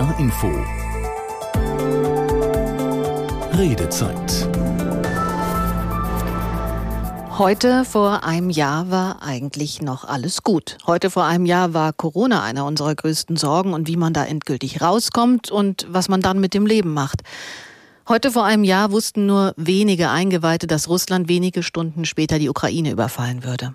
NDR 0.00 0.18
Info 0.18 0.48
Redezeit 3.52 4.48
Heute 7.36 7.84
vor 7.84 8.24
einem 8.24 8.48
Jahr 8.48 8.90
war 8.90 9.22
eigentlich 9.22 9.82
noch 9.82 10.06
alles 10.06 10.42
gut. 10.42 10.78
Heute 10.86 11.10
vor 11.10 11.24
einem 11.26 11.44
Jahr 11.44 11.74
war 11.74 11.92
Corona 11.92 12.42
einer 12.42 12.64
unserer 12.64 12.94
größten 12.94 13.36
Sorgen 13.36 13.74
und 13.74 13.88
wie 13.88 13.96
man 13.96 14.14
da 14.14 14.24
endgültig 14.24 14.80
rauskommt 14.80 15.50
und 15.50 15.86
was 15.90 16.08
man 16.08 16.22
dann 16.22 16.40
mit 16.40 16.54
dem 16.54 16.64
Leben 16.64 16.94
macht. 16.94 17.20
Heute 18.08 18.30
vor 18.30 18.44
einem 18.46 18.64
Jahr 18.64 18.92
wussten 18.92 19.26
nur 19.26 19.52
wenige 19.58 20.08
Eingeweihte, 20.08 20.66
dass 20.66 20.88
Russland 20.88 21.28
wenige 21.28 21.62
Stunden 21.62 22.06
später 22.06 22.38
die 22.38 22.48
Ukraine 22.48 22.90
überfallen 22.90 23.44
würde. 23.44 23.74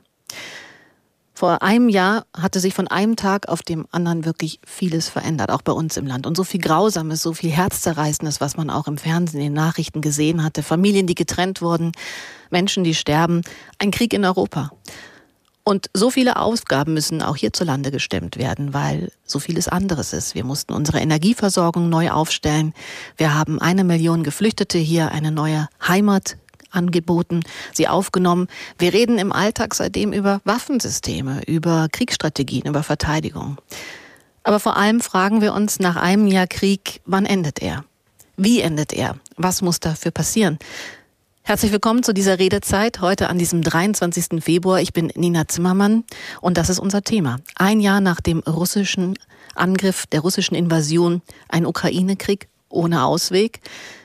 Vor 1.38 1.62
einem 1.62 1.90
Jahr 1.90 2.26
hatte 2.34 2.62
sich 2.62 2.74
von 2.74 2.88
einem 2.88 3.18
Tag 3.18 3.50
auf 3.50 3.62
dem 3.62 3.86
anderen 3.92 4.24
wirklich 4.24 4.62
vieles 4.66 5.10
verändert, 5.10 5.52
auch 5.52 5.62
bei 5.62 5.74
uns 5.74 5.98
im 5.98 6.08
Land. 6.08 6.26
Und 6.26 6.38
so 6.38 6.46
viel 6.46 6.62
Grausames, 6.62 7.22
so 7.22 7.34
viel 7.34 7.52
Herzzerreißendes, 7.52 8.40
was 8.40 8.56
man 8.56 8.70
auch 8.70 8.88
im 8.88 8.98
Fernsehen, 8.98 9.42
in 9.42 9.48
den 9.48 9.54
Nachrichten 9.54 10.00
gesehen 10.00 10.44
hatte. 10.46 10.64
Familien, 10.64 11.08
die 11.08 11.16
getrennt 11.16 11.62
wurden, 11.62 11.92
Menschen, 12.52 12.86
die 12.86 12.96
sterben. 12.96 13.42
Ein 13.80 13.92
Krieg 13.92 14.14
in 14.14 14.24
Europa. 14.24 14.72
Und 15.66 15.90
so 15.94 16.10
viele 16.10 16.38
Aufgaben 16.38 16.94
müssen 16.94 17.22
auch 17.22 17.36
hierzulande 17.36 17.92
gestemmt 17.92 18.38
werden, 18.38 18.74
weil 18.74 19.12
so 19.26 19.40
vieles 19.40 19.68
anderes 19.68 20.14
ist. 20.14 20.36
Wir 20.36 20.46
mussten 20.46 20.72
unsere 20.74 21.00
Energieversorgung 21.00 21.90
neu 21.90 22.12
aufstellen. 22.12 22.74
Wir 23.18 23.34
haben 23.34 23.60
eine 23.60 23.84
Million 23.84 24.24
Geflüchtete 24.24 24.78
hier, 24.78 25.12
eine 25.12 25.32
neue 25.32 25.68
Heimat 25.86 26.38
angeboten, 26.76 27.42
sie 27.74 27.88
aufgenommen. 27.88 28.48
Wir 28.78 28.94
reden 28.94 29.18
im 29.18 29.32
Alltag 29.32 29.74
seitdem 29.76 30.14
über 30.14 30.42
Waffensysteme, 30.44 31.42
über 31.48 31.88
Kriegsstrategien, 31.92 32.66
über 32.66 32.84
Verteidigung. 32.84 33.58
Aber 34.44 34.60
vor 34.60 34.78
allem 34.78 35.02
fragen 35.02 35.42
wir 35.42 35.54
uns 35.54 35.80
nach 35.80 35.96
einem 35.96 36.28
Jahr 36.28 36.48
Krieg, 36.48 37.02
wann 37.06 37.26
endet 37.26 37.60
er? 37.60 37.84
Wie 38.38 38.62
endet 38.62 38.94
er? 38.94 39.16
Was 39.38 39.62
muss 39.62 39.80
dafür 39.80 40.12
passieren? 40.12 40.60
Herzlich 41.42 41.72
willkommen 41.72 42.04
zu 42.04 42.12
dieser 42.12 42.40
Redezeit 42.40 43.02
heute 43.02 43.30
an 43.30 43.38
diesem 43.38 43.62
23. 43.62 44.44
Februar. 44.44 44.82
Ich 44.82 44.94
bin 44.94 45.12
Nina 45.16 45.48
Zimmermann 45.48 46.04
und 46.42 46.58
das 46.58 46.70
ist 46.70 46.80
unser 46.80 47.04
Thema. 47.04 47.38
Ein 47.56 47.80
Jahr 47.80 48.02
nach 48.02 48.20
dem 48.20 48.40
russischen 48.40 49.18
Angriff, 49.54 50.06
der 50.08 50.22
russischen 50.22 50.56
Invasion, 50.56 51.22
ein 51.48 51.66
Ukraine-Krieg 51.66 52.48
ohne 52.68 53.06
Ausweg. 53.06 53.62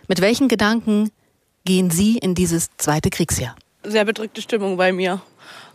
Mit 0.06 0.20
welchen 0.20 0.48
Gedanken 0.48 1.10
gehen 1.64 1.90
Sie 1.90 2.18
in 2.18 2.34
dieses 2.34 2.68
zweite 2.76 3.10
Kriegsjahr? 3.10 3.54
Sehr 3.84 4.04
bedrückte 4.04 4.42
Stimmung 4.42 4.76
bei 4.76 4.92
mir. 4.92 5.20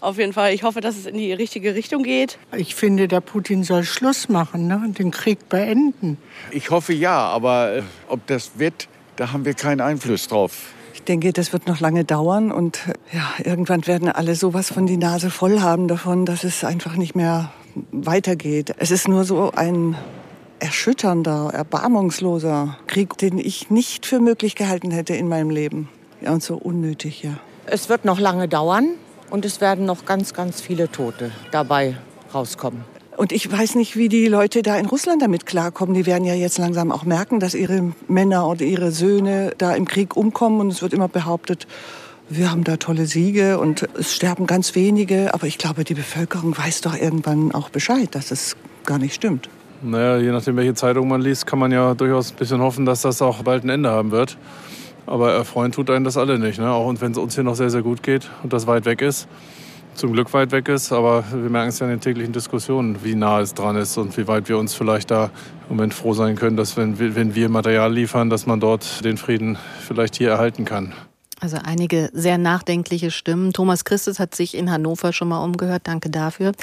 Auf 0.02 0.18
jeden 0.18 0.34
Fall. 0.34 0.54
Ich 0.54 0.64
hoffe, 0.64 0.82
dass 0.82 0.98
es 0.98 1.06
in 1.06 1.18
die 1.18 1.34
richtige 1.34 1.74
Richtung 1.74 2.04
geht. 2.04 2.38
Ich 2.56 2.76
finde, 2.76 3.08
der 3.08 3.22
Putin 3.22 3.64
soll 3.64 3.84
Schluss 3.84 4.30
machen 4.30 4.68
ne? 4.68 4.82
und 4.86 5.00
den 5.00 5.12
Krieg 5.12 5.50
beenden. 5.50 6.18
Ich 6.52 6.70
hoffe 6.70 6.94
ja, 6.94 7.18
aber 7.18 7.78
äh, 7.78 7.82
ob 8.08 8.28
das 8.28 8.60
wird, 8.60 8.88
da 9.16 9.32
haben 9.32 9.46
wir 9.46 9.54
keinen 9.54 9.82
Einfluss 9.82 10.28
drauf. 10.28 10.74
Ich 10.94 11.04
denke, 11.04 11.34
das 11.34 11.54
wird 11.54 11.68
noch 11.68 11.80
lange 11.80 12.04
dauern 12.04 12.52
und 12.52 12.80
ja, 13.12 13.28
irgendwann 13.44 13.86
werden 13.88 14.10
alle 14.10 14.36
sowas 14.36 14.72
von 14.72 14.86
die 14.86 14.98
Nase 14.98 15.30
voll 15.30 15.62
haben 15.62 15.88
davon, 15.88 16.26
dass 16.26 16.44
es 16.44 16.64
einfach 16.64 16.96
nicht 16.96 17.16
mehr 17.16 17.52
weitergeht. 17.92 18.74
Es 18.78 18.92
ist 18.92 19.08
nur 19.08 19.24
so 19.24 19.52
ein 19.52 19.96
erschütternder, 20.60 21.52
erbarmungsloser 21.54 22.78
Krieg, 22.88 23.18
den 23.18 23.38
ich 23.38 23.70
nicht 23.70 24.06
für 24.06 24.20
möglich 24.20 24.56
gehalten 24.56 24.92
hätte 24.92 25.16
in 25.16 25.28
meinem 25.28 25.50
Leben. 25.50 25.90
Ja, 26.22 26.32
und 26.32 26.44
so 26.44 26.56
unnötig, 26.56 27.24
ja. 27.24 27.38
Es 27.66 27.90
wird 27.90 28.06
noch 28.06 28.20
lange 28.20 28.48
dauern 28.48 28.90
und 29.30 29.46
es 29.46 29.62
werden 29.62 29.86
noch 29.86 30.06
ganz, 30.06 30.34
ganz 30.34 30.62
viele 30.62 30.92
Tote 30.92 31.32
dabei 31.52 31.98
rauskommen. 32.34 32.84
Und 33.18 33.32
ich 33.32 33.50
weiß 33.50 33.76
nicht, 33.76 33.96
wie 33.96 34.10
die 34.10 34.28
Leute 34.28 34.62
da 34.62 34.78
in 34.78 34.86
Russland 34.86 35.22
damit 35.22 35.46
klarkommen. 35.46 35.94
Die 35.96 36.06
werden 36.06 36.26
ja 36.26 36.34
jetzt 36.34 36.58
langsam 36.58 36.92
auch 36.92 37.06
merken, 37.06 37.40
dass 37.40 37.54
ihre 37.54 37.94
Männer 38.08 38.48
oder 38.48 38.64
ihre 38.64 38.92
Söhne 38.92 39.54
da 39.58 39.74
im 39.74 39.86
Krieg 39.86 40.18
umkommen. 40.18 40.60
Und 40.60 40.70
es 40.70 40.82
wird 40.82 40.94
immer 40.94 41.08
behauptet, 41.08 41.66
wir 42.28 42.52
haben 42.52 42.64
da 42.64 42.78
tolle 42.78 43.06
Siege 43.06 43.60
und 43.60 43.88
es 43.98 44.14
sterben 44.16 44.48
ganz 44.48 44.76
wenige. 44.76 45.34
Aber 45.34 45.48
ich 45.48 45.58
glaube, 45.58 45.86
die 45.86 45.94
Bevölkerung 45.94 46.58
weiß 46.58 46.82
doch 46.82 46.96
irgendwann 46.96 47.54
auch 47.54 47.70
Bescheid, 47.70 48.14
dass 48.14 48.32
es 48.32 48.58
gar 48.86 48.98
nicht 48.98 49.14
stimmt. 49.14 49.50
Naja, 49.86 50.18
je 50.18 50.32
nachdem, 50.32 50.58
welche 50.58 50.74
Zeitung 50.74 51.08
man 51.08 51.22
liest, 51.22 51.46
kann 51.46 51.60
man 51.60 51.72
ja 51.72 51.94
durchaus 51.94 52.32
ein 52.32 52.38
bisschen 52.38 52.60
hoffen, 52.60 52.86
dass 52.86 53.04
das 53.04 53.22
auch 53.22 53.44
bald 53.44 53.64
ein 53.64 53.70
Ende 53.70 53.90
haben 53.90 54.12
wird. 54.12 54.38
Aber 55.06 55.34
erfreuen 55.34 55.72
tut 55.72 55.92
einen 55.92 56.04
das 56.04 56.18
alle 56.18 56.40
nicht. 56.40 56.60
Ne? 56.60 56.70
Auch 56.70 56.92
wenn 57.00 57.12
es 57.12 57.18
uns 57.18 57.36
hier 57.36 57.44
noch 57.44 57.56
sehr, 57.56 57.70
sehr 57.70 57.84
gut 57.84 58.02
geht 58.02 58.30
und 58.42 58.52
das 58.52 58.66
weit 58.66 58.86
weg 58.86 59.02
ist. 59.02 59.28
Zum 59.94 60.12
Glück 60.12 60.34
weit 60.34 60.52
weg 60.52 60.68
ist, 60.68 60.92
aber 60.92 61.24
wir 61.32 61.50
merken 61.50 61.70
es 61.70 61.80
ja 61.80 61.86
in 61.86 61.92
den 61.92 62.02
täglichen 62.02 62.34
Diskussionen, 62.34 62.98
wie 63.04 63.16
nah 63.16 63.40
es 63.40 63.54
dran 63.54 63.78
ist 63.78 63.98
und 63.98 64.18
wie 64.18 64.28
weit 64.28 64.50
wir 64.50 64.58
uns 64.58 64.74
vielleicht 64.74 65.10
da 65.10 65.26
im 65.70 65.78
Moment 65.78 65.94
froh 65.94 66.14
sein 66.14 66.36
können, 66.36 66.58
dass 66.58 66.76
wenn, 66.76 67.00
wenn 67.00 67.34
wir 67.34 67.48
Material 67.48 67.94
liefern, 67.94 68.30
dass 68.30 68.46
man 68.46 68.60
dort 68.60 69.06
den 69.06 69.16
Frieden 69.16 69.58
vielleicht 69.88 70.16
hier 70.18 70.32
erhalten 70.32 70.66
kann. 70.66 70.94
Also 71.40 71.58
einige 71.64 72.10
sehr 72.12 72.38
nachdenkliche 72.38 73.12
Stimmen. 73.12 73.54
Thomas 73.54 73.86
Christus 73.86 74.20
hat 74.20 74.36
sich 74.36 74.58
in 74.58 74.70
Hannover 74.72 75.14
schon 75.14 75.30
mal 75.30 75.44
umgehört. 75.44 75.84
Danke 75.86 76.10
dafür. 76.10 76.54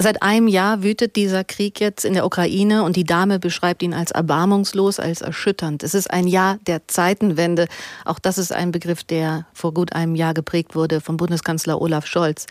Seit 0.00 0.22
einem 0.22 0.46
Jahr 0.46 0.84
wütet 0.84 1.16
dieser 1.16 1.42
Krieg 1.42 1.80
jetzt 1.80 2.04
in 2.04 2.14
der 2.14 2.24
Ukraine 2.24 2.84
und 2.84 2.94
die 2.94 3.02
Dame 3.02 3.40
beschreibt 3.40 3.82
ihn 3.82 3.92
als 3.92 4.12
erbarmungslos, 4.12 5.00
als 5.00 5.22
erschütternd. 5.22 5.82
Es 5.82 5.92
ist 5.92 6.08
ein 6.08 6.28
Jahr 6.28 6.58
der 6.68 6.86
Zeitenwende. 6.86 7.66
Auch 8.04 8.20
das 8.20 8.38
ist 8.38 8.52
ein 8.52 8.70
Begriff, 8.70 9.02
der 9.02 9.46
vor 9.52 9.74
gut 9.74 9.92
einem 9.94 10.14
Jahr 10.14 10.34
geprägt 10.34 10.76
wurde 10.76 11.00
vom 11.00 11.16
Bundeskanzler 11.16 11.80
Olaf 11.80 12.06
Scholz. 12.06 12.46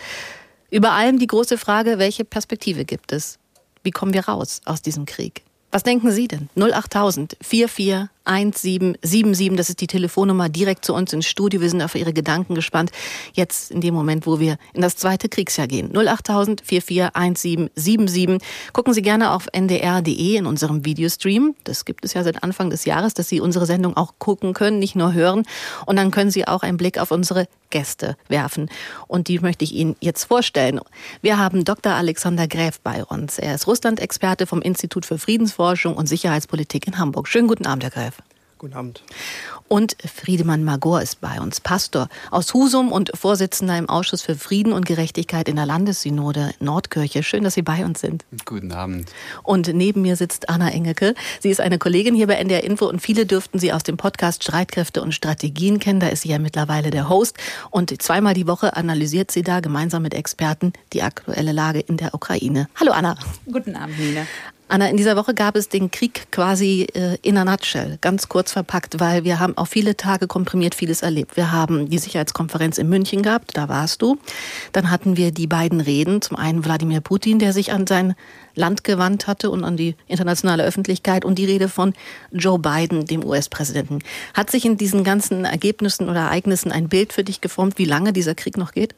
Über 0.69 0.91
allem 0.91 1.19
die 1.19 1.28
große 1.28 1.58
Frage, 1.58 2.00
welche 2.00 2.25
Perspektive 2.25 2.84
gibt 2.84 3.13
es? 3.13 3.40
Wie 3.81 3.91
kommen 3.91 4.14
wir 4.14 4.25
raus 4.25 4.59
aus 4.66 4.81
diesem 4.81 5.06
Krieg? 5.06 5.44
Was 5.72 5.84
denken 5.84 6.12
Sie 6.12 6.28
denn? 6.28 6.50
08000 6.58 7.38
44 7.41 8.09
1777. 8.27 9.55
Das 9.55 9.69
ist 9.69 9.81
die 9.81 9.88
Telefonnummer 9.88 10.49
direkt 10.49 10.85
zu 10.85 10.93
uns 10.93 11.13
ins 11.13 11.25
Studio. 11.25 11.61
Wir 11.61 11.69
sind 11.69 11.81
auf 11.81 11.95
Ihre 11.95 12.13
Gedanken 12.13 12.55
gespannt. 12.55 12.91
Jetzt 13.33 13.71
in 13.71 13.81
dem 13.81 13.93
Moment, 13.93 14.27
wo 14.27 14.39
wir 14.39 14.57
in 14.73 14.81
das 14.81 14.95
zweite 14.95 15.29
Kriegsjahr 15.29 15.67
gehen. 15.67 15.95
08000 15.95 16.61
441777. 16.61 18.47
Gucken 18.73 18.93
Sie 18.93 19.01
gerne 19.01 19.31
auf 19.31 19.47
ndr.de 19.51 20.35
in 20.35 20.45
unserem 20.45 20.85
Videostream. 20.85 21.55
Das 21.63 21.85
gibt 21.85 22.05
es 22.05 22.13
ja 22.13 22.23
seit 22.23 22.43
Anfang 22.43 22.69
des 22.69 22.85
Jahres, 22.85 23.13
dass 23.13 23.29
Sie 23.29 23.39
unsere 23.39 23.66
Sendung 23.66 23.95
auch 23.95 24.13
gucken 24.19 24.53
können, 24.53 24.79
nicht 24.79 24.95
nur 24.95 25.13
hören. 25.13 25.43
Und 25.85 25.95
dann 25.95 26.11
können 26.11 26.31
Sie 26.31 26.47
auch 26.47 26.63
einen 26.63 26.77
Blick 26.77 26.97
auf 26.99 27.11
unsere 27.11 27.47
Gäste 27.69 28.17
werfen. 28.27 28.69
Und 29.07 29.27
die 29.27 29.39
möchte 29.39 29.63
ich 29.63 29.73
Ihnen 29.73 29.95
jetzt 29.99 30.25
vorstellen. 30.25 30.79
Wir 31.21 31.37
haben 31.37 31.66
Dr. 31.66 31.93
Alexander 31.93 32.47
Gräf 32.47 32.79
bei 32.81 33.03
uns. 33.03 33.39
Er 33.39 33.55
ist 33.55 33.67
Russland-Experte 33.67 34.47
vom 34.47 34.61
Institut 34.61 35.05
für 35.05 35.17
Friedensforschung 35.17 35.95
und 35.95 36.07
Sicherheitspolitik 36.07 36.87
in 36.87 36.97
Hamburg. 36.97 37.27
Schönen 37.27 37.47
guten 37.47 37.66
Abend, 37.66 37.83
Herr 37.83 37.91
Gräf. 37.91 38.16
Guten 38.57 38.73
Abend. 38.73 39.03
Und 39.68 39.97
Friedemann 40.03 40.63
Magor 40.63 41.01
ist 41.01 41.22
bei 41.22 41.40
uns, 41.40 41.62
Pastor 41.62 42.09
aus 42.31 42.53
Husum 42.56 42.91
und 42.91 43.12
Vorsitzender 43.13 43.78
im 43.78 43.88
Ausschuss 43.88 44.23
für 44.23 44.35
Frieden 44.35 44.73
und 44.73 44.85
Gerechtigkeit 44.85 45.47
in 45.47 45.57
der 45.57 45.68
Landessynode 45.68 46.53
Nordkirche. 46.59 47.22
Schön, 47.22 47.44
dass 47.44 47.53
Sie 47.53 47.62
bei 47.62 47.85
uns 47.85 48.01
sind. 48.01 48.25
Guten 48.46 48.72
Abend. 48.72 49.12
Und 49.44 49.67
neben 49.73 50.01
mir 50.01 50.16
sitzt 50.16 50.50
Anna 50.50 50.72
Engelke. 50.72 51.13
Sie 51.40 51.50
ist 51.50 51.62
eine 51.62 51.78
Kollegin 51.78 52.16
hier 52.16 52.25
bei 52.25 52.35
NDR 52.35 52.63
Info 52.63 52.88
und 52.88 53.00
viele 53.00 53.28
dürften 53.28 53.59
Sie 53.59 53.72
aus 53.72 53.84
dem 53.84 53.97
Podcast 53.97 54.44
Streitkräfte 54.44 55.03
und 55.03 55.13
Strategien 55.13 55.79
kennen. 55.79 56.00
Da 56.00 56.07
ist 56.07 56.22
sie 56.22 56.29
ja 56.29 56.40
mittlerweile 56.40 56.90
der 56.90 57.09
Host. 57.09 57.38
Und 57.69 58.01
zweimal 58.01 58.34
die 58.34 58.47
Woche 58.47 58.75
analysiert 58.75 59.29
sie 59.29 59.44
da 59.44 59.59
gemeinsam 59.59 60.01
mit 60.01 60.16
Experten 60.16 60.73
die 60.94 61.03
aktuelle 61.03 61.51
Lage 61.51 61.79
in 61.79 61.97
der 61.97 62.16
Ukraine. 62.16 62.69
Hallo 62.75 62.91
Anna. 62.91 63.17
Guten 63.46 63.75
Abend, 63.75 64.00
Nina. 64.00 64.25
Anna, 64.69 64.89
in 64.89 64.97
dieser 64.97 65.16
Woche 65.16 65.33
gab 65.33 65.55
es 65.55 65.69
den 65.69 65.91
Krieg 65.91 66.29
quasi 66.29 66.88
äh, 66.94 67.17
in 67.22 67.38
a 67.38 67.45
nutshell, 67.45 67.97
ganz 68.01 68.28
kurz 68.28 68.51
verpackt, 68.51 69.00
weil 69.00 69.23
wir 69.23 69.39
haben 69.39 69.57
auch 69.57 69.67
viele 69.67 69.95
Tage 69.95 70.28
komprimiert 70.28 70.75
vieles 70.75 71.03
erlebt. 71.03 71.38
Wir 71.38 71.53
haben 71.53 71.89
die 71.89 71.97
Sicherheitskonferenz 71.97 72.78
in 72.78 72.89
München 72.89 73.22
gehabt, 73.22 73.51
da 73.55 73.69
warst 73.69 74.01
du. 74.01 74.17
Dann 74.73 74.91
hatten 74.91 75.16
wir 75.16 75.31
die 75.31 75.47
beiden 75.47 75.79
Reden, 75.79 76.22
zum 76.22 76.35
einen 76.35 76.66
Wladimir 76.66 77.00
Putin, 77.00 77.39
der 77.39 77.53
sich 77.53 77.72
an 77.72 77.87
sein 77.87 78.14
Land 78.55 78.84
gewandt 78.84 79.25
hatte 79.25 79.52
und 79.52 79.64
an 79.64 79.78
die 79.78 79.96
internationale 80.08 80.66
Öffentlichkeit 80.66 81.23
und 81.23 81.40
die 81.40 81.46
Rede 81.46 81.69
von 81.69 81.93
Joe 82.34 82.59
Biden, 82.59 83.05
dem 83.05 83.23
US-Präsidenten. 83.23 83.99
Hat 84.34 84.52
sich 84.52 84.66
in 84.66 84.75
diesen 84.75 85.05
ganzen 85.05 85.46
Ergebnissen 85.46 86.09
oder 86.09 86.22
Ereignissen 86.22 86.73
ein 86.73 86.90
Bild 86.90 87.14
für 87.14 87.23
dich 87.23 87.40
geformt, 87.40 87.78
wie 87.78 87.85
lange 87.85 88.11
dieser 88.11 88.35
Krieg 88.35 88.58
noch 88.58 88.73
geht? 88.73 88.96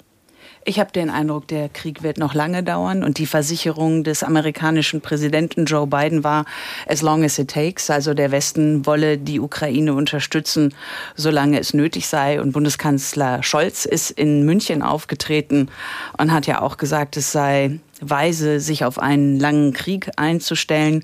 Ich 0.65 0.79
habe 0.79 0.91
den 0.91 1.09
Eindruck, 1.09 1.47
der 1.47 1.69
Krieg 1.69 2.03
wird 2.03 2.17
noch 2.17 2.33
lange 2.33 2.63
dauern 2.63 3.03
und 3.03 3.17
die 3.17 3.25
Versicherung 3.25 4.03
des 4.03 4.23
amerikanischen 4.23 5.00
Präsidenten 5.00 5.65
Joe 5.65 5.88
Biden 5.88 6.23
war, 6.23 6.45
as 6.85 7.01
long 7.01 7.23
as 7.23 7.39
it 7.39 7.50
takes, 7.50 7.89
also 7.89 8.13
der 8.13 8.31
Westen 8.31 8.85
wolle 8.85 9.17
die 9.17 9.39
Ukraine 9.39 9.94
unterstützen, 9.94 10.73
solange 11.15 11.59
es 11.59 11.73
nötig 11.73 12.07
sei. 12.07 12.41
Und 12.41 12.51
Bundeskanzler 12.51 13.41
Scholz 13.41 13.85
ist 13.85 14.11
in 14.11 14.45
München 14.45 14.81
aufgetreten 14.81 15.69
und 16.17 16.33
hat 16.33 16.45
ja 16.45 16.61
auch 16.61 16.77
gesagt, 16.77 17.15
es 17.15 17.31
sei 17.31 17.79
weise, 18.01 18.59
sich 18.59 18.85
auf 18.85 19.00
einen 19.00 19.39
langen 19.39 19.73
Krieg 19.73 20.09
einzustellen. 20.17 21.03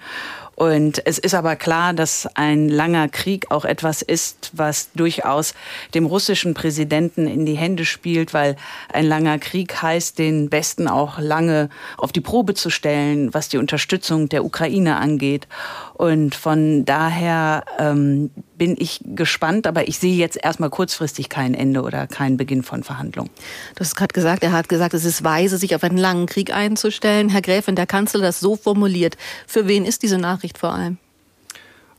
Und 0.56 1.06
es 1.06 1.20
ist 1.20 1.36
aber 1.36 1.58
klar, 1.58 1.94
dass 1.94 2.28
ein 2.34 2.70
langer 2.70 3.10
Krieg 3.10 3.52
auch 3.52 3.66
etwas 3.66 4.02
ist, 4.02 4.52
was 4.54 4.90
durchaus 4.94 5.54
dem 5.94 6.06
russischen 6.06 6.54
Präsidenten 6.54 7.28
in 7.28 7.46
die 7.46 7.58
Hände 7.58 7.84
spielt, 7.84 8.34
weil 8.34 8.56
ein 8.92 9.06
langer 9.06 9.38
Krieg 9.38 9.82
heißt, 9.82 10.18
den 10.18 10.52
Westen 10.52 10.88
auch 10.88 11.20
lange 11.20 11.70
auf 11.98 12.14
die 12.14 12.22
Probe 12.22 12.54
zu 12.54 12.70
stellen, 12.70 13.34
was 13.34 13.50
die 13.50 13.58
Unterstützung 13.58 14.30
der 14.30 14.46
Ukraine 14.46 14.96
angeht. 14.96 15.48
Und 15.94 16.36
von 16.36 16.86
daher 16.86 17.66
ähm, 17.78 18.32
bin 18.58 18.76
ich 18.78 19.02
gespannt, 19.04 19.68
aber 19.68 19.88
ich 19.88 20.00
sehe 20.00 20.16
jetzt 20.16 20.38
erstmal 20.42 20.70
kurzfristig 20.70 21.30
kein 21.30 21.54
Ende 21.54 21.82
oder 21.82 22.08
keinen 22.08 22.38
Beginn 22.38 22.64
von 22.64 22.84
Verhandlungen. 22.84 23.30
Du 23.76 23.82
hast 23.82 23.96
gerade 23.96 24.14
gesagt, 24.14 24.44
er 24.44 24.52
hat 24.52 24.70
gesagt, 24.70 24.94
es 24.94 25.06
ist 25.06 25.24
weise, 25.24 25.58
sich 25.58 25.76
auf 25.76 25.84
einen 25.84 25.98
langen 25.98 26.26
Krieg 26.26 26.54
einzustellen. 26.54 27.30
Herr 27.30 27.42
Gräfin, 27.42 27.76
der 27.76 27.88
Kanzler 27.88 28.22
das 28.22 28.40
so 28.40 28.56
formuliert. 28.56 29.18
Für 29.48 29.68
wen 29.68 29.86
ist 29.86 30.04
diese 30.04 30.18
Nachricht 30.18 30.58
vor 30.58 30.74
allem? 30.74 30.98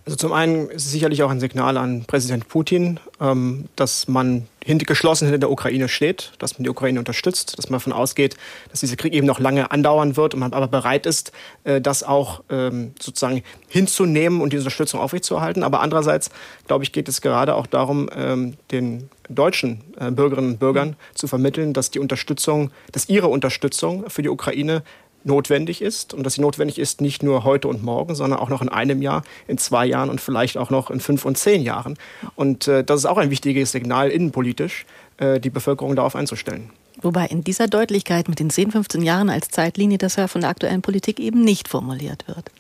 Also 0.07 0.17
zum 0.17 0.33
einen 0.33 0.71
ist 0.71 0.87
es 0.87 0.93
sicherlich 0.93 1.25
auch 1.25 1.31
ein 1.31 1.41
Signal 1.41 1.77
an 1.77 2.05
Präsident 2.05 2.47
Putin, 2.47 3.01
ähm, 3.21 3.65
dass 3.75 4.07
man 4.07 4.47
geschlossen 4.65 5.27
hinter 5.27 5.39
der 5.39 5.51
Ukraine 5.51 5.89
steht, 5.89 6.33
dass 6.39 6.59
man 6.59 6.65
die 6.65 6.71
Ukraine 6.71 7.01
unterstützt, 7.01 7.59
dass 7.59 7.71
man 7.71 7.81
davon 7.81 7.93
ausgeht, 7.93 8.37
dass 8.71 8.81
dieser 8.81 8.95
Krieg 8.95 9.13
eben 9.15 9.27
noch 9.27 9.41
lange 9.41 9.73
andauern 9.73 10.17
wird 10.17 10.35
und 10.35 10.41
man 10.41 10.53
aber 10.53 10.69
bereit 10.69 11.07
ist, 11.07 11.33
äh, 11.65 11.81
das 11.81 12.05
auch 12.05 12.45
ähm, 12.51 12.93
sozusagen 13.01 13.43
hinzunehmen 13.69 14.41
und 14.41 14.53
die 14.53 14.59
Unterstützung 14.59 15.01
aufrechtzuerhalten. 15.01 15.65
Aber 15.65 15.81
andererseits, 15.81 16.31
glaube 16.69 16.85
ich, 16.85 16.93
geht 16.93 17.09
es 17.09 17.21
gerade 17.21 17.57
auch 17.57 17.67
darum, 17.67 18.09
ähm, 18.15 18.55
den 18.71 19.11
deutschen 19.29 19.83
äh, 19.99 20.13
Bürgerinnen 20.13 20.53
und 20.53 20.59
Bürgern 20.61 20.95
zu 21.15 21.27
vermitteln, 21.27 21.73
dass 21.73 21.91
die 21.91 21.99
Unterstützung, 21.99 22.71
dass 22.93 23.09
ihre 23.09 23.27
Unterstützung 23.27 24.09
für 24.09 24.23
die 24.23 24.29
Ukraine 24.29 24.85
notwendig 25.27 25.83
ist 25.83 26.15
und 26.15 26.25
dass 26.25 26.35
sie 26.35 26.41
notwendig 26.41 26.79
ist 26.79 27.01
nicht 27.01 27.23
nur 27.23 27.45
heute 27.45 27.69
und 27.69 27.83
morgen, 27.83 28.15
sondern 28.15 28.39
auch 28.39 28.49
noch 28.49 28.63
in 28.63 28.69
einem 28.69 29.03
Jahr, 29.03 29.23
in 29.47 29.59
zwei 29.59 29.87
Jahren 29.87 30.11
und 30.11 30.21
vielleicht 30.21 30.57
auch 30.57 30.71
noch 30.71 30.91
in 30.91 31.01
fünf 31.01 31.25
und 31.25 31.37
zehn 31.37 31.63
Jahren. 31.63 31.97
Und 32.35 32.69
äh, 32.69 32.85
das 32.85 33.01
ist 33.01 33.07
auch 33.07 33.19
ein 33.19 33.31
wichtiges 33.31 33.73
Signal 33.73 34.11
innenpolitisch, 34.11 34.87
äh, 35.19 35.41
die 35.41 35.51
Bevölkerung 35.51 35.97
darauf 35.97 36.17
einzustellen. 36.17 36.71
Wobei 37.03 37.27
in 37.27 37.45
dieser 37.45 37.67
Deutlichkeit 37.67 38.29
mit 38.29 38.41
den 38.41 38.49
10, 38.49 38.71
15 38.71 39.03
Jahren 39.03 39.29
als 39.29 39.49
Zeitlinie 39.49 39.99
das 39.99 40.17
ja 40.17 40.29
von 40.29 40.41
der 40.41 40.51
aktuellen 40.51 40.81
Politik 40.81 41.21
eben 41.21 41.43
nicht 41.43 41.69
formuliert 41.69 42.27
wird. 42.27 42.51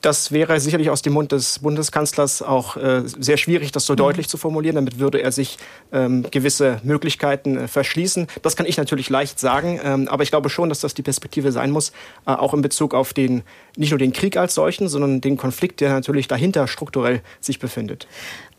Das 0.00 0.32
wäre 0.32 0.58
sicherlich 0.58 0.88
aus 0.88 1.02
dem 1.02 1.12
Mund 1.12 1.32
des 1.32 1.58
Bundeskanzlers 1.58 2.40
auch 2.40 2.78
äh, 2.78 3.02
sehr 3.04 3.36
schwierig, 3.36 3.72
das 3.72 3.84
so 3.84 3.92
mhm. 3.92 3.98
deutlich 3.98 4.28
zu 4.28 4.38
formulieren. 4.38 4.76
Damit 4.76 4.98
würde 4.98 5.22
er 5.22 5.32
sich 5.32 5.58
ähm, 5.92 6.24
gewisse 6.30 6.80
Möglichkeiten 6.82 7.58
äh, 7.58 7.68
verschließen. 7.68 8.26
Das 8.40 8.56
kann 8.56 8.64
ich 8.64 8.78
natürlich 8.78 9.10
leicht 9.10 9.38
sagen, 9.38 9.78
ähm, 9.84 10.08
aber 10.08 10.22
ich 10.22 10.30
glaube 10.30 10.48
schon, 10.48 10.70
dass 10.70 10.80
das 10.80 10.94
die 10.94 11.02
Perspektive 11.02 11.52
sein 11.52 11.70
muss, 11.70 11.90
äh, 12.26 12.30
auch 12.30 12.54
in 12.54 12.62
Bezug 12.62 12.94
auf 12.94 13.12
den 13.12 13.42
nicht 13.76 13.90
nur 13.90 13.98
den 13.98 14.14
Krieg 14.14 14.38
als 14.38 14.54
solchen, 14.54 14.88
sondern 14.88 15.20
den 15.20 15.36
Konflikt, 15.36 15.80
der 15.80 15.90
natürlich 15.90 16.26
dahinter 16.26 16.66
strukturell 16.66 17.20
sich 17.40 17.58
befindet. 17.58 18.06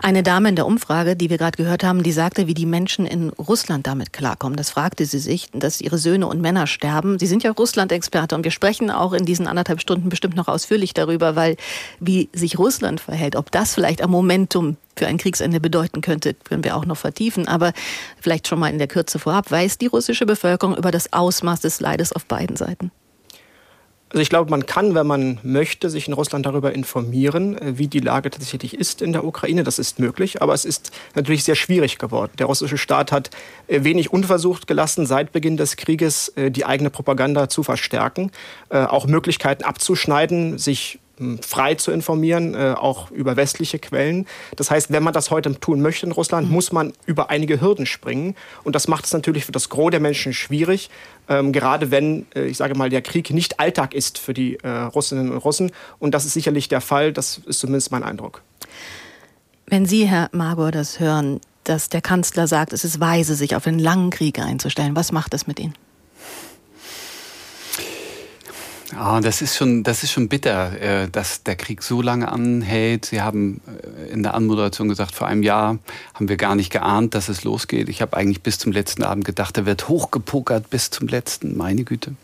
Eine 0.03 0.23
Dame 0.23 0.49
in 0.49 0.55
der 0.55 0.65
Umfrage, 0.65 1.15
die 1.15 1.29
wir 1.29 1.37
gerade 1.37 1.57
gehört 1.57 1.83
haben, 1.83 2.01
die 2.01 2.11
sagte, 2.11 2.47
wie 2.47 2.55
die 2.55 2.65
Menschen 2.65 3.05
in 3.05 3.29
Russland 3.29 3.85
damit 3.85 4.11
klarkommen. 4.11 4.57
Das 4.57 4.71
fragte 4.71 5.05
sie 5.05 5.19
sich, 5.19 5.49
dass 5.53 5.79
ihre 5.79 5.99
Söhne 5.99 6.25
und 6.25 6.41
Männer 6.41 6.65
sterben. 6.65 7.19
Sie 7.19 7.27
sind 7.27 7.43
ja 7.43 7.51
Russland-Experte 7.51 8.33
und 8.33 8.43
wir 8.43 8.49
sprechen 8.49 8.89
auch 8.89 9.13
in 9.13 9.25
diesen 9.25 9.45
anderthalb 9.45 9.79
Stunden 9.79 10.09
bestimmt 10.09 10.35
noch 10.35 10.47
ausführlich 10.47 10.95
darüber, 10.95 11.35
weil 11.35 11.55
wie 11.99 12.29
sich 12.33 12.57
Russland 12.57 12.99
verhält, 12.99 13.35
ob 13.35 13.51
das 13.51 13.75
vielleicht 13.75 14.01
ein 14.01 14.09
Momentum 14.09 14.77
für 14.95 15.05
ein 15.05 15.19
Kriegsende 15.19 15.59
bedeuten 15.59 16.01
könnte, 16.01 16.33
können 16.33 16.63
wir 16.63 16.75
auch 16.75 16.85
noch 16.85 16.97
vertiefen. 16.97 17.47
Aber 17.47 17.71
vielleicht 18.19 18.47
schon 18.47 18.57
mal 18.57 18.69
in 18.69 18.79
der 18.79 18.87
Kürze 18.87 19.19
vorab, 19.19 19.51
weiß 19.51 19.77
die 19.77 19.85
russische 19.87 20.25
Bevölkerung 20.25 20.75
über 20.75 20.89
das 20.89 21.13
Ausmaß 21.13 21.59
des 21.59 21.79
Leides 21.79 22.11
auf 22.11 22.25
beiden 22.25 22.55
Seiten? 22.55 22.89
Also 24.11 24.21
ich 24.21 24.29
glaube, 24.29 24.51
man 24.51 24.65
kann, 24.65 24.93
wenn 24.93 25.07
man 25.07 25.39
möchte, 25.41 25.89
sich 25.89 26.09
in 26.09 26.13
Russland 26.13 26.45
darüber 26.45 26.73
informieren, 26.73 27.57
äh, 27.57 27.77
wie 27.77 27.87
die 27.87 28.01
Lage 28.01 28.29
tatsächlich 28.29 28.73
ist 28.73 29.01
in 29.01 29.13
der 29.13 29.23
Ukraine. 29.23 29.63
Das 29.63 29.79
ist 29.79 29.99
möglich, 29.99 30.41
aber 30.41 30.53
es 30.53 30.65
ist 30.65 30.91
natürlich 31.15 31.45
sehr 31.45 31.55
schwierig 31.55 31.97
geworden. 31.97 32.33
Der 32.37 32.47
russische 32.47 32.77
Staat 32.77 33.13
hat 33.13 33.29
äh, 33.67 33.85
wenig 33.85 34.11
unversucht 34.11 34.67
gelassen, 34.67 35.05
seit 35.05 35.31
Beginn 35.31 35.55
des 35.55 35.77
Krieges 35.77 36.27
äh, 36.35 36.51
die 36.51 36.65
eigene 36.65 36.89
Propaganda 36.89 37.47
zu 37.47 37.63
verstärken, 37.63 38.31
auch 38.69 39.05
Möglichkeiten 39.05 39.63
abzuschneiden, 39.63 40.57
sich 40.57 40.99
frei 41.41 41.75
zu 41.75 41.91
informieren, 41.91 42.53
äh, 42.55 42.73
auch 42.77 43.11
über 43.11 43.35
westliche 43.35 43.79
Quellen. 43.79 44.25
Das 44.55 44.71
heißt, 44.71 44.91
wenn 44.91 45.03
man 45.03 45.13
das 45.13 45.29
heute 45.29 45.59
tun 45.59 45.81
möchte 45.81 46.05
in 46.05 46.11
Russland, 46.11 46.47
mhm. 46.47 46.53
muss 46.53 46.71
man 46.71 46.93
über 47.05 47.29
einige 47.29 47.61
Hürden 47.61 47.85
springen. 47.85 48.35
Und 48.63 48.75
das 48.75 48.87
macht 48.87 49.05
es 49.05 49.13
natürlich 49.13 49.45
für 49.45 49.51
das 49.51 49.69
Gros 49.69 49.91
der 49.91 49.99
Menschen 49.99 50.33
schwierig, 50.33 50.89
ähm, 51.29 51.51
gerade 51.51 51.91
wenn, 51.91 52.25
äh, 52.35 52.45
ich 52.45 52.57
sage 52.57 52.75
mal, 52.75 52.89
der 52.89 53.01
Krieg 53.01 53.29
nicht 53.31 53.59
Alltag 53.59 53.93
ist 53.93 54.17
für 54.17 54.33
die 54.33 54.57
äh, 54.57 54.67
Russinnen 54.69 55.31
und 55.31 55.37
Russen. 55.37 55.71
Und 55.99 56.13
das 56.13 56.25
ist 56.25 56.33
sicherlich 56.33 56.69
der 56.69 56.81
Fall, 56.81 57.13
das 57.13 57.39
ist 57.45 57.59
zumindest 57.59 57.91
mein 57.91 58.03
Eindruck. 58.03 58.41
Wenn 59.67 59.85
Sie, 59.85 60.07
Herr 60.07 60.29
Magor, 60.31 60.71
das 60.71 60.99
hören, 60.99 61.39
dass 61.63 61.89
der 61.89 62.01
Kanzler 62.01 62.47
sagt, 62.47 62.73
es 62.73 62.83
ist 62.83 62.99
weise, 62.99 63.35
sich 63.35 63.55
auf 63.55 63.67
einen 63.67 63.79
langen 63.79 64.09
Krieg 64.09 64.39
einzustellen, 64.39 64.95
was 64.95 65.11
macht 65.11 65.33
das 65.33 65.47
mit 65.47 65.59
Ihnen? 65.59 65.75
Ja, 68.93 69.21
das 69.21 69.41
ist 69.41 69.55
schon, 69.55 69.83
das 69.83 70.03
ist 70.03 70.11
schon 70.11 70.27
bitter, 70.27 70.79
äh, 70.81 71.09
dass 71.09 71.43
der 71.43 71.55
Krieg 71.55 71.81
so 71.81 72.01
lange 72.01 72.29
anhält. 72.29 73.05
Sie 73.05 73.21
haben 73.21 73.61
äh, 73.65 74.11
in 74.11 74.21
der 74.21 74.33
Anmoderation 74.33 74.89
gesagt, 74.89 75.15
vor 75.15 75.27
einem 75.27 75.43
Jahr 75.43 75.79
haben 76.13 76.27
wir 76.27 76.37
gar 76.37 76.55
nicht 76.55 76.71
geahnt, 76.71 77.15
dass 77.15 77.29
es 77.29 77.43
losgeht. 77.43 77.87
Ich 77.87 78.01
habe 78.01 78.17
eigentlich 78.17 78.41
bis 78.41 78.57
zum 78.57 78.71
letzten 78.71 79.03
Abend 79.03 79.23
gedacht, 79.23 79.57
er 79.57 79.65
wird 79.65 79.87
hochgepokert 79.87 80.69
bis 80.69 80.89
zum 80.89 81.07
letzten. 81.07 81.55
Meine 81.55 81.83
Güte. 81.83 82.15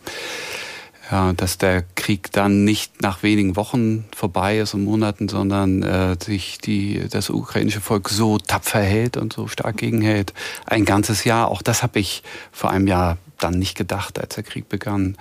Ja, 1.09 1.31
dass 1.31 1.57
der 1.57 1.85
Krieg 1.95 2.33
dann 2.33 2.65
nicht 2.65 3.01
nach 3.01 3.23
wenigen 3.23 3.55
Wochen 3.55 4.03
vorbei 4.13 4.59
ist 4.59 4.73
und 4.73 4.83
Monaten, 4.83 5.29
sondern 5.29 5.81
äh, 5.81 6.17
sich 6.21 6.57
die, 6.57 7.07
das 7.09 7.29
ukrainische 7.29 7.79
Volk 7.79 8.09
so 8.09 8.39
tapfer 8.39 8.81
hält 8.81 9.15
und 9.15 9.31
so 9.31 9.47
stark 9.47 9.77
gegenhält. 9.77 10.33
Ein 10.65 10.83
ganzes 10.83 11.23
Jahr, 11.23 11.47
auch 11.47 11.61
das 11.61 11.81
habe 11.81 11.99
ich 11.99 12.23
vor 12.51 12.71
einem 12.71 12.87
Jahr 12.87 13.17
dann 13.39 13.60
nicht 13.60 13.78
gedacht, 13.78 14.19
als 14.19 14.36
der 14.36 14.44
Krieg 14.44 14.69
begann. 14.69 15.18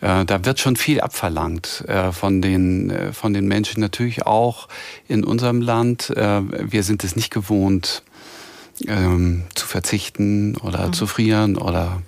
Äh, 0.00 0.24
da 0.24 0.44
wird 0.44 0.60
schon 0.60 0.76
viel 0.76 1.00
abverlangt 1.00 1.84
äh, 1.88 2.12
von, 2.12 2.42
den, 2.42 2.90
äh, 2.90 3.12
von 3.12 3.32
den 3.32 3.46
Menschen, 3.46 3.80
natürlich 3.80 4.26
auch 4.26 4.68
in 5.08 5.24
unserem 5.24 5.60
Land. 5.60 6.12
wir 6.14 6.82
sind 6.82 7.04
es 7.04 7.16
nicht 7.16 7.30
gewohnt, 7.30 8.02
ähm, 8.86 9.44
zu 9.54 9.66
verzichten 9.66 10.56
oder 10.56 10.88
mhm. 10.88 10.92
zu 10.92 11.06
frieren 11.06 11.56
oder 11.56 12.02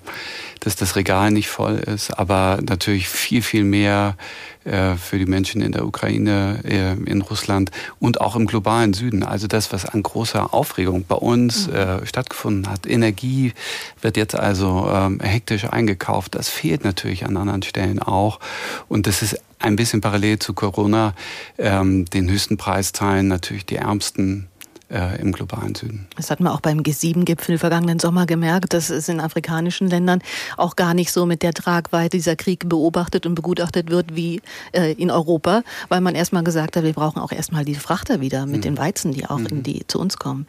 dass 0.66 0.74
das 0.74 0.96
Regal 0.96 1.30
nicht 1.30 1.48
voll 1.48 1.76
ist, 1.76 2.10
aber 2.10 2.58
natürlich 2.60 3.08
viel, 3.08 3.40
viel 3.40 3.62
mehr 3.62 4.16
äh, 4.64 4.96
für 4.96 5.16
die 5.16 5.24
Menschen 5.24 5.62
in 5.62 5.70
der 5.70 5.86
Ukraine, 5.86 6.58
äh, 6.64 6.94
in 7.08 7.22
Russland 7.22 7.70
und 8.00 8.20
auch 8.20 8.34
im 8.34 8.46
globalen 8.46 8.92
Süden. 8.92 9.22
Also 9.22 9.46
das, 9.46 9.72
was 9.72 9.86
an 9.86 10.02
großer 10.02 10.52
Aufregung 10.52 11.04
bei 11.06 11.14
uns 11.14 11.68
mhm. 11.68 11.74
äh, 11.74 12.06
stattgefunden 12.06 12.68
hat. 12.68 12.84
Energie 12.84 13.52
wird 14.00 14.16
jetzt 14.16 14.34
also 14.34 14.90
ähm, 14.92 15.20
hektisch 15.20 15.66
eingekauft. 15.70 16.34
Das 16.34 16.48
fehlt 16.48 16.82
natürlich 16.82 17.24
an 17.24 17.36
anderen 17.36 17.62
Stellen 17.62 18.00
auch. 18.00 18.40
Und 18.88 19.06
das 19.06 19.22
ist 19.22 19.40
ein 19.60 19.76
bisschen 19.76 20.00
parallel 20.00 20.40
zu 20.40 20.52
Corona. 20.52 21.14
Ähm, 21.58 22.06
den 22.06 22.28
höchsten 22.28 22.56
Preis 22.56 22.90
zahlen 22.90 23.28
natürlich 23.28 23.66
die 23.66 23.76
Ärmsten 23.76 24.48
äh, 24.90 25.20
im 25.20 25.32
globalen 25.32 25.74
Süden. 25.74 26.06
Das 26.16 26.30
hat 26.30 26.40
man 26.40 26.52
auch 26.52 26.60
beim 26.60 26.80
G7-Gipfel 26.80 27.58
vergangenen 27.58 27.98
Sommer 27.98 28.26
gemerkt, 28.26 28.72
dass 28.72 28.90
es 28.90 29.08
in 29.08 29.20
afrikanischen 29.20 29.88
Ländern 29.88 30.20
auch 30.56 30.76
gar 30.76 30.94
nicht 30.94 31.12
so 31.12 31.26
mit 31.26 31.42
der 31.42 31.52
Tragweite 31.52 32.16
dieser 32.16 32.36
Krieg 32.36 32.68
beobachtet 32.68 33.26
und 33.26 33.34
begutachtet 33.34 33.90
wird 33.90 34.14
wie 34.14 34.40
äh, 34.72 34.92
in 34.92 35.10
Europa, 35.10 35.62
weil 35.88 36.00
man 36.00 36.14
erstmal 36.14 36.44
gesagt 36.44 36.76
hat, 36.76 36.84
wir 36.84 36.92
brauchen 36.92 37.20
auch 37.20 37.32
erstmal 37.32 37.64
die 37.64 37.74
Frachter 37.74 38.20
wieder 38.20 38.46
mit 38.46 38.58
mhm. 38.58 38.62
den 38.62 38.78
Weizen, 38.78 39.12
die 39.12 39.26
auch 39.26 39.38
mhm. 39.38 39.46
in 39.46 39.62
die 39.62 39.86
zu 39.86 39.98
uns 39.98 40.16
kommen. 40.16 40.46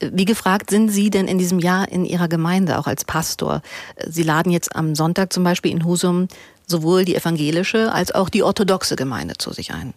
Wie 0.00 0.24
gefragt 0.24 0.70
sind 0.70 0.90
Sie 0.90 1.10
denn 1.10 1.26
in 1.26 1.38
diesem 1.38 1.58
Jahr 1.58 1.90
in 1.90 2.04
Ihrer 2.04 2.28
Gemeinde, 2.28 2.78
auch 2.78 2.86
als 2.86 3.04
Pastor? 3.04 3.62
Sie 4.06 4.22
laden 4.22 4.52
jetzt 4.52 4.76
am 4.76 4.94
Sonntag 4.94 5.32
zum 5.32 5.42
Beispiel 5.42 5.72
in 5.72 5.84
Husum 5.84 6.28
sowohl 6.66 7.04
die 7.04 7.16
evangelische 7.16 7.92
als 7.92 8.14
auch 8.14 8.28
die 8.28 8.44
orthodoxe 8.44 8.94
Gemeinde 8.94 9.34
zu 9.38 9.52
sich 9.52 9.72
ein. 9.72 9.94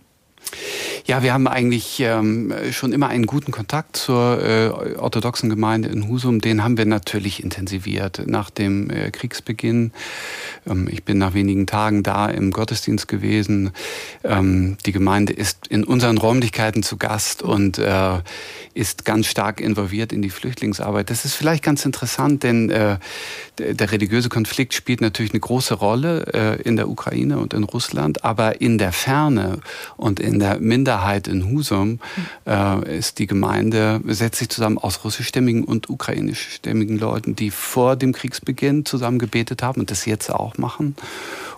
Ja, 1.08 1.24
wir 1.24 1.34
haben 1.34 1.48
eigentlich 1.48 2.00
ähm, 2.00 2.54
schon 2.72 2.94
immer 2.94 3.08
einen 3.08 3.26
guten 3.26 3.52
Kontakt 3.52 3.98
zur 3.98 4.44
äh, 4.44 4.70
orthodoxen 4.98 5.50
Gemeinde 5.50 5.90
in 5.90 6.08
Husum. 6.08 6.42
Den 6.42 6.64
haben 6.64 6.78
wir 6.78 6.86
natürlich 6.86 7.44
intensiviert 7.44 8.22
nach 8.28 8.52
dem 8.52 8.92
äh, 8.92 9.10
Kriegsbeginn. 9.10 9.94
Ähm, 10.68 10.88
ich 10.92 11.04
bin 11.04 11.18
nach 11.18 11.34
wenigen 11.34 11.66
Tagen 11.66 12.04
da 12.04 12.28
im 12.28 12.52
Gottesdienst 12.52 13.08
gewesen. 13.08 13.72
Ähm, 14.24 14.78
die 14.86 14.92
Gemeinde 14.92 15.34
ist 15.34 15.68
in 15.68 15.84
unseren 15.84 16.20
Räumlichkeiten 16.20 16.84
zu 16.84 16.98
Gast 16.98 17.42
und 17.42 17.80
äh, 17.80 18.20
ist 18.76 19.04
ganz 19.04 19.26
stark 19.26 19.60
involviert 19.60 20.14
in 20.14 20.22
die 20.22 20.30
Flüchtlingsarbeit. 20.30 21.10
Das 21.10 21.26
ist 21.26 21.34
vielleicht 21.34 21.64
ganz 21.64 21.84
interessant, 21.84 22.44
denn 22.44 22.70
äh, 22.70 23.00
der 23.58 23.92
religiöse 23.92 24.30
Konflikt 24.30 24.76
spielt 24.76 25.02
natürlich 25.02 25.32
eine 25.34 25.40
große 25.40 25.74
Rolle 25.74 26.26
äh, 26.34 26.62
in 26.62 26.76
der 26.76 26.90
Ukraine 26.90 27.40
und 27.40 27.56
in 27.56 27.64
Russland, 27.64 28.24
aber 28.24 28.62
in 28.62 28.78
der 28.78 28.92
Ferne 28.92 29.60
und 29.98 30.20
in 30.20 30.38
der 30.38 30.60
Minderheit 30.60 30.91
in 31.28 31.50
Husum 31.50 32.00
äh, 32.46 32.98
ist 32.98 33.20
die 33.20 33.28
Gemeinde, 33.28 34.02
setzt 34.08 34.40
sich 34.40 34.50
zusammen 34.50 34.78
aus 34.78 35.04
russischstämmigen 35.04 35.64
und 35.64 35.90
ukrainischstämmigen 35.90 36.98
Leuten, 36.98 37.36
die 37.36 37.52
vor 37.52 37.96
dem 37.96 38.14
Kriegsbeginn 38.14 38.86
zusammen 38.86 39.20
gebetet 39.20 39.64
haben 39.64 39.82
und 39.82 39.92
das 39.92 40.06
jetzt 40.06 40.30
auch 40.30 40.58
machen. 40.58 40.96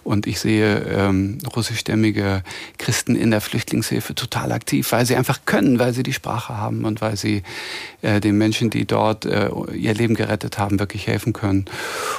Und 0.04 0.28
ich 0.28 0.40
sehe 0.40 0.80
ähm, 0.80 1.38
russischstämmige 1.56 2.44
Christen 2.78 3.16
in 3.16 3.32
der 3.32 3.40
Flüchtlingshilfe 3.40 4.14
total 4.16 4.52
aktiv, 4.52 4.92
weil 4.92 5.06
sie 5.06 5.16
einfach 5.16 5.40
können, 5.46 5.80
weil 5.80 5.94
sie 5.94 6.04
die 6.04 6.12
Sprache 6.12 6.58
haben 6.58 6.84
und 6.84 7.00
weil 7.00 7.16
sie 7.16 7.44
äh, 8.02 8.20
den 8.20 8.38
Menschen, 8.38 8.70
die 8.70 8.86
dort 8.86 9.26
äh, 9.26 9.50
ihr 9.74 9.94
Leben 9.94 10.16
gerettet 10.16 10.58
haben, 10.58 10.80
wirklich 10.80 11.08
helfen 11.08 11.32
können. 11.32 11.66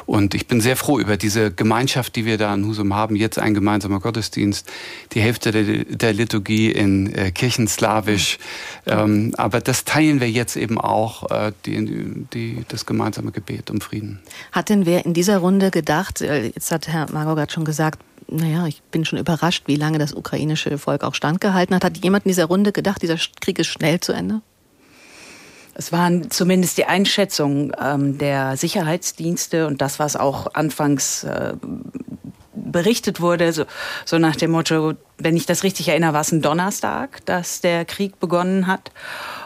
Und 0.06 0.34
ich 0.34 0.46
bin 0.46 0.62
sehr 0.62 0.76
froh 0.76 0.98
über 0.98 1.18
diese 1.18 1.50
Gemeinschaft, 1.52 2.16
die 2.16 2.24
wir 2.24 2.38
da 2.38 2.54
in 2.54 2.64
Husum 2.64 2.94
haben. 2.94 3.16
Jetzt 3.16 3.38
ein 3.38 3.52
gemeinsamer 3.52 4.00
Gottesdienst, 4.00 4.70
die 5.12 5.20
Hälfte 5.20 5.50
der, 5.50 5.84
der 5.84 6.12
Liturgie 6.14 6.70
in 6.70 7.03
äh, 7.12 7.30
Kirchenslawisch. 7.30 8.38
Ähm, 8.86 9.34
aber 9.36 9.60
das 9.60 9.84
teilen 9.84 10.20
wir 10.20 10.30
jetzt 10.30 10.56
eben 10.56 10.80
auch, 10.80 11.30
äh, 11.30 11.52
die, 11.66 12.26
die, 12.32 12.64
das 12.68 12.86
gemeinsame 12.86 13.32
Gebet 13.32 13.70
um 13.70 13.80
Frieden. 13.80 14.20
Hat 14.52 14.68
denn 14.68 14.86
wer 14.86 15.04
in 15.04 15.14
dieser 15.14 15.38
Runde 15.38 15.70
gedacht, 15.70 16.20
äh, 16.20 16.46
jetzt 16.46 16.70
hat 16.70 16.88
Herr 16.88 17.10
Margot 17.12 17.52
schon 17.52 17.64
gesagt, 17.64 18.00
naja, 18.28 18.66
ich 18.66 18.82
bin 18.82 19.04
schon 19.04 19.18
überrascht, 19.18 19.64
wie 19.66 19.76
lange 19.76 19.98
das 19.98 20.14
ukrainische 20.14 20.78
Volk 20.78 21.04
auch 21.04 21.14
standgehalten 21.14 21.74
hat. 21.74 21.84
Hat 21.84 21.98
jemand 21.98 22.24
in 22.24 22.30
dieser 22.30 22.46
Runde 22.46 22.72
gedacht, 22.72 23.02
dieser 23.02 23.16
Krieg 23.40 23.58
ist 23.58 23.68
schnell 23.68 24.00
zu 24.00 24.12
Ende? 24.12 24.40
Es 25.74 25.90
waren 25.90 26.30
zumindest 26.30 26.78
die 26.78 26.84
Einschätzungen 26.84 27.72
ähm, 27.80 28.16
der 28.18 28.56
Sicherheitsdienste 28.56 29.66
und 29.66 29.80
das, 29.80 29.98
was 29.98 30.14
auch 30.14 30.54
anfangs 30.54 31.24
äh, 31.24 31.54
berichtet 32.54 33.20
wurde, 33.20 33.52
so, 33.52 33.64
so 34.04 34.18
nach 34.18 34.36
dem 34.36 34.50
Motto, 34.50 34.94
wenn 35.18 35.36
ich 35.36 35.46
das 35.46 35.62
richtig 35.62 35.88
erinnere, 35.88 36.12
war 36.12 36.20
es 36.20 36.32
ein 36.32 36.42
Donnerstag, 36.42 37.24
dass 37.26 37.60
der 37.60 37.84
Krieg 37.84 38.20
begonnen 38.20 38.66
hat. 38.66 38.90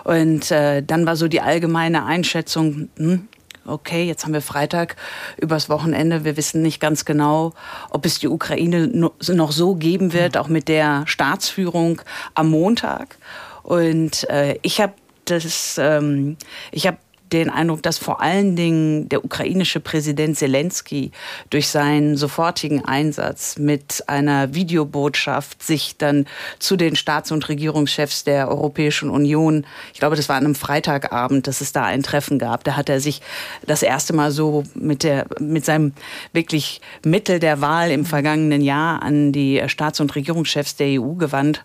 Und 0.04 0.50
äh, 0.50 0.82
dann 0.82 1.06
war 1.06 1.16
so 1.16 1.28
die 1.28 1.40
allgemeine 1.40 2.04
Einschätzung, 2.04 2.88
hm, 2.96 3.28
okay, 3.68 4.04
jetzt 4.04 4.24
haben 4.24 4.32
wir 4.32 4.42
Freitag 4.42 4.96
übers 5.36 5.68
Wochenende. 5.68 6.24
Wir 6.24 6.36
wissen 6.36 6.62
nicht 6.62 6.80
ganz 6.80 7.04
genau, 7.04 7.52
ob 7.90 8.06
es 8.06 8.18
die 8.18 8.28
Ukraine 8.28 8.88
noch 8.88 9.52
so 9.52 9.74
geben 9.74 10.12
wird, 10.12 10.36
auch 10.36 10.48
mit 10.48 10.68
der 10.68 11.02
Staatsführung 11.06 12.00
am 12.34 12.50
Montag. 12.50 13.18
Und 13.62 14.28
äh, 14.30 14.58
ich 14.62 14.80
habe 14.80 14.94
das, 15.26 15.76
ähm, 15.78 16.36
ich 16.72 16.86
habe 16.86 16.96
den 17.32 17.50
Eindruck, 17.50 17.82
dass 17.82 17.98
vor 17.98 18.20
allen 18.20 18.56
Dingen 18.56 19.08
der 19.08 19.24
ukrainische 19.24 19.80
Präsident 19.80 20.36
Zelensky 20.36 21.12
durch 21.50 21.68
seinen 21.68 22.16
sofortigen 22.16 22.84
Einsatz 22.84 23.58
mit 23.58 24.04
einer 24.06 24.54
Videobotschaft 24.54 25.62
sich 25.62 25.96
dann 25.98 26.26
zu 26.58 26.76
den 26.76 26.96
Staats- 26.96 27.32
und 27.32 27.48
Regierungschefs 27.48 28.24
der 28.24 28.48
Europäischen 28.48 29.10
Union, 29.10 29.66
ich 29.92 29.98
glaube, 29.98 30.16
das 30.16 30.28
war 30.28 30.36
an 30.36 30.44
einem 30.44 30.54
Freitagabend, 30.54 31.46
dass 31.46 31.60
es 31.60 31.72
da 31.72 31.84
ein 31.84 32.02
Treffen 32.02 32.38
gab. 32.38 32.64
Da 32.64 32.76
hat 32.76 32.88
er 32.88 33.00
sich 33.00 33.20
das 33.66 33.82
erste 33.82 34.12
Mal 34.12 34.30
so 34.30 34.64
mit 34.74 35.02
der, 35.02 35.26
mit 35.40 35.64
seinem 35.64 35.92
wirklich 36.32 36.80
Mittel 37.04 37.38
der 37.38 37.60
Wahl 37.60 37.90
im 37.90 38.04
vergangenen 38.04 38.60
Jahr 38.60 39.02
an 39.02 39.32
die 39.32 39.62
Staats- 39.66 40.00
und 40.00 40.14
Regierungschefs 40.14 40.76
der 40.76 41.00
EU 41.00 41.14
gewandt 41.14 41.64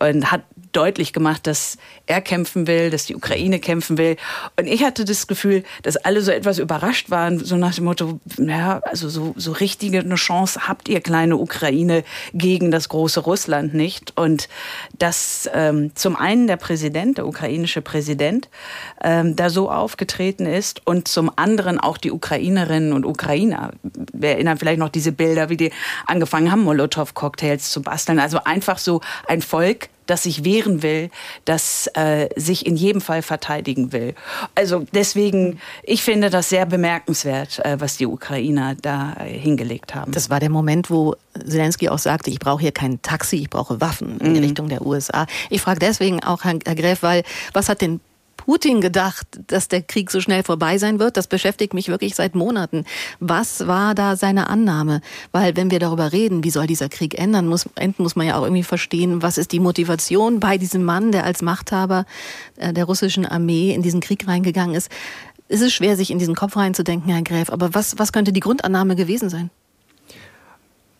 und 0.00 0.30
hat 0.30 0.42
deutlich 0.72 1.12
gemacht, 1.12 1.46
dass 1.46 1.76
er 2.06 2.20
kämpfen 2.20 2.66
will, 2.66 2.90
dass 2.90 3.06
die 3.06 3.14
Ukraine 3.14 3.60
kämpfen 3.60 3.98
will. 3.98 4.16
Und 4.58 4.66
ich 4.66 4.84
hatte 4.84 5.04
das 5.04 5.26
Gefühl, 5.26 5.62
dass 5.82 5.96
alle 5.96 6.22
so 6.22 6.30
etwas 6.30 6.58
überrascht 6.58 7.10
waren, 7.10 7.38
so 7.38 7.56
nach 7.56 7.74
dem 7.74 7.84
Motto, 7.84 8.20
ja, 8.38 8.80
also 8.84 9.08
so, 9.08 9.34
so 9.36 9.52
richtige 9.52 10.00
eine 10.00 10.14
Chance 10.16 10.68
habt 10.68 10.88
ihr 10.88 11.00
kleine 11.00 11.36
Ukraine 11.36 12.04
gegen 12.32 12.70
das 12.70 12.88
große 12.88 13.20
Russland 13.20 13.74
nicht. 13.74 14.16
Und 14.16 14.48
dass 14.98 15.48
ähm, 15.52 15.92
zum 15.94 16.16
einen 16.16 16.46
der 16.46 16.56
Präsident, 16.56 17.18
der 17.18 17.26
ukrainische 17.26 17.82
Präsident, 17.82 18.48
ähm, 19.02 19.36
da 19.36 19.50
so 19.50 19.70
aufgetreten 19.70 20.46
ist 20.46 20.86
und 20.86 21.08
zum 21.08 21.30
anderen 21.36 21.78
auch 21.78 21.98
die 21.98 22.10
Ukrainerinnen 22.10 22.92
und 22.92 23.04
Ukrainer. 23.04 23.72
Wir 24.12 24.30
erinnern 24.30 24.58
vielleicht 24.58 24.78
noch 24.78 24.88
diese 24.88 25.12
Bilder, 25.12 25.48
wie 25.48 25.56
die 25.56 25.72
angefangen 26.06 26.50
haben, 26.50 26.64
Molotow-Cocktails 26.64 27.70
zu 27.70 27.82
basteln. 27.82 28.18
Also 28.18 28.42
einfach 28.44 28.78
so 28.78 29.00
ein 29.26 29.42
Volk, 29.42 29.88
das 30.06 30.24
sich 30.24 30.44
wehren 30.44 30.82
will, 30.82 31.10
das 31.44 31.88
äh, 31.94 32.28
sich 32.36 32.66
in 32.66 32.76
jedem 32.76 33.00
Fall 33.00 33.22
verteidigen 33.22 33.92
will. 33.92 34.14
Also 34.54 34.84
deswegen, 34.92 35.60
ich 35.82 36.02
finde 36.02 36.30
das 36.30 36.48
sehr 36.48 36.66
bemerkenswert, 36.66 37.64
äh, 37.64 37.80
was 37.80 37.96
die 37.96 38.06
Ukrainer 38.06 38.74
da 38.80 39.14
äh, 39.20 39.38
hingelegt 39.38 39.94
haben. 39.94 40.12
Das 40.12 40.30
war 40.30 40.40
der 40.40 40.50
Moment, 40.50 40.90
wo 40.90 41.14
Zelensky 41.46 41.88
auch 41.88 41.98
sagte, 41.98 42.30
ich 42.30 42.38
brauche 42.38 42.60
hier 42.60 42.72
kein 42.72 43.00
Taxi, 43.02 43.36
ich 43.36 43.50
brauche 43.50 43.80
Waffen 43.80 44.18
in 44.20 44.32
mhm. 44.32 44.38
Richtung 44.38 44.68
der 44.68 44.84
USA. 44.84 45.26
Ich 45.50 45.60
frage 45.60 45.80
deswegen 45.80 46.22
auch 46.22 46.44
Herr, 46.44 46.58
Herr 46.64 46.74
Gräf, 46.74 47.02
weil 47.02 47.22
was 47.52 47.68
hat 47.68 47.80
denn 47.80 48.00
Putin 48.36 48.80
gedacht, 48.80 49.26
dass 49.46 49.68
der 49.68 49.82
Krieg 49.82 50.10
so 50.10 50.20
schnell 50.20 50.42
vorbei 50.42 50.78
sein 50.78 50.98
wird? 50.98 51.16
Das 51.16 51.26
beschäftigt 51.26 51.74
mich 51.74 51.88
wirklich 51.88 52.14
seit 52.14 52.34
Monaten. 52.34 52.84
Was 53.20 53.66
war 53.66 53.94
da 53.94 54.16
seine 54.16 54.48
Annahme? 54.48 55.00
Weil 55.30 55.56
wenn 55.56 55.70
wir 55.70 55.78
darüber 55.78 56.12
reden, 56.12 56.42
wie 56.44 56.50
soll 56.50 56.66
dieser 56.66 56.88
Krieg 56.88 57.18
ändern, 57.18 57.46
muss, 57.46 57.68
enden, 57.76 58.02
muss 58.02 58.16
man 58.16 58.26
ja 58.26 58.36
auch 58.36 58.42
irgendwie 58.42 58.62
verstehen, 58.62 59.22
was 59.22 59.38
ist 59.38 59.52
die 59.52 59.60
Motivation 59.60 60.40
bei 60.40 60.58
diesem 60.58 60.84
Mann, 60.84 61.12
der 61.12 61.24
als 61.24 61.42
Machthaber 61.42 62.04
äh, 62.56 62.72
der 62.72 62.84
russischen 62.84 63.26
Armee 63.26 63.72
in 63.74 63.82
diesen 63.82 64.00
Krieg 64.00 64.26
reingegangen 64.26 64.74
ist. 64.74 64.90
Es 65.48 65.60
ist 65.60 65.74
schwer, 65.74 65.96
sich 65.96 66.10
in 66.10 66.18
diesen 66.18 66.34
Kopf 66.34 66.56
reinzudenken, 66.56 67.12
Herr 67.12 67.22
Gräf. 67.22 67.50
Aber 67.50 67.74
was, 67.74 67.98
was 67.98 68.12
könnte 68.12 68.32
die 68.32 68.40
Grundannahme 68.40 68.96
gewesen 68.96 69.28
sein? 69.28 69.50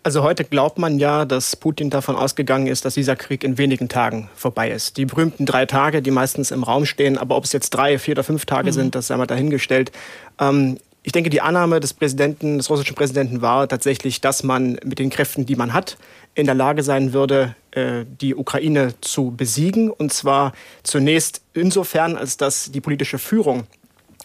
Also 0.04 0.24
heute 0.24 0.44
glaubt 0.44 0.78
man 0.78 0.98
ja, 0.98 1.24
dass 1.24 1.54
Putin 1.54 1.88
davon 1.88 2.16
ausgegangen 2.16 2.66
ist, 2.66 2.84
dass 2.84 2.94
dieser 2.94 3.14
Krieg 3.14 3.44
in 3.44 3.56
wenigen 3.56 3.88
Tagen 3.88 4.28
vorbei 4.34 4.70
ist. 4.70 4.96
Die 4.96 5.04
berühmten 5.04 5.46
drei 5.46 5.64
Tage, 5.64 6.02
die 6.02 6.10
meistens 6.10 6.50
im 6.50 6.64
Raum 6.64 6.86
stehen, 6.86 7.18
aber 7.18 7.36
ob 7.36 7.44
es 7.44 7.52
jetzt 7.52 7.70
drei, 7.70 7.98
vier 7.98 8.12
oder 8.12 8.24
fünf 8.24 8.44
Tage 8.44 8.70
mhm. 8.70 8.74
sind, 8.74 8.94
das 8.96 9.06
sei 9.06 9.16
mal 9.16 9.26
dahingestellt. 9.26 9.92
Ähm, 10.40 10.78
ich 11.04 11.12
denke, 11.12 11.30
die 11.30 11.40
Annahme 11.40 11.78
des 11.78 11.94
Präsidenten, 11.94 12.58
des 12.58 12.70
russischen 12.70 12.94
Präsidenten 12.94 13.42
war 13.42 13.68
tatsächlich, 13.68 14.20
dass 14.20 14.42
man 14.42 14.78
mit 14.84 14.98
den 14.98 15.10
Kräften, 15.10 15.46
die 15.46 15.56
man 15.56 15.72
hat, 15.72 15.96
in 16.34 16.46
der 16.46 16.54
Lage 16.54 16.82
sein 16.82 17.12
würde, 17.12 17.54
äh, 17.72 18.04
die 18.20 18.34
Ukraine 18.34 18.94
zu 19.00 19.32
besiegen. 19.36 19.90
Und 19.90 20.12
zwar 20.12 20.52
zunächst 20.82 21.42
insofern, 21.54 22.16
als 22.16 22.36
dass 22.36 22.72
die 22.72 22.80
politische 22.80 23.18
Führung 23.18 23.64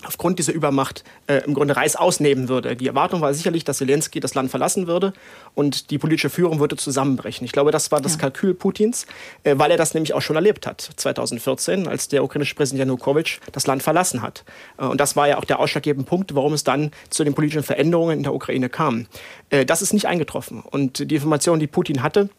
aufgrund 0.04 0.39
dieser 0.39 0.54
Übermacht 0.54 1.04
äh, 1.27 1.44
im 1.46 1.54
Grunde 1.54 1.75
Reis 1.75 1.96
ausnehmen 1.96 2.50
würde. 2.50 2.75
Die 2.75 2.88
Erwartung 2.88 3.22
war 3.22 3.34
sicherlich, 3.34 3.63
dass 3.63 3.77
Zelensky 3.77 4.20
das 4.20 4.36
Land 4.36 4.51
verlassen 4.51 4.88
würde 4.88 5.13
und 5.56 5.89
die 5.89 5.98
politische 5.98 6.30
Führung 6.30 6.60
würde 6.60 6.75
zusammenbrechen. 6.75 7.46
Ich 7.46 7.51
glaube, 7.51 7.72
das 7.72 7.92
war 7.92 8.00
das 8.00 8.13
ja. 8.13 8.20
Kalkül 8.20 8.54
Putins, 8.54 9.08
äh, 9.44 9.56
weil 9.58 9.72
er 9.72 9.77
das 9.77 9.94
nämlich 9.94 10.13
auch 10.13 10.22
schon 10.22 10.36
erlebt 10.36 10.68
hat, 10.68 10.89
2014, 10.96 11.88
als 11.88 12.08
der 12.08 12.24
ukrainische 12.24 12.56
Präsident 12.56 12.80
Janukowitsch 12.80 13.39
das 13.51 13.66
Land 13.66 13.82
verlassen 13.84 14.22
hat. 14.22 14.44
Äh, 14.77 14.86
und 14.86 15.01
das 15.01 15.16
war 15.16 15.27
ja 15.27 15.38
auch 15.38 15.46
der 15.46 15.60
ausschlaggebende 15.60 16.08
Punkt, 16.08 16.36
warum 16.36 16.54
es 16.54 16.63
dann 16.63 16.92
zu 17.10 17.24
den 17.24 17.34
politischen 17.34 17.63
Veränderungen 17.63 18.18
in 18.18 18.24
der 18.24 18.34
Ukraine 18.34 18.70
kam. 18.70 19.08
Äh, 19.50 19.66
das 19.66 19.82
ist 19.82 19.94
nicht 19.94 20.06
eingetroffen. 20.06 20.62
Und 20.62 21.10
die 21.10 21.16
Informationen, 21.16 21.60
die 21.60 21.68
Putin 21.68 22.04
hatte, 22.04 22.30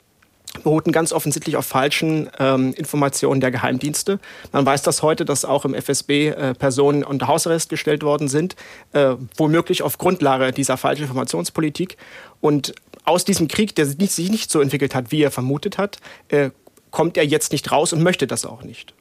beruhten 0.63 0.93
ganz 0.93 1.13
offensichtlich 1.13 1.57
auf 1.57 1.67
falschen 1.67 2.31
ähm, 2.39 2.73
Informationen 2.75 3.41
der 3.41 3.51
Geheimdienste. 3.51 4.19
Man 4.53 4.65
weiß 4.65 4.83
das 4.83 5.03
heute, 5.03 5.25
dass 5.25 5.45
auch 5.45 5.65
im 5.65 5.75
FSB 5.75 6.29
äh, 6.29 6.55
Personen 6.55 7.05
unter 7.05 7.29
Hausarrest 7.29 7.69
gestellt 7.69 8.03
worden 8.03 8.29
sind, 8.29 8.57
äh, 8.93 9.15
womöglich 9.37 9.83
auf 9.83 9.99
Grundlage 9.99 10.53
dieser 10.53 10.77
falschen 10.77 11.03
Informationspolitik. 11.03 11.97
Und 12.41 12.75
aus 13.05 13.25
diesem 13.25 13.49
Krieg, 13.49 13.75
der 13.75 13.87
sich 13.87 14.31
nicht 14.31 14.51
so 14.51 14.61
entwickelt 14.61 14.95
hat, 14.95 15.11
wie 15.13 15.23
er 15.23 15.31
vermutet 15.31 15.79
hat, 15.79 15.99
äh, 16.29 16.51
kommt 16.91 17.17
er 17.17 17.25
jetzt 17.25 17.53
nicht 17.53 17.71
raus 17.71 17.93
und 17.93 18.03
möchte 18.03 18.27
das 18.27 18.45
auch 18.45 18.63
nicht. 18.63 18.95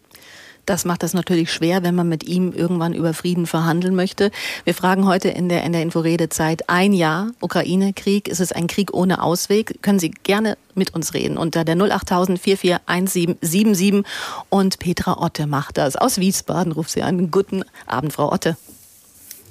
Das 0.67 0.83
macht 0.83 1.01
es 1.03 1.13
natürlich 1.13 1.49
schwer, 1.49 1.81
wenn 1.81 1.95
man 1.95 2.09
mit 2.09 2.25
ihm 2.25 2.51
irgendwann 2.51 2.93
über 2.93 3.13
Frieden 3.13 3.47
verhandeln 3.47 3.95
möchte. 3.95 4.31
Wir 4.65 4.73
fragen 4.73 5.07
heute 5.07 5.29
in 5.29 5.47
der, 5.47 5.63
in 5.63 5.71
der 5.71 5.81
Inforedezeit 5.81 6.69
ein 6.69 6.91
Jahr 6.91 7.31
Ukraine-Krieg. 7.39 8.27
Ist 8.27 8.41
es 8.41 8.51
ein 8.51 8.67
Krieg 8.67 8.93
ohne 8.93 9.23
Ausweg? 9.23 9.81
Können 9.81 9.97
Sie 9.97 10.11
gerne 10.11 10.57
mit 10.75 10.93
uns 10.93 11.13
reden 11.13 11.37
unter 11.37 11.63
der 11.63 11.77
08000 11.77 12.37
441777 12.37 14.03
und 14.49 14.79
Petra 14.79 15.21
Otte 15.21 15.47
macht 15.47 15.77
das. 15.77 15.95
Aus 15.95 16.17
Wiesbaden 16.17 16.73
ruft 16.73 16.91
sie 16.91 17.01
an. 17.01 17.31
Guten 17.31 17.63
Abend, 17.85 18.11
Frau 18.11 18.29
Otte. 18.29 18.57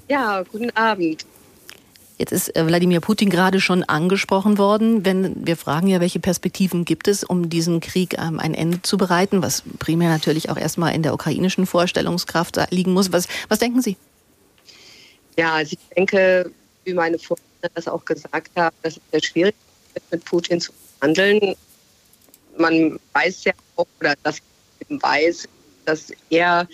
Ja, 0.08 0.42
guten 0.42 0.68
Abend. 0.76 1.24
Jetzt 2.18 2.32
ist 2.32 2.56
äh, 2.56 2.66
Wladimir 2.66 3.00
Putin 3.00 3.28
gerade 3.28 3.60
schon 3.60 3.82
angesprochen 3.82 4.56
worden. 4.56 5.04
Wenn 5.04 5.46
wir 5.46 5.56
fragen 5.56 5.86
ja, 5.86 6.00
welche 6.00 6.18
Perspektiven 6.18 6.84
gibt 6.84 7.08
es, 7.08 7.24
um 7.24 7.50
diesem 7.50 7.80
Krieg 7.80 8.18
ähm, 8.18 8.40
ein 8.40 8.54
Ende 8.54 8.80
zu 8.80 8.96
bereiten, 8.96 9.42
was 9.42 9.62
primär 9.78 10.08
natürlich 10.08 10.48
auch 10.48 10.56
erstmal 10.56 10.94
in 10.94 11.02
der 11.02 11.12
ukrainischen 11.12 11.66
Vorstellungskraft 11.66 12.58
liegen 12.70 12.92
muss. 12.92 13.12
Was, 13.12 13.28
was 13.48 13.58
denken 13.58 13.82
Sie? 13.82 13.96
Ja, 15.36 15.54
also 15.54 15.72
ich 15.78 15.94
denke, 15.94 16.50
wie 16.84 16.94
meine 16.94 17.18
Vorredner 17.18 17.70
das 17.74 17.86
auch 17.86 18.04
gesagt 18.04 18.50
haben, 18.56 18.74
dass 18.82 18.96
es 18.96 19.02
sehr 19.12 19.22
schwierig 19.22 19.54
ist, 19.94 20.10
mit 20.10 20.24
Putin 20.24 20.60
zu 20.60 20.72
handeln. 21.02 21.54
Man 22.56 22.98
weiß 23.12 23.44
ja 23.44 23.52
auch, 23.76 23.86
oder 24.00 24.14
das 24.22 24.38
weiß, 24.88 25.46
dass 25.84 26.12
er 26.30 26.66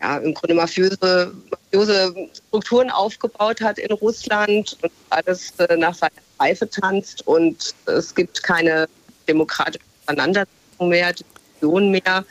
ja, 0.00 0.18
im 0.18 0.34
Grunde 0.34 0.54
mafiöse, 0.54 1.32
mafiöse 1.50 2.14
Strukturen 2.48 2.90
aufgebaut 2.90 3.60
hat 3.60 3.78
in 3.78 3.92
Russland 3.92 4.76
und 4.82 4.92
alles 5.10 5.52
äh, 5.58 5.76
nach 5.76 5.94
seiner 5.94 6.12
Pfeife 6.38 6.68
tanzt 6.68 7.26
und 7.26 7.74
es 7.86 8.14
gibt 8.14 8.42
keine 8.42 8.88
demokratische 9.28 9.84
Auseinandersetzung 10.06 10.88
mehr, 10.88 11.12
Diskussion 11.12 11.90
mehr. 11.90 12.24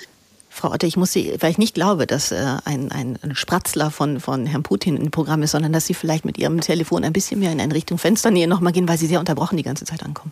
Frau 0.50 0.72
Otte, 0.72 0.86
ich 0.86 0.98
muss 0.98 1.12
Sie, 1.12 1.36
weil 1.40 1.50
ich 1.50 1.58
nicht 1.58 1.74
glaube, 1.74 2.06
dass 2.06 2.32
äh, 2.32 2.46
ein, 2.66 2.92
ein 2.92 3.18
Spratzler 3.34 3.90
von, 3.90 4.20
von 4.20 4.46
Herrn 4.46 4.62
Putin 4.62 4.98
im 4.98 5.10
Programm 5.10 5.42
ist, 5.42 5.52
sondern 5.52 5.74
dass 5.74 5.88
Sie 5.88 5.96
vielleicht 5.96 6.26
mit 6.26 6.38
Ihrem 6.38 6.62
Telefon 6.62 7.04
ein 7.04 7.14
bisschen 7.14 7.40
mehr 7.40 7.52
in 7.52 7.60
eine 7.60 7.74
Richtung 7.74 7.98
Fensternähe 7.98 8.48
nochmal 8.48 8.72
gehen, 8.72 8.88
weil 8.88 9.00
Sie 9.00 9.08
sehr 9.08 9.20
unterbrochen 9.20 9.58
die 9.58 9.64
ganze 9.64 9.86
Zeit 9.86 10.04
ankommen. 10.04 10.32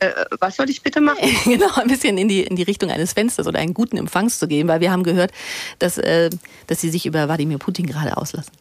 Äh, 0.00 0.10
was 0.40 0.56
soll 0.56 0.68
ich 0.68 0.82
bitte 0.82 1.00
machen? 1.00 1.28
genau, 1.44 1.74
ein 1.76 1.88
bisschen 1.88 2.18
in 2.18 2.28
die, 2.28 2.42
in 2.42 2.56
die 2.56 2.62
Richtung 2.62 2.90
eines 2.90 3.12
Fensters 3.12 3.46
oder 3.46 3.58
einen 3.58 3.74
guten 3.74 3.96
Empfangs 3.96 4.38
zu 4.38 4.48
gehen, 4.48 4.68
weil 4.68 4.80
wir 4.80 4.90
haben 4.90 5.04
gehört, 5.04 5.32
dass, 5.78 5.98
äh, 5.98 6.30
dass 6.66 6.80
Sie 6.80 6.90
sich 6.90 7.06
über 7.06 7.26
Wladimir 7.28 7.58
Putin 7.58 7.86
gerade 7.86 8.16
auslassen. 8.16 8.52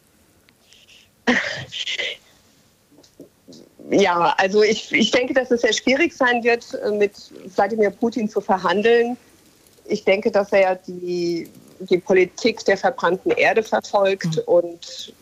Ja, 3.89 4.36
also 4.38 4.62
ich, 4.63 4.91
ich 4.91 5.12
denke, 5.12 5.34
dass 5.34 5.50
es 5.51 5.62
sehr 5.62 5.74
schwierig 5.74 6.13
sein 6.13 6.43
wird, 6.43 6.65
äh, 6.86 6.91
mit 6.91 7.13
Wladimir 7.55 7.89
Putin 7.89 8.29
zu 8.29 8.41
verhandeln 8.41 9.17
ich 9.89 10.03
denke, 10.03 10.31
dass 10.31 10.51
er 10.53 10.75
die, 10.75 11.50
die 11.79 11.98
Politik 11.98 12.63
der 12.65 12.77
verbrannten 12.77 13.31
Erde 13.31 13.63
verfolgt 13.63 14.38
mhm. 14.38 14.43
und 14.46 15.13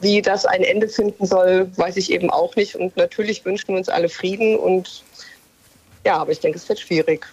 wie 0.00 0.22
das 0.22 0.44
ein 0.44 0.62
Ende 0.62 0.88
finden 0.88 1.26
soll, 1.26 1.70
weiß 1.76 1.96
ich 1.96 2.12
eben 2.12 2.30
auch 2.30 2.54
nicht. 2.56 2.76
Und 2.76 2.96
natürlich 2.96 3.44
wünschen 3.44 3.68
wir 3.68 3.76
uns 3.76 3.88
alle 3.88 4.08
Frieden 4.08 4.56
und 4.56 5.02
ja, 6.04 6.16
aber 6.16 6.32
ich 6.32 6.40
denke, 6.40 6.58
es 6.58 6.68
wird 6.68 6.80
schwierig. 6.80 7.26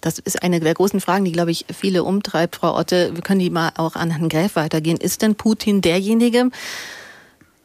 Das 0.00 0.18
ist 0.18 0.42
eine 0.42 0.60
der 0.60 0.74
großen 0.74 1.00
Fragen, 1.00 1.24
die, 1.24 1.32
glaube 1.32 1.50
ich, 1.50 1.66
viele 1.76 2.04
umtreibt, 2.04 2.56
Frau 2.56 2.76
Otte. 2.76 3.14
Wir 3.14 3.22
können 3.22 3.40
die 3.40 3.50
mal 3.50 3.72
auch 3.76 3.96
an 3.96 4.10
Herrn 4.10 4.28
Gräf 4.28 4.54
weitergehen. 4.54 4.96
Ist 4.96 5.22
denn 5.22 5.34
Putin 5.34 5.80
derjenige, 5.80 6.50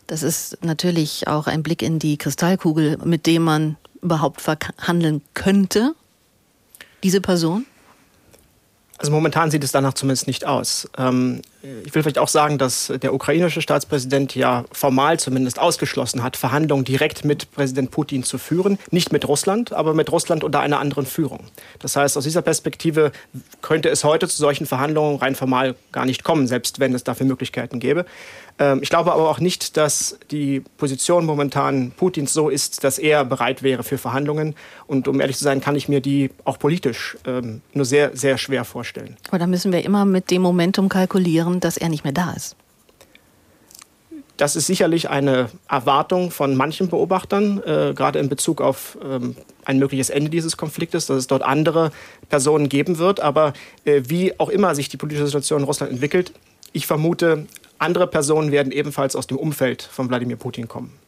das 0.08 0.24
ist 0.24 0.64
natürlich 0.64 1.28
auch 1.28 1.48
ein 1.48 1.64
Blick 1.64 1.82
in 1.82 2.00
die 2.00 2.18
Kristallkugel, 2.18 2.98
mit 3.04 3.26
dem 3.28 3.44
man 3.44 3.78
überhaupt 4.02 4.42
verhandeln 4.42 5.22
könnte, 5.34 5.94
diese 7.04 7.22
Person? 7.22 7.66
Also 9.04 9.12
momentan 9.12 9.52
sieht 9.52 9.66
es 9.66 9.74
danach 9.74 9.96
zumindest 9.96 10.28
nicht 10.28 10.46
aus. 10.46 10.90
Ähm, 10.98 11.42
ich 11.84 11.94
will 11.94 12.04
vielleicht 12.04 12.20
auch 12.20 12.30
sagen, 12.30 12.58
dass 12.58 12.88
der 12.88 13.14
ukrainische 13.14 13.62
Staatspräsident 13.62 14.34
ja 14.34 14.64
formal 14.72 15.20
zumindest 15.20 15.60
ausgeschlossen 15.60 16.24
hat, 16.24 16.38
Verhandlungen 16.38 16.86
direkt 16.86 17.26
mit 17.26 17.52
Präsident 17.52 17.92
Putin 17.92 18.24
zu 18.24 18.38
führen. 18.38 18.80
Nicht 18.92 19.12
mit 19.12 19.28
Russland, 19.28 19.74
aber 19.74 19.94
mit 19.94 20.10
Russland 20.10 20.46
unter 20.46 20.62
einer 20.62 20.80
anderen 20.80 21.06
Führung. 21.06 21.42
Das 21.80 21.98
heißt, 21.98 22.18
aus 22.18 22.24
dieser 22.24 22.42
Perspektive 22.42 23.12
könnte 23.62 23.90
es 23.90 24.06
heute 24.06 24.30
zu 24.30 24.38
solchen 24.38 24.66
Verhandlungen 24.66 25.18
rein 25.18 25.36
formal 25.36 25.76
gar 25.92 26.06
nicht 26.06 26.24
kommen, 26.24 26.48
selbst 26.48 26.80
wenn 26.80 26.96
es 26.96 27.04
dafür 27.04 27.26
Möglichkeiten 27.26 27.82
gäbe. 27.82 28.06
Ähm, 28.60 28.80
ich 28.82 28.90
glaube 28.90 29.12
aber 29.14 29.30
auch 29.30 29.40
nicht, 29.40 29.78
dass 29.78 30.18
die 30.32 30.62
Position 30.78 31.26
momentan 31.26 31.92
Putins 31.92 32.34
so 32.34 32.50
ist, 32.50 32.84
dass 32.84 33.00
er 33.00 33.26
bereit 33.26 33.64
wäre 33.64 33.84
für 33.84 33.98
Verhandlungen. 33.98 34.56
Und 34.88 35.08
um 35.08 35.20
ehrlich 35.20 35.38
zu 35.38 35.44
sein, 35.44 35.62
kann 35.62 35.76
ich 35.76 35.90
mir 35.90 36.02
die 36.02 36.30
auch 36.46 36.60
politisch 36.60 37.18
ähm, 37.26 37.62
nur 37.74 37.86
sehr, 37.86 38.16
sehr 38.16 38.38
schwer 38.38 38.66
vorstellen. 38.66 39.18
Aber 39.30 39.40
da 39.40 39.48
müssen 39.48 39.72
wir 39.72 39.84
immer 39.84 40.06
mit 40.06 40.32
dem 40.32 40.42
Momentum 40.42 40.90
kalkulieren, 40.90 41.60
dass 41.60 41.78
er 41.78 41.90
nicht 41.90 42.04
mehr 42.04 42.14
da 42.14 42.32
ist. 42.32 42.56
Das 44.38 44.56
ist 44.56 44.66
sicherlich 44.66 45.10
eine 45.10 45.50
Erwartung 45.70 46.32
von 46.32 46.56
manchen 46.56 46.90
Beobachtern, 46.90 47.62
äh, 47.64 47.94
gerade 47.96 48.18
in 48.18 48.30
Bezug 48.30 48.62
auf 48.62 48.98
ähm, 49.04 49.36
ein 49.64 49.78
mögliches 49.78 50.10
Ende 50.10 50.32
dieses 50.32 50.58
Konfliktes, 50.58 51.06
dass 51.06 51.18
es 51.18 51.28
dort 51.28 51.44
andere 51.44 51.92
Personen 52.30 52.68
geben 52.68 52.98
wird. 52.98 53.20
Aber 53.20 53.54
äh, 53.86 54.02
wie 54.08 54.40
auch 54.40 54.50
immer 54.50 54.74
sich 54.74 54.90
die 54.90 54.98
politische 54.98 55.28
Situation 55.28 55.60
in 55.60 55.66
Russland 55.66 55.92
entwickelt, 55.92 56.34
ich 56.72 56.88
vermute, 56.88 57.46
andere 57.84 58.08
Personen 58.08 58.52
werden 58.52 58.72
ebenfalls 58.72 59.16
aus 59.16 59.28
dem 59.28 59.38
Umfeld 59.38 59.84
von 59.84 60.10
Wladimir 60.10 60.38
Putin 60.38 60.68
kommen 60.68 61.03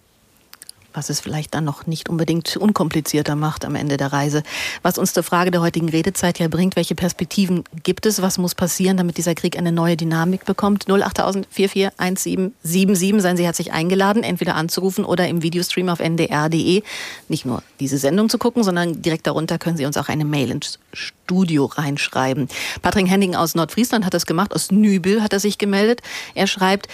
was 0.95 1.09
es 1.09 1.19
vielleicht 1.19 1.53
dann 1.53 1.63
noch 1.63 1.87
nicht 1.87 2.09
unbedingt 2.09 2.57
unkomplizierter 2.57 3.35
macht 3.35 3.65
am 3.65 3.75
Ende 3.75 3.97
der 3.97 4.13
Reise. 4.13 4.43
Was 4.81 4.97
uns 4.97 5.13
zur 5.13 5.23
Frage 5.23 5.51
der 5.51 5.61
heutigen 5.61 5.89
Redezeit 5.89 6.39
ja 6.39 6.47
bringt, 6.47 6.75
welche 6.75 6.95
Perspektiven 6.95 7.63
gibt 7.83 8.05
es, 8.05 8.21
was 8.21 8.37
muss 8.37 8.55
passieren, 8.55 8.97
damit 8.97 9.17
dieser 9.17 9.35
Krieg 9.35 9.57
eine 9.57 9.71
neue 9.71 9.97
Dynamik 9.97 10.45
bekommt? 10.45 10.89
08000 10.89 11.47
441777, 11.49 13.21
seien 13.21 13.37
Sie 13.37 13.45
herzlich 13.45 13.73
eingeladen, 13.73 14.23
entweder 14.23 14.55
anzurufen 14.55 15.05
oder 15.05 15.27
im 15.27 15.41
Videostream 15.41 15.89
auf 15.89 15.99
ndr.de 15.99 16.83
nicht 17.27 17.45
nur 17.45 17.63
diese 17.79 17.97
Sendung 17.97 18.29
zu 18.29 18.37
gucken, 18.37 18.63
sondern 18.63 19.01
direkt 19.01 19.27
darunter 19.27 19.57
können 19.57 19.77
Sie 19.77 19.85
uns 19.85 19.97
auch 19.97 20.09
eine 20.09 20.25
Mail 20.25 20.51
ins 20.51 20.79
Studio 20.93 21.65
reinschreiben. 21.65 22.47
Patrick 22.81 23.09
Henning 23.09 23.35
aus 23.35 23.55
Nordfriesland 23.55 24.05
hat 24.05 24.13
das 24.13 24.25
gemacht, 24.25 24.53
aus 24.53 24.71
Nübel 24.71 25.21
hat 25.21 25.33
er 25.33 25.39
sich 25.39 25.57
gemeldet. 25.57 26.01
Er 26.33 26.47
schreibt, 26.47 26.87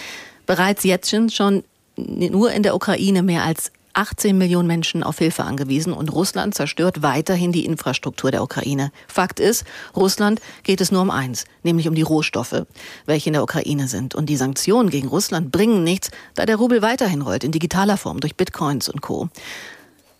bereits 0.46 0.84
jetzt 0.84 1.10
schon 1.34 1.62
nur 1.96 2.52
in 2.52 2.62
der 2.62 2.74
Ukraine 2.74 3.22
mehr 3.22 3.44
als 3.44 3.70
18 3.94 4.36
Millionen 4.36 4.66
Menschen 4.66 5.02
auf 5.02 5.18
Hilfe 5.18 5.44
angewiesen 5.44 5.92
und 5.92 6.12
Russland 6.12 6.54
zerstört 6.54 7.02
weiterhin 7.02 7.52
die 7.52 7.64
Infrastruktur 7.64 8.30
der 8.30 8.42
Ukraine. 8.42 8.92
Fakt 9.08 9.40
ist, 9.40 9.64
Russland 9.96 10.40
geht 10.62 10.80
es 10.80 10.92
nur 10.92 11.02
um 11.02 11.10
eins, 11.10 11.44
nämlich 11.62 11.88
um 11.88 11.94
die 11.94 12.02
Rohstoffe, 12.02 12.66
welche 13.06 13.30
in 13.30 13.34
der 13.34 13.42
Ukraine 13.42 13.88
sind. 13.88 14.14
Und 14.14 14.26
die 14.26 14.36
Sanktionen 14.36 14.90
gegen 14.90 15.08
Russland 15.08 15.52
bringen 15.52 15.84
nichts, 15.84 16.10
da 16.34 16.46
der 16.46 16.56
Rubel 16.56 16.82
weiterhin 16.82 17.22
rollt 17.22 17.44
in 17.44 17.52
digitaler 17.52 17.96
Form 17.96 18.20
durch 18.20 18.36
Bitcoins 18.36 18.88
und 18.88 19.02
Co. 19.02 19.28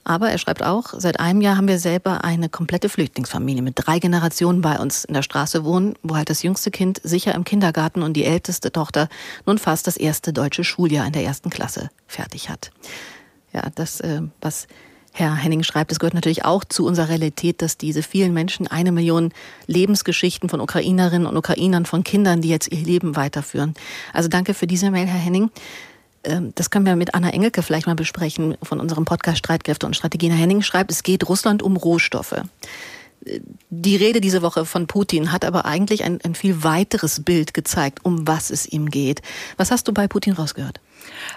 Aber 0.04 0.30
er 0.30 0.38
schreibt 0.38 0.64
auch, 0.64 0.94
seit 0.96 1.20
einem 1.20 1.40
Jahr 1.40 1.56
haben 1.56 1.68
wir 1.68 1.78
selber 1.78 2.24
eine 2.24 2.48
komplette 2.48 2.88
Flüchtlingsfamilie 2.88 3.62
mit 3.62 3.74
drei 3.76 4.00
Generationen 4.00 4.61
bei 4.61 4.78
uns 4.78 5.04
in 5.04 5.14
der 5.14 5.22
Straße 5.22 5.64
wohnen, 5.64 5.94
wo 6.02 6.16
halt 6.16 6.28
das 6.28 6.42
jüngste 6.42 6.72
Kind 6.72 7.00
sicher 7.04 7.35
im 7.35 7.44
Kindergarten 7.44 8.02
und 8.02 8.14
die 8.14 8.24
älteste 8.24 8.72
Tochter 8.72 9.08
nun 9.46 9.58
fast 9.58 9.87
das 9.87 9.96
erste 9.96 10.32
deutsche 10.32 10.64
Schuljahr 10.64 11.06
in 11.06 11.12
der 11.12 11.22
ersten 11.22 11.50
Klasse 11.50 11.90
fertig 12.08 12.48
hat. 12.48 12.72
Ja, 13.52 13.70
das, 13.74 14.00
äh, 14.00 14.22
was 14.40 14.66
Herr 15.14 15.36
Henning 15.36 15.62
schreibt, 15.62 15.90
das 15.90 15.98
gehört 15.98 16.14
natürlich 16.14 16.44
auch 16.44 16.64
zu 16.64 16.86
unserer 16.86 17.10
Realität, 17.10 17.60
dass 17.60 17.76
diese 17.76 18.02
vielen 18.02 18.32
Menschen, 18.32 18.66
eine 18.66 18.92
Million 18.92 19.32
Lebensgeschichten 19.66 20.48
von 20.48 20.60
Ukrainerinnen 20.60 21.26
und 21.26 21.36
Ukrainern, 21.36 21.84
von 21.84 22.02
Kindern, 22.02 22.40
die 22.40 22.48
jetzt 22.48 22.72
ihr 22.72 22.82
Leben 22.82 23.14
weiterführen. 23.14 23.74
Also 24.14 24.30
danke 24.30 24.54
für 24.54 24.66
diese 24.66 24.90
Mail, 24.90 25.06
Herr 25.06 25.20
Henning. 25.20 25.50
Ähm, 26.24 26.52
das 26.54 26.70
können 26.70 26.86
wir 26.86 26.96
mit 26.96 27.14
Anna 27.14 27.30
Engelke 27.30 27.62
vielleicht 27.62 27.86
mal 27.86 27.94
besprechen 27.94 28.56
von 28.62 28.80
unserem 28.80 29.04
Podcast 29.04 29.38
Streitkräfte 29.38 29.86
und 29.86 29.94
Strategien. 29.94 30.32
Herr 30.32 30.40
Henning 30.40 30.62
schreibt, 30.62 30.90
es 30.90 31.02
geht 31.02 31.28
Russland 31.28 31.62
um 31.62 31.76
Rohstoffe. 31.76 32.42
Die 33.70 33.96
Rede 33.96 34.20
diese 34.20 34.42
Woche 34.42 34.64
von 34.64 34.86
Putin 34.86 35.30
hat 35.30 35.44
aber 35.44 35.64
eigentlich 35.64 36.02
ein, 36.02 36.20
ein 36.24 36.34
viel 36.34 36.64
weiteres 36.64 37.22
Bild 37.22 37.54
gezeigt, 37.54 38.00
um 38.02 38.26
was 38.26 38.50
es 38.50 38.66
ihm 38.66 38.90
geht. 38.90 39.22
Was 39.58 39.70
hast 39.70 39.86
du 39.86 39.92
bei 39.92 40.08
Putin 40.08 40.32
rausgehört? 40.32 40.80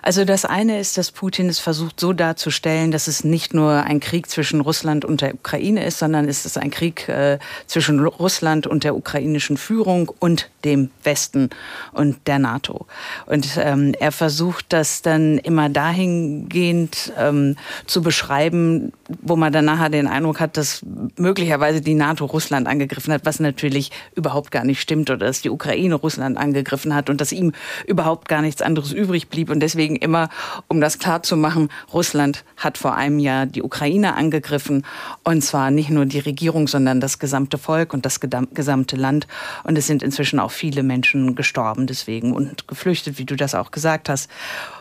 Also 0.06 0.24
das 0.24 0.46
eine 0.46 0.80
ist, 0.80 1.00
dass 1.00 1.10
Putin 1.10 1.50
es 1.50 1.58
versucht 1.58 2.00
so 2.00 2.14
darzustellen, 2.14 2.92
dass 2.92 3.08
es 3.08 3.24
nicht 3.24 3.56
nur 3.56 3.72
ein 3.72 4.00
Krieg 4.00 4.30
zwischen 4.30 4.62
Russland 4.62 5.04
und 5.04 5.22
der 5.22 5.34
Ukraine 5.34 5.84
ist, 5.84 5.98
sondern 5.98 6.30
es 6.30 6.46
ist 6.46 6.60
ein 6.60 6.70
Krieg 6.70 7.10
äh, 7.10 7.40
zwischen 7.66 8.00
Russland 8.06 8.68
und 8.68 8.84
der 8.84 8.96
ukrainischen 8.96 9.58
Führung 9.58 10.12
und 10.20 10.52
dem 10.64 10.92
Westen 11.04 11.50
und 11.92 12.28
der 12.28 12.38
NATO. 12.38 12.86
Und 13.26 13.58
ähm, 13.58 13.96
er 14.00 14.12
versucht 14.12 14.68
das 14.70 15.02
dann 15.02 15.40
immer 15.40 15.70
dahingehend 15.70 17.12
ähm, 17.18 17.56
zu 17.88 18.04
beschreiben, 18.04 18.94
wo 19.22 19.36
man 19.36 19.54
dann 19.54 19.66
nachher 19.66 19.90
den 19.90 20.08
Eindruck 20.08 20.40
hat, 20.40 20.58
dass 20.58 20.84
möglicherweise 21.18 21.82
die 21.82 21.94
NATO 21.94 22.26
Russland 22.26 22.68
angegriffen 22.68 23.14
hat, 23.14 23.26
was 23.26 23.40
natürlich 23.40 23.92
überhaupt 24.16 24.52
gar 24.52 24.64
nicht 24.64 24.82
stimmt, 24.82 25.10
oder 25.10 25.28
dass 25.28 25.42
die 25.42 25.50
Ukraine 25.50 25.96
Russland 25.96 26.38
angegriffen 26.38 26.96
hat 26.96 27.10
und 27.10 27.22
dass 27.22 27.32
ihm 27.32 27.54
überhaupt 27.86 28.28
gar 28.28 28.42
nichts 28.42 28.62
anderes 28.62 28.92
übrig 28.92 29.30
blieb 29.30 29.50
und 29.50 29.60
deswegen 29.60 29.96
immer, 29.96 30.30
um 30.68 30.82
das 30.82 31.00
klar 31.00 31.24
zu 31.24 31.38
machen, 31.38 31.70
Russland 31.94 32.44
hat 32.58 32.78
vor 32.78 32.96
einem 32.96 33.20
Jahr 33.20 33.46
die 33.46 33.62
Ukraine 33.62 34.16
angegriffen. 34.16 34.86
Und 35.24 35.44
zwar 35.44 35.72
nicht 35.72 35.90
nur 35.90 36.06
die 36.06 36.20
Regierung, 36.20 36.68
sondern 36.68 37.00
das 37.00 37.20
gesamte 37.20 37.58
Volk 37.58 37.94
und 37.94 38.06
das 38.06 38.20
gesamte 38.20 38.96
Land. 38.96 39.28
Und 39.64 39.78
es 39.78 39.88
sind 39.88 40.04
inzwischen 40.04 40.40
auch 40.40 40.52
viele 40.52 40.84
Menschen 40.84 41.36
gestorben 41.36 41.88
deswegen 41.88 42.34
und 42.34 42.68
geflüchtet, 42.68 43.18
wie 43.18 43.26
du 43.26 43.36
das 43.36 43.56
auch 43.56 43.72
gesagt 43.72 44.10
hast. 44.10 44.30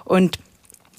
Und 0.05 0.39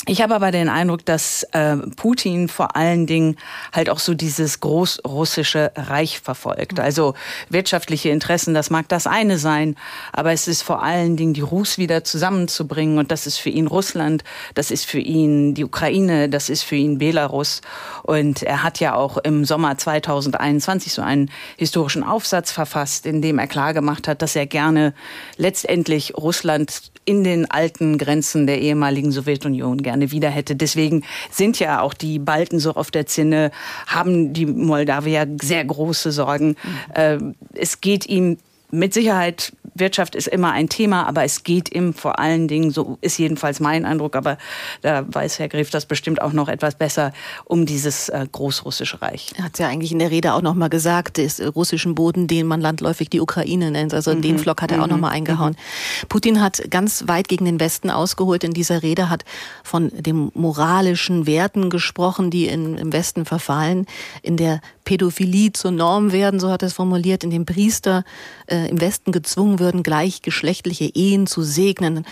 ich 0.07 0.21
habe 0.21 0.35
aber 0.35 0.51
den 0.51 0.69
Eindruck, 0.69 1.03
dass 1.03 1.43
äh, 1.51 1.77
Putin 1.95 2.47
vor 2.47 2.75
allen 2.75 3.07
Dingen 3.07 3.37
halt 3.73 3.89
auch 3.89 3.97
so 3.97 4.13
dieses 4.13 4.59
großrussische 4.59 5.71
Reich 5.75 6.19
verfolgt. 6.19 6.79
Also 6.79 7.15
wirtschaftliche 7.49 8.09
Interessen, 8.09 8.53
das 8.53 8.69
mag 8.69 8.87
das 8.87 9.07
eine 9.07 9.39
sein, 9.39 9.75
aber 10.13 10.31
es 10.31 10.47
ist 10.47 10.61
vor 10.61 10.83
allen 10.83 11.17
Dingen 11.17 11.33
die 11.33 11.41
Rus 11.41 11.79
wieder 11.79 12.03
zusammenzubringen 12.03 12.99
und 12.99 13.09
das 13.09 13.25
ist 13.25 13.37
für 13.37 13.49
ihn 13.49 13.65
Russland, 13.65 14.23
das 14.53 14.69
ist 14.69 14.85
für 14.85 14.99
ihn 14.99 15.55
die 15.55 15.63
Ukraine, 15.63 16.29
das 16.29 16.49
ist 16.49 16.61
für 16.61 16.75
ihn 16.75 16.99
Belarus 16.99 17.61
und 18.03 18.43
er 18.43 18.61
hat 18.61 18.79
ja 18.79 18.93
auch 18.93 19.17
im 19.17 19.43
Sommer 19.43 19.75
2021 19.75 20.93
so 20.93 21.01
einen 21.01 21.31
historischen 21.57 22.03
Aufsatz 22.03 22.51
verfasst, 22.51 23.07
in 23.07 23.23
dem 23.23 23.39
er 23.39 23.47
klargemacht 23.47 24.07
hat, 24.07 24.21
dass 24.21 24.35
er 24.35 24.45
gerne 24.45 24.93
letztendlich 25.37 26.15
Russland 26.15 26.91
in 27.05 27.23
den 27.23 27.49
alten 27.49 27.97
Grenzen 27.97 28.47
der 28.47 28.59
ehemaligen 28.59 29.11
Sowjetunion 29.11 29.81
gerne 29.81 29.94
wieder 29.99 30.29
hätte. 30.29 30.55
Deswegen 30.55 31.03
sind 31.31 31.59
ja 31.59 31.81
auch 31.81 31.93
die 31.93 32.19
Balten 32.19 32.59
so 32.59 32.73
auf 32.73 32.91
der 32.91 33.05
Zinne, 33.05 33.51
haben 33.87 34.33
die 34.33 34.45
Moldawier 34.45 35.27
sehr 35.41 35.63
große 35.65 36.11
Sorgen. 36.11 36.55
Mhm. 36.95 37.35
Es 37.53 37.81
geht 37.81 38.05
ihm 38.05 38.37
mit 38.71 38.93
Sicherheit 38.93 39.53
Wirtschaft 39.75 40.15
ist 40.15 40.27
immer 40.27 40.51
ein 40.53 40.69
Thema, 40.69 41.05
aber 41.05 41.23
es 41.25 41.43
geht 41.43 41.73
ihm 41.75 41.93
vor 41.93 42.17
allen 42.17 42.47
Dingen, 42.47 42.71
so 42.71 42.97
ist 43.01 43.17
jedenfalls 43.17 43.59
mein 43.59 43.85
Eindruck, 43.85 44.15
aber 44.15 44.37
da 44.81 45.05
weiß 45.05 45.37
Herr 45.39 45.49
Griff 45.49 45.69
das 45.69 45.85
bestimmt 45.85 46.21
auch 46.21 46.31
noch 46.31 46.47
etwas 46.47 46.75
besser, 46.75 47.11
um 47.43 47.65
dieses 47.65 48.07
äh, 48.07 48.25
großrussische 48.31 49.01
Reich. 49.01 49.33
Er 49.37 49.43
hat 49.43 49.53
es 49.53 49.59
ja 49.59 49.67
eigentlich 49.67 49.91
in 49.91 49.99
der 49.99 50.11
Rede 50.11 50.33
auch 50.33 50.41
noch 50.41 50.53
mal 50.53 50.69
gesagt, 50.69 51.17
des 51.17 51.41
russischen 51.55 51.93
Boden, 51.93 52.27
den 52.27 52.47
man 52.47 52.61
landläufig 52.61 53.09
die 53.09 53.19
Ukraine 53.19 53.69
nennt. 53.69 53.93
Also 53.93 54.15
mhm. 54.15 54.21
den 54.21 54.39
Flock 54.39 54.61
hat 54.61 54.71
er 54.71 54.81
auch 54.81 54.87
noch 54.87 54.97
mal 54.97 55.09
mhm. 55.09 55.15
eingehauen. 55.15 55.51
Mhm. 55.51 56.07
Putin 56.07 56.41
hat 56.41 56.71
ganz 56.71 57.03
weit 57.07 57.27
gegen 57.27 57.43
den 57.43 57.59
Westen 57.59 57.89
ausgeholt 57.89 58.45
in 58.45 58.53
dieser 58.53 58.81
Rede, 58.81 59.09
hat 59.09 59.25
von 59.61 59.91
den 59.93 60.31
moralischen 60.33 61.27
Werten 61.27 61.69
gesprochen, 61.69 62.31
die 62.31 62.47
in, 62.47 62.77
im 62.77 62.93
Westen 62.93 63.25
verfallen, 63.25 63.87
in 64.21 64.37
der 64.37 64.61
Pädophilie 64.85 65.51
zur 65.51 65.71
Norm 65.71 66.11
werden, 66.11 66.39
so 66.39 66.49
hat 66.49 66.61
er 66.61 66.67
es 66.67 66.73
formuliert, 66.73 67.23
in 67.23 67.31
dem 67.31 67.45
Priester 67.45 68.05
äh, 68.47 68.54
im 68.69 68.81
Westen 68.81 69.11
gezwungen 69.11 69.59
würden, 69.59 69.83
gleichgeschlechtliche 69.83 70.85
Ehen 70.93 71.27
zu 71.27 71.43
segnen. 71.43 72.05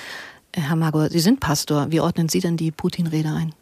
Herr 0.56 0.75
Magor, 0.75 1.10
Sie 1.10 1.19
sind 1.19 1.39
Pastor. 1.39 1.88
Wie 1.91 1.99
ordnen 1.99 2.29
Sie 2.29 2.39
denn 2.39 2.58
die 2.58 2.71
Putin-Rede 2.71 3.29
ein? 3.29 3.53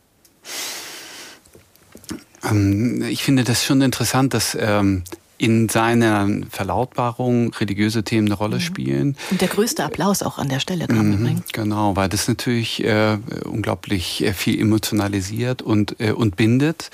Ähm, 2.43 3.03
ich 3.03 3.23
finde 3.23 3.43
das 3.43 3.63
schon 3.63 3.81
interessant, 3.81 4.33
dass 4.33 4.57
ähm, 4.59 5.03
in 5.41 5.69
seiner 5.69 6.29
Verlautbarung 6.51 7.51
religiöse 7.55 8.03
Themen 8.03 8.27
eine 8.27 8.35
Rolle 8.35 8.57
mhm. 8.57 8.61
spielen. 8.61 9.17
Und 9.31 9.41
der 9.41 9.47
größte 9.47 9.83
Applaus 9.83 10.21
auch 10.21 10.37
an 10.37 10.49
der 10.49 10.59
Stelle 10.59 10.85
kam 10.85 11.07
mhm, 11.07 11.13
übrigens. 11.13 11.51
Genau, 11.51 11.95
weil 11.95 12.09
das 12.09 12.27
natürlich 12.27 12.83
äh, 12.83 13.17
unglaublich 13.45 14.23
äh, 14.23 14.33
viel 14.33 14.59
emotionalisiert 14.61 15.63
und, 15.63 15.99
äh, 15.99 16.11
und 16.11 16.35
bindet. 16.35 16.91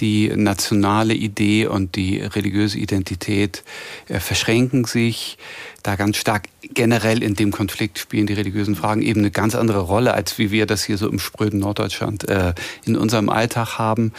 Die 0.00 0.32
nationale 0.34 1.14
Idee 1.14 1.68
und 1.68 1.94
die 1.94 2.18
religiöse 2.18 2.76
Identität 2.76 3.62
äh, 4.08 4.18
verschränken 4.18 4.84
sich 4.84 5.38
da 5.84 5.94
ganz 5.94 6.16
stark 6.16 6.48
generell 6.74 7.22
in 7.22 7.36
dem 7.36 7.52
Konflikt 7.52 8.00
spielen 8.00 8.26
die 8.26 8.32
religiösen 8.32 8.74
Fragen 8.74 9.02
eben 9.02 9.20
eine 9.20 9.30
ganz 9.30 9.54
andere 9.54 9.78
Rolle, 9.78 10.14
als 10.14 10.36
wie 10.38 10.50
wir 10.50 10.66
das 10.66 10.82
hier 10.82 10.98
so 10.98 11.08
im 11.08 11.20
spröden 11.20 11.60
Norddeutschland 11.60 12.28
äh, 12.28 12.54
in 12.84 12.96
unserem 12.96 13.28
Alltag 13.28 13.78
haben. 13.78 14.12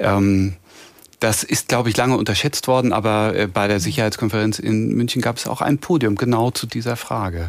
Ähm, 0.00 0.56
das 1.20 1.42
ist, 1.42 1.68
glaube 1.68 1.88
ich, 1.88 1.96
lange 1.96 2.14
unterschätzt 2.16 2.68
worden, 2.68 2.92
aber 2.92 3.34
äh, 3.34 3.46
bei 3.46 3.66
der 3.68 3.80
Sicherheitskonferenz 3.80 4.58
in 4.58 4.94
München 4.94 5.22
gab 5.22 5.38
es 5.38 5.46
auch 5.46 5.62
ein 5.62 5.78
Podium 5.78 6.16
genau 6.16 6.50
zu 6.50 6.66
dieser 6.66 6.96
Frage. 6.96 7.48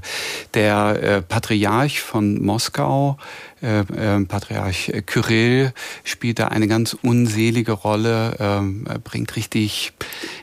Der 0.54 1.04
äh, 1.04 1.22
Patriarch 1.22 2.00
von 2.02 2.42
Moskau, 2.42 3.18
äh, 3.62 3.80
äh, 3.80 4.24
Patriarch 4.26 4.94
Kyrill, 5.06 5.74
spielt 6.06 6.40
da 6.40 6.48
eine 6.48 6.68
ganz 6.68 6.96
unselige 7.02 7.74
Rolle, 7.74 8.38
ähm, 8.40 8.86
bringt 9.04 9.36
richtig 9.36 9.92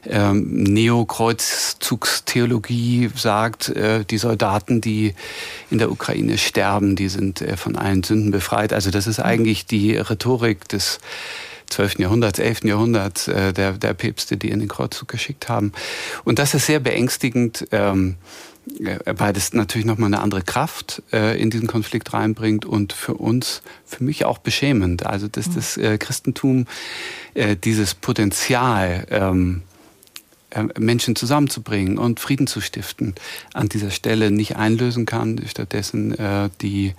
ähm, 0.06 0.62
Neokreuzzugstheologie, 0.64 3.10
sagt, 3.14 3.72
die 3.74 4.18
Soldaten, 4.18 4.80
die 4.80 5.14
in 5.70 5.78
der 5.78 5.90
Ukraine 5.90 6.38
sterben, 6.38 6.96
die 6.96 7.08
sind 7.08 7.44
von 7.56 7.76
allen 7.76 8.02
Sünden 8.02 8.30
befreit. 8.30 8.72
Also 8.72 8.90
das 8.90 9.06
ist 9.06 9.20
eigentlich 9.20 9.66
die 9.66 9.96
Rhetorik 9.96 10.66
des 10.68 11.00
12. 11.74 11.98
Jahrhunderts, 11.98 12.38
11. 12.38 12.64
Jahrhunderts 12.64 13.28
äh, 13.28 13.52
der, 13.52 13.72
der 13.72 13.94
Päpste, 13.94 14.36
die 14.36 14.50
in 14.50 14.60
den 14.60 14.68
Kreuzzug 14.68 15.08
geschickt 15.08 15.48
haben. 15.48 15.72
Und 16.24 16.38
das 16.38 16.54
ist 16.54 16.66
sehr 16.66 16.80
beängstigend. 16.80 17.66
Ähm, 17.72 18.16
äh, 18.80 18.98
weil 19.04 19.32
das 19.34 19.52
natürlich 19.52 19.84
nochmal 19.86 20.06
eine 20.06 20.20
andere 20.20 20.42
Kraft 20.42 21.02
äh, 21.12 21.40
in 21.40 21.50
diesen 21.50 21.66
Konflikt 21.66 22.14
reinbringt 22.14 22.64
und 22.64 22.92
für 22.92 23.14
uns, 23.14 23.62
für 23.84 24.02
mich 24.02 24.24
auch 24.24 24.38
beschämend. 24.38 25.04
Also 25.04 25.28
dass 25.28 25.48
mhm. 25.48 25.54
das 25.54 25.76
äh, 25.76 25.98
Christentum 25.98 26.66
äh, 27.34 27.56
dieses 27.56 27.94
Potenzial 27.94 29.06
ähm, 29.10 29.62
äh, 30.54 30.64
Menschen 30.78 31.16
zusammenzubringen 31.16 31.98
und 31.98 32.20
Frieden 32.20 32.46
zu 32.46 32.60
stiften, 32.60 33.14
an 33.52 33.68
dieser 33.68 33.90
Stelle 33.90 34.30
nicht 34.30 34.56
einlösen 34.56 35.04
kann, 35.04 35.40
stattdessen 35.46 36.16
äh, 36.18 36.48
die 36.62 36.94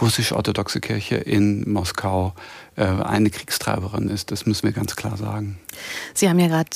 russisch-orthodoxe 0.00 0.80
Kirche 0.80 1.16
in 1.16 1.68
Moskau 1.70 2.34
eine 2.84 3.30
Kriegstreiberin 3.30 4.08
ist. 4.08 4.30
Das 4.30 4.46
müssen 4.46 4.64
wir 4.64 4.72
ganz 4.72 4.96
klar 4.96 5.16
sagen. 5.16 5.58
Sie 6.14 6.28
haben 6.28 6.38
ja 6.38 6.48
gerade 6.48 6.70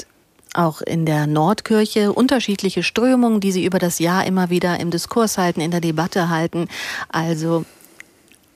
auch 0.55 0.83
in 0.83 1.07
der 1.07 1.27
Nordkirche 1.27 2.13
unterschiedliche 2.13 2.83
Strömungen, 2.83 3.41
die 3.41 3.53
Sie 3.53 3.65
über 3.65 3.79
das 3.79 3.99
Jahr 3.99 4.27
immer 4.27 4.51
wieder 4.51 4.79
im 4.81 4.91
Diskurs 4.91 5.39
halten, 5.39 5.61
in 5.61 5.71
der 5.71 5.81
Debatte 5.81 6.29
halten. 6.29 6.69
Also 7.09 7.65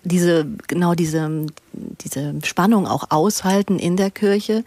diese, 0.07 0.47
genau 0.69 0.95
diese, 0.95 1.47
diese 1.73 2.35
Spannung 2.45 2.87
auch 2.87 3.11
aushalten 3.11 3.79
in 3.79 3.97
der 3.97 4.11
Kirche. 4.11 4.65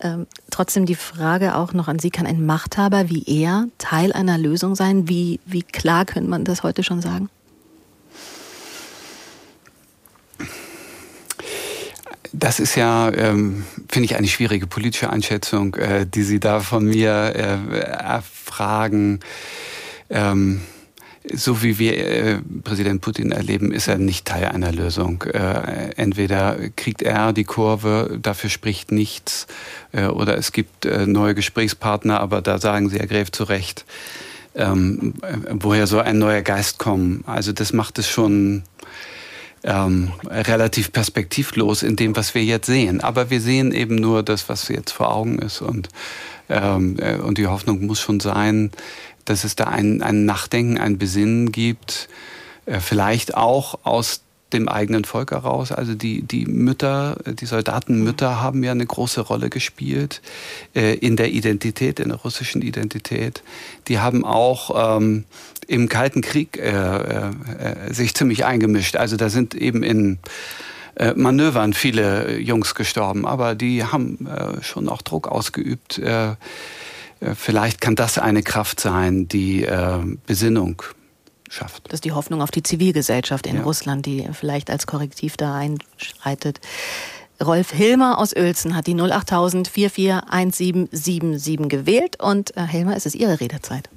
Ähm, 0.00 0.26
trotzdem 0.50 0.84
die 0.84 0.94
Frage 0.94 1.56
auch 1.56 1.72
noch 1.72 1.88
an 1.88 1.98
Sie, 1.98 2.10
kann 2.10 2.26
ein 2.26 2.44
Machthaber 2.44 3.08
wie 3.08 3.24
er 3.26 3.66
Teil 3.78 4.12
einer 4.12 4.36
Lösung 4.36 4.74
sein? 4.74 5.08
Wie, 5.08 5.40
wie 5.46 5.62
klar 5.62 6.04
könnte 6.04 6.28
man 6.28 6.44
das 6.44 6.62
heute 6.62 6.82
schon 6.82 7.00
sagen? 7.00 7.30
Das 12.36 12.58
ist 12.58 12.74
ja, 12.74 13.12
ähm, 13.12 13.64
finde 13.88 14.06
ich, 14.06 14.16
eine 14.16 14.26
schwierige 14.26 14.66
politische 14.66 15.08
Einschätzung, 15.08 15.76
äh, 15.76 16.04
die 16.04 16.24
Sie 16.24 16.40
da 16.40 16.58
von 16.58 16.84
mir 16.84 17.32
äh, 17.34 17.78
erfragen. 17.78 19.20
Ähm, 20.10 20.60
so 21.32 21.62
wie 21.62 21.78
wir 21.78 21.96
äh, 21.96 22.38
Präsident 22.64 23.02
Putin 23.02 23.30
erleben, 23.30 23.72
ist 23.72 23.86
er 23.86 23.98
nicht 23.98 24.26
Teil 24.26 24.46
einer 24.46 24.72
Lösung. 24.72 25.22
Äh, 25.22 25.92
entweder 25.96 26.56
kriegt 26.74 27.02
er 27.02 27.32
die 27.32 27.44
Kurve, 27.44 28.18
dafür 28.20 28.50
spricht 28.50 28.90
nichts, 28.90 29.46
äh, 29.92 30.06
oder 30.06 30.36
es 30.36 30.50
gibt 30.50 30.86
äh, 30.86 31.06
neue 31.06 31.36
Gesprächspartner, 31.36 32.18
aber 32.18 32.42
da 32.42 32.58
sagen 32.58 32.88
Sie, 32.88 32.98
Herr 32.98 33.06
Gräf, 33.06 33.30
zu 33.30 33.44
Recht, 33.44 33.84
ähm, 34.56 35.14
woher 35.50 35.86
soll 35.86 36.02
ein 36.02 36.18
neuer 36.18 36.42
Geist 36.42 36.78
kommen? 36.78 37.22
Also 37.26 37.52
das 37.52 37.72
macht 37.72 37.98
es 38.00 38.08
schon 38.08 38.64
ähm, 39.64 40.12
relativ 40.30 40.92
perspektivlos 40.92 41.82
in 41.82 41.96
dem, 41.96 42.14
was 42.16 42.34
wir 42.34 42.44
jetzt 42.44 42.66
sehen. 42.66 43.00
Aber 43.00 43.30
wir 43.30 43.40
sehen 43.40 43.72
eben 43.72 43.96
nur 43.96 44.22
das, 44.22 44.48
was 44.48 44.68
jetzt 44.68 44.92
vor 44.92 45.14
Augen 45.14 45.38
ist 45.38 45.62
und 45.62 45.88
ähm, 46.48 46.96
äh, 46.98 47.16
und 47.16 47.38
die 47.38 47.46
Hoffnung 47.46 47.86
muss 47.86 48.00
schon 48.00 48.20
sein, 48.20 48.70
dass 49.24 49.44
es 49.44 49.56
da 49.56 49.64
ein, 49.64 50.02
ein 50.02 50.24
Nachdenken, 50.24 50.78
ein 50.78 50.98
Besinnen 50.98 51.52
gibt, 51.52 52.08
äh, 52.66 52.80
vielleicht 52.80 53.34
auch 53.34 53.78
aus 53.84 54.20
dem 54.52 54.68
eigenen 54.68 55.04
Volk 55.04 55.32
heraus. 55.32 55.72
Also 55.72 55.94
die, 55.94 56.22
die 56.22 56.46
Mütter, 56.46 57.16
die 57.26 57.46
Soldatenmütter 57.46 58.40
haben 58.40 58.62
ja 58.62 58.70
eine 58.70 58.86
große 58.86 59.22
Rolle 59.22 59.50
gespielt 59.50 60.20
äh, 60.74 60.94
in 60.94 61.16
der 61.16 61.32
Identität, 61.32 61.98
in 61.98 62.10
der 62.10 62.18
russischen 62.18 62.62
Identität. 62.62 63.42
Die 63.88 63.98
haben 63.98 64.24
auch 64.24 64.98
ähm, 64.98 65.24
im 65.68 65.88
Kalten 65.88 66.20
Krieg 66.20 66.58
äh, 66.58 66.70
äh, 66.70 67.92
sich 67.92 68.14
ziemlich 68.14 68.44
eingemischt. 68.44 68.96
Also 68.96 69.16
da 69.16 69.28
sind 69.28 69.54
eben 69.54 69.82
in 69.82 70.18
äh, 70.96 71.14
Manövern 71.14 71.72
viele 71.72 72.38
Jungs 72.38 72.74
gestorben, 72.74 73.26
aber 73.26 73.54
die 73.54 73.84
haben 73.84 74.26
äh, 74.26 74.62
schon 74.62 74.88
auch 74.88 75.02
Druck 75.02 75.28
ausgeübt 75.28 75.98
äh, 75.98 76.34
vielleicht 77.34 77.80
kann 77.80 77.96
das 77.96 78.18
eine 78.18 78.42
Kraft 78.42 78.80
sein, 78.80 79.28
die 79.28 79.64
äh, 79.64 80.00
Besinnung 80.26 80.82
schafft. 81.48 81.86
Das 81.86 81.94
ist 81.94 82.04
die 82.04 82.12
Hoffnung 82.12 82.42
auf 82.42 82.50
die 82.50 82.62
Zivilgesellschaft 82.62 83.46
in 83.46 83.56
ja. 83.56 83.62
Russland, 83.62 84.04
die 84.06 84.28
vielleicht 84.32 84.70
als 84.70 84.86
Korrektiv 84.86 85.36
da 85.36 85.56
einschreitet. 85.56 86.60
Rolf 87.42 87.72
Hilmer 87.72 88.18
aus 88.18 88.34
Uelzen 88.34 88.76
hat 88.76 88.86
die 88.86 88.94
08000 88.94 89.68
441777 89.68 91.68
gewählt 91.68 92.22
und 92.22 92.56
äh, 92.56 92.66
Hilmer, 92.66 92.96
es 92.96 93.06
ist 93.06 93.14
Ihre 93.14 93.40
Redezeit. 93.40 93.88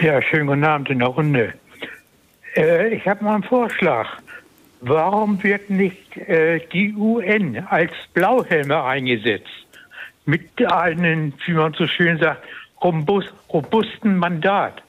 Ja, 0.00 0.20
schönen 0.22 0.46
guten 0.46 0.64
Abend 0.64 0.90
in 0.90 0.98
der 0.98 1.08
Runde. 1.08 1.54
Äh, 2.56 2.94
ich 2.94 3.06
habe 3.06 3.24
mal 3.24 3.34
einen 3.34 3.44
Vorschlag. 3.44 4.08
Warum 4.80 5.42
wird 5.42 5.70
nicht 5.70 6.16
äh, 6.16 6.60
die 6.72 6.94
UN 6.94 7.64
als 7.68 7.92
Blauhelme 8.12 8.82
eingesetzt? 8.82 9.64
mit 10.26 10.64
einem, 10.66 11.32
wie 11.46 11.52
man 11.52 11.74
so 11.74 11.86
schön 11.86 12.18
sagt, 12.18 12.44
robust, 12.82 13.28
robusten 13.52 14.16
Mandat. 14.16 14.82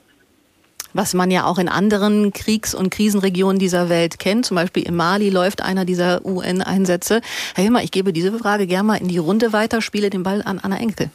Was 0.94 1.13
man 1.13 1.30
ja 1.30 1.46
auch 1.46 1.58
in 1.58 1.68
anderen 1.68 2.32
Kriegs- 2.32 2.74
und 2.74 2.89
Krisenregionen 2.89 3.60
dieser 3.60 3.89
Welt 3.89 4.18
kennt. 4.18 4.46
Zum 4.46 4.56
Beispiel 4.56 4.84
in 4.84 4.96
Mali 4.96 5.30
läuft 5.30 5.62
einer 5.62 5.84
dieser 5.84 6.26
UN-Einsätze. 6.26 7.20
Herr 7.54 7.63
Hilmer, 7.63 7.84
ich 7.84 7.91
gebe 7.91 8.13
diese 8.13 8.38
Frage 8.39 8.65
gerne 8.65 8.88
mal 8.88 8.96
in 8.96 9.10
die 9.10 9.18
Runde 9.18 9.52
weiter, 9.52 9.82
spiele 9.82 10.10
den 10.10 10.24
Ball 10.24 10.41
an 10.41 10.60
Anna 10.60 10.78
Enkel. 10.78 11.10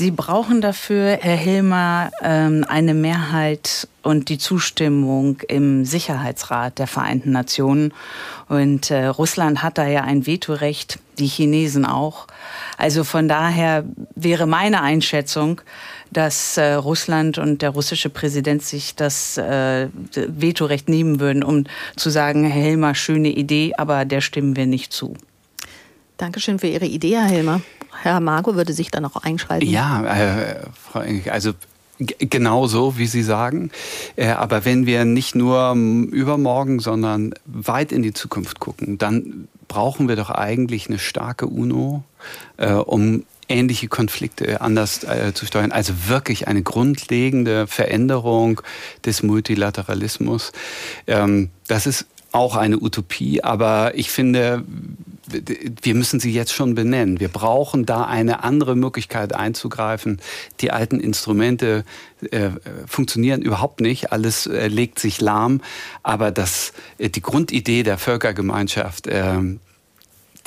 Sie 0.00 0.12
brauchen 0.12 0.60
dafür, 0.60 1.18
Herr 1.20 1.36
Hilmer, 1.36 2.12
ähm, 2.22 2.64
eine 2.68 2.94
Mehrheit 2.94 3.88
und 4.02 4.28
die 4.28 4.38
Zustimmung 4.38 5.40
im 5.48 5.84
Sicherheitsrat 5.84 6.78
der 6.78 6.86
Vereinten 6.86 7.32
Nationen. 7.32 7.92
Und 8.48 8.92
äh, 8.92 9.06
Russland 9.06 9.60
hat 9.60 9.76
da 9.76 9.88
ja 9.88 10.02
ein 10.02 10.24
Vetorecht, 10.24 11.00
die 11.18 11.26
Chinesen 11.26 11.84
auch. 11.84 12.28
Also 12.76 13.02
von 13.02 13.26
daher 13.26 13.84
wäre 14.14 14.46
meine 14.46 14.82
Einschätzung, 14.82 15.62
dass 16.12 16.56
äh, 16.56 16.74
Russland 16.74 17.38
und 17.38 17.60
der 17.60 17.70
russische 17.70 18.08
Präsident 18.08 18.62
sich 18.62 18.94
das 18.94 19.36
äh, 19.36 19.88
Vetorecht 20.14 20.88
nehmen 20.88 21.18
würden, 21.18 21.42
um 21.42 21.64
zu 21.96 22.10
sagen, 22.10 22.44
Herr 22.44 22.62
Hilmer, 22.62 22.94
schöne 22.94 23.30
Idee, 23.30 23.72
aber 23.76 24.04
der 24.04 24.20
stimmen 24.20 24.54
wir 24.54 24.66
nicht 24.66 24.92
zu. 24.92 25.16
Dankeschön 26.18 26.58
für 26.58 26.66
Ihre 26.66 26.84
Idee, 26.84 27.16
Herr 27.16 27.28
Hilmer. 27.28 27.62
Herr 28.02 28.20
Margo 28.20 28.54
würde 28.54 28.72
sich 28.72 28.90
da 28.90 29.00
noch 29.00 29.16
einschalten. 29.16 29.66
Ja, 29.66 30.04
äh, 30.04 30.56
Frau 30.74 31.00
Engelke, 31.00 31.32
also 31.32 31.52
Genau 31.98 32.68
so, 32.68 32.96
wie 32.96 33.08
Sie 33.08 33.24
sagen. 33.24 33.72
Äh, 34.14 34.28
aber 34.28 34.64
wenn 34.64 34.86
wir 34.86 35.04
nicht 35.04 35.34
nur 35.34 35.74
übermorgen, 35.74 36.78
sondern 36.78 37.34
weit 37.44 37.90
in 37.90 38.02
die 38.02 38.12
Zukunft 38.12 38.60
gucken, 38.60 38.98
dann 38.98 39.48
brauchen 39.66 40.08
wir 40.08 40.14
doch 40.14 40.30
eigentlich 40.30 40.86
eine 40.86 41.00
starke 41.00 41.46
UNO, 41.46 42.04
äh, 42.56 42.72
um 42.72 43.24
ähnliche 43.48 43.88
Konflikte 43.88 44.60
anders 44.60 45.02
äh, 45.02 45.32
zu 45.34 45.44
steuern. 45.44 45.72
Also 45.72 45.92
wirklich 46.06 46.46
eine 46.46 46.62
grundlegende 46.62 47.66
Veränderung 47.66 48.60
des 49.04 49.24
Multilateralismus. 49.24 50.52
Ähm, 51.08 51.50
das 51.66 51.86
ist 51.86 52.06
auch 52.32 52.56
eine 52.56 52.78
Utopie, 52.80 53.42
aber 53.42 53.92
ich 53.94 54.10
finde, 54.10 54.64
wir 55.82 55.94
müssen 55.94 56.20
sie 56.20 56.32
jetzt 56.32 56.52
schon 56.52 56.74
benennen. 56.74 57.20
Wir 57.20 57.28
brauchen 57.28 57.86
da 57.86 58.04
eine 58.04 58.44
andere 58.44 58.76
Möglichkeit 58.76 59.34
einzugreifen. 59.34 60.20
Die 60.60 60.70
alten 60.70 61.00
Instrumente 61.00 61.84
äh, 62.30 62.50
funktionieren 62.86 63.42
überhaupt 63.42 63.80
nicht. 63.80 64.12
Alles 64.12 64.46
äh, 64.46 64.68
legt 64.68 64.98
sich 64.98 65.20
lahm. 65.20 65.60
Aber 66.02 66.30
das, 66.30 66.72
äh, 66.98 67.10
die 67.10 67.20
Grundidee 67.20 67.82
der 67.82 67.98
Völkergemeinschaft, 67.98 69.06
ähm, 69.08 69.60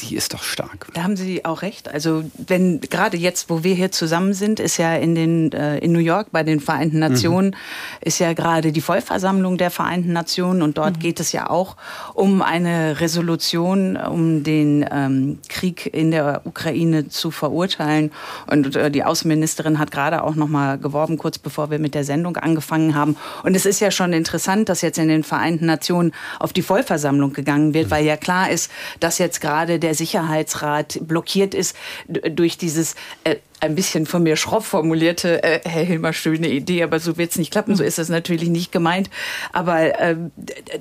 die 0.02 0.16
ist 0.16 0.34
doch 0.34 0.44
stark. 0.44 0.88
Da 0.94 1.04
haben 1.04 1.16
Sie 1.16 1.46
auch 1.46 1.62
recht. 1.62 1.88
Also 1.90 2.24
wenn 2.38 2.82
gerade 2.82 3.18
jetzt, 3.18 3.50
wo 3.50 3.64
wir 3.64 3.76
hier 3.76 3.92
zusammen 3.92 4.34
sind, 4.34 4.60
ist 4.60 4.78
ja 4.78 4.96
in 4.96 5.16
den 5.16 5.52
äh, 5.52 5.78
in 5.78 5.92
New 5.92 6.00
York 6.00 6.28
bei 6.32 6.44
den 6.44 6.60
Vereinten 6.60 6.98
mhm. 6.98 7.02
Nationen 7.02 7.50
mhm. 7.50 7.56
ist 8.02 8.20
ja 8.20 8.34
gerade 8.34 8.72
die 8.72 8.82
Vollversammlung 8.82 9.58
der 9.58 9.72
Vereinten 9.72 10.14
Nationen 10.14 10.62
und 10.62 10.78
dort 10.78 10.98
mhm. 10.98 11.00
geht 11.00 11.20
es 11.20 11.32
ja 11.32 11.50
auch 11.50 11.78
um 12.14 12.42
eine 12.42 13.00
Resolution, 13.00 13.96
um 13.98 14.44
den 14.44 14.86
ähm, 14.92 15.40
Krieg 15.50 15.94
in 15.94 16.12
der 16.12 16.42
Ukraine 16.46 17.08
zu 17.10 17.32
verurteilen. 17.32 18.12
Und 18.48 18.76
äh, 18.76 18.92
die 18.92 19.04
Außenministerin 19.04 19.80
hat 19.80 19.92
gerade 19.92 20.24
auch 20.24 20.36
noch 20.36 20.48
mal 20.48 20.78
geworben, 20.78 21.18
kurz 21.18 21.38
bevor 21.38 21.70
wir 21.72 21.80
mit 21.80 21.96
der 21.96 22.04
Sendung 22.04 22.38
angefangen 22.38 22.96
haben. 22.96 23.16
Und 23.44 23.56
es 23.56 23.66
ist 23.66 23.80
ja 23.80 23.92
schon 23.92 24.14
interessant, 24.14 24.70
dass 24.70 24.82
jetzt 24.82 24.98
in 24.98 25.08
den 25.08 25.24
Vereinten 25.24 25.66
Nationen 25.66 26.14
auf 26.40 26.54
die 26.54 26.62
Vollversammlung 26.62 27.34
gegangen 27.34 27.74
wird, 27.74 27.88
mhm. 27.88 27.92
weil 27.92 28.06
ja 28.06 28.18
klar 28.18 28.50
ist, 28.50 28.72
dass 29.00 29.18
jetzt 29.18 29.42
gerade 29.42 29.80
der 29.80 29.91
Sicherheitsrat 29.94 31.00
blockiert 31.02 31.54
ist 31.54 31.76
durch 32.08 32.58
dieses 32.58 32.96
äh, 33.24 33.38
ein 33.60 33.76
bisschen 33.76 34.06
von 34.06 34.24
mir 34.24 34.36
schroff 34.36 34.66
formulierte, 34.66 35.44
äh, 35.44 35.62
Herr 35.64 35.84
Hilmer, 35.84 36.14
schöne 36.14 36.50
Idee, 36.50 36.84
aber 36.84 37.00
so 37.00 37.18
wird 37.18 37.32
es 37.32 37.38
nicht 37.38 37.52
klappen. 37.52 37.76
So 37.76 37.84
ist 37.84 38.00
es 38.00 38.10
natürlich 38.10 38.50
nicht 38.50 38.72
gemeint. 38.72 39.10
Aber 39.54 40.00
äh, 40.00 40.16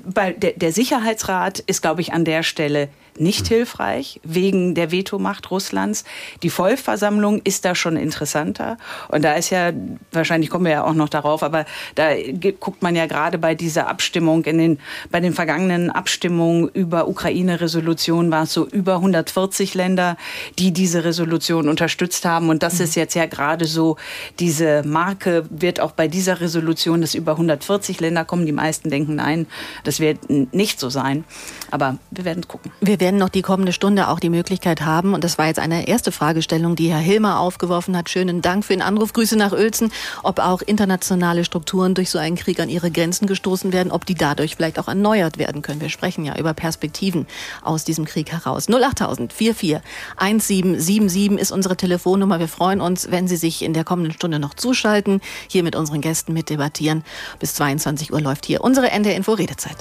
bei 0.04 0.32
der, 0.32 0.52
der 0.52 0.72
Sicherheitsrat 0.72 1.58
ist, 1.60 1.82
glaube 1.82 2.00
ich, 2.00 2.12
an 2.12 2.24
der 2.24 2.42
Stelle 2.42 2.88
nicht 3.20 3.46
hilfreich 3.48 4.20
wegen 4.24 4.74
der 4.74 4.90
Vetomacht 4.90 5.50
Russlands. 5.50 6.04
Die 6.42 6.50
Vollversammlung 6.50 7.40
ist 7.44 7.64
da 7.64 7.74
schon 7.74 7.96
interessanter. 7.96 8.78
Und 9.08 9.24
da 9.24 9.34
ist 9.34 9.50
ja, 9.50 9.72
wahrscheinlich 10.12 10.50
kommen 10.50 10.64
wir 10.64 10.72
ja 10.72 10.84
auch 10.84 10.94
noch 10.94 11.08
darauf, 11.08 11.42
aber 11.42 11.64
da 11.94 12.10
guckt 12.58 12.82
man 12.82 12.96
ja 12.96 13.06
gerade 13.06 13.38
bei 13.38 13.54
dieser 13.54 13.88
Abstimmung, 13.88 14.44
in 14.44 14.58
den, 14.58 14.78
bei 15.10 15.20
den 15.20 15.32
vergangenen 15.32 15.90
Abstimmungen 15.90 16.68
über 16.68 17.08
Ukraine-Resolution 17.08 18.30
war 18.30 18.44
es 18.44 18.52
so 18.52 18.66
über 18.66 18.96
140 18.96 19.74
Länder, 19.74 20.16
die 20.58 20.72
diese 20.72 21.04
Resolution 21.04 21.68
unterstützt 21.68 22.24
haben. 22.24 22.48
Und 22.48 22.62
das 22.62 22.80
ist 22.80 22.96
jetzt 22.96 23.14
ja 23.14 23.26
gerade 23.26 23.66
so, 23.66 23.96
diese 24.38 24.82
Marke 24.84 25.44
wird 25.50 25.80
auch 25.80 25.92
bei 25.92 26.08
dieser 26.08 26.40
Resolution, 26.40 27.00
dass 27.00 27.14
über 27.14 27.32
140 27.32 28.00
Länder 28.00 28.24
kommen. 28.24 28.46
Die 28.46 28.52
meisten 28.52 28.90
denken, 28.90 29.16
nein, 29.16 29.46
das 29.84 30.00
wird 30.00 30.18
nicht 30.28 30.80
so 30.80 30.90
sein. 30.90 31.24
Aber 31.70 31.98
wir 32.10 32.24
werden 32.24 32.46
gucken. 32.48 32.72
Wir 32.80 33.00
werden 33.00 33.09
noch 33.18 33.28
die 33.28 33.42
kommende 33.42 33.72
Stunde 33.72 34.08
auch 34.08 34.20
die 34.20 34.30
Möglichkeit 34.30 34.82
haben, 34.82 35.14
und 35.14 35.24
das 35.24 35.38
war 35.38 35.46
jetzt 35.46 35.58
eine 35.58 35.88
erste 35.88 36.12
Fragestellung, 36.12 36.76
die 36.76 36.90
Herr 36.90 36.98
Hilmer 36.98 37.40
aufgeworfen 37.40 37.96
hat. 37.96 38.08
Schönen 38.08 38.42
Dank 38.42 38.64
für 38.64 38.72
den 38.72 38.82
Anruf. 38.82 39.12
Grüße 39.12 39.36
nach 39.36 39.52
Uelzen. 39.52 39.92
Ob 40.22 40.38
auch 40.38 40.62
internationale 40.62 41.44
Strukturen 41.44 41.94
durch 41.94 42.10
so 42.10 42.18
einen 42.18 42.36
Krieg 42.36 42.60
an 42.60 42.68
ihre 42.68 42.90
Grenzen 42.90 43.26
gestoßen 43.26 43.72
werden, 43.72 43.92
ob 43.92 44.06
die 44.06 44.14
dadurch 44.14 44.56
vielleicht 44.56 44.78
auch 44.78 44.88
erneuert 44.88 45.38
werden 45.38 45.62
können. 45.62 45.80
Wir 45.80 45.88
sprechen 45.88 46.24
ja 46.24 46.38
über 46.38 46.54
Perspektiven 46.54 47.26
aus 47.62 47.84
diesem 47.84 48.04
Krieg 48.04 48.32
heraus. 48.32 48.68
08000 48.68 49.32
44 49.32 49.80
1777 50.16 51.38
ist 51.38 51.52
unsere 51.52 51.76
Telefonnummer. 51.76 52.38
Wir 52.38 52.48
freuen 52.48 52.80
uns, 52.80 53.10
wenn 53.10 53.28
Sie 53.28 53.36
sich 53.36 53.62
in 53.62 53.72
der 53.72 53.84
kommenden 53.84 54.12
Stunde 54.12 54.38
noch 54.38 54.54
zuschalten, 54.54 55.20
hier 55.48 55.62
mit 55.62 55.76
unseren 55.76 56.00
Gästen 56.00 56.32
mitdebattieren. 56.32 57.04
Bis 57.38 57.54
22 57.54 58.12
Uhr 58.12 58.20
läuft 58.20 58.46
hier 58.46 58.62
unsere 58.62 58.90
NDR 58.90 59.16
Info 59.16 59.32
Redezeit. 59.32 59.76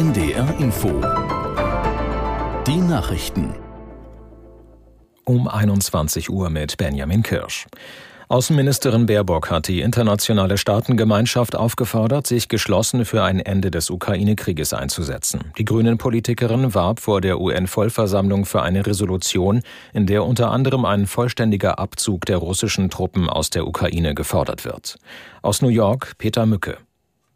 NDR 0.00 0.58
Info. 0.58 0.88
Die 2.66 2.78
Nachrichten. 2.78 3.52
Um 5.26 5.46
21 5.46 6.30
Uhr 6.30 6.48
mit 6.48 6.78
Benjamin 6.78 7.22
Kirsch. 7.22 7.66
Außenministerin 8.28 9.04
Baerbock 9.04 9.50
hat 9.50 9.68
die 9.68 9.82
internationale 9.82 10.56
Staatengemeinschaft 10.56 11.54
aufgefordert, 11.54 12.26
sich 12.26 12.48
geschlossen 12.48 13.04
für 13.04 13.22
ein 13.22 13.40
Ende 13.40 13.70
des 13.70 13.90
Ukraine-Krieges 13.90 14.72
einzusetzen. 14.72 15.52
Die 15.58 15.66
Grünen-Politikerin 15.66 16.74
warb 16.74 17.00
vor 17.00 17.20
der 17.20 17.38
UN-Vollversammlung 17.38 18.46
für 18.46 18.62
eine 18.62 18.86
Resolution, 18.86 19.60
in 19.92 20.06
der 20.06 20.24
unter 20.24 20.50
anderem 20.50 20.86
ein 20.86 21.06
vollständiger 21.06 21.78
Abzug 21.78 22.24
der 22.24 22.38
russischen 22.38 22.88
Truppen 22.88 23.28
aus 23.28 23.50
der 23.50 23.66
Ukraine 23.66 24.14
gefordert 24.14 24.64
wird. 24.64 24.96
Aus 25.42 25.60
New 25.60 25.68
York 25.68 26.14
Peter 26.16 26.46
Mücke. 26.46 26.78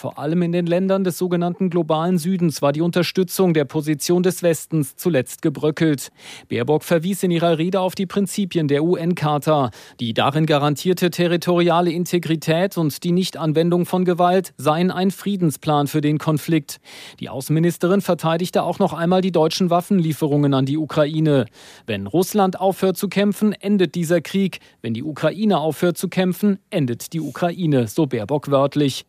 Vor 0.05 0.19
allem 0.19 0.43
in 0.43 0.53
den 0.53 0.67
Ländern 0.67 1.03
des 1.03 1.17
sogenannten 1.17 1.71
globalen 1.71 2.19
Südens 2.19 2.61
war 2.61 2.73
die 2.73 2.83
Unterstützung 2.83 3.55
der 3.55 3.65
Position 3.65 4.23
des 4.23 4.43
Westens 4.43 4.97
zuletzt 4.97 5.41
gebröckelt. 5.41 6.11
Baerbock 6.51 6.85
verwies 6.85 7.23
in 7.23 7.31
ihrer 7.31 7.57
Rede 7.57 7.81
auf 7.81 7.95
die 7.95 8.05
Prinzipien 8.05 8.69
der 8.69 8.85
UN-Charta. 8.85 9.71
Die 10.01 10.13
darin 10.13 10.45
garantierte 10.45 11.09
territoriale 11.09 11.91
Integrität 11.91 12.77
und 12.77 13.03
die 13.03 13.13
Nichtanwendung 13.13 13.87
von 13.87 14.05
Gewalt 14.05 14.53
seien 14.59 14.91
ein 14.91 15.11
Friedensplan 15.11 15.87
für 15.87 16.03
den 16.03 16.19
Konflikt. 16.19 16.81
Die 17.19 17.31
Außenministerin 17.31 18.03
verteidigte 18.03 18.63
auch 18.63 18.79
noch 18.79 18.93
einmal 18.93 19.23
die 19.23 19.33
deutschen 19.33 19.71
Waffenlieferungen 19.71 20.53
an 20.53 20.67
die 20.67 20.77
Ukraine. 20.77 21.47
Wenn 21.87 22.07
Russland 22.07 22.61
aufhört 22.61 22.99
zu 22.99 23.09
kämpfen, 23.09 23.55
endet 23.55 23.95
dieser 23.95 24.21
Krieg. 24.21 24.59
Wenn 24.83 24.93
die 24.93 25.03
Ukraine 25.03 25.61
aufhört 25.61 25.97
zu 25.97 26.11
kämpfen, 26.11 26.59
endet 26.69 27.15
die 27.15 27.23
Ukraine, 27.23 27.89
so 27.89 28.05
Baerbock 28.05 28.51
wörtlich. 28.51 29.07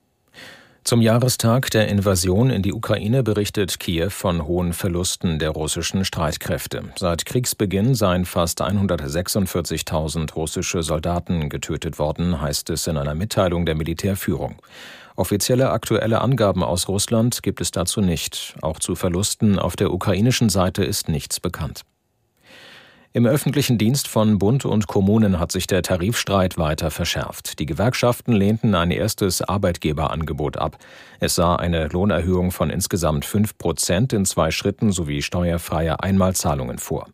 Zum 0.87 1.01
Jahrestag 1.01 1.71
der 1.71 1.87
Invasion 1.87 2.51
in 2.51 2.61
die 2.61 2.71
Ukraine 2.71 3.23
berichtet 3.23 3.79
Kiew 3.79 4.11
von 4.11 4.45
hohen 4.45 4.71
Verlusten 4.71 5.39
der 5.39 5.49
russischen 5.49 6.05
Streitkräfte. 6.05 6.83
Seit 6.95 7.25
Kriegsbeginn 7.25 7.95
seien 7.95 8.25
fast 8.25 8.61
146.000 8.61 10.31
russische 10.35 10.83
Soldaten 10.83 11.49
getötet 11.49 11.97
worden, 11.97 12.39
heißt 12.39 12.69
es 12.69 12.85
in 12.85 12.97
einer 12.97 13.15
Mitteilung 13.15 13.65
der 13.65 13.73
Militärführung. 13.73 14.57
Offizielle 15.15 15.71
aktuelle 15.71 16.21
Angaben 16.21 16.61
aus 16.61 16.87
Russland 16.87 17.41
gibt 17.41 17.61
es 17.61 17.71
dazu 17.71 18.01
nicht. 18.01 18.55
Auch 18.61 18.77
zu 18.77 18.93
Verlusten 18.93 19.57
auf 19.57 19.75
der 19.75 19.91
ukrainischen 19.91 20.49
Seite 20.49 20.85
ist 20.85 21.09
nichts 21.09 21.39
bekannt. 21.39 21.81
Im 23.15 23.25
öffentlichen 23.25 23.77
Dienst 23.77 24.09
von 24.09 24.39
Bund 24.39 24.65
und 24.65 24.87
Kommunen 24.87 25.39
hat 25.39 25.49
sich 25.49 25.67
der 25.67 25.81
Tarifstreit 25.83 26.57
weiter 26.57 26.91
verschärft. 26.91 27.59
Die 27.59 27.65
Gewerkschaften 27.65 28.33
lehnten 28.33 28.75
ein 28.75 28.91
erstes 28.91 29.41
Arbeitgeberangebot 29.41 30.57
ab. 30.57 30.77
Es 31.21 31.35
sah 31.35 31.55
eine 31.55 31.87
Lohnerhöhung 31.87 32.51
von 32.51 32.69
insgesamt 32.69 33.23
fünf 33.23 33.57
Prozent 33.57 34.11
in 34.11 34.25
zwei 34.25 34.51
Schritten 34.51 34.91
sowie 34.91 35.21
steuerfreie 35.21 36.03
Einmalzahlungen 36.03 36.77
vor. 36.77 37.07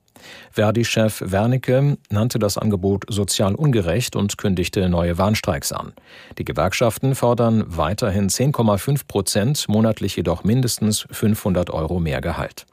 Verdi-Chef 0.50 1.22
Wernicke 1.24 2.00
nannte 2.10 2.40
das 2.40 2.58
Angebot 2.58 3.06
sozial 3.08 3.54
ungerecht 3.54 4.16
und 4.16 4.40
kündigte 4.40 4.90
neue 4.90 5.20
Warnstreiks 5.20 5.72
an. 5.72 5.94
Die 6.40 6.46
Gewerkschaften 6.46 7.14
fordern 7.14 7.64
weiterhin 7.68 8.28
10,5 8.28 9.02
Prozent, 9.08 9.70
monatlich 9.70 10.16
jedoch 10.16 10.44
mindestens 10.44 11.06
500 11.12 11.70
Euro 11.70 12.00
mehr 12.00 12.22
Gehalt. 12.22 12.66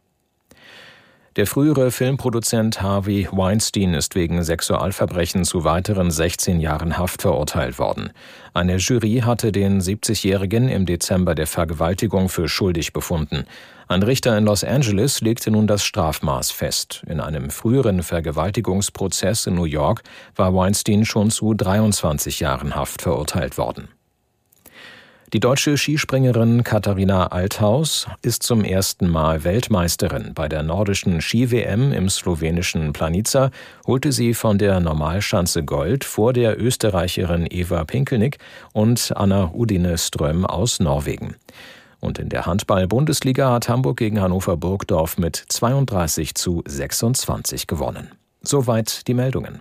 Der 1.39 1.47
frühere 1.47 1.93
Filmproduzent 1.93 2.83
Harvey 2.83 3.29
Weinstein 3.31 3.95
ist 3.95 4.17
wegen 4.17 4.43
Sexualverbrechen 4.43 5.45
zu 5.45 5.63
weiteren 5.63 6.11
16 6.11 6.59
Jahren 6.59 6.99
Haft 6.99 7.23
verurteilt 7.23 7.79
worden. 7.79 8.11
Eine 8.55 8.79
Jury 8.79 9.23
hatte 9.25 9.53
den 9.53 9.81
70-Jährigen 9.81 10.69
im 10.69 10.85
Dezember 10.85 11.37
der 11.37 11.47
Vergewaltigung 11.47 12.29
für 12.29 12.49
schuldig 12.49 12.93
befunden. 12.93 13.45
Ein 13.87 14.03
Richter 14.03 14.37
in 14.37 14.47
Los 14.47 14.65
Angeles 14.65 15.21
legte 15.21 15.53
nun 15.53 15.69
das 15.69 15.85
Strafmaß 15.85 16.51
fest. 16.51 17.05
In 17.07 17.21
einem 17.21 17.51
früheren 17.51 18.03
Vergewaltigungsprozess 18.03 19.47
in 19.47 19.55
New 19.55 19.63
York 19.63 20.03
war 20.35 20.57
Weinstein 20.57 21.05
schon 21.05 21.31
zu 21.31 21.55
23 21.55 22.41
Jahren 22.41 22.75
Haft 22.75 23.03
verurteilt 23.03 23.59
worden. 23.59 23.87
Die 25.35 25.41
deutsche 25.41 25.77
Skispringerin 25.77 26.65
Katharina 26.65 27.27
Althaus 27.27 28.07
ist 28.23 28.43
zum 28.43 28.65
ersten 28.65 29.11
Mal 29.11 29.45
Weltmeisterin. 29.45 30.33
Bei 30.33 30.49
der 30.49 30.63
nordischen 30.63 31.21
Ski-WM 31.21 31.93
im 31.93 32.09
slowenischen 32.09 32.95
Planica 32.95 33.51
holte 33.87 34.11
sie 34.11 34.33
von 34.33 34.57
der 34.57 34.81
Normalschanze 34.81 35.65
Gold 35.65 36.05
vor 36.05 36.33
der 36.33 36.59
Österreicherin 36.59 37.47
Eva 37.51 37.85
Pinkelnick 37.85 38.39
und 38.73 39.13
Anna 39.15 39.51
Udine 39.53 39.99
Ström 39.99 40.47
aus 40.47 40.81
Norwegen. 40.81 41.37
Und 42.01 42.19
in 42.19 42.31
der 42.31 42.47
Handball-Bundesliga 42.47 43.53
hat 43.53 43.69
Hamburg 43.69 43.99
gegen 43.99 44.23
Hannover 44.23 44.57
Burgdorf 44.57 45.19
mit 45.19 45.37
32 45.37 46.37
zu 46.37 46.63
26 46.67 47.67
gewonnen. 47.67 48.13
Soweit 48.41 49.07
die 49.07 49.15
Meldungen. 49.15 49.61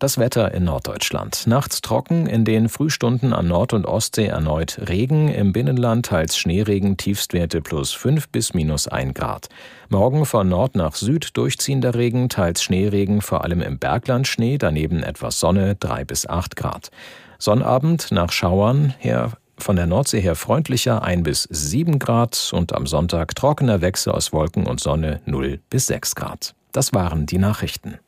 Das 0.00 0.16
Wetter 0.16 0.54
in 0.54 0.64
Norddeutschland. 0.64 1.46
Nachts 1.46 1.82
trocken, 1.82 2.26
in 2.26 2.46
den 2.46 2.70
Frühstunden 2.70 3.34
an 3.34 3.48
Nord- 3.48 3.74
und 3.74 3.84
Ostsee 3.84 4.28
erneut 4.28 4.80
Regen, 4.88 5.28
im 5.28 5.52
Binnenland 5.52 6.06
teils 6.06 6.38
Schneeregen, 6.38 6.96
Tiefstwerte 6.96 7.60
plus 7.60 7.92
5 7.92 8.30
bis 8.30 8.54
minus 8.54 8.88
1 8.88 9.12
Grad. 9.12 9.50
Morgen 9.90 10.24
von 10.24 10.48
Nord 10.48 10.74
nach 10.74 10.94
Süd 10.94 11.36
durchziehender 11.36 11.94
Regen, 11.94 12.30
teils 12.30 12.62
Schneeregen, 12.62 13.20
vor 13.20 13.44
allem 13.44 13.60
im 13.60 13.78
Bergland 13.78 14.26
Schnee, 14.26 14.56
daneben 14.56 15.02
etwas 15.02 15.38
Sonne, 15.38 15.74
3 15.74 16.06
bis 16.06 16.26
8 16.26 16.56
Grad. 16.56 16.90
Sonnabend 17.38 18.10
nach 18.10 18.32
Schauern 18.32 18.94
her 19.00 19.32
von 19.58 19.76
der 19.76 19.86
Nordsee 19.86 20.22
her 20.22 20.34
freundlicher 20.34 21.02
1 21.02 21.24
bis 21.24 21.42
7 21.42 21.98
Grad 21.98 22.52
und 22.54 22.74
am 22.74 22.86
Sonntag 22.86 23.34
trockener 23.34 23.82
Wechsel 23.82 24.14
aus 24.14 24.32
Wolken 24.32 24.66
und 24.66 24.80
Sonne 24.80 25.20
0 25.26 25.60
bis 25.68 25.88
6 25.88 26.14
Grad. 26.14 26.54
Das 26.72 26.94
waren 26.94 27.26
die 27.26 27.36
Nachrichten. 27.36 27.98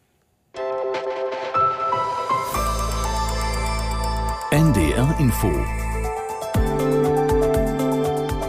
NDR 4.53 5.17
Info 5.19 5.51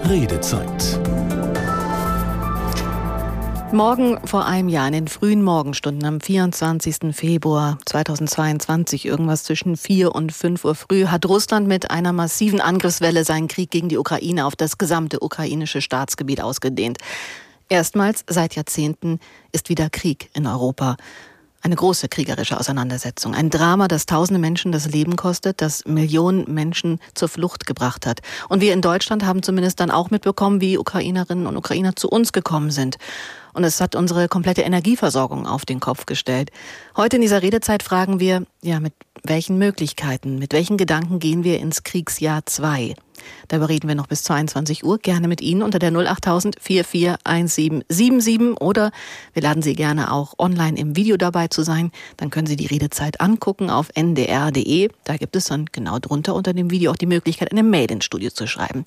Redezeit 0.04 1.00
Morgen 3.72 4.20
vor 4.28 4.46
einem 4.46 4.68
Jahr, 4.68 4.88
in 4.88 4.92
den 4.92 5.08
frühen 5.08 5.42
Morgenstunden 5.42 6.06
am 6.06 6.20
24. 6.20 7.16
Februar 7.16 7.78
2022, 7.86 9.06
irgendwas 9.06 9.46
zwischen 9.46 9.78
4 9.78 10.14
und 10.14 10.34
5 10.34 10.66
Uhr 10.66 10.76
früh, 10.76 11.06
hat 11.06 11.26
Russland 11.26 11.70
mit 11.70 11.90
einer 11.90 12.12
massiven 12.12 12.60
Angriffswelle 12.60 13.24
seinen 13.24 13.48
Krieg 13.48 13.72
gegen 13.72 13.88
die 13.88 13.98
Ukraine 13.98 14.46
auf 14.46 14.58
das 14.58 14.78
gesamte 14.78 15.22
ukrainische 15.22 15.80
Staatsgebiet 15.80 16.42
ausgedehnt. 16.42 16.98
Erstmals 17.70 18.26
seit 18.28 18.56
Jahrzehnten 18.58 19.22
ist 19.54 19.70
wieder 19.70 19.90
Krieg 19.90 20.30
in 20.34 20.48
Europa. 20.48 20.98
Eine 21.66 21.78
große 21.78 22.10
kriegerische 22.10 22.60
Auseinandersetzung. 22.60 23.34
Ein 23.34 23.50
Drama, 23.50 23.88
das 23.88 24.06
tausende 24.06 24.38
Menschen 24.38 24.74
das 24.74 24.90
Leben 24.90 25.16
kostet, 25.16 25.62
das 25.62 25.86
Millionen 25.86 26.54
Menschen 26.54 27.00
zur 27.14 27.30
Flucht 27.30 27.66
gebracht 27.66 28.06
hat. 28.06 28.20
Und 28.50 28.60
wir 28.60 28.74
in 28.74 28.82
Deutschland 28.82 29.26
haben 29.26 29.44
zumindest 29.44 29.80
dann 29.80 29.90
auch 29.90 30.10
mitbekommen, 30.10 30.60
wie 30.60 30.78
Ukrainerinnen 30.78 31.48
und 31.48 31.56
Ukrainer 31.56 31.96
zu 31.96 32.10
uns 32.10 32.34
gekommen 32.34 32.70
sind. 32.70 32.98
Und 33.54 33.64
es 33.64 33.80
hat 33.80 33.96
unsere 33.96 34.28
komplette 34.28 34.62
Energieversorgung 34.62 35.46
auf 35.46 35.66
den 35.66 35.80
Kopf 35.80 36.06
gestellt. 36.06 36.52
Heute 36.98 37.18
in 37.18 37.22
dieser 37.22 37.42
Redezeit 37.42 37.84
fragen 37.84 38.20
wir, 38.20 38.46
ja, 38.62 38.80
mit 38.80 38.94
welchen 39.24 39.58
Möglichkeiten, 39.58 40.40
mit 40.40 40.54
welchen 40.54 40.78
Gedanken 40.78 41.20
gehen 41.20 41.44
wir 41.44 41.60
ins 41.60 41.84
Kriegsjahr 41.84 42.46
2? 42.46 42.96
Darüber 43.48 43.70
reden 43.70 43.88
wir 43.88 43.96
noch 43.96 44.08
bis 44.08 44.24
22 44.24 44.84
Uhr. 44.84 44.98
Gerne 44.98 45.28
mit 45.28 45.42
Ihnen 45.42 45.62
unter 45.62 45.80
der 45.80 45.96
08000 45.96 46.58
441777 46.60 48.62
oder 48.62 48.92
wir 49.34 49.42
laden 49.42 49.62
Sie 49.62 49.76
gerne 49.76 50.12
auch 50.12 50.34
online 50.38 50.78
im 50.78 50.96
Video 50.96 51.18
dabei 51.18 51.48
zu 51.48 51.64
sein. 51.64 51.92
Dann 52.18 52.30
können 52.30 52.48
Sie 52.48 52.56
die 52.56 52.66
Redezeit 52.66 53.22
angucken 53.22 53.70
auf 53.70 53.90
ndr.de. 53.96 54.90
Da 55.04 55.18
gibt 55.18 55.36
es 55.36 55.46
dann 55.46 55.68
genau 55.72 56.00
drunter 56.00 56.36
unter 56.36 56.54
dem 56.54 56.72
Video 56.72 56.92
auch 56.92 56.98
die 56.98 57.06
Möglichkeit, 57.06 57.52
eine 57.52 57.64
Mail 57.64 57.92
ins 57.92 58.06
Studio 58.06 58.30
zu 58.30 58.48
schreiben. 58.48 58.86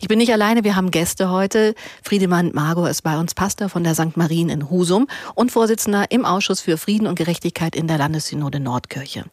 Ich 0.00 0.08
bin 0.08 0.18
nicht 0.18 0.32
alleine, 0.32 0.64
wir 0.64 0.76
haben 0.76 0.90
Gäste 0.90 1.30
heute. 1.30 1.74
Friedemann 2.02 2.52
Margot 2.52 2.88
ist 2.88 3.02
bei 3.02 3.18
uns 3.18 3.34
Pastor 3.34 3.68
von 3.68 3.84
der 3.84 3.94
St. 4.02 4.16
Marien 4.16 4.48
in 4.48 4.70
Husum 4.70 5.06
und 5.34 5.52
Vorsitzender 5.52 6.10
im 6.10 6.24
Ausschuss 6.24 6.60
für 6.60 6.76
Frieden 6.76 7.06
und 7.06 7.14
Gerechtigkeit 7.14 7.76
in 7.76 7.86
der 7.86 7.98
Landessynode 7.98 8.60
Nordkirche. 8.60 9.24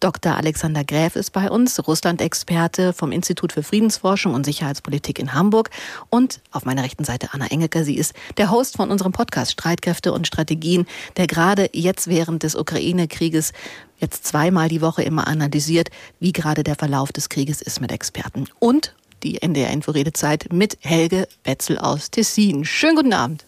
Dr. 0.00 0.36
Alexander 0.36 0.84
Gräf 0.84 1.16
ist 1.16 1.32
bei 1.32 1.50
uns, 1.50 1.86
Russland-Experte 1.86 2.92
vom 2.92 3.12
Institut 3.12 3.52
für 3.52 3.62
Friedensforschung 3.62 4.34
und 4.34 4.44
Sicherheitspolitik 4.44 5.18
in 5.18 5.34
Hamburg. 5.34 5.70
Und 6.10 6.40
auf 6.50 6.64
meiner 6.64 6.82
rechten 6.82 7.04
Seite 7.04 7.28
Anna 7.32 7.46
Engelke. 7.46 7.84
Sie 7.84 7.96
ist 7.96 8.14
der 8.36 8.50
Host 8.50 8.76
von 8.76 8.90
unserem 8.90 9.12
Podcast 9.12 9.52
Streitkräfte 9.52 10.12
und 10.12 10.26
Strategien, 10.26 10.86
der 11.16 11.26
gerade 11.26 11.68
jetzt 11.72 12.08
während 12.08 12.42
des 12.42 12.54
Ukraine-Krieges 12.54 13.52
jetzt 13.98 14.26
zweimal 14.26 14.68
die 14.68 14.80
Woche 14.80 15.02
immer 15.02 15.26
analysiert, 15.26 15.90
wie 16.20 16.32
gerade 16.32 16.64
der 16.64 16.76
Verlauf 16.76 17.12
des 17.12 17.28
Krieges 17.28 17.60
ist 17.62 17.80
mit 17.80 17.92
Experten. 17.92 18.46
Und 18.58 18.94
die 19.22 19.40
NDR 19.42 19.70
Info-Redezeit 19.70 20.52
mit 20.52 20.78
Helge 20.80 21.26
Wetzel 21.44 21.78
aus 21.78 22.10
Tessin. 22.10 22.64
Schönen 22.64 22.96
guten 22.96 23.12
Abend. 23.12 23.44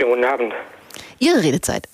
Schönen 0.00 0.12
guten 0.12 0.24
Abend. 0.24 0.54
Ihre 1.18 1.42
Redezeit. 1.42 1.86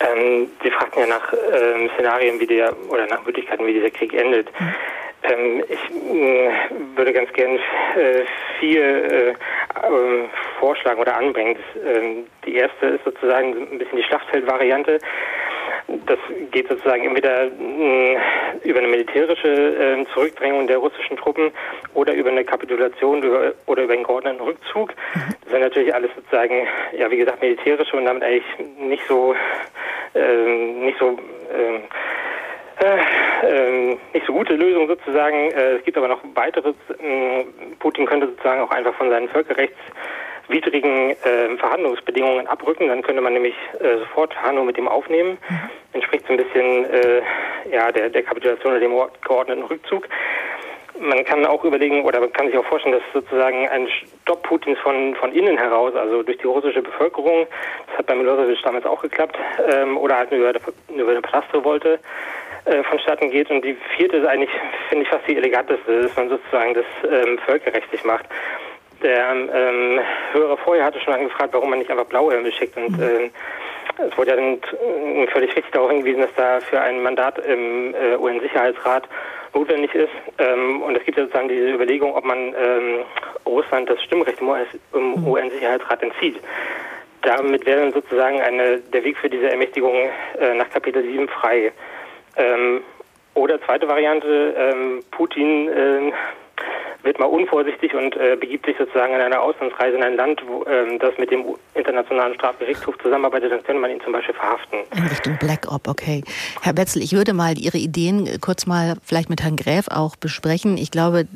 Ähm, 0.00 0.50
Sie 0.64 0.70
fragten 0.72 1.02
ja 1.02 1.06
nach 1.06 1.32
ähm, 1.32 1.88
Szenarien, 1.94 2.40
wie 2.40 2.46
der 2.46 2.74
oder 2.88 3.06
nach 3.06 3.24
Möglichkeiten, 3.24 3.64
wie 3.68 3.72
dieser 3.72 3.90
Krieg 3.90 4.12
endet. 4.14 4.48
Mhm. 4.58 4.74
Ähm, 5.22 5.64
ich 5.68 6.12
äh, 6.12 6.50
würde 6.96 7.12
ganz 7.12 7.32
gern 7.34 7.54
äh, 7.54 8.24
vier 8.58 8.82
äh, 8.82 9.28
ähm, 9.28 10.28
vorschlagen 10.58 11.00
oder 11.00 11.16
anbringen. 11.16 11.56
Das, 11.56 11.82
ähm, 11.84 12.26
die 12.44 12.56
erste 12.56 12.86
ist 12.86 13.04
sozusagen 13.04 13.52
ein 13.52 13.78
bisschen 13.78 13.96
die 13.96 14.02
Schlachtfeldvariante. 14.02 14.98
Das 16.06 16.18
geht 16.50 16.68
sozusagen 16.68 17.04
entweder 17.04 17.44
äh, 17.44 18.16
über 18.62 18.78
eine 18.78 18.88
militärische 18.88 19.48
äh, 19.48 20.06
Zurückdrängung 20.14 20.66
der 20.66 20.78
russischen 20.78 21.16
Truppen 21.16 21.50
oder 21.92 22.14
über 22.14 22.30
eine 22.30 22.44
Kapitulation 22.44 23.22
oder 23.66 23.82
über 23.82 23.92
einen 23.92 24.04
geordneten 24.04 24.40
Rückzug. 24.40 24.94
Das 25.42 25.52
sind 25.52 25.60
natürlich 25.60 25.94
alles 25.94 26.10
sozusagen, 26.14 26.66
ja 26.96 27.10
wie 27.10 27.18
gesagt, 27.18 27.42
militärische 27.42 27.96
und 27.96 28.06
damit 28.06 28.22
eigentlich 28.22 28.44
nicht 28.78 29.04
so, 29.06 29.34
äh, 30.14 30.46
nicht 30.84 30.98
so 30.98 31.18
ähm, 31.54 31.82
äh, 32.80 32.98
äh, 33.46 33.96
nicht 34.12 34.26
so 34.26 34.32
gute 34.32 34.54
Lösung 34.54 34.88
sozusagen. 34.88 35.50
Äh, 35.52 35.76
es 35.76 35.84
gibt 35.84 35.96
aber 35.96 36.08
noch 36.08 36.20
weiteres. 36.34 36.74
Ähm, 37.00 37.46
Putin 37.78 38.06
könnte 38.06 38.26
sozusagen 38.28 38.62
auch 38.62 38.70
einfach 38.70 38.94
von 38.94 39.10
seinen 39.10 39.28
völkerrechtswidrigen 40.46 41.10
äh, 41.10 41.56
Verhandlungsbedingungen 41.58 42.46
abrücken. 42.46 42.88
Dann 42.88 43.02
könnte 43.02 43.20
man 43.20 43.32
nämlich 43.32 43.54
äh, 43.80 43.98
sofort 43.98 44.34
Hanno 44.42 44.64
mit 44.64 44.76
dem 44.76 44.88
aufnehmen. 44.88 45.38
Mhm. 45.48 45.70
Entspricht 45.92 46.26
so 46.26 46.32
ein 46.32 46.38
bisschen 46.38 46.84
äh, 46.90 47.22
ja, 47.70 47.92
der, 47.92 48.10
der 48.10 48.22
Kapitulation 48.22 48.72
oder 48.72 48.80
dem 48.80 48.92
geordneten 49.26 49.62
Rückzug. 49.62 50.08
Man 51.00 51.24
kann 51.24 51.44
auch 51.44 51.64
überlegen 51.64 52.04
oder 52.04 52.20
man 52.20 52.32
kann 52.32 52.46
sich 52.46 52.56
auch 52.56 52.64
vorstellen, 52.66 52.94
dass 52.94 53.22
sozusagen 53.22 53.68
ein 53.68 53.88
Stopp 54.22 54.44
Putins 54.44 54.78
von, 54.78 55.16
von 55.16 55.32
innen 55.32 55.58
heraus, 55.58 55.92
also 55.96 56.22
durch 56.22 56.38
die 56.38 56.46
russische 56.46 56.82
Bevölkerung, 56.82 57.48
das 57.88 57.98
hat 57.98 58.06
bei 58.06 58.14
Milosevic 58.14 58.62
damals 58.62 58.86
auch 58.86 59.02
geklappt, 59.02 59.36
ähm, 59.72 59.98
oder 59.98 60.18
halt 60.18 60.30
über, 60.30 60.52
über 60.94 61.10
eine 61.10 61.20
Palastrevolte, 61.20 61.98
äh, 62.66 62.84
vonstatten 62.84 63.30
geht. 63.30 63.50
Und 63.50 63.64
die 63.64 63.76
vierte 63.96 64.18
ist 64.18 64.26
eigentlich, 64.26 64.50
finde 64.88 65.02
ich, 65.02 65.10
fast 65.10 65.26
die 65.26 65.36
eleganteste, 65.36 66.02
dass 66.02 66.16
man 66.16 66.28
sozusagen 66.28 66.74
das 66.74 66.86
ähm, 67.10 67.38
völkerrechtlich 67.44 68.04
macht. 68.04 68.26
Der 69.04 69.32
ähm, 69.32 70.00
Hörer 70.32 70.56
vorher 70.56 70.86
hatte 70.86 70.98
schon 71.00 71.12
angefragt, 71.12 71.52
warum 71.52 71.68
man 71.68 71.78
nicht 71.78 71.90
einfach 71.90 72.06
Blauhelme 72.06 72.50
schickt. 72.50 72.74
Und 72.78 72.98
äh, 72.98 73.28
es 73.98 74.16
wurde 74.16 74.30
ja 74.30 74.36
dann 74.36 74.54
äh, 74.54 75.26
völlig 75.26 75.54
richtig 75.54 75.72
darauf 75.72 75.90
hingewiesen, 75.90 76.22
dass 76.22 76.34
da 76.36 76.60
für 76.60 76.80
ein 76.80 77.02
Mandat 77.02 77.38
im 77.38 77.94
äh, 77.94 78.16
UN-Sicherheitsrat 78.16 79.06
notwendig 79.52 79.94
ist. 79.94 80.08
Ähm, 80.38 80.80
und 80.80 80.96
es 80.96 81.04
gibt 81.04 81.18
ja 81.18 81.24
sozusagen 81.24 81.48
diese 81.48 81.68
Überlegung, 81.68 82.14
ob 82.14 82.24
man 82.24 82.38
ähm, 82.38 83.04
Russland 83.44 83.90
das 83.90 84.02
Stimmrecht 84.02 84.40
im 84.40 85.26
UN-Sicherheitsrat 85.26 86.02
entzieht. 86.02 86.40
Damit 87.20 87.66
wäre 87.66 87.82
dann 87.82 87.92
sozusagen 87.92 88.40
eine, 88.40 88.78
der 88.78 89.04
Weg 89.04 89.18
für 89.18 89.28
diese 89.28 89.50
Ermächtigung 89.50 89.94
äh, 90.40 90.54
nach 90.54 90.70
Kapitel 90.70 91.02
7 91.02 91.28
frei. 91.28 91.72
Ähm, 92.36 92.80
oder 93.34 93.60
zweite 93.60 93.86
Variante, 93.86 94.54
ähm, 94.56 95.04
Putin 95.10 95.68
äh, 95.68 96.12
wird 97.04 97.18
mal 97.18 97.26
unvorsichtig 97.26 97.94
und 97.94 98.16
äh, 98.16 98.36
begibt 98.36 98.66
sich 98.66 98.76
sozusagen 98.78 99.14
in 99.14 99.20
eine 99.20 99.38
Auslandsreise 99.40 99.96
in 99.96 100.02
ein 100.02 100.16
Land, 100.16 100.42
wo 100.46 100.64
ähm, 100.64 100.98
das 100.98 101.16
mit 101.18 101.30
dem 101.30 101.44
Internationalen 101.74 102.34
Strafgerichtshof 102.34 102.96
zusammenarbeitet, 102.98 103.52
dann 103.52 103.62
könnte 103.62 103.80
man 103.80 103.90
ihn 103.90 104.00
zum 104.00 104.12
Beispiel 104.12 104.34
verhaften. 104.34 104.78
In 104.96 105.06
Richtung 105.06 105.36
Black 105.38 105.70
Op, 105.70 105.86
okay. 105.86 106.24
Herr 106.62 106.72
Betzel, 106.72 107.02
ich 107.02 107.12
würde 107.12 107.34
mal 107.34 107.58
Ihre 107.58 107.78
Ideen 107.78 108.28
kurz 108.40 108.66
mal 108.66 108.96
vielleicht 109.04 109.28
mit 109.28 109.42
Herrn 109.42 109.56
Gräf 109.56 109.86
auch 109.88 110.16
besprechen. 110.16 110.78
Ich 110.78 110.90
glaube, 110.90 111.26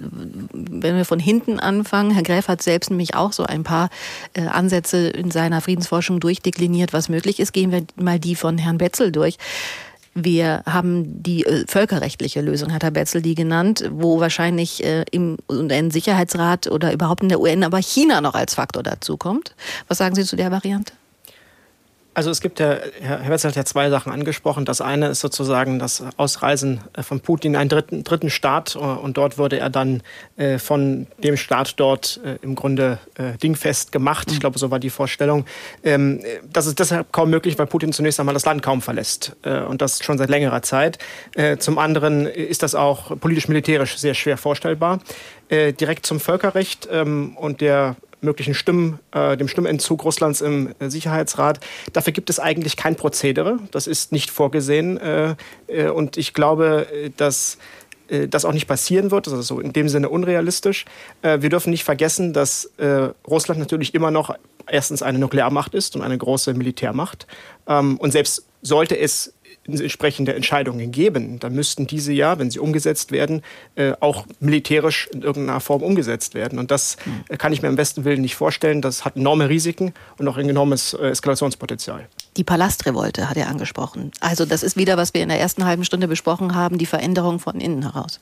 wenn 0.53 0.97
wir 0.97 1.05
von 1.05 1.19
hinten 1.19 1.61
anfangen, 1.61 2.13
Herr 2.13 2.23
Gräf 2.23 2.49
hat 2.49 2.63
selbst 2.63 2.91
nämlich 2.91 3.15
auch 3.15 3.33
so 3.33 3.45
ein 3.45 3.63
paar 3.63 3.91
äh, 4.35 4.47
Ansätze 4.49 5.09
in 5.09 5.31
seiner 5.31 5.61
Friedensforschung 5.61 6.19
durchdekliniert, 6.19 6.93
was 6.93 7.09
möglich 7.11 7.41
ist. 7.41 7.53
Gehen 7.53 7.73
wir 7.73 7.83
mal 7.97 8.19
die 8.19 8.37
von 8.37 8.57
Herrn 8.57 8.79
Betzel 8.79 9.13
durch. 9.13 9.37
Wir 10.25 10.63
haben 10.67 11.23
die 11.23 11.45
äh, 11.45 11.65
völkerrechtliche 11.69 12.41
Lösung, 12.41 12.73
hat 12.73 12.83
Herr 12.83 12.91
Betzel 12.91 13.23
die 13.23 13.35
genannt, 13.35 13.89
wo 13.93 14.21
wahrscheinlich 14.21 14.85
äh, 14.85 15.05
im 15.11 15.37
UN-Sicherheitsrat 15.49 16.67
oder 16.69 16.93
überhaupt 16.93 17.23
in 17.23 17.29
der 17.29 17.41
UN 17.41 17.63
aber 17.63 17.79
China 17.79 18.21
noch 18.21 18.35
als 18.35 18.55
Faktor 18.55 18.83
dazukommt. 18.83 19.55
Was 19.87 19.99
sagen 19.99 20.15
Sie 20.15 20.25
zu 20.25 20.37
der 20.37 20.51
Variante? 20.51 20.93
Also 22.19 22.33
es 22.33 22.41
gibt 22.41 22.59
ja, 22.59 22.79
Herr 23.01 23.29
Wetzel 23.29 23.51
hat 23.51 23.55
ja 23.55 23.65
zwei 23.65 23.91
Sachen 23.91 24.11
angesprochen. 24.11 24.65
Das 24.65 24.81
eine 24.81 25.07
ist 25.07 25.21
sozusagen 25.21 25.79
das 25.79 26.03
Ausreisen 26.17 26.81
äh, 26.95 27.05
von 27.05 27.21
Putin 27.21 27.55
in 27.55 27.61
einen 27.61 27.69
dritten, 27.69 28.03
dritten 28.03 28.29
Staat 28.29 28.75
äh, 28.75 28.79
und 28.81 29.17
dort 29.17 29.39
wurde 29.39 29.61
er 29.61 29.71
dann 29.71 30.03
äh, 30.37 30.59
von 30.59 31.07
dem 31.23 31.37
Staat 31.37 31.79
dort 31.79 32.21
im 32.43 32.57
Grunde 32.57 32.99
dingfest 33.41 33.93
gemacht. 33.93 34.33
Ich 34.33 34.41
glaube, 34.41 34.59
so 34.59 34.73
war 34.73 34.81
die 34.81 34.91
Vorstellung. 34.91 35.45
Ähm, 35.85 36.21
das 36.53 36.67
ist 36.67 36.81
deshalb 36.81 37.13
kaum 37.13 37.31
möglich, 37.31 37.57
weil 37.57 37.69
Putin 37.69 37.93
zunächst 37.93 38.19
einmal 38.19 38.35
das 38.35 38.45
Land 38.45 38.65
kaum 38.65 38.83
verlässt 38.83 39.37
und 39.45 39.81
das 39.81 40.03
schon 40.03 40.19
seit 40.19 40.29
längerer 40.29 40.63
Zeit. 40.63 40.99
Zum 41.61 41.79
anderen 41.79 42.27
ist 42.27 42.65
das 42.65 42.75
auch 42.75 43.19
politisch-militärisch 43.19 43.97
sehr 43.97 44.15
schwer 44.15 44.37
vorstellbar. 44.37 44.99
Direkt 45.51 46.05
zum 46.05 46.21
Völkerrecht 46.21 46.89
ähm, 46.91 47.37
und 47.37 47.61
der 47.61 47.97
möglichen 48.21 48.55
Stimmen, 48.55 48.99
äh, 49.13 49.37
dem 49.37 49.49
Stimmentzug 49.49 50.05
Russlands 50.05 50.41
im 50.41 50.75
äh, 50.79 50.91
Sicherheitsrat. 50.91 51.61
Dafür 51.93 52.13
gibt 52.13 52.31
es 52.31 52.41
eigentlich 52.41 52.77
kein 52.77 52.97
Prozedere. 52.97 53.59
Das 53.71 53.87
ist 53.87 54.13
nicht 54.13 54.31
vorgesehen. 54.31 54.99
Äh, 54.99 55.37
äh 55.69 55.89
und 55.89 56.17
ich 56.17 56.35
glaube, 56.35 56.87
äh, 56.93 57.11
dass 57.17 57.59
äh, 58.09 58.29
das 58.29 58.45
auch 58.45 58.53
nicht 58.53 58.67
passieren 58.67 59.11
wird. 59.11 59.27
Das 59.27 59.35
ist 59.35 59.47
so 59.47 59.61
in 59.61 59.73
dem 59.73 59.89
Sinne 59.89 60.09
unrealistisch. 60.09 60.85
Wir 61.23 61.51
dürfen 61.51 61.71
nicht 61.71 61.85
vergessen, 61.85 62.33
dass 62.33 62.71
Russland 63.27 63.61
natürlich 63.61 63.95
immer 63.95 64.11
noch 64.11 64.35
erstens 64.71 65.03
eine 65.03 65.19
Nuklearmacht 65.19 65.75
ist 65.75 65.97
und 65.97 66.03
eine 66.03 66.17
große 66.17 66.55
Militärmacht. 66.55 67.27
Ähm, 67.67 67.97
und 67.99 68.13
selbst 68.13 68.47
sollte 68.63 68.99
es 68.99 69.35
entsprechende 69.69 70.35
Entscheidungen 70.35 70.91
geben, 70.91 71.39
dann 71.39 71.55
müssten 71.55 71.87
diese 71.87 72.13
ja, 72.13 72.39
wenn 72.39 72.51
sie 72.51 72.59
umgesetzt 72.59 73.13
werden, 73.13 73.43
äh, 73.75 73.93
auch 74.01 74.27
militärisch 74.41 75.09
in 75.13 75.23
irgendeiner 75.23 75.61
Form 75.61 75.83
umgesetzt 75.83 76.35
werden. 76.35 76.59
Und 76.59 76.71
das 76.71 76.97
äh, 77.29 77.37
kann 77.37 77.53
ich 77.53 77.63
mir 77.63 77.69
im 77.69 77.77
besten 77.77 78.05
Willen 78.05 78.21
nicht 78.21 78.37
vorstellen. 78.37 78.83
Das 78.83 79.05
hat 79.05 79.17
enorme 79.17 79.49
Risiken 79.49 79.95
und 80.19 80.27
auch 80.29 80.37
ein 80.37 80.49
enormes 80.49 80.95
äh, 80.95 81.09
Eskalationspotenzial. 81.09 82.09
Die 82.37 82.45
Palastrevolte 82.45 83.29
hat 83.29 83.37
er 83.37 83.49
angesprochen. 83.49 84.13
Also 84.21 84.45
das 84.45 84.63
ist 84.63 84.77
wieder, 84.77 84.97
was 84.97 85.15
wir 85.15 85.23
in 85.23 85.29
der 85.29 85.41
ersten 85.41 85.65
halben 85.65 85.85
Stunde 85.85 86.09
besprochen 86.09 86.55
haben, 86.55 86.79
die 86.79 86.87
Veränderung 86.87 87.39
von 87.39 87.61
innen 87.61 87.83
heraus. 87.83 88.21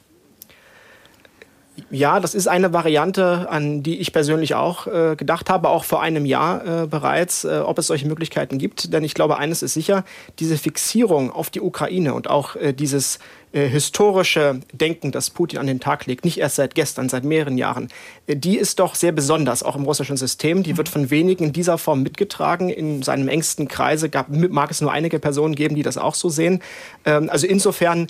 Ja, 1.90 2.18
das 2.18 2.34
ist 2.34 2.48
eine 2.48 2.72
Variante, 2.72 3.48
an 3.48 3.84
die 3.84 4.00
ich 4.00 4.12
persönlich 4.12 4.56
auch 4.56 4.88
äh, 4.88 5.14
gedacht 5.14 5.48
habe, 5.48 5.68
auch 5.68 5.84
vor 5.84 6.02
einem 6.02 6.26
Jahr 6.26 6.82
äh, 6.82 6.86
bereits, 6.88 7.44
äh, 7.44 7.60
ob 7.64 7.78
es 7.78 7.86
solche 7.86 8.08
Möglichkeiten 8.08 8.58
gibt. 8.58 8.92
Denn 8.92 9.04
ich 9.04 9.14
glaube, 9.14 9.36
eines 9.36 9.62
ist 9.62 9.74
sicher, 9.74 10.04
diese 10.40 10.58
Fixierung 10.58 11.30
auf 11.30 11.48
die 11.48 11.60
Ukraine 11.60 12.14
und 12.14 12.28
auch 12.28 12.56
äh, 12.56 12.72
dieses 12.72 13.20
äh, 13.52 13.68
historische 13.68 14.60
Denken, 14.72 15.12
das 15.12 15.30
Putin 15.30 15.60
an 15.60 15.68
den 15.68 15.78
Tag 15.78 16.06
legt, 16.06 16.24
nicht 16.24 16.38
erst 16.38 16.56
seit 16.56 16.74
gestern, 16.74 17.08
seit 17.08 17.22
mehreren 17.22 17.56
Jahren, 17.56 17.88
äh, 18.26 18.34
die 18.34 18.58
ist 18.58 18.80
doch 18.80 18.96
sehr 18.96 19.12
besonders, 19.12 19.62
auch 19.62 19.76
im 19.76 19.84
russischen 19.84 20.16
System. 20.16 20.64
Die 20.64 20.76
wird 20.76 20.88
von 20.88 21.10
wenigen 21.10 21.44
in 21.44 21.52
dieser 21.52 21.78
Form 21.78 22.02
mitgetragen. 22.02 22.68
In 22.68 23.04
seinem 23.04 23.28
engsten 23.28 23.68
Kreise 23.68 24.08
gab, 24.08 24.28
mag 24.28 24.72
es 24.72 24.80
nur 24.80 24.90
einige 24.90 25.20
Personen 25.20 25.54
geben, 25.54 25.76
die 25.76 25.84
das 25.84 25.98
auch 25.98 26.16
so 26.16 26.30
sehen. 26.30 26.62
Ähm, 27.04 27.30
also 27.30 27.46
insofern 27.46 28.08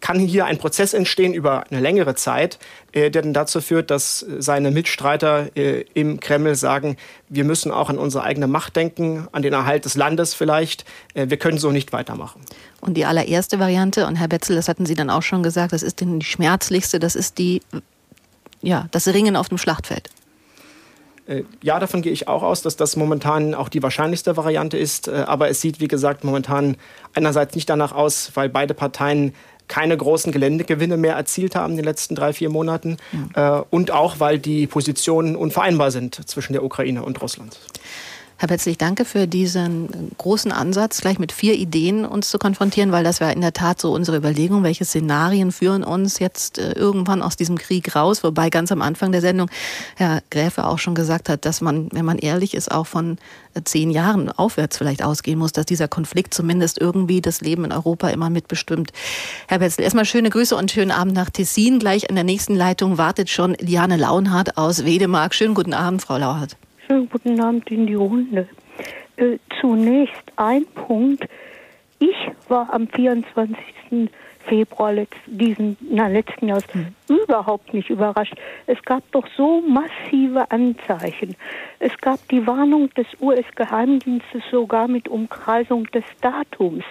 kann 0.00 0.18
hier 0.18 0.44
ein 0.44 0.58
Prozess 0.58 0.92
entstehen 0.92 1.32
über 1.32 1.64
eine 1.70 1.80
längere 1.80 2.14
Zeit, 2.14 2.58
äh, 2.92 3.10
der 3.10 3.22
dann 3.22 3.32
dazu 3.32 3.60
führt, 3.60 3.90
dass 3.90 4.24
seine 4.38 4.70
Mitstreiter 4.70 5.48
äh, 5.56 5.84
im 5.94 6.20
Kreml 6.20 6.54
sagen, 6.54 6.96
wir 7.28 7.44
müssen 7.44 7.72
auch 7.72 7.88
an 7.88 7.98
unsere 7.98 8.24
eigene 8.24 8.46
Macht 8.46 8.76
denken, 8.76 9.26
an 9.32 9.42
den 9.42 9.52
Erhalt 9.52 9.84
des 9.84 9.96
Landes 9.96 10.34
vielleicht. 10.34 10.84
Äh, 11.14 11.30
wir 11.30 11.38
können 11.38 11.58
so 11.58 11.70
nicht 11.70 11.92
weitermachen. 11.92 12.42
Und 12.80 12.94
die 12.94 13.04
allererste 13.04 13.58
Variante, 13.58 14.06
und 14.06 14.16
Herr 14.16 14.28
Betzel, 14.28 14.56
das 14.56 14.68
hatten 14.68 14.86
Sie 14.86 14.94
dann 14.94 15.10
auch 15.10 15.22
schon 15.22 15.42
gesagt, 15.42 15.72
das 15.72 15.82
ist 15.82 16.00
die 16.00 16.22
schmerzlichste, 16.22 16.98
das 16.98 17.14
ist 17.14 17.38
die, 17.38 17.62
ja, 18.60 18.86
das 18.90 19.08
Ringen 19.08 19.36
auf 19.36 19.48
dem 19.48 19.58
Schlachtfeld. 19.58 20.10
Ja, 21.62 21.78
davon 21.78 22.02
gehe 22.02 22.10
ich 22.10 22.26
auch 22.26 22.42
aus, 22.42 22.62
dass 22.62 22.74
das 22.74 22.96
momentan 22.96 23.54
auch 23.54 23.68
die 23.68 23.84
wahrscheinlichste 23.84 24.36
Variante 24.36 24.76
ist. 24.76 25.08
Aber 25.08 25.48
es 25.48 25.60
sieht, 25.60 25.78
wie 25.78 25.86
gesagt, 25.86 26.24
momentan 26.24 26.76
einerseits 27.14 27.54
nicht 27.54 27.70
danach 27.70 27.92
aus, 27.92 28.32
weil 28.34 28.48
beide 28.48 28.74
Parteien 28.74 29.32
keine 29.70 29.96
großen 29.96 30.32
Geländegewinne 30.32 30.96
mehr 30.96 31.14
erzielt 31.14 31.54
haben 31.54 31.70
in 31.70 31.76
den 31.76 31.84
letzten 31.86 32.16
drei, 32.16 32.32
vier 32.32 32.50
Monaten. 32.50 32.96
Ja. 33.34 33.60
Äh, 33.60 33.64
und 33.70 33.92
auch, 33.92 34.18
weil 34.18 34.38
die 34.38 34.66
Positionen 34.66 35.36
unvereinbar 35.36 35.92
sind 35.92 36.28
zwischen 36.28 36.52
der 36.52 36.64
Ukraine 36.64 37.04
und 37.04 37.22
Russland. 37.22 37.58
Herr 38.40 38.48
Petzlich, 38.48 38.78
danke 38.78 39.04
für 39.04 39.26
diesen 39.26 40.12
großen 40.16 40.50
Ansatz, 40.50 41.02
gleich 41.02 41.18
mit 41.18 41.30
vier 41.30 41.56
Ideen 41.56 42.06
uns 42.06 42.30
zu 42.30 42.38
konfrontieren, 42.38 42.90
weil 42.90 43.04
das 43.04 43.20
war 43.20 43.30
in 43.34 43.42
der 43.42 43.52
Tat 43.52 43.78
so 43.78 43.92
unsere 43.92 44.16
Überlegung, 44.16 44.62
welche 44.62 44.86
Szenarien 44.86 45.52
führen 45.52 45.84
uns 45.84 46.20
jetzt 46.20 46.56
äh, 46.56 46.72
irgendwann 46.72 47.20
aus 47.20 47.36
diesem 47.36 47.58
Krieg 47.58 47.94
raus, 47.94 48.24
wobei 48.24 48.48
ganz 48.48 48.72
am 48.72 48.80
Anfang 48.80 49.12
der 49.12 49.20
Sendung 49.20 49.50
Herr 49.96 50.22
Gräfe 50.30 50.64
auch 50.64 50.78
schon 50.78 50.94
gesagt 50.94 51.28
hat, 51.28 51.44
dass 51.44 51.60
man, 51.60 51.90
wenn 51.92 52.06
man 52.06 52.16
ehrlich 52.16 52.54
ist, 52.54 52.70
auch 52.70 52.86
von 52.86 53.18
äh, 53.52 53.60
zehn 53.62 53.90
Jahren 53.90 54.32
aufwärts 54.32 54.78
vielleicht 54.78 55.02
ausgehen 55.02 55.38
muss, 55.38 55.52
dass 55.52 55.66
dieser 55.66 55.86
Konflikt 55.86 56.32
zumindest 56.32 56.80
irgendwie 56.80 57.20
das 57.20 57.42
Leben 57.42 57.66
in 57.66 57.72
Europa 57.72 58.08
immer 58.08 58.30
mitbestimmt. 58.30 58.90
Herr 59.48 59.58
Petzel, 59.58 59.84
erstmal 59.84 60.06
schöne 60.06 60.30
Grüße 60.30 60.56
und 60.56 60.70
schönen 60.70 60.92
Abend 60.92 61.12
nach 61.12 61.28
Tessin. 61.28 61.78
Gleich 61.78 62.08
in 62.08 62.14
der 62.14 62.24
nächsten 62.24 62.56
Leitung 62.56 62.96
wartet 62.96 63.28
schon 63.28 63.52
Liane 63.56 63.98
Launhardt 63.98 64.56
aus 64.56 64.86
Wedemark. 64.86 65.34
Schönen 65.34 65.52
guten 65.52 65.74
Abend, 65.74 66.00
Frau 66.00 66.16
Lauhardt. 66.16 66.56
Schönen 66.90 67.08
guten 67.08 67.40
Abend 67.40 67.70
in 67.70 67.86
die 67.86 67.94
Runde. 67.94 68.48
Äh, 69.14 69.38
zunächst 69.60 70.24
ein 70.34 70.66
Punkt. 70.66 71.24
Ich 72.00 72.16
war 72.48 72.74
am 72.74 72.88
24. 72.88 73.56
Februar 74.40 74.92
letzt, 74.94 75.14
diesen, 75.26 75.76
na, 75.88 76.08
letzten 76.08 76.48
Jahres 76.48 76.64
mhm. 76.74 76.88
überhaupt 77.06 77.72
nicht 77.74 77.90
überrascht. 77.90 78.34
Es 78.66 78.82
gab 78.82 79.08
doch 79.12 79.24
so 79.36 79.60
massive 79.60 80.50
Anzeichen. 80.50 81.36
Es 81.78 81.96
gab 81.98 82.26
die 82.26 82.44
Warnung 82.44 82.90
des 82.94 83.06
US-Geheimdienstes 83.20 84.42
sogar 84.50 84.88
mit 84.88 85.06
Umkreisung 85.06 85.84
des 85.92 86.04
Datums. 86.20 86.82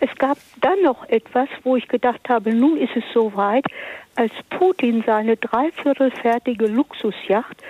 Es 0.00 0.14
gab 0.16 0.38
dann 0.62 0.80
noch 0.82 1.06
etwas, 1.10 1.50
wo 1.64 1.76
ich 1.76 1.86
gedacht 1.86 2.30
habe, 2.30 2.54
nun 2.54 2.78
ist 2.78 2.96
es 2.96 3.04
soweit, 3.12 3.66
als 4.14 4.32
Putin 4.48 5.04
seine 5.06 5.36
dreiviertelfertige 5.36 6.66
Luxusjacht 6.66 7.62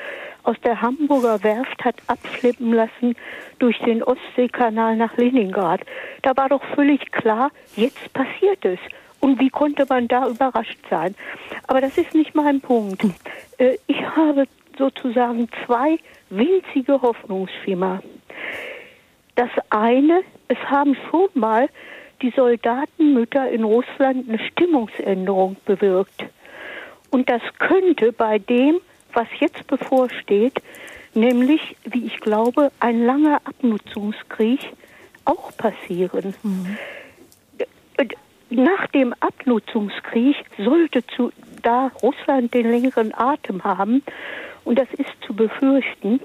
aus 0.49 0.57
der 0.64 0.80
Hamburger 0.80 1.42
Werft 1.42 1.84
hat 1.84 1.96
abschleppen 2.07 2.72
lassen 2.72 3.14
durch 3.59 3.78
den 3.80 4.03
Ostseekanal 4.03 4.96
nach 4.96 5.14
Leningrad. 5.18 5.82
Da 6.22 6.34
war 6.38 6.49
doch 6.49 6.64
völlig 6.74 7.12
klar, 7.12 7.51
jetzt 7.76 8.11
passiert 8.14 8.64
es. 8.64 8.78
Und 9.20 9.38
wie 9.40 9.51
konnte 9.51 9.84
man 9.86 10.09
da 10.09 10.26
überrascht 10.26 10.78
sein? 10.88 11.14
Aber 11.66 11.82
das 11.82 11.99
ist 11.99 12.14
nicht 12.14 12.34
mein 12.34 12.62
Punkt. 12.62 13.05
Äh, 13.59 13.76
ich 13.88 14.01
habe 14.16 14.46
sozusagen 14.78 15.49
zwei 15.66 15.99
winzige 16.30 17.03
Hoffnungsschimmer. 17.03 18.01
Das 19.34 19.51
eine, 19.68 20.22
es 20.46 20.59
haben 20.70 20.96
schon 21.11 21.28
mal 21.34 21.68
die 22.22 22.32
Soldatenmütter 22.34 23.51
in 23.51 23.64
Russland 23.64 24.28
eine 24.28 24.38
Stimmungsänderung 24.38 25.57
bewirkt. 25.66 26.24
Und 27.11 27.28
das 27.28 27.42
könnte 27.59 28.12
bei 28.12 28.38
dem, 28.38 28.80
was 29.12 29.28
jetzt 29.40 29.66
bevorsteht, 29.66 30.61
nämlich, 31.14 31.76
wie 31.84 32.06
ich 32.06 32.18
glaube, 32.20 32.70
ein 32.80 33.04
langer 33.04 33.40
Abnutzungskrieg 33.44 34.61
auch 35.24 35.56
passieren. 35.56 36.34
Mhm. 36.42 36.78
Nach 38.50 38.86
dem 38.88 39.14
Abnutzungskrieg 39.20 40.36
sollte 40.56 41.06
zu, 41.06 41.32
da 41.62 41.90
Russland 42.02 42.54
den 42.54 42.70
längeren 42.70 43.12
Atem 43.14 43.62
haben, 43.62 44.02
und 44.69 44.79
das 44.79 44.89
ist 44.99 45.11
zu 45.27 45.33
befürchten, 45.33 46.21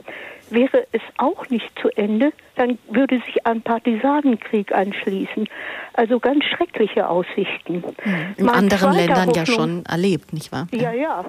wäre 0.50 0.86
es 0.92 1.02
auch 1.18 1.50
nicht 1.50 1.72
zu 1.82 1.88
Ende, 1.96 2.34
dann 2.58 2.78
würde 2.90 3.22
sich 3.26 3.46
ein 3.48 3.62
Partisanenkrieg 3.62 4.74
anschließen. 4.74 5.48
Also 5.94 6.20
ganz 6.20 6.44
schreckliche 6.44 7.08
Aussichten. 7.08 7.76
Mhm. 7.76 8.16
In 8.36 8.46
mein 8.46 8.56
anderen 8.56 8.92
Ländern 8.92 9.28
Hoffnung, 9.30 9.36
ja 9.36 9.46
schon 9.46 9.86
erlebt, 9.86 10.34
nicht 10.34 10.52
wahr? 10.52 10.68
Ja, 10.72 10.92
ja. 10.92 11.24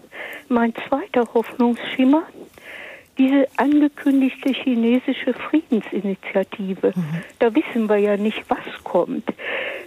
Mein 0.49 0.75
zweiter 0.89 1.33
Hoffnungsschimmer, 1.33 2.25
diese 3.17 3.47
angekündigte 3.59 4.53
chinesische 4.53 5.35
Friedensinitiative. 5.35 6.95
Mhm. 6.97 7.23
Da 7.39 7.55
wissen 7.55 7.89
wir 7.89 7.99
ja 7.99 8.17
nicht, 8.17 8.43
was 8.49 8.83
kommt. 8.83 9.33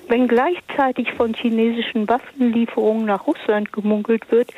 Wenn 0.08 0.30
gleichzeitig 0.30 1.12
von 1.12 1.34
chinesischen 1.34 2.08
Waffenlieferungen 2.08 3.06
nach 3.06 3.28
Russland 3.28 3.74
gemunkelt 3.74 4.32
wird, 4.32 4.54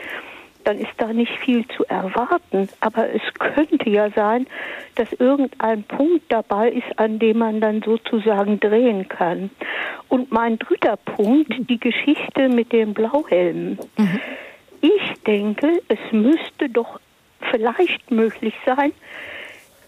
dann 0.69 0.77
ist 0.77 0.93
da 0.97 1.11
nicht 1.11 1.35
viel 1.39 1.67
zu 1.69 1.83
erwarten. 1.85 2.69
Aber 2.79 3.11
es 3.11 3.23
könnte 3.39 3.89
ja 3.89 4.11
sein, 4.11 4.45
dass 4.93 5.11
irgendein 5.13 5.81
Punkt 5.81 6.31
dabei 6.31 6.69
ist, 6.69 6.99
an 6.99 7.17
dem 7.17 7.39
man 7.39 7.59
dann 7.59 7.81
sozusagen 7.81 8.59
drehen 8.59 9.09
kann. 9.09 9.49
Und 10.09 10.31
mein 10.31 10.59
dritter 10.59 10.95
Punkt, 10.97 11.51
die 11.57 11.79
Geschichte 11.79 12.49
mit 12.49 12.71
den 12.71 12.93
Blauhelmen. 12.93 13.79
Mhm. 13.97 14.19
Ich 14.81 15.23
denke, 15.25 15.81
es 15.87 15.99
müsste 16.11 16.69
doch 16.69 16.99
vielleicht 17.49 18.11
möglich 18.11 18.53
sein, 18.63 18.93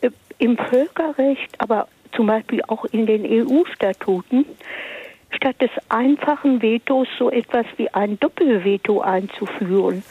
äh, 0.02 0.10
im 0.40 0.58
Völkerrecht, 0.58 1.62
aber 1.62 1.90
zum 2.16 2.26
Beispiel 2.26 2.64
auch 2.68 2.86
in 2.86 3.06
den 3.06 3.24
EU-Statuten, 3.24 4.46
statt 5.30 5.62
des 5.62 5.70
einfachen 5.90 6.64
Vetos 6.64 7.08
so 7.20 7.30
etwas 7.30 7.68
wie 7.78 7.90
ein 7.90 8.20
Doppelveto 8.20 9.02
einzuführen. 9.02 10.04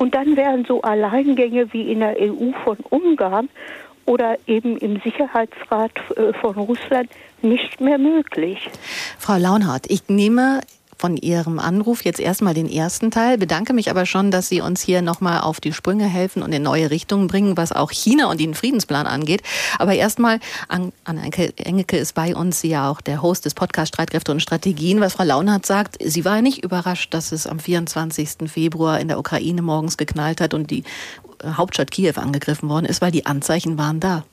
Und 0.00 0.14
dann 0.14 0.34
wären 0.34 0.64
so 0.64 0.80
Alleingänge 0.80 1.74
wie 1.74 1.92
in 1.92 2.00
der 2.00 2.16
EU 2.18 2.52
von 2.64 2.78
Ungarn 2.88 3.50
oder 4.06 4.38
eben 4.46 4.78
im 4.78 4.98
Sicherheitsrat 5.02 5.92
äh, 6.16 6.32
von 6.40 6.56
Russland 6.56 7.10
nicht 7.42 7.82
mehr 7.82 7.98
möglich. 7.98 8.70
Frau 9.18 9.36
Launhardt, 9.36 9.90
ich 9.90 10.08
nehme 10.08 10.62
von 11.00 11.16
Ihrem 11.16 11.58
Anruf 11.58 12.04
jetzt 12.04 12.20
erstmal 12.20 12.52
den 12.52 12.70
ersten 12.70 13.10
Teil, 13.10 13.38
bedanke 13.38 13.72
mich 13.72 13.88
aber 13.88 14.04
schon, 14.04 14.30
dass 14.30 14.50
Sie 14.50 14.60
uns 14.60 14.82
hier 14.82 15.00
nochmal 15.00 15.40
auf 15.40 15.58
die 15.58 15.72
Sprünge 15.72 16.04
helfen 16.04 16.42
und 16.42 16.52
in 16.52 16.62
neue 16.62 16.90
Richtungen 16.90 17.26
bringen, 17.26 17.56
was 17.56 17.72
auch 17.72 17.90
China 17.90 18.30
und 18.30 18.38
den 18.38 18.52
Friedensplan 18.52 19.06
angeht. 19.06 19.42
Aber 19.78 19.94
erstmal, 19.94 20.40
Anna 20.68 21.22
Engeke 21.24 21.96
ist 21.96 22.14
bei 22.14 22.36
uns, 22.36 22.60
sie 22.60 22.68
ja 22.68 22.90
auch 22.90 23.00
der 23.00 23.22
Host 23.22 23.46
des 23.46 23.54
Podcasts 23.54 23.88
Streitkräfte 23.88 24.30
und 24.30 24.40
Strategien. 24.40 25.00
Was 25.00 25.14
Frau 25.14 25.24
Launhardt 25.24 25.64
sagt, 25.64 25.96
sie 26.04 26.26
war 26.26 26.42
nicht 26.42 26.62
überrascht, 26.62 27.14
dass 27.14 27.32
es 27.32 27.46
am 27.46 27.58
24. 27.58 28.50
Februar 28.50 29.00
in 29.00 29.08
der 29.08 29.18
Ukraine 29.18 29.62
morgens 29.62 29.96
geknallt 29.96 30.42
hat 30.42 30.52
und 30.52 30.70
die 30.70 30.84
Hauptstadt 31.42 31.90
Kiew 31.90 32.12
angegriffen 32.16 32.68
worden 32.68 32.84
ist, 32.84 33.00
weil 33.00 33.10
die 33.10 33.24
Anzeichen 33.24 33.78
waren 33.78 34.00
da. 34.00 34.24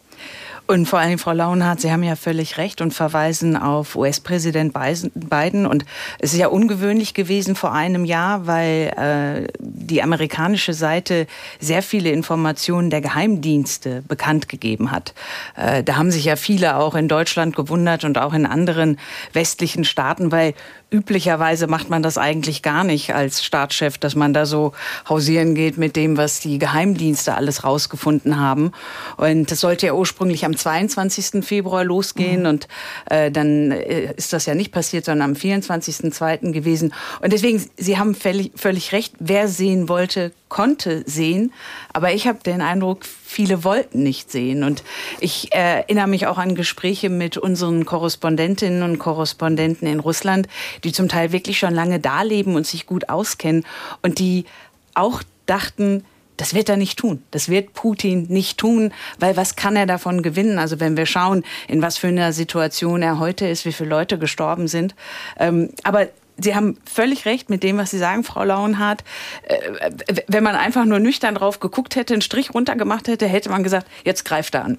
Und 0.68 0.86
vor 0.86 1.00
allem, 1.00 1.18
Frau 1.18 1.32
Launhardt, 1.32 1.80
Sie 1.80 1.92
haben 1.94 2.04
ja 2.04 2.18
völlig 2.18 2.58
recht 2.58 2.82
und 2.82 2.94
verweisen 2.94 3.56
auf 3.56 3.96
US-Präsident 3.96 4.74
Biden. 4.74 5.66
Und 5.66 5.86
es 6.20 6.34
ist 6.34 6.40
ja 6.40 6.48
ungewöhnlich 6.48 7.14
gewesen 7.14 7.56
vor 7.56 7.72
einem 7.72 8.04
Jahr, 8.04 8.48
weil 8.48 8.94
äh, 8.98 9.48
die 9.60 10.04
amerikanische 10.04 10.74
Seite 10.74 11.26
sehr 11.62 11.82
viele 11.82 12.12
Informationen 12.12 12.90
der 12.90 13.00
Geheimdienste 13.00 14.04
bekannt 14.10 14.50
gegeben 14.50 14.92
hat. 14.92 15.14
Äh, 15.56 15.84
da 15.84 15.96
haben 15.96 16.12
sich 16.12 16.26
ja 16.26 16.36
viele 16.36 16.76
auch 16.76 16.96
in 16.96 17.08
Deutschland 17.08 17.56
gewundert 17.56 18.04
und 18.04 18.18
auch 18.18 18.34
in 18.34 18.46
anderen 18.46 19.00
westlichen 19.32 19.86
Staaten, 19.86 20.34
weil 20.34 20.54
üblicherweise 20.90 21.68
macht 21.68 21.90
man 21.90 22.02
das 22.02 22.18
eigentlich 22.18 22.62
gar 22.62 22.84
nicht 22.84 23.14
als 23.14 23.44
Staatschef, 23.44 23.98
dass 23.98 24.16
man 24.16 24.34
da 24.34 24.46
so 24.46 24.72
hausieren 25.08 25.54
geht 25.54 25.78
mit 25.78 25.98
dem, 25.98 26.16
was 26.16 26.40
die 26.40 26.60
Geheimdienste 26.60 27.36
alles 27.36 27.66
rausgefunden 27.66 28.40
haben. 28.40 28.72
Und 29.18 29.52
das 29.52 29.60
sollte 29.60 29.88
ja 29.88 29.94
ursprünglich 29.94 30.46
am 30.46 30.56
22. 30.56 31.46
Februar 31.46 31.84
losgehen 31.84 32.42
mhm. 32.42 32.48
und 32.48 32.68
äh, 33.10 33.32
dann 33.32 33.72
äh, 33.72 34.14
ist 34.14 34.32
das 34.32 34.46
ja 34.46 34.56
nicht 34.56 34.72
passiert, 34.72 35.06
sondern 35.06 35.32
am 35.32 35.36
24.2. 35.36 36.52
gewesen. 36.52 36.94
Und 37.22 37.34
deswegen, 37.34 37.64
Sie 37.76 37.98
haben 37.98 38.16
völlig, 38.16 38.52
völlig 38.56 38.94
recht, 38.94 39.14
wer 39.20 39.50
sehen 39.50 39.90
wollte, 39.90 40.32
konnte 40.48 41.04
sehen. 41.06 41.52
Aber 41.98 42.14
ich 42.14 42.28
habe 42.28 42.38
den 42.46 42.62
Eindruck, 42.62 43.06
viele 43.06 43.64
wollten 43.64 44.04
nicht 44.04 44.32
sehen. 44.32 44.64
Und 44.64 44.84
ich 45.20 45.52
äh, 45.56 45.80
erinnere 45.80 46.06
mich 46.06 46.28
auch 46.28 46.38
an 46.38 46.54
Gespräche 46.54 47.10
mit 47.10 47.38
unseren 47.38 47.86
Korrespondentinnen 47.86 48.84
und 48.84 49.00
Korrespondenten 49.00 49.88
in 49.88 50.00
Russland, 50.00 50.48
die 50.84 50.92
zum 50.92 51.10
Teil 51.10 51.32
wirklich 51.32 51.58
schon 51.58 51.74
lange 51.74 52.00
da 52.00 52.22
leben 52.22 52.54
und 52.54 52.68
sich 52.68 52.86
gut 52.86 53.10
auskennen 53.10 53.66
und 54.04 54.20
die 54.20 54.46
auch 54.94 55.24
dachten, 55.48 56.06
das 56.38 56.54
wird 56.54 56.70
er 56.70 56.78
nicht 56.78 57.00
tun. 57.00 57.24
Das 57.32 57.50
wird 57.50 57.74
Putin 57.74 58.28
nicht 58.30 58.60
tun, 58.60 58.94
weil 59.18 59.36
was 59.36 59.56
kann 59.56 59.76
er 59.76 59.88
davon 59.88 60.22
gewinnen? 60.22 60.60
Also 60.60 60.80
wenn 60.80 60.98
wir 60.98 61.08
schauen, 61.08 61.44
in 61.68 61.82
was 61.82 61.98
für 61.98 62.10
einer 62.10 62.32
Situation 62.32 63.02
er 63.02 63.18
heute 63.18 63.48
ist, 63.48 63.66
wie 63.66 63.74
viele 63.74 63.90
Leute 63.90 64.20
gestorben 64.20 64.68
sind. 64.68 64.94
Ähm, 65.40 65.72
aber 65.82 66.10
Sie 66.40 66.56
haben 66.56 66.78
völlig 66.86 67.26
recht 67.26 67.50
mit 67.50 67.64
dem, 67.64 67.78
was 67.78 67.92
Sie 67.92 67.98
sagen, 67.98 68.24
Frau 68.24 68.44
Lauenhardt. 68.44 69.04
Äh, 69.44 69.92
wenn 70.28 70.44
man 70.44 70.56
einfach 70.56 70.86
nur 70.86 71.00
nüchtern 71.00 71.36
drauf 71.36 71.60
geguckt 71.60 71.96
hätte, 71.96 72.14
einen 72.14 72.22
Strich 72.22 72.54
runtergemacht 72.54 73.08
hätte, 73.08 73.28
hätte 73.28 73.50
man 73.50 73.64
gesagt, 73.64 73.88
jetzt 74.04 74.26
greift 74.26 74.56
er 74.56 74.66
an. 74.66 74.78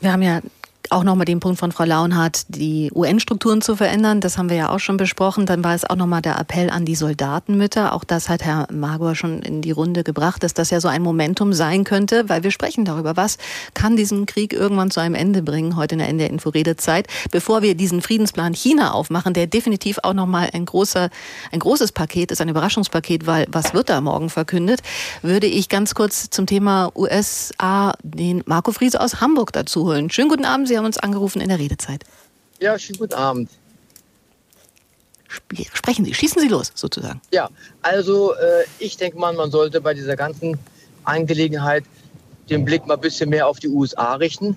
Wir 0.00 0.12
haben 0.12 0.22
ja 0.22 0.40
auch 0.90 1.04
nochmal 1.04 1.24
den 1.24 1.40
Punkt 1.40 1.58
von 1.58 1.72
Frau 1.72 1.84
Launhardt, 1.84 2.44
die 2.48 2.90
UN-Strukturen 2.94 3.62
zu 3.62 3.76
verändern. 3.76 4.20
Das 4.20 4.36
haben 4.36 4.50
wir 4.50 4.56
ja 4.56 4.70
auch 4.70 4.78
schon 4.78 4.96
besprochen. 4.96 5.46
Dann 5.46 5.64
war 5.64 5.74
es 5.74 5.88
auch 5.88 5.96
nochmal 5.96 6.22
der 6.22 6.38
Appell 6.38 6.70
an 6.70 6.84
die 6.84 6.94
Soldatenmütter. 6.94 7.92
Auch 7.92 8.04
das 8.04 8.28
hat 8.28 8.42
Herr 8.44 8.66
Magor 8.70 9.14
schon 9.14 9.40
in 9.40 9.62
die 9.62 9.70
Runde 9.70 10.04
gebracht, 10.04 10.42
dass 10.42 10.54
das 10.54 10.70
ja 10.70 10.80
so 10.80 10.88
ein 10.88 11.02
Momentum 11.02 11.52
sein 11.52 11.84
könnte, 11.84 12.28
weil 12.28 12.42
wir 12.42 12.50
sprechen 12.50 12.84
darüber, 12.84 13.16
was 13.16 13.38
kann 13.72 13.96
diesen 13.96 14.26
Krieg 14.26 14.52
irgendwann 14.52 14.90
zu 14.90 15.00
einem 15.00 15.14
Ende 15.14 15.42
bringen, 15.42 15.76
heute 15.76 15.94
in 15.94 16.00
der 16.00 16.08
Ende 16.08 16.26
Inforedezeit, 16.26 17.06
bevor 17.30 17.62
wir 17.62 17.74
diesen 17.74 18.02
Friedensplan 18.02 18.54
China 18.54 18.92
aufmachen, 18.92 19.34
der 19.34 19.46
definitiv 19.46 19.98
auch 20.02 20.14
nochmal 20.14 20.50
ein 20.52 20.66
großer, 20.66 21.08
ein 21.50 21.58
großes 21.58 21.92
Paket 21.92 22.30
ist, 22.30 22.40
ein 22.40 22.48
Überraschungspaket, 22.48 23.26
weil 23.26 23.46
was 23.50 23.74
wird 23.74 23.88
da 23.88 24.00
morgen 24.00 24.28
verkündet, 24.30 24.80
würde 25.22 25.46
ich 25.46 25.68
ganz 25.68 25.94
kurz 25.94 26.30
zum 26.30 26.46
Thema 26.46 26.90
USA 26.94 27.94
den 28.02 28.42
Marco 28.46 28.72
Friese 28.72 29.00
aus 29.00 29.20
Hamburg 29.20 29.52
dazu 29.52 29.86
holen. 29.86 30.10
Schönen 30.10 30.28
guten 30.28 30.44
Abend, 30.44 30.68
Sie 30.68 30.73
haben 30.76 30.86
uns 30.86 30.98
angerufen 30.98 31.40
in 31.40 31.48
der 31.48 31.58
Redezeit. 31.58 32.04
Ja, 32.60 32.78
schönen 32.78 32.98
guten 32.98 33.14
Abend. 33.14 33.50
Sprechen 35.72 36.04
Sie, 36.04 36.14
schießen 36.14 36.40
Sie 36.40 36.48
los, 36.48 36.70
sozusagen. 36.74 37.20
Ja, 37.32 37.48
also 37.82 38.34
äh, 38.34 38.64
ich 38.78 38.96
denke 38.96 39.18
mal, 39.18 39.32
man 39.32 39.50
sollte 39.50 39.80
bei 39.80 39.92
dieser 39.92 40.16
ganzen 40.16 40.58
Angelegenheit 41.04 41.84
den 42.48 42.64
Blick 42.64 42.86
mal 42.86 42.94
ein 42.94 43.00
bisschen 43.00 43.30
mehr 43.30 43.48
auf 43.48 43.58
die 43.58 43.68
USA 43.68 44.14
richten. 44.14 44.56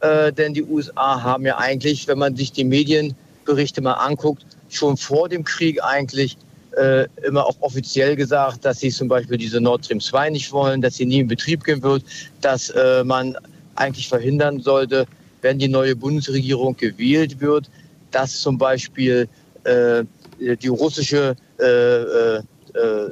Äh, 0.00 0.32
denn 0.32 0.54
die 0.54 0.62
USA 0.62 1.22
haben 1.22 1.46
ja 1.46 1.58
eigentlich, 1.58 2.08
wenn 2.08 2.18
man 2.18 2.36
sich 2.36 2.52
die 2.52 2.64
Medienberichte 2.64 3.80
mal 3.80 3.94
anguckt, 3.94 4.44
schon 4.68 4.96
vor 4.96 5.28
dem 5.28 5.44
Krieg 5.44 5.82
eigentlich 5.82 6.36
äh, 6.76 7.06
immer 7.24 7.46
auch 7.46 7.56
offiziell 7.60 8.16
gesagt, 8.16 8.64
dass 8.64 8.80
sie 8.80 8.90
zum 8.90 9.08
Beispiel 9.08 9.38
diese 9.38 9.60
Nord 9.60 9.84
Stream 9.84 10.00
2 10.00 10.30
nicht 10.30 10.52
wollen, 10.52 10.82
dass 10.82 10.96
sie 10.96 11.06
nie 11.06 11.20
in 11.20 11.28
Betrieb 11.28 11.64
gehen 11.64 11.82
wird, 11.82 12.02
dass 12.40 12.70
äh, 12.70 13.02
man 13.04 13.36
eigentlich 13.76 14.08
verhindern 14.08 14.60
sollte, 14.60 15.06
wenn 15.42 15.58
die 15.58 15.68
neue 15.68 15.94
Bundesregierung 15.94 16.76
gewählt 16.76 17.40
wird, 17.40 17.70
dass 18.10 18.40
zum 18.40 18.58
Beispiel 18.58 19.28
äh, 19.64 20.04
die 20.38 20.68
russische 20.68 21.36
äh, 21.58 21.64
äh, 21.64 22.42
äh 22.74 23.10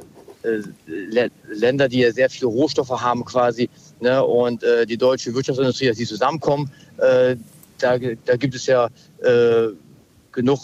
Länder, 1.47 1.89
die 1.89 1.99
ja 1.99 2.11
sehr 2.11 2.29
viele 2.29 2.47
Rohstoffe 2.47 3.01
haben 3.01 3.25
quasi, 3.25 3.67
ne, 3.99 4.23
und 4.23 4.61
äh, 4.63 4.85
die 4.85 4.97
deutsche 4.97 5.33
Wirtschaftsindustrie, 5.33 5.87
dass 5.87 5.97
die 5.97 6.05
zusammenkommen, 6.05 6.69
äh, 6.97 7.35
da, 7.79 7.97
da, 7.97 8.35
gibt 8.37 8.55
es 8.55 8.67
ja 8.67 8.89
genug 10.31 10.59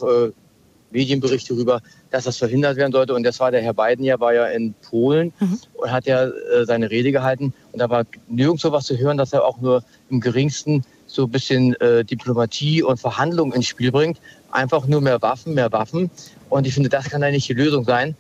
Medienberichte 0.91 1.54
darüber, 1.54 1.82
dass 2.12 2.26
das 2.26 2.38
verhindert 2.38 2.78
werden 2.78 2.91
sollte. 2.91 3.14
Und 3.14 3.24
das 3.24 3.39
war 3.39 3.51
der 3.51 3.62
Herr 3.62 3.74
Biden 3.74 4.03
ja, 4.05 4.20
war 4.20 4.34
ja 4.34 4.45
in 4.45 4.74
Polen 4.74 5.34
mhm. 5.39 5.59
und 5.74 5.91
hat 5.91 6.05
ja 6.05 6.26
äh, 6.26 6.66
seine 6.66 6.91
Rede 6.91 7.12
gehalten. 7.12 7.53
Und 7.72 7.80
da 7.80 7.89
war 7.89 8.05
nirgendwo 8.28 8.72
was 8.72 8.86
zu 8.86 8.97
hören, 8.97 9.18
dass 9.18 9.34
er 9.34 9.45
auch 9.45 9.59
nur 9.59 9.84
im 10.09 10.20
geringsten 10.20 10.84
so 11.07 11.24
ein 11.24 11.32
bisschen 11.32 11.80
äh, 11.82 12.05
Diplomatie 12.05 12.84
und 12.84 12.99
Verhandlungen 12.99 13.53
ins 13.53 13.68
Spiel 13.68 13.91
bringt. 13.91 14.20
Einfach 14.51 14.86
nur 14.88 15.01
mehr 15.01 15.22
Waffen, 15.22 15.53
mehr 15.53 15.72
Waffen. 15.72 16.12
Und 16.49 16.68
ich 16.68 16.74
finde, 16.74 16.89
das 16.89 17.09
kann 17.09 17.22
ja 17.22 17.32
nicht 17.32 17.47
die 17.47 17.53
Lösung 17.53 17.86
sein 17.86 18.16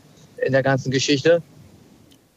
in 0.45 0.53
der 0.53 0.63
ganzen 0.63 0.91
Geschichte. 0.91 1.41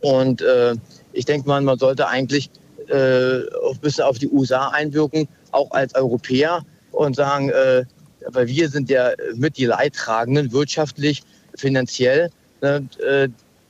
Und 0.00 0.42
äh, 0.42 0.74
ich 1.12 1.24
denke 1.24 1.48
mal, 1.48 1.60
man 1.62 1.78
sollte 1.78 2.08
eigentlich 2.08 2.50
äh, 2.88 3.38
ein 3.38 3.78
bisschen 3.80 4.04
auf 4.04 4.18
die 4.18 4.28
USA 4.28 4.68
einwirken, 4.68 5.28
auch 5.52 5.70
als 5.70 5.94
Europäer 5.94 6.64
und 6.90 7.16
sagen, 7.16 7.50
äh, 7.50 7.84
weil 8.26 8.46
wir 8.46 8.68
sind 8.68 8.90
ja 8.90 9.12
mit 9.34 9.56
die 9.56 9.66
Leidtragenden 9.66 10.52
wirtschaftlich, 10.52 11.22
finanziell. 11.56 12.30
Ne, 12.60 12.86
äh, 13.06 13.28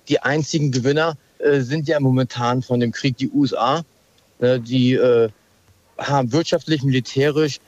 die 0.08 0.20
einzigen 0.20 0.70
Gewinner 0.70 1.16
äh, 1.38 1.60
sind 1.60 1.88
ja 1.88 1.98
momentan 2.00 2.62
von 2.62 2.80
dem 2.80 2.92
Krieg 2.92 3.16
die 3.16 3.30
USA. 3.30 3.82
Ne, 4.40 4.60
die 4.60 4.94
äh, 4.94 5.28
haben 5.98 6.32
wirtschaftlich, 6.32 6.82
militärisch, 6.82 7.60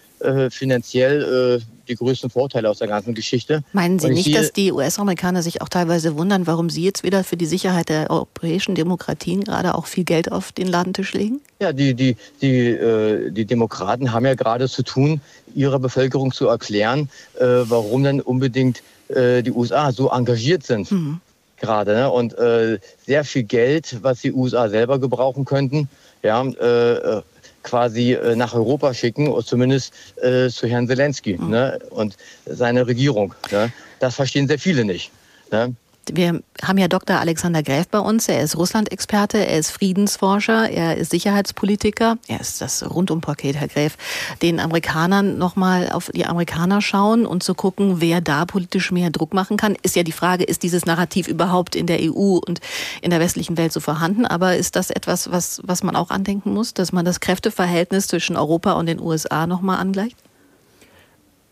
finanziell 0.49 1.61
die 1.89 1.95
größten 1.95 2.31
Vorteile 2.31 2.69
aus 2.71 2.79
der 2.79 2.89
ganzen 2.89 3.15
Geschichte. 3.15 3.63
Meinen 3.73 3.99
Sie 3.99 4.09
nicht, 4.09 4.35
dass 4.35 4.53
die 4.53 4.73
US-Amerikaner 4.73 5.43
sich 5.43 5.63
auch 5.63 5.69
teilweise 5.69 6.17
wundern, 6.17 6.47
warum 6.47 6.71
Sie 6.71 6.83
jetzt 6.85 7.03
wieder 7.03 7.25
für 7.25 7.37
die 7.37 7.47
Sicherheit 7.47 7.89
der 7.89 8.11
europäischen 8.11 8.75
Demokratien 8.75 9.45
gerade 9.45 9.75
auch 9.75 9.87
viel 9.87 10.05
Geld 10.05 10.33
auf 10.33 10.53
den 10.53 10.69
Ladentisch 10.69 11.13
legen? 11.13 11.41
Ja, 11.61 11.73
die, 11.73 11.95
die, 11.95 12.17
die, 12.41 12.69
äh, 12.69 13.31
die 13.31 13.45
Demokraten 13.45 14.13
haben 14.13 14.27
ja 14.27 14.35
gerade 14.35 14.69
zu 14.69 14.83
tun, 14.83 15.21
ihrer 15.55 15.79
Bevölkerung 15.79 16.33
zu 16.33 16.49
erklären, 16.49 17.09
äh, 17.39 17.45
warum 17.45 18.05
denn 18.05 18.21
unbedingt 18.21 18.83
äh, 19.09 19.43
die 19.43 19.53
USA 19.53 19.93
so 19.93 20.11
engagiert 20.11 20.65
sind. 20.65 20.91
Mhm. 20.91 21.21
Gerade. 21.59 21.95
Ne? 21.95 22.11
Und 22.11 22.37
äh, 22.39 22.79
sehr 23.07 23.25
viel 23.25 23.45
Geld, 23.45 23.99
was 24.03 24.21
die 24.21 24.33
USA 24.33 24.69
selber 24.69 24.99
gebrauchen 24.99 25.47
könnten, 25.47 25.89
ja, 26.23 26.45
äh, 26.45 27.23
quasi 27.63 28.13
äh, 28.13 28.37
nach 28.37 28.55
Europa 28.55 28.93
schicken, 28.93 29.29
oder 29.29 29.45
zumindest 29.45 29.93
äh, 30.23 30.49
zu 30.49 30.67
Herrn 30.67 30.87
Zelensky 30.87 31.37
mhm. 31.39 31.51
ne? 31.51 31.79
und 31.91 32.17
seine 32.45 32.87
Regierung. 32.87 33.35
Ne? 33.51 33.73
Das 34.01 34.15
verstehen 34.15 34.47
sehr 34.49 34.59
viele 34.59 34.85
nicht. 34.85 35.11
Ne? 35.51 35.75
Wir 36.13 36.41
haben 36.63 36.79
ja 36.79 36.89
Dr. 36.89 37.19
Alexander 37.19 37.63
Gräf 37.63 37.89
bei 37.89 37.99
uns. 37.99 38.29
Er 38.29 38.43
ist 38.43 38.57
Russland-Experte, 38.57 39.39
er 39.39 39.59
ist 39.59 39.71
Friedensforscher, 39.71 40.71
er 40.71 40.97
ist 40.97 41.11
Sicherheitspolitiker. 41.11 42.19
Er 42.29 42.41
ist 42.41 42.61
das 42.61 42.89
Rundumpaket, 42.89 43.57
Herr 43.57 43.69
Gräf. 43.69 43.97
Den 44.43 44.61
Amerikanern 44.61 45.39
nochmal 45.39 45.91
auf 45.91 46.11
die 46.15 46.27
Amerikaner 46.27 46.81
schauen 46.81 47.27
und 47.27 47.43
zu 47.43 47.55
gucken, 47.55 48.01
wer 48.01 48.21
da 48.21 48.45
politisch 48.45 48.91
mehr 48.93 49.11
Druck 49.11 49.35
machen 49.35 49.57
kann. 49.57 49.77
Ist 49.83 49.97
ja 49.97 50.03
die 50.03 50.13
Frage, 50.13 50.45
ist 50.45 50.63
dieses 50.63 50.87
Narrativ 50.87 51.29
überhaupt 51.29 51.75
in 51.77 51.87
der 51.87 52.01
EU 52.01 52.39
und 52.47 52.61
in 53.03 53.11
der 53.11 53.21
westlichen 53.21 53.57
Welt 53.57 53.73
so 53.73 53.81
vorhanden? 53.81 54.27
Aber 54.27 54.57
ist 54.57 54.77
das 54.77 54.91
etwas, 54.91 55.31
was, 55.31 55.61
was 55.65 55.83
man 55.83 55.97
auch 55.97 56.11
andenken 56.11 56.53
muss, 56.53 56.75
dass 56.75 56.93
man 56.93 57.05
das 57.05 57.21
Kräfteverhältnis 57.21 58.09
zwischen 58.09 58.37
Europa 58.37 58.73
und 58.73 58.87
den 58.87 59.01
USA 59.01 59.47
nochmal 59.47 59.79
angleicht? 59.79 60.17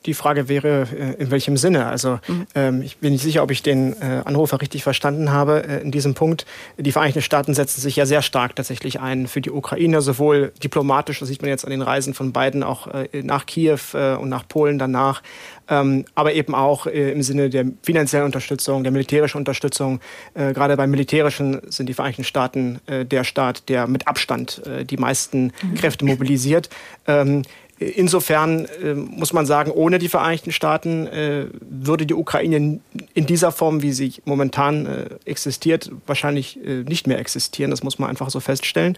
Die 0.07 0.15
Frage 0.15 0.49
wäre, 0.49 0.87
äh, 0.93 1.23
in 1.23 1.31
welchem 1.31 1.57
Sinne? 1.57 1.87
Also 1.87 2.19
mhm. 2.29 2.47
ähm, 2.55 2.83
ich 2.83 2.99
bin 2.99 3.13
nicht 3.13 3.23
sicher, 3.23 3.43
ob 3.43 3.51
ich 3.51 3.63
den 3.63 3.95
äh, 3.95 4.23
Anrufer 4.25 4.61
richtig 4.61 4.83
verstanden 4.83 5.33
habe 5.33 5.67
äh, 5.67 5.81
in 5.81 5.91
diesem 5.91 6.15
Punkt. 6.15 6.45
Die 6.77 6.93
Vereinigten 6.93 7.23
Staaten 7.23 7.55
setzen 7.55 7.81
sich 7.81 7.97
ja 7.97 8.05
sehr 8.05 8.21
stark 8.21 8.55
tatsächlich 8.57 9.01
ein 9.01 9.27
für 9.27 9.41
die 9.41 9.51
Ukraine, 9.51 10.03
sowohl 10.03 10.53
diplomatisch, 10.63 11.21
das 11.21 11.29
sieht 11.29 11.41
man 11.41 11.49
jetzt 11.49 11.65
an 11.65 11.71
den 11.71 11.83
Reisen 11.83 12.13
von 12.13 12.33
beiden 12.33 12.63
auch 12.63 12.89
äh, 12.89 13.23
nach 13.23 13.47
Kiew 13.47 13.79
äh, 13.95 14.15
und 14.17 14.29
nach 14.29 14.47
Polen 14.47 14.79
danach, 14.79 15.23
ähm, 15.69 16.05
aber 16.15 16.35
eben 16.35 16.55
auch 16.55 16.87
äh, 16.87 17.13
im 17.13 17.23
Sinne 17.23 17.49
der 17.49 17.65
finanziellen 17.83 18.27
Unterstützung, 18.27 18.83
der 18.83 18.93
militärischen 18.93 19.39
Unterstützung. 19.39 20.01
gerade 20.35 20.77
beim 20.77 20.91
Militärischen 20.91 21.61
sind 21.71 21.89
die 21.89 21.95
Vereinigten 21.95 22.25
Staaten 22.25 22.81
der 22.87 23.25
Staat, 23.25 23.69
der 23.69 23.87
mit 23.87 24.07
Abstand 24.07 24.63
die 24.91 24.97
meisten 24.97 25.53
mhm. 25.63 25.75
Kräfte 25.75 26.05
mobilisiert. 26.05 26.69
Ähm, 27.07 27.43
Insofern 27.91 28.67
äh, 28.83 28.95
muss 28.95 29.33
man 29.33 29.47
sagen, 29.47 29.71
ohne 29.71 29.99
die 29.99 30.09
Vereinigten 30.09 30.53
Staaten 30.53 31.07
äh, 31.07 31.47
würde 31.61 32.07
die 32.07 32.15
Ukraine 32.15 32.81
in 33.15 33.27
dieser 33.27 33.53
Form, 33.53 33.83
wie 33.83 33.93
sie 33.93 34.15
momentan 34.25 34.87
äh, 34.87 35.09
existiert, 35.25 35.91
wahrscheinlich 36.07 36.59
äh, 36.65 36.83
nicht 36.83 37.07
mehr 37.07 37.19
existieren. 37.19 37.71
Das 37.71 37.83
muss 37.83 37.99
man 37.99 38.11
einfach 38.11 38.31
so 38.31 38.41
feststellen. 38.41 38.97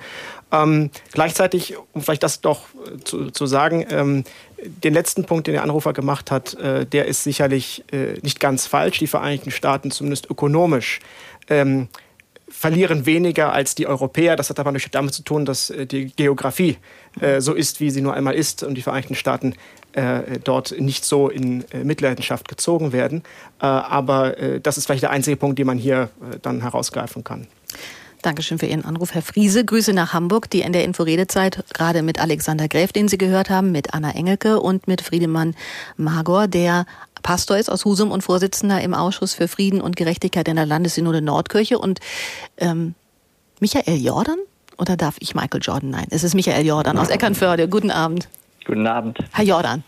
Ähm, 0.52 0.90
gleichzeitig, 1.12 1.74
um 1.92 2.02
vielleicht 2.02 2.22
das 2.22 2.40
doch 2.40 2.62
äh, 2.74 3.02
zu, 3.02 3.30
zu 3.30 3.46
sagen, 3.46 3.86
ähm, 3.90 4.24
den 4.84 4.94
letzten 4.94 5.24
Punkt, 5.24 5.46
den 5.46 5.54
der 5.54 5.62
Anrufer 5.62 5.92
gemacht 5.92 6.30
hat, 6.30 6.54
äh, 6.54 6.86
der 6.86 7.06
ist 7.06 7.24
sicherlich 7.24 7.84
nicht 8.22 8.40
ganz 8.40 8.66
falsch. 8.66 8.98
Die 8.98 9.06
Vereinigten 9.06 9.50
Staaten, 9.50 9.90
zumindest 9.90 10.30
ökonomisch, 10.30 11.00
ähm, 11.48 11.88
verlieren 12.48 13.06
weniger 13.06 13.52
als 13.52 13.74
die 13.74 13.86
Europäer. 13.86 14.36
Das 14.36 14.50
hat 14.50 14.58
aber 14.58 14.72
natürlich 14.72 14.92
damit 14.92 15.14
zu 15.14 15.22
tun, 15.22 15.44
dass 15.44 15.72
die 15.90 16.06
Geografie 16.06 16.78
äh, 17.20 17.40
so 17.40 17.54
ist, 17.54 17.80
wie 17.80 17.90
sie 17.90 18.00
nur 18.00 18.14
einmal 18.14 18.34
ist 18.34 18.62
und 18.62 18.74
die 18.74 18.82
Vereinigten 18.82 19.14
Staaten 19.14 19.54
äh, 19.96 20.38
dort 20.44 20.78
nicht 20.78 21.06
so 21.06 21.30
in 21.30 21.64
äh, 21.70 21.82
Mitleidenschaft 21.82 22.48
gezogen 22.48 22.92
werden. 22.92 23.22
Äh, 23.62 23.66
aber 23.66 24.36
das 24.62 24.76
ist 24.76 24.86
vielleicht 24.86 25.02
der 25.02 25.10
einzige 25.10 25.36
Punkt, 25.36 25.58
den 25.58 25.66
man 25.66 25.78
hier 25.78 26.10
dann 26.42 26.60
herausgreifen 26.60 27.24
kann. 27.24 27.46
Dankeschön 28.20 28.58
für 28.58 28.66
Ihren 28.66 28.84
Anruf, 28.84 29.14
Herr 29.14 29.22
Friese. 29.22 29.64
Grüße 29.64 29.92
nach 29.92 30.12
Hamburg, 30.12 30.50
die 30.50 30.60
in 30.60 30.72
der 30.72 30.84
Inforedezeit 30.84 31.64
gerade 31.72 32.02
mit 32.02 32.20
Alexander 32.20 32.68
Gräf, 32.68 32.92
den 32.92 33.08
Sie 33.08 33.18
gehört 33.18 33.50
haben, 33.50 33.72
mit 33.72 33.94
Anna 33.94 34.10
Engelke 34.10 34.60
und 34.60 34.88
mit 34.88 35.00
Friedemann 35.00 35.54
Magor, 35.96 36.48
der 36.48 36.86
Pastor 37.22 37.56
ist 37.56 37.70
aus 37.70 37.84
Husum 37.84 38.10
und 38.10 38.22
Vorsitzender 38.22 38.80
im 38.82 38.94
Ausschuss 38.94 39.32
für 39.32 39.48
Frieden 39.48 39.80
und 39.80 39.96
Gerechtigkeit 39.96 40.48
in 40.48 40.56
der 40.56 40.66
Landessynode 40.66 41.22
Nordkirche. 41.22 41.78
Und 41.78 42.00
ähm, 42.58 42.94
Michael 43.60 44.04
Jordan? 44.04 44.38
Oder 44.78 44.96
darf 44.96 45.16
ich 45.20 45.34
Michael 45.34 45.60
Jordan? 45.62 45.90
Nein, 45.90 46.06
es 46.10 46.24
ist 46.24 46.34
Michael 46.34 46.66
Jordan 46.66 46.98
aus 46.98 47.08
Eckernförde. 47.08 47.68
Guten 47.68 47.90
Abend. 47.90 48.28
Guten 48.64 48.86
Abend. 48.86 49.18
Herr 49.32 49.44
Jordan. 49.44 49.84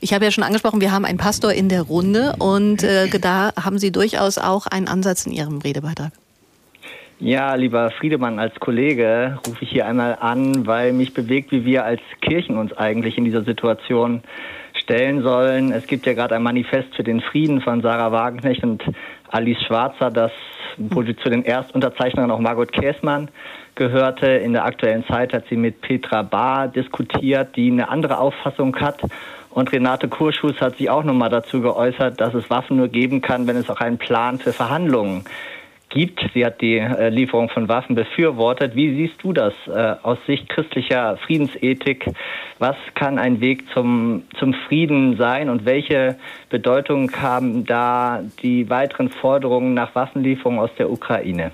Ich 0.00 0.12
habe 0.12 0.24
ja 0.24 0.30
schon 0.30 0.44
angesprochen, 0.44 0.80
wir 0.80 0.92
haben 0.92 1.04
einen 1.04 1.18
Pastor 1.18 1.52
in 1.52 1.68
der 1.68 1.82
Runde 1.82 2.34
und 2.38 2.82
äh, 2.82 3.08
da 3.18 3.52
haben 3.56 3.78
Sie 3.78 3.90
durchaus 3.90 4.38
auch 4.38 4.66
einen 4.66 4.88
Ansatz 4.88 5.26
in 5.26 5.32
Ihrem 5.32 5.58
Redebeitrag. 5.58 6.12
Ja, 7.18 7.54
lieber 7.54 7.90
Friedemann, 7.92 8.38
als 8.38 8.54
Kollege 8.60 9.38
rufe 9.46 9.64
ich 9.64 9.70
hier 9.70 9.86
einmal 9.86 10.18
an, 10.20 10.66
weil 10.66 10.92
mich 10.92 11.14
bewegt, 11.14 11.50
wie 11.50 11.64
wir 11.64 11.84
als 11.84 12.02
Kirchen 12.20 12.58
uns 12.58 12.74
eigentlich 12.74 13.16
in 13.16 13.24
dieser 13.24 13.42
Situation 13.42 14.22
stellen 14.86 15.22
sollen. 15.22 15.72
Es 15.72 15.88
gibt 15.88 16.06
ja 16.06 16.14
gerade 16.14 16.36
ein 16.36 16.44
Manifest 16.44 16.94
für 16.94 17.02
den 17.02 17.20
Frieden 17.20 17.60
von 17.60 17.82
Sarah 17.82 18.12
Wagenknecht 18.12 18.62
und 18.62 18.84
Alice 19.28 19.60
Schwarzer, 19.66 20.10
das 20.12 20.30
wo 20.78 21.02
zu 21.02 21.30
den 21.30 21.44
Erstunterzeichnern 21.44 22.30
auch 22.30 22.38
Margot 22.38 22.70
Käßmann 22.70 23.28
gehörte. 23.74 24.26
In 24.26 24.52
der 24.52 24.64
aktuellen 24.64 25.04
Zeit 25.06 25.32
hat 25.32 25.44
sie 25.48 25.56
mit 25.56 25.80
Petra 25.80 26.22
Bahr 26.22 26.68
diskutiert, 26.68 27.56
die 27.56 27.70
eine 27.70 27.88
andere 27.88 28.18
Auffassung 28.18 28.76
hat. 28.76 29.00
Und 29.50 29.72
Renate 29.72 30.06
Kurschus 30.06 30.60
hat 30.60 30.76
sich 30.76 30.90
auch 30.90 31.02
nochmal 31.02 31.30
dazu 31.30 31.62
geäußert, 31.62 32.20
dass 32.20 32.34
es 32.34 32.50
Waffen 32.50 32.76
nur 32.76 32.88
geben 32.88 33.22
kann, 33.22 33.46
wenn 33.46 33.56
es 33.56 33.70
auch 33.70 33.80
einen 33.80 33.98
Plan 33.98 34.38
für 34.38 34.52
Verhandlungen 34.52 35.24
gibt. 35.24 35.30
Sie 36.34 36.44
hat 36.44 36.60
die 36.60 36.78
äh, 36.78 37.08
Lieferung 37.08 37.48
von 37.48 37.68
Waffen 37.68 37.94
befürwortet. 37.94 38.74
Wie 38.76 38.94
siehst 38.94 39.22
du 39.22 39.32
das 39.32 39.54
äh, 39.66 39.94
aus 40.02 40.18
Sicht 40.26 40.48
christlicher 40.48 41.16
Friedensethik? 41.16 42.06
Was 42.58 42.76
kann 42.94 43.18
ein 43.18 43.40
Weg 43.40 43.64
zum, 43.72 44.24
zum 44.38 44.54
Frieden 44.68 45.16
sein 45.16 45.48
und 45.48 45.64
welche 45.64 46.16
Bedeutung 46.50 47.10
haben 47.12 47.64
da 47.64 48.22
die 48.42 48.68
weiteren 48.68 49.08
Forderungen 49.08 49.74
nach 49.74 49.94
Waffenlieferungen 49.94 50.60
aus 50.60 50.70
der 50.78 50.90
Ukraine? 50.90 51.52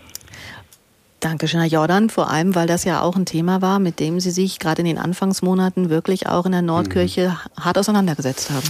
Dankeschön, 1.21 1.61
Herr 1.61 1.69
Jordan, 1.69 2.11
vor 2.11 2.31
allem, 2.31 2.57
weil 2.57 2.67
das 2.67 2.83
ja 2.83 3.01
auch 3.01 3.15
ein 3.15 3.27
Thema 3.27 3.63
war, 3.63 3.79
mit 3.79 4.01
dem 4.01 4.19
Sie 4.19 4.33
sich 4.33 4.59
gerade 4.59 4.81
in 4.81 4.87
den 4.87 4.99
Anfangsmonaten 4.99 5.89
wirklich 5.89 6.27
auch 6.27 6.47
in 6.47 6.53
der 6.53 6.63
Nordkirche 6.63 7.29
mhm. 7.29 7.65
hart 7.65 7.79
auseinandergesetzt 7.79 8.51
haben. 8.51 8.69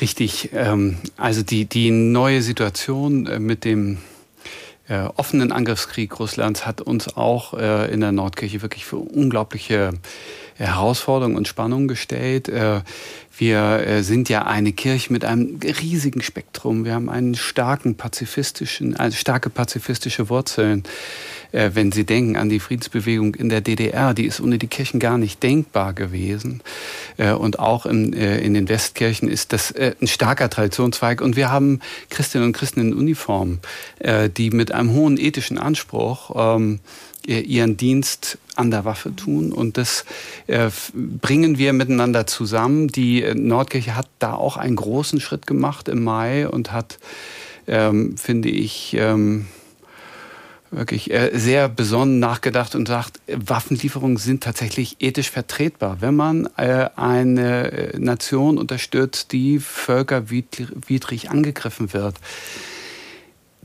Richtig. 0.00 0.50
Ähm, 0.52 0.96
also 1.16 1.44
die, 1.44 1.66
die 1.66 1.92
neue 1.92 2.42
Situation 2.42 3.26
äh, 3.26 3.38
mit 3.38 3.64
dem 3.64 3.98
äh, 4.86 5.08
offenen 5.16 5.50
Angriffskrieg 5.50 6.18
Russlands 6.18 6.66
hat 6.66 6.82
uns 6.82 7.16
auch 7.16 7.54
äh, 7.54 7.90
in 7.90 8.00
der 8.00 8.12
Nordkirche 8.12 8.60
wirklich 8.60 8.84
für 8.84 8.98
unglaubliche 8.98 9.94
äh, 10.58 10.64
Herausforderungen 10.64 11.36
und 11.36 11.48
Spannungen 11.48 11.88
gestellt. 11.88 12.50
Wir 13.36 14.02
sind 14.04 14.28
ja 14.28 14.46
eine 14.46 14.72
Kirche 14.72 15.12
mit 15.12 15.24
einem 15.24 15.58
riesigen 15.60 16.22
Spektrum. 16.22 16.84
Wir 16.84 16.94
haben 16.94 17.08
einen 17.08 17.34
starken 17.34 17.96
pazifistischen, 17.96 18.94
also 18.94 19.16
starke 19.16 19.50
pazifistische 19.50 20.28
Wurzeln. 20.28 20.84
Äh, 21.54 21.70
wenn 21.74 21.92
Sie 21.92 22.04
denken 22.04 22.36
an 22.36 22.48
die 22.48 22.58
Friedensbewegung 22.58 23.34
in 23.36 23.48
der 23.48 23.60
DDR, 23.60 24.12
die 24.12 24.26
ist 24.26 24.40
ohne 24.40 24.58
die 24.58 24.66
Kirchen 24.66 24.98
gar 24.98 25.18
nicht 25.18 25.42
denkbar 25.42 25.92
gewesen. 25.92 26.62
Äh, 27.16 27.32
und 27.32 27.60
auch 27.60 27.86
in, 27.86 28.12
in 28.12 28.54
den 28.54 28.68
Westkirchen 28.68 29.28
ist 29.28 29.52
das 29.52 29.72
ein 29.74 30.06
starker 30.06 30.50
Traditionszweig. 30.50 31.20
Und 31.20 31.36
wir 31.36 31.50
haben 31.50 31.80
Christinnen 32.10 32.48
und 32.48 32.52
Christen 32.52 32.80
in 32.80 32.94
Uniform, 32.94 33.58
die 34.36 34.50
mit 34.50 34.72
einem 34.72 34.92
hohen 34.92 35.18
ethischen 35.18 35.58
Anspruch 35.58 36.56
ähm, 36.58 36.80
ihren 37.26 37.76
Dienst 37.76 38.38
an 38.56 38.70
der 38.70 38.84
Waffe 38.84 39.14
tun. 39.14 39.52
Und 39.52 39.76
das 39.76 40.04
äh, 40.46 40.70
bringen 40.92 41.58
wir 41.58 41.72
miteinander 41.72 42.26
zusammen. 42.26 42.88
Die 42.88 43.24
Nordkirche 43.34 43.96
hat 43.96 44.08
da 44.18 44.34
auch 44.34 44.56
einen 44.56 44.76
großen 44.76 45.20
Schritt 45.20 45.46
gemacht 45.46 45.88
im 45.88 46.04
Mai 46.04 46.48
und 46.48 46.72
hat, 46.72 46.98
ähm, 47.66 48.16
finde 48.16 48.48
ich, 48.48 48.94
ähm, 48.98 49.46
wirklich 50.76 51.12
äh, 51.12 51.30
sehr 51.34 51.68
besonnen 51.68 52.18
nachgedacht 52.18 52.74
und 52.74 52.88
sagt, 52.88 53.20
Waffenlieferungen 53.26 54.16
sind 54.16 54.42
tatsächlich 54.42 54.96
ethisch 55.00 55.30
vertretbar, 55.30 55.98
wenn 56.00 56.16
man 56.16 56.48
äh, 56.56 56.88
eine 56.96 57.92
Nation 57.98 58.58
unterstützt, 58.58 59.32
die 59.32 59.58
völkerwidrig 59.58 61.30
angegriffen 61.30 61.92
wird. 61.92 62.16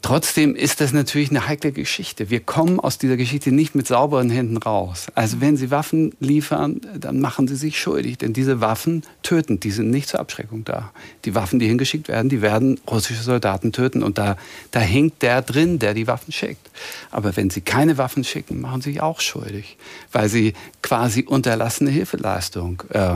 Trotzdem 0.02 0.56
ist 0.56 0.82
das 0.82 0.94
natürlich 0.94 1.30
eine 1.30 1.48
heikle 1.48 1.72
Geschichte. 1.72 2.30
Wir 2.30 2.40
kommen 2.40 2.80
aus 2.80 2.98
dieser 2.98 3.18
Geschichte 3.18 3.52
nicht 3.52 3.76
mit 3.76 3.88
sauberen 3.88 4.30
Händen 4.30 4.58
raus. 4.58 5.08
Also 5.16 5.42
wenn 5.42 5.58
Sie 5.58 5.72
Waffen 5.72 6.14
liefern, 6.20 6.82
dann 6.98 7.20
machen 7.20 7.48
Sie 7.48 7.56
sich 7.56 7.80
schuldig, 7.80 8.18
denn 8.18 8.34
diese 8.34 8.62
Waffen 8.62 9.04
töten, 9.24 9.60
die 9.60 9.72
sind 9.72 9.90
nicht 9.90 10.08
zur 10.08 10.20
Abschreckung 10.20 10.64
da. 10.64 10.92
Die 11.26 11.36
Waffen, 11.36 11.60
die 11.60 11.68
hingeschickt 11.68 12.08
werden, 12.08 12.30
die 12.30 12.42
werden 12.42 12.80
russische 12.90 13.24
Soldaten 13.24 13.72
töten 13.72 14.04
und 14.04 14.18
da, 14.18 14.38
da 14.72 14.80
hängt 14.80 15.22
der 15.22 15.42
drin, 15.42 15.80
der 15.80 15.94
die 15.94 16.08
Waffen 16.08 16.32
schickt. 16.32 16.70
Aber 17.12 17.36
wenn 17.36 17.50
Sie 17.50 17.62
keine 17.62 17.98
Waffen 17.98 18.24
schicken, 18.24 18.62
machen 18.62 18.82
Sie 18.82 18.92
sich 18.92 19.02
auch 19.02 19.20
schuldig, 19.20 19.78
weil 20.12 20.30
Sie 20.30 20.54
quasi 20.82 21.24
unterlassene 21.24 21.90
Hilfeleistung 21.90 22.84
äh, 22.90 23.16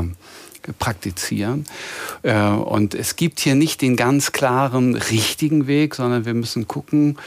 praktizieren. 0.80 1.66
Äh, 2.22 2.48
und 2.48 2.96
es 2.96 3.16
gibt 3.16 3.40
hier 3.40 3.56
nicht 3.56 3.82
den 3.82 3.96
ganz 3.96 4.32
klaren 4.32 4.96
richtigen 4.96 5.68
Weg, 5.68 5.96
sondern 5.96 6.26
wir 6.26 6.34
müssen 6.34 6.68
gucken, 6.68 7.18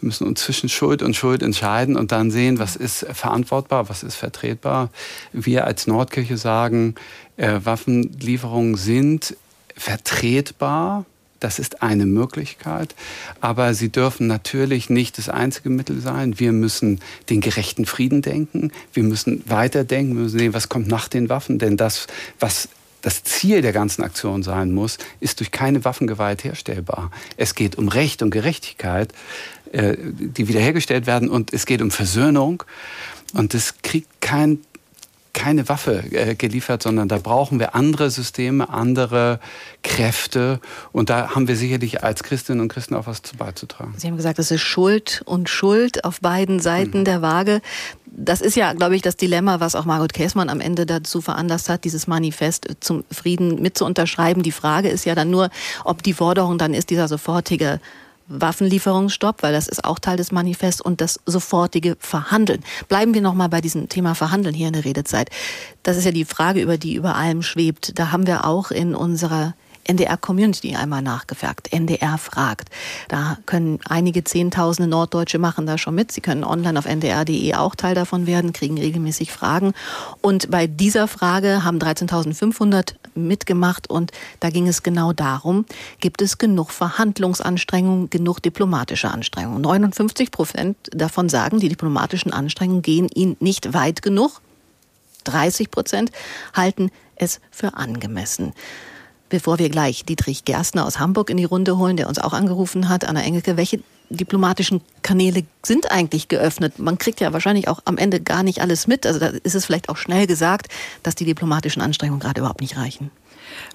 wir 0.00 0.08
müssen 0.08 0.26
uns 0.26 0.42
zwischen 0.42 0.68
Schuld 0.68 1.02
und 1.02 1.16
Schuld 1.16 1.42
entscheiden 1.42 1.96
und 1.96 2.12
dann 2.12 2.30
sehen, 2.30 2.58
was 2.58 2.76
ist 2.76 3.06
verantwortbar, 3.12 3.88
was 3.88 4.02
ist 4.02 4.16
vertretbar. 4.16 4.90
Wir 5.32 5.66
als 5.66 5.86
Nordkirche 5.86 6.36
sagen, 6.36 6.96
äh, 7.36 7.60
Waffenlieferungen 7.64 8.76
sind 8.76 9.36
vertretbar, 9.74 11.06
das 11.40 11.58
ist 11.58 11.82
eine 11.82 12.06
Möglichkeit, 12.06 12.94
aber 13.40 13.74
sie 13.74 13.90
dürfen 13.90 14.26
natürlich 14.26 14.90
nicht 14.90 15.18
das 15.18 15.28
einzige 15.28 15.70
Mittel 15.70 16.00
sein. 16.00 16.38
Wir 16.38 16.52
müssen 16.52 17.00
den 17.30 17.40
gerechten 17.40 17.86
Frieden 17.86 18.22
denken, 18.22 18.72
wir 18.92 19.02
müssen 19.02 19.42
weiterdenken, 19.46 20.14
wir 20.14 20.22
müssen 20.24 20.38
sehen, 20.38 20.54
was 20.54 20.68
kommt 20.68 20.88
nach 20.88 21.08
den 21.08 21.28
Waffen, 21.28 21.58
denn 21.58 21.76
das, 21.76 22.06
was 22.40 22.68
das 23.02 23.22
Ziel 23.22 23.62
der 23.62 23.72
ganzen 23.72 24.02
Aktion 24.02 24.42
sein 24.42 24.72
muss, 24.72 24.98
ist 25.20 25.38
durch 25.38 25.52
keine 25.52 25.84
Waffengewalt 25.84 26.42
herstellbar. 26.42 27.12
Es 27.36 27.54
geht 27.54 27.76
um 27.76 27.86
Recht 27.86 28.20
und 28.20 28.30
Gerechtigkeit, 28.30 29.12
äh, 29.70 29.96
die 29.96 30.48
wiederhergestellt 30.48 31.06
werden, 31.06 31.28
und 31.28 31.52
es 31.52 31.66
geht 31.66 31.82
um 31.82 31.92
Versöhnung. 31.92 32.64
Und 33.32 33.54
es 33.54 33.74
kriegt 33.82 34.20
kein 34.20 34.60
keine 35.36 35.68
Waffe 35.68 36.02
äh, 36.10 36.34
geliefert, 36.34 36.82
sondern 36.82 37.08
da 37.08 37.18
brauchen 37.18 37.60
wir 37.60 37.74
andere 37.74 38.10
Systeme, 38.10 38.70
andere 38.70 39.38
Kräfte. 39.82 40.60
Und 40.92 41.10
da 41.10 41.34
haben 41.34 41.46
wir 41.46 41.56
sicherlich 41.56 42.02
als 42.02 42.22
Christinnen 42.22 42.62
und 42.62 42.68
Christen 42.68 42.94
auch 42.94 43.06
was 43.06 43.20
zu 43.22 43.36
beizutragen. 43.36 43.94
Sie 43.98 44.06
haben 44.08 44.16
gesagt, 44.16 44.38
es 44.38 44.50
ist 44.50 44.62
Schuld 44.62 45.22
und 45.26 45.50
Schuld 45.50 46.04
auf 46.04 46.20
beiden 46.20 46.58
Seiten 46.58 47.00
mhm. 47.00 47.04
der 47.04 47.22
Waage. 47.22 47.60
das 48.06 48.40
ist 48.40 48.56
ja, 48.56 48.72
glaube 48.72 48.96
ich, 48.96 49.02
das 49.02 49.16
Dilemma, 49.16 49.60
was 49.60 49.74
auch 49.74 49.84
Margot 49.84 50.14
Käßmann 50.14 50.48
am 50.48 50.60
Ende 50.60 50.86
dazu 50.86 51.20
veranlasst 51.20 51.68
hat, 51.68 51.84
dieses 51.84 52.06
Manifest 52.06 52.68
zum 52.80 53.04
Frieden 53.10 53.60
mitzuunterschreiben. 53.60 54.42
Die 54.42 54.52
Frage 54.52 54.88
ist 54.88 55.04
ja 55.04 55.14
dann 55.14 55.30
nur, 55.30 55.50
ob 55.84 56.02
die 56.02 56.14
Forderung 56.14 56.56
dann 56.56 56.72
ist, 56.72 56.88
dieser 56.88 57.08
sofortige 57.08 57.78
Waffenlieferungsstopp, 58.28 59.42
weil 59.42 59.52
das 59.52 59.68
ist 59.68 59.84
auch 59.84 59.98
Teil 59.98 60.16
des 60.16 60.32
Manifests 60.32 60.80
und 60.80 61.00
das 61.00 61.20
sofortige 61.26 61.96
Verhandeln. 61.98 62.62
Bleiben 62.88 63.14
wir 63.14 63.20
noch 63.20 63.34
mal 63.34 63.48
bei 63.48 63.60
diesem 63.60 63.88
Thema 63.88 64.14
Verhandeln 64.14 64.54
hier 64.54 64.68
in 64.68 64.72
der 64.72 64.84
Redezeit. 64.84 65.30
Das 65.82 65.96
ist 65.96 66.04
ja 66.04 66.12
die 66.12 66.24
Frage, 66.24 66.60
über 66.60 66.78
die 66.78 66.94
über 66.94 67.14
allem 67.14 67.42
schwebt. 67.42 67.98
Da 67.98 68.12
haben 68.12 68.26
wir 68.26 68.44
auch 68.44 68.70
in 68.70 68.94
unserer 68.94 69.54
NDR 69.88 70.16
Community 70.16 70.74
einmal 70.74 71.02
nachgefragt. 71.02 71.72
NDR 71.72 72.18
fragt. 72.18 72.68
Da 73.08 73.38
können 73.46 73.78
einige 73.88 74.24
Zehntausende 74.24 74.88
Norddeutsche 74.88 75.38
machen 75.38 75.66
da 75.66 75.78
schon 75.78 75.94
mit. 75.94 76.12
Sie 76.12 76.20
können 76.20 76.44
online 76.44 76.78
auf 76.78 76.86
ndr.de 76.86 77.54
auch 77.54 77.74
Teil 77.74 77.94
davon 77.94 78.26
werden, 78.26 78.52
kriegen 78.52 78.78
regelmäßig 78.78 79.32
Fragen. 79.32 79.72
Und 80.20 80.50
bei 80.50 80.66
dieser 80.66 81.08
Frage 81.08 81.64
haben 81.64 81.78
13.500 81.78 82.94
mitgemacht 83.14 83.88
und 83.88 84.12
da 84.40 84.50
ging 84.50 84.68
es 84.68 84.82
genau 84.82 85.12
darum, 85.12 85.64
gibt 86.00 86.22
es 86.22 86.38
genug 86.38 86.70
Verhandlungsanstrengungen, 86.70 88.10
genug 88.10 88.42
diplomatische 88.42 89.10
Anstrengungen. 89.10 89.62
59 89.62 90.30
Prozent 90.30 90.76
davon 90.90 91.28
sagen, 91.28 91.60
die 91.60 91.68
diplomatischen 91.68 92.32
Anstrengungen 92.32 92.82
gehen 92.82 93.08
ihnen 93.14 93.36
nicht 93.40 93.72
weit 93.72 94.02
genug. 94.02 94.40
30 95.24 95.70
Prozent 95.70 96.12
halten 96.54 96.90
es 97.16 97.40
für 97.50 97.74
angemessen. 97.74 98.52
Bevor 99.28 99.58
wir 99.58 99.68
gleich 99.70 100.04
Dietrich 100.04 100.44
Gerstner 100.44 100.86
aus 100.86 101.00
Hamburg 101.00 101.30
in 101.30 101.36
die 101.36 101.44
Runde 101.44 101.78
holen, 101.78 101.96
der 101.96 102.08
uns 102.08 102.18
auch 102.18 102.32
angerufen 102.32 102.88
hat, 102.88 103.04
Anna 103.04 103.22
Engelke, 103.22 103.56
welche 103.56 103.80
diplomatischen 104.08 104.82
Kanäle 105.02 105.42
sind 105.64 105.90
eigentlich 105.90 106.28
geöffnet? 106.28 106.78
Man 106.78 106.96
kriegt 106.98 107.20
ja 107.20 107.32
wahrscheinlich 107.32 107.66
auch 107.66 107.80
am 107.86 107.98
Ende 107.98 108.20
gar 108.20 108.44
nicht 108.44 108.60
alles 108.60 108.86
mit. 108.86 109.04
Also 109.04 109.18
da 109.18 109.26
ist 109.26 109.56
es 109.56 109.66
vielleicht 109.66 109.88
auch 109.88 109.96
schnell 109.96 110.28
gesagt, 110.28 110.68
dass 111.02 111.16
die 111.16 111.24
diplomatischen 111.24 111.82
Anstrengungen 111.82 112.20
gerade 112.20 112.40
überhaupt 112.40 112.60
nicht 112.60 112.76
reichen. 112.76 113.10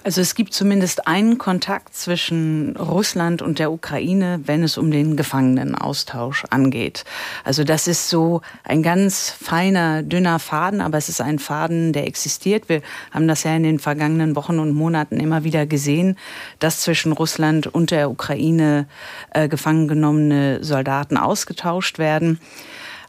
Also 0.04 0.20
es 0.20 0.34
gibt 0.34 0.52
zumindest 0.52 1.06
einen 1.06 1.38
Kontakt 1.38 1.94
zwischen 1.94 2.76
Russland 2.76 3.40
und 3.40 3.58
der 3.58 3.70
Ukraine, 3.70 4.40
wenn 4.44 4.62
es 4.62 4.76
um 4.76 4.90
den 4.90 5.16
Gefangenenaustausch 5.16 6.44
angeht. 6.50 7.04
Also 7.44 7.62
das 7.62 7.86
ist 7.86 8.08
so 8.08 8.42
ein 8.64 8.82
ganz 8.82 9.30
feiner, 9.30 10.02
dünner 10.02 10.38
Faden, 10.38 10.80
aber 10.80 10.98
es 10.98 11.08
ist 11.08 11.20
ein 11.20 11.38
Faden, 11.38 11.92
der 11.92 12.06
existiert. 12.06 12.68
Wir 12.68 12.82
haben 13.12 13.28
das 13.28 13.44
ja 13.44 13.54
in 13.54 13.62
den 13.62 13.78
vergangenen 13.78 14.34
Wochen 14.34 14.58
und 14.58 14.72
Monaten 14.72 15.20
immer 15.20 15.44
wieder 15.44 15.66
gesehen, 15.66 16.18
dass 16.58 16.80
zwischen 16.80 17.12
Russland 17.12 17.68
und 17.68 17.90
der 17.90 18.10
Ukraine 18.10 18.86
äh, 19.30 19.48
gefangen 19.48 19.88
genommene 19.88 20.64
Soldaten 20.64 21.16
ausgetauscht 21.16 21.98
werden. 21.98 22.40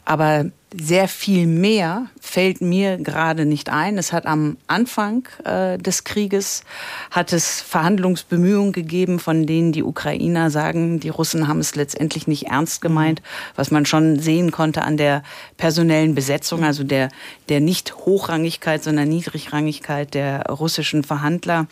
Aber 0.05 0.45
sehr 0.80 1.08
viel 1.08 1.46
mehr 1.48 2.08
fällt 2.20 2.62
mir 2.62 2.98
gerade 2.98 3.46
nicht 3.46 3.70
ein. 3.70 3.98
Es 3.98 4.12
hat 4.12 4.26
am 4.26 4.58
Anfang 4.68 5.28
äh, 5.44 5.78
des 5.78 6.04
Krieges 6.04 6.64
hat 7.12 7.34
es 7.34 7.62
Verhandlungsbemühungen 7.62 8.72
gegeben, 8.72 9.20
von 9.20 9.46
denen 9.46 9.72
die 9.72 9.84
Ukrainer 9.84 10.50
sagen, 10.50 11.00
die 11.00 11.10
Russen 11.10 11.48
haben 11.48 11.60
es 11.60 11.76
letztendlich 11.76 12.28
nicht 12.28 12.48
ernst 12.48 12.82
gemeint, 12.82 13.22
was 13.56 13.72
man 13.72 13.86
schon 13.86 14.20
sehen 14.20 14.52
konnte 14.52 14.82
an 14.84 14.98
der 14.98 15.24
personellen 15.58 16.16
Besetzung, 16.16 16.64
also 16.64 16.84
der 16.84 17.10
der 17.50 17.60
nicht 17.60 17.96
Hochrangigkeit, 17.96 18.84
sondern 18.84 19.10
Niedrigrangigkeit 19.10 20.14
der 20.14 20.44
russischen 20.48 21.04
Verhandler. 21.04 21.68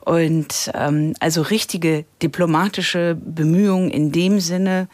Und 0.00 0.70
ähm, 0.74 1.14
also 1.20 1.42
richtige 1.42 2.04
diplomatische 2.22 3.16
Bemühungen 3.20 3.90
in 3.90 4.12
dem 4.12 4.40
Sinne, 4.40 4.88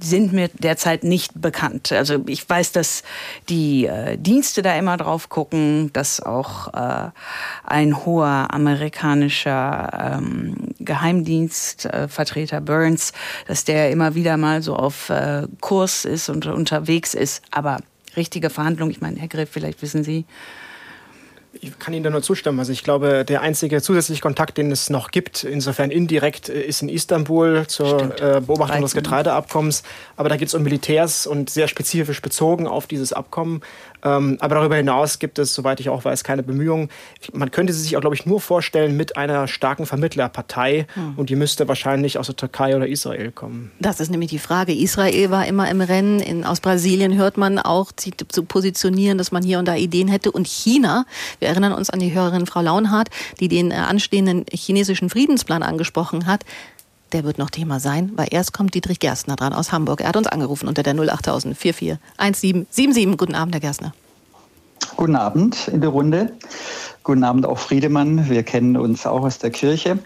sind 0.00 0.32
mir 0.32 0.48
derzeit 0.48 1.04
nicht 1.04 1.40
bekannt. 1.40 1.92
Also 1.92 2.24
ich 2.26 2.48
weiß, 2.48 2.72
dass 2.72 3.02
die 3.48 3.86
äh, 3.86 4.16
Dienste 4.18 4.62
da 4.62 4.76
immer 4.76 4.96
drauf 4.96 5.28
gucken, 5.28 5.90
dass 5.92 6.20
auch 6.20 6.72
äh, 6.74 7.10
ein 7.64 8.04
hoher 8.04 8.48
amerikanischer 8.52 10.18
ähm, 10.18 10.74
Geheimdienstvertreter 10.80 12.58
äh, 12.58 12.60
Burns, 12.60 13.12
dass 13.46 13.64
der 13.64 13.90
immer 13.90 14.14
wieder 14.14 14.36
mal 14.36 14.62
so 14.62 14.76
auf 14.76 15.08
äh, 15.10 15.46
Kurs 15.60 16.04
ist 16.04 16.28
und 16.28 16.46
unterwegs 16.46 17.14
ist. 17.14 17.42
Aber 17.50 17.78
richtige 18.16 18.50
Verhandlungen, 18.50 18.90
ich 18.90 19.00
meine, 19.00 19.18
Herr 19.18 19.28
Griff, 19.28 19.50
vielleicht 19.52 19.80
wissen 19.82 20.04
Sie, 20.04 20.24
ich 21.60 21.78
kann 21.78 21.94
Ihnen 21.94 22.04
da 22.04 22.10
nur 22.10 22.22
zustimmen. 22.22 22.58
Also 22.58 22.72
ich 22.72 22.82
glaube, 22.82 23.24
der 23.24 23.40
einzige 23.40 23.80
zusätzliche 23.82 24.20
Kontakt, 24.20 24.58
den 24.58 24.70
es 24.70 24.90
noch 24.90 25.10
gibt, 25.10 25.44
insofern 25.44 25.90
indirekt, 25.90 26.48
äh, 26.48 26.60
ist 26.62 26.82
in 26.82 26.88
Istanbul 26.88 27.66
zur 27.66 28.20
äh, 28.20 28.40
Beobachtung 28.40 28.82
des 28.82 28.94
Getreideabkommens. 28.94 29.82
Aber 30.16 30.28
da 30.28 30.36
geht 30.36 30.48
es 30.48 30.54
um 30.54 30.62
Militärs 30.62 31.26
und 31.26 31.50
sehr 31.50 31.68
spezifisch 31.68 32.22
bezogen 32.22 32.66
auf 32.66 32.86
dieses 32.86 33.12
Abkommen. 33.12 33.62
Ähm, 34.04 34.36
aber 34.40 34.56
darüber 34.56 34.76
hinaus 34.76 35.18
gibt 35.18 35.38
es, 35.38 35.54
soweit 35.54 35.80
ich 35.80 35.88
auch 35.88 36.04
weiß, 36.04 36.24
keine 36.24 36.42
Bemühungen. 36.42 36.90
Man 37.32 37.50
könnte 37.50 37.72
sie 37.72 37.80
sich 37.80 37.96
auch, 37.96 38.00
glaube 38.00 38.14
ich, 38.14 38.26
nur 38.26 38.40
vorstellen 38.40 38.96
mit 38.96 39.16
einer 39.16 39.48
starken 39.48 39.86
Vermittlerpartei. 39.86 40.86
Hm. 40.94 41.14
Und 41.16 41.30
die 41.30 41.36
müsste 41.36 41.66
wahrscheinlich 41.68 42.18
aus 42.18 42.26
der 42.26 42.36
Türkei 42.36 42.76
oder 42.76 42.86
Israel 42.86 43.32
kommen. 43.32 43.72
Das 43.80 44.00
ist 44.00 44.10
nämlich 44.10 44.30
die 44.30 44.38
Frage. 44.38 44.74
Israel 44.74 45.30
war 45.30 45.46
immer 45.46 45.70
im 45.70 45.80
Rennen. 45.80 46.20
In, 46.20 46.44
aus 46.44 46.60
Brasilien 46.60 47.16
hört 47.16 47.36
man 47.36 47.58
auch, 47.58 47.92
sie 47.98 48.12
zu 48.28 48.44
positionieren, 48.44 49.18
dass 49.18 49.32
man 49.32 49.42
hier 49.42 49.58
und 49.58 49.66
da 49.66 49.74
Ideen 49.74 50.08
hätte. 50.08 50.30
Und 50.30 50.46
China, 50.46 51.06
wir 51.38 51.48
erinnern 51.48 51.72
uns 51.72 51.90
an 51.90 52.00
die 52.00 52.14
Hörerin 52.14 52.46
Frau 52.46 52.60
Launhardt, 52.60 53.08
die 53.40 53.48
den 53.48 53.70
äh, 53.70 53.74
anstehenden 53.74 54.44
chinesischen 54.52 55.08
Friedensplan 55.08 55.62
angesprochen 55.62 56.26
hat 56.26 56.44
der 57.14 57.24
wird 57.24 57.38
noch 57.38 57.50
Thema 57.50 57.80
sein, 57.80 58.12
weil 58.16 58.26
erst 58.30 58.52
kommt 58.52 58.74
Dietrich 58.74 58.98
Gerstner 58.98 59.36
dran 59.36 59.52
aus 59.52 59.72
Hamburg. 59.72 60.00
Er 60.00 60.08
hat 60.08 60.16
uns 60.16 60.26
angerufen 60.26 60.68
unter 60.68 60.82
der 60.82 60.94
08000 60.94 61.56
441777. 61.56 63.16
Guten 63.16 63.34
Abend, 63.34 63.54
Herr 63.54 63.60
Gerstner. 63.60 63.94
Guten 64.96 65.16
Abend 65.16 65.68
in 65.68 65.80
der 65.80 65.90
Runde. 65.90 66.32
Guten 67.04 67.24
Abend 67.24 67.46
auch 67.46 67.58
Friedemann. 67.58 68.28
Wir 68.28 68.42
kennen 68.42 68.76
uns 68.76 69.06
auch 69.06 69.22
aus 69.22 69.38
der 69.38 69.50
Kirche. 69.50 69.98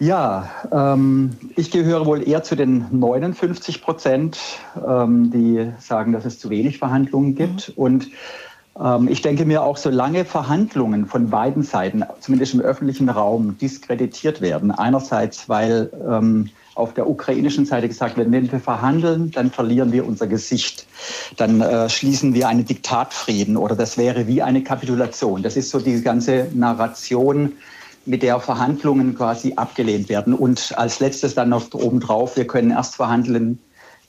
Ja, 0.00 0.50
ähm, 0.70 1.30
ich 1.56 1.70
gehöre 1.70 2.04
wohl 2.06 2.28
eher 2.28 2.42
zu 2.42 2.56
den 2.56 2.86
59 2.90 3.82
Prozent, 3.82 4.38
ähm, 4.86 5.30
die 5.30 5.70
sagen, 5.78 6.12
dass 6.12 6.24
es 6.24 6.38
zu 6.38 6.50
wenig 6.50 6.78
Verhandlungen 6.78 7.34
gibt. 7.34 7.70
Mhm. 7.70 7.74
Und 7.76 8.08
ich 9.08 9.20
denke 9.20 9.44
mir 9.44 9.62
auch, 9.62 9.76
solange 9.76 10.24
Verhandlungen 10.24 11.06
von 11.06 11.28
beiden 11.28 11.62
Seiten, 11.62 12.04
zumindest 12.20 12.54
im 12.54 12.60
öffentlichen 12.60 13.08
Raum, 13.10 13.58
diskreditiert 13.58 14.40
werden, 14.40 14.70
einerseits, 14.70 15.48
weil 15.48 15.90
ähm, 16.08 16.48
auf 16.74 16.94
der 16.94 17.08
ukrainischen 17.08 17.66
Seite 17.66 17.86
gesagt 17.86 18.16
wird, 18.16 18.32
wenn 18.32 18.50
wir 18.50 18.60
verhandeln, 18.60 19.30
dann 19.30 19.50
verlieren 19.50 19.92
wir 19.92 20.06
unser 20.06 20.26
Gesicht. 20.26 20.86
Dann 21.36 21.60
äh, 21.60 21.90
schließen 21.90 22.32
wir 22.32 22.48
einen 22.48 22.64
Diktatfrieden 22.64 23.58
oder 23.58 23.76
das 23.76 23.98
wäre 23.98 24.26
wie 24.26 24.40
eine 24.40 24.62
Kapitulation. 24.62 25.42
Das 25.42 25.56
ist 25.56 25.68
so 25.68 25.78
die 25.78 26.00
ganze 26.00 26.48
Narration, 26.54 27.52
mit 28.04 28.22
der 28.22 28.40
Verhandlungen 28.40 29.14
quasi 29.14 29.52
abgelehnt 29.54 30.08
werden. 30.08 30.34
Und 30.34 30.76
als 30.76 31.00
letztes 31.00 31.34
dann 31.34 31.50
noch 31.50 31.72
obendrauf, 31.72 32.36
wir 32.36 32.46
können 32.46 32.70
erst 32.70 32.96
verhandeln, 32.96 33.58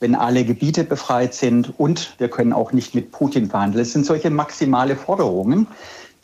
wenn 0.04 0.16
alle 0.16 0.44
Gebiete 0.44 0.84
befreit 0.84 1.34
sind 1.34 1.80
und 1.80 2.16
wir 2.18 2.28
können 2.28 2.52
auch 2.52 2.74
nicht 2.74 2.94
mit 2.94 3.14
Putin 3.14 3.50
verhandeln. 3.50 3.82
Es 3.82 3.94
sind 3.94 4.06
solche 4.06 4.30
maximale 4.30 4.98
Forderungen, 4.98 5.66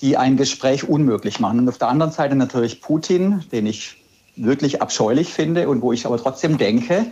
die 0.02 0.18
ein 0.18 0.36
Gespräch 0.36 0.90
unmöglich 0.90 1.40
machen. 1.40 1.60
Und 1.60 1.70
auf 1.70 1.78
der 1.78 1.88
anderen 1.88 2.12
Seite 2.12 2.36
natürlich 2.36 2.82
Putin, 2.82 3.46
den 3.54 3.66
ich 3.66 3.96
wirklich 4.36 4.82
abscheulich 4.82 5.30
finde 5.30 5.70
und 5.70 5.82
wo 5.82 5.94
ich 5.94 6.06
aber 6.06 6.18
trotzdem 6.18 6.58
denke, 6.58 7.06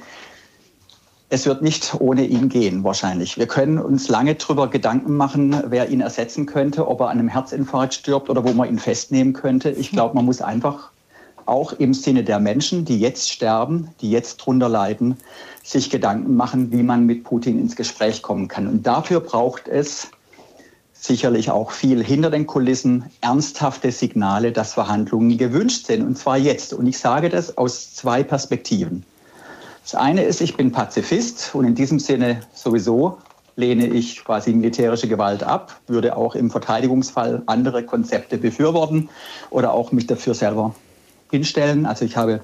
es 1.29 1.45
wird 1.45 1.61
nicht 1.61 1.95
ohne 1.99 2.25
ihn 2.25 2.49
gehen, 2.49 2.83
wahrscheinlich. 2.83 3.37
Wir 3.37 3.47
können 3.47 3.79
uns 3.79 4.09
lange 4.09 4.35
darüber 4.35 4.67
Gedanken 4.67 5.15
machen, 5.15 5.55
wer 5.67 5.89
ihn 5.89 6.01
ersetzen 6.01 6.47
könnte, 6.47 6.85
ob 6.89 6.99
er 6.99 7.07
an 7.07 7.19
einem 7.19 7.29
Herzinfarkt 7.29 7.93
stirbt 7.93 8.29
oder 8.29 8.43
wo 8.43 8.51
man 8.51 8.67
ihn 8.67 8.79
festnehmen 8.79 9.31
könnte. 9.31 9.69
Ich 9.69 9.91
glaube, 9.91 10.15
man 10.15 10.25
muss 10.25 10.41
einfach 10.41 10.89
auch 11.47 11.73
im 11.73 11.93
Sinne 11.93 12.23
der 12.23 12.39
Menschen, 12.39 12.85
die 12.85 12.99
jetzt 12.99 13.31
sterben, 13.31 13.89
die 14.01 14.11
jetzt 14.11 14.37
drunter 14.37 14.69
leiden, 14.69 15.17
sich 15.63 15.89
Gedanken 15.89 16.35
machen, 16.35 16.71
wie 16.71 16.83
man 16.83 17.05
mit 17.05 17.23
Putin 17.23 17.59
ins 17.59 17.75
Gespräch 17.75 18.21
kommen 18.21 18.47
kann. 18.47 18.67
Und 18.67 18.87
dafür 18.87 19.19
braucht 19.19 19.67
es 19.67 20.09
sicherlich 20.93 21.51
auch 21.51 21.71
viel 21.71 22.03
hinter 22.03 22.29
den 22.29 22.47
Kulissen 22.47 23.05
ernsthafte 23.21 23.91
Signale, 23.91 24.51
dass 24.51 24.73
Verhandlungen 24.73 25.37
gewünscht 25.37 25.85
sind, 25.85 26.05
und 26.05 26.17
zwar 26.17 26.37
jetzt. 26.37 26.73
Und 26.73 26.87
ich 26.87 26.97
sage 26.97 27.29
das 27.29 27.57
aus 27.57 27.93
zwei 27.93 28.23
Perspektiven. 28.23 29.05
Das 29.83 29.95
eine 29.95 30.23
ist, 30.23 30.41
ich 30.41 30.57
bin 30.57 30.71
Pazifist 30.71 31.51
und 31.53 31.65
in 31.65 31.75
diesem 31.75 31.99
Sinne 31.99 32.41
sowieso 32.53 33.19
lehne 33.55 33.87
ich 33.87 34.23
quasi 34.23 34.53
militärische 34.53 35.07
Gewalt 35.07 35.43
ab, 35.43 35.79
würde 35.87 36.15
auch 36.15 36.35
im 36.35 36.51
Verteidigungsfall 36.51 37.41
andere 37.45 37.83
Konzepte 37.83 38.37
befürworten 38.37 39.09
oder 39.49 39.73
auch 39.73 39.91
mich 39.91 40.05
dafür 40.05 40.33
selber 40.33 40.75
hinstellen. 41.31 41.85
Also 41.85 42.05
ich 42.05 42.17
habe 42.17 42.41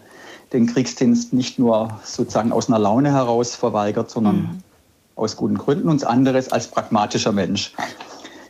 den 0.52 0.68
Kriegsdienst 0.68 1.34
nicht 1.34 1.60
nur 1.60 2.00
sozusagen 2.04 2.52
aus 2.52 2.68
einer 2.68 2.80
Laune 2.80 3.12
heraus 3.12 3.56
verweigert, 3.56 4.10
sondern 4.10 4.36
mhm. 4.36 4.58
aus 5.16 5.36
guten 5.36 5.58
Gründen 5.58 5.90
und 5.90 6.06
anderes 6.06 6.52
als 6.52 6.68
pragmatischer 6.68 7.32
Mensch. 7.32 7.74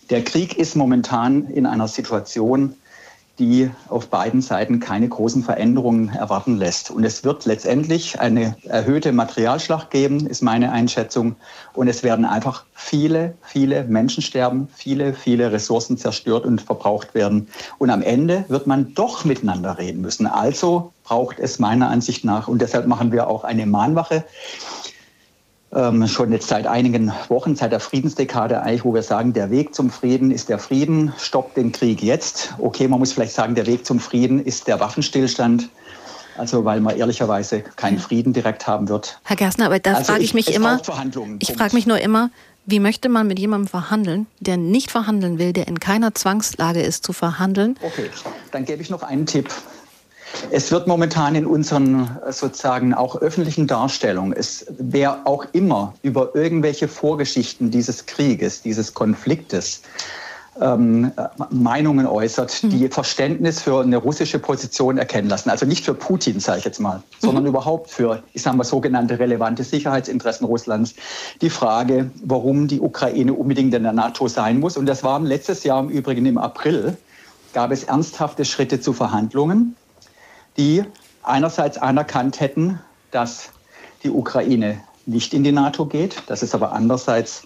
Der 0.10 0.24
Krieg 0.24 0.58
ist 0.58 0.76
momentan 0.76 1.46
in 1.46 1.66
einer 1.66 1.88
Situation, 1.88 2.76
die 3.40 3.72
auf 3.90 4.10
beiden 4.10 4.42
Seiten 4.42 4.80
keine 4.80 5.10
großen 5.10 5.44
Veränderungen 5.44 6.10
erwarten 6.10 6.58
lässt. 6.58 6.92
Und 6.92 7.04
es 7.04 7.24
wird 7.24 7.46
letztendlich 7.46 8.20
eine 8.20 8.56
erhöhte 8.64 9.12
Materialschlacht 9.12 9.90
geben, 9.90 10.28
ist 10.28 10.44
meine 10.44 10.72
Einschätzung. 10.72 11.36
Und 11.74 11.88
es 11.88 12.04
werden 12.04 12.26
einfach 12.26 12.66
viele, 12.74 13.34
viele 13.42 13.86
Menschen 13.86 14.22
sterben, 14.22 14.68
viele, 14.74 15.14
viele 15.14 15.52
Ressourcen 15.52 15.98
zerstört 15.98 16.46
und 16.46 16.62
verbraucht 16.62 17.16
werden. 17.16 17.48
Und 17.80 17.90
am 17.90 18.04
Ende 18.04 18.46
wird 18.50 18.68
man 18.68 18.94
doch 18.94 19.26
miteinander 19.26 19.80
reden 19.80 20.02
müssen. 20.02 20.28
Also 20.28 20.94
braucht 21.04 21.40
es 21.40 21.58
meiner 21.58 21.90
Ansicht 21.90 22.24
nach, 22.24 22.48
und 22.48 22.62
deshalb 22.62 22.88
machen 22.88 23.12
wir 23.12 23.28
auch 23.28 23.44
eine 23.44 23.66
Mahnwache, 23.66 24.24
ähm, 25.76 26.08
schon 26.08 26.32
jetzt 26.32 26.48
seit 26.48 26.68
einigen 26.68 27.12
Wochen, 27.30 27.56
seit 27.56 27.72
der 27.72 27.80
Friedensdekade 27.80 28.62
eigentlich, 28.62 28.86
wo 28.86 28.94
wir 28.94 29.04
sagen, 29.04 29.34
der 29.34 29.50
Weg 29.50 29.74
zum 29.74 29.90
Frieden 29.90 30.32
ist 30.32 30.50
der 30.50 30.60
Frieden, 30.60 31.14
stoppt 31.18 31.58
den 31.58 31.72
Krieg 31.72 32.02
jetzt. 32.02 32.54
Okay, 32.60 32.88
man 32.88 33.00
muss 33.00 33.14
vielleicht 33.14 33.34
sagen, 33.34 33.56
der 33.56 33.66
Weg 33.66 33.86
zum 33.86 34.00
Frieden 34.00 34.44
ist 34.44 34.68
der 34.68 34.80
Waffenstillstand. 34.80 35.70
Also 36.36 36.66
weil 36.66 36.82
man 36.82 36.98
ehrlicherweise 36.98 37.62
keinen 37.62 38.00
Frieden 38.00 38.34
direkt 38.34 38.66
haben 38.66 38.90
wird. 38.90 39.20
Herr 39.24 39.36
Gerstner, 39.36 39.68
aber 39.68 39.78
da 39.78 39.94
also 39.94 40.14
frage 40.14 40.24
ich 40.24 40.34
mich 40.34 40.52
immer, 40.52 40.82
ich 41.40 41.54
frage 41.54 41.76
mich 41.76 41.86
nur 41.86 42.00
immer, 42.00 42.32
wie 42.66 42.80
möchte 42.80 43.10
man 43.10 43.28
mit 43.28 43.38
jemandem 43.38 43.68
verhandeln, 43.68 44.26
der 44.40 44.58
nicht 44.58 44.90
verhandeln 44.90 45.38
will, 45.38 45.54
der 45.54 45.68
in 45.68 45.80
keiner 45.80 46.16
Zwangslage 46.16 46.82
ist 46.82 47.06
zu 47.06 47.14
verhandeln? 47.14 47.78
Okay, 47.82 48.10
dann 48.52 48.66
gebe 48.66 48.82
ich 48.82 48.90
noch 48.90 49.04
einen 49.04 49.26
Tipp. 49.26 49.50
Es 50.52 50.72
wird 50.72 50.88
momentan 50.88 51.36
in 51.36 51.46
unseren 51.46 52.18
sozusagen 52.30 52.94
auch 52.94 53.16
öffentlichen 53.16 53.68
Darstellungen, 53.68 54.34
es, 54.34 54.66
wer 54.78 55.26
auch 55.26 55.46
immer 55.52 55.94
über 56.02 56.36
irgendwelche 56.36 56.88
Vorgeschichten 56.88 57.72
dieses 57.72 58.06
Krieges, 58.06 58.62
dieses 58.62 58.94
Konfliktes 58.94 59.82
ähm, 60.62 61.12
Meinungen 61.50 62.06
äußert, 62.06 62.52
hm. 62.52 62.70
die 62.70 62.88
Verständnis 62.88 63.62
für 63.62 63.82
eine 63.82 63.98
russische 63.98 64.40
Position 64.40 64.98
erkennen 64.98 65.30
lassen. 65.30 65.50
Also 65.50 65.66
nicht 65.66 65.84
für 65.84 65.94
Putin, 65.94 66.40
sage 66.40 66.60
ich 66.60 66.66
jetzt 66.66 66.80
mal, 66.80 67.02
sondern 67.20 67.44
mhm. 67.44 67.50
überhaupt 67.50 67.90
für, 67.90 68.22
ich 68.34 68.44
sage 68.44 68.58
mal, 68.58 68.64
sogenannte 68.64 69.18
relevante 69.18 69.64
Sicherheitsinteressen 69.64 70.46
Russlands. 70.46 70.94
Die 71.42 71.50
Frage, 71.50 72.12
warum 72.24 72.68
die 72.68 72.80
Ukraine 72.80 73.34
unbedingt 73.34 73.74
in 73.74 73.84
der 73.84 73.94
NATO 73.94 74.28
sein 74.28 74.60
muss. 74.60 74.78
Und 74.78 74.86
das 74.86 75.04
waren 75.04 75.26
letztes 75.26 75.64
Jahr 75.64 75.80
im 75.80 75.90
Übrigen 75.90 76.26
im 76.26 76.38
April, 76.38 76.98
gab 77.54 77.72
es 77.72 77.84
ernsthafte 77.84 78.46
Schritte 78.46 78.80
zu 78.80 78.94
Verhandlungen 78.94 79.76
die 80.58 80.84
einerseits 81.24 81.78
anerkannt 81.78 82.39
hätten, 82.39 82.80
dass 83.12 83.49
die 84.04 84.10
Ukraine 84.10 84.82
nicht 85.06 85.34
in 85.34 85.43
die 85.43 85.51
NATO 85.51 85.86
geht. 85.86 86.24
Das 86.28 86.43
ist 86.43 86.56
aber 86.56 86.72
andererseits, 86.74 87.43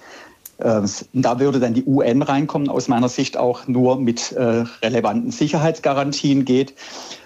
äh, 0.58 0.82
da 1.14 1.40
würde 1.40 1.60
dann 1.60 1.74
die 1.74 1.86
UN 1.86 2.22
reinkommen, 2.22 2.70
aus 2.70 2.88
meiner 2.88 3.10
Sicht 3.10 3.38
auch 3.38 3.68
nur 3.68 4.00
mit 4.00 4.32
äh, 4.32 4.66
relevanten 4.82 5.32
Sicherheitsgarantien 5.32 6.46
geht 6.46 6.74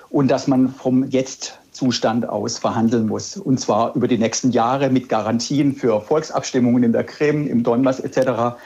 und 0.10 0.30
dass 0.30 0.48
man 0.48 0.74
vom 0.74 1.10
Jetzt-Zustand 1.10 2.28
aus 2.28 2.58
verhandeln 2.60 3.08
muss. 3.08 3.38
Und 3.38 3.60
zwar 3.60 3.96
über 3.96 4.08
die 4.08 4.18
nächsten 4.18 4.52
Jahre 4.52 4.90
mit 4.90 5.10
Garantien 5.10 5.76
für 5.76 6.02
Volksabstimmungen 6.02 6.84
in 6.84 6.92
der 6.92 7.04
Krim, 7.04 7.48
im 7.48 7.64
Donbass 7.64 8.00
etc. 8.00 8.58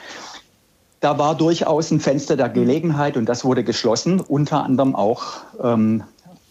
Da 1.00 1.18
war 1.18 1.36
durchaus 1.36 1.90
ein 1.90 2.00
Fenster 2.00 2.36
der 2.36 2.48
Gelegenheit 2.48 3.16
und 3.16 3.26
das 3.26 3.44
wurde 3.44 3.62
geschlossen, 3.62 4.20
unter 4.20 4.64
anderem 4.64 4.96
auch 4.96 5.24
ähm, 5.62 6.02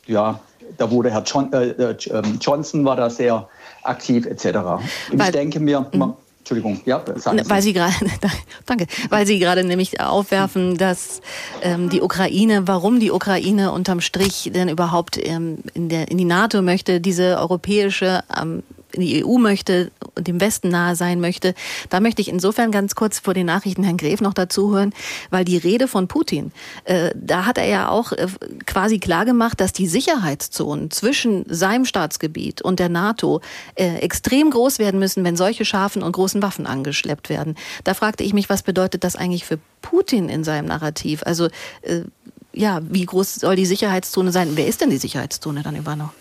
ja, 0.08 0.40
da 0.78 0.90
wurde 0.90 1.12
Herr 1.12 1.24
John, 1.24 1.52
äh, 1.54 1.70
äh 1.70 1.96
ähm, 2.10 2.40
Johnson 2.42 2.86
war 2.86 2.96
da 2.96 3.10
sehr 3.10 3.48
aktiv 3.84 4.26
etc. 4.26 4.46
Und 4.46 5.20
weil, 5.20 5.28
ich 5.28 5.32
denke 5.32 5.60
mir, 5.60 5.86
man, 5.94 6.14
Entschuldigung, 6.40 6.80
ja, 6.86 7.04
sagen 7.16 7.40
Sie. 7.44 7.50
Weil 7.50 7.62
Sie 7.64 7.74
gerade, 7.74 7.94
danke, 8.68 8.86
weil 9.10 9.26
Sie 9.26 9.40
gerade 9.40 9.64
nämlich 9.64 10.00
aufwerfen, 10.00 10.78
dass 10.78 11.22
ähm, 11.64 11.90
die 11.90 12.02
Ukraine, 12.02 12.68
warum 12.68 13.00
die 13.00 13.12
Ukraine 13.12 13.72
unterm 13.72 14.00
Strich 14.00 14.52
denn 14.54 14.70
überhaupt 14.70 15.18
ähm, 15.18 15.58
in, 15.74 15.90
der, 15.90 16.12
in 16.12 16.20
die 16.20 16.26
NATO 16.26 16.62
möchte, 16.62 17.02
diese 17.02 17.40
europäische 17.40 18.24
ähm, 18.40 18.62
in 18.96 19.02
die 19.02 19.24
EU 19.26 19.38
möchte 19.38 19.92
und 20.16 20.28
dem 20.28 20.42
Westen 20.42 20.70
nahe 20.70 20.96
sein 20.96 21.20
möchte. 21.20 21.54
Da 21.90 22.00
möchte 22.00 22.22
ich 22.22 22.30
insofern 22.30 22.72
ganz 22.72 22.96
kurz 22.96 23.20
vor 23.20 23.34
den 23.34 23.46
Nachrichten 23.46 23.84
Herrn 23.84 23.98
Gref 23.98 24.22
noch 24.22 24.34
dazu 24.34 24.74
hören, 24.74 24.94
weil 25.30 25.46
die 25.46 25.58
Rede 25.58 25.88
von 25.88 26.08
Putin, 26.08 26.52
äh, 26.86 27.12
da 27.16 27.46
hat 27.46 27.58
er 27.58 27.68
ja 27.68 27.90
auch 27.90 28.12
äh, 28.12 28.28
quasi 28.66 29.00
klargemacht, 29.00 29.60
dass 29.60 29.74
die 29.74 29.88
Sicherheitszonen 29.88 30.92
zwischen 30.92 31.46
seinem 31.48 31.86
Staatsgebiet 31.86 32.62
und 32.62 32.80
der 32.80 32.90
NATO 32.90 33.42
äh, 33.76 33.98
extrem 33.98 34.50
groß 34.50 34.80
werden 34.80 35.00
müssen, 35.00 35.24
wenn 35.24 35.36
solche 35.36 35.66
scharfen 35.66 36.02
und 36.02 36.12
großen 36.14 36.42
Waffen 36.42 36.66
angeschleppt 36.66 37.30
werden. 37.30 37.56
Da 37.84 37.94
fragte 37.94 38.24
ich 38.24 38.34
mich, 38.34 38.50
was 38.50 38.64
bedeutet 38.64 39.04
das 39.04 39.16
eigentlich 39.16 39.46
für 39.46 39.60
Putin 39.82 40.30
in 40.30 40.44
seinem 40.44 40.66
Narrativ? 40.68 41.22
Also 41.26 41.48
äh, 41.82 42.02
ja, 42.54 42.80
wie 42.90 43.06
groß 43.06 43.36
soll 43.36 43.56
die 43.56 43.66
Sicherheitszone 43.66 44.32
sein? 44.32 44.52
Wer 44.56 44.68
ist 44.68 44.82
denn 44.82 44.90
die 44.90 44.98
Sicherheitszone 44.98 45.62
dann 45.62 45.76
über 45.76 45.96
noch? 45.96 46.12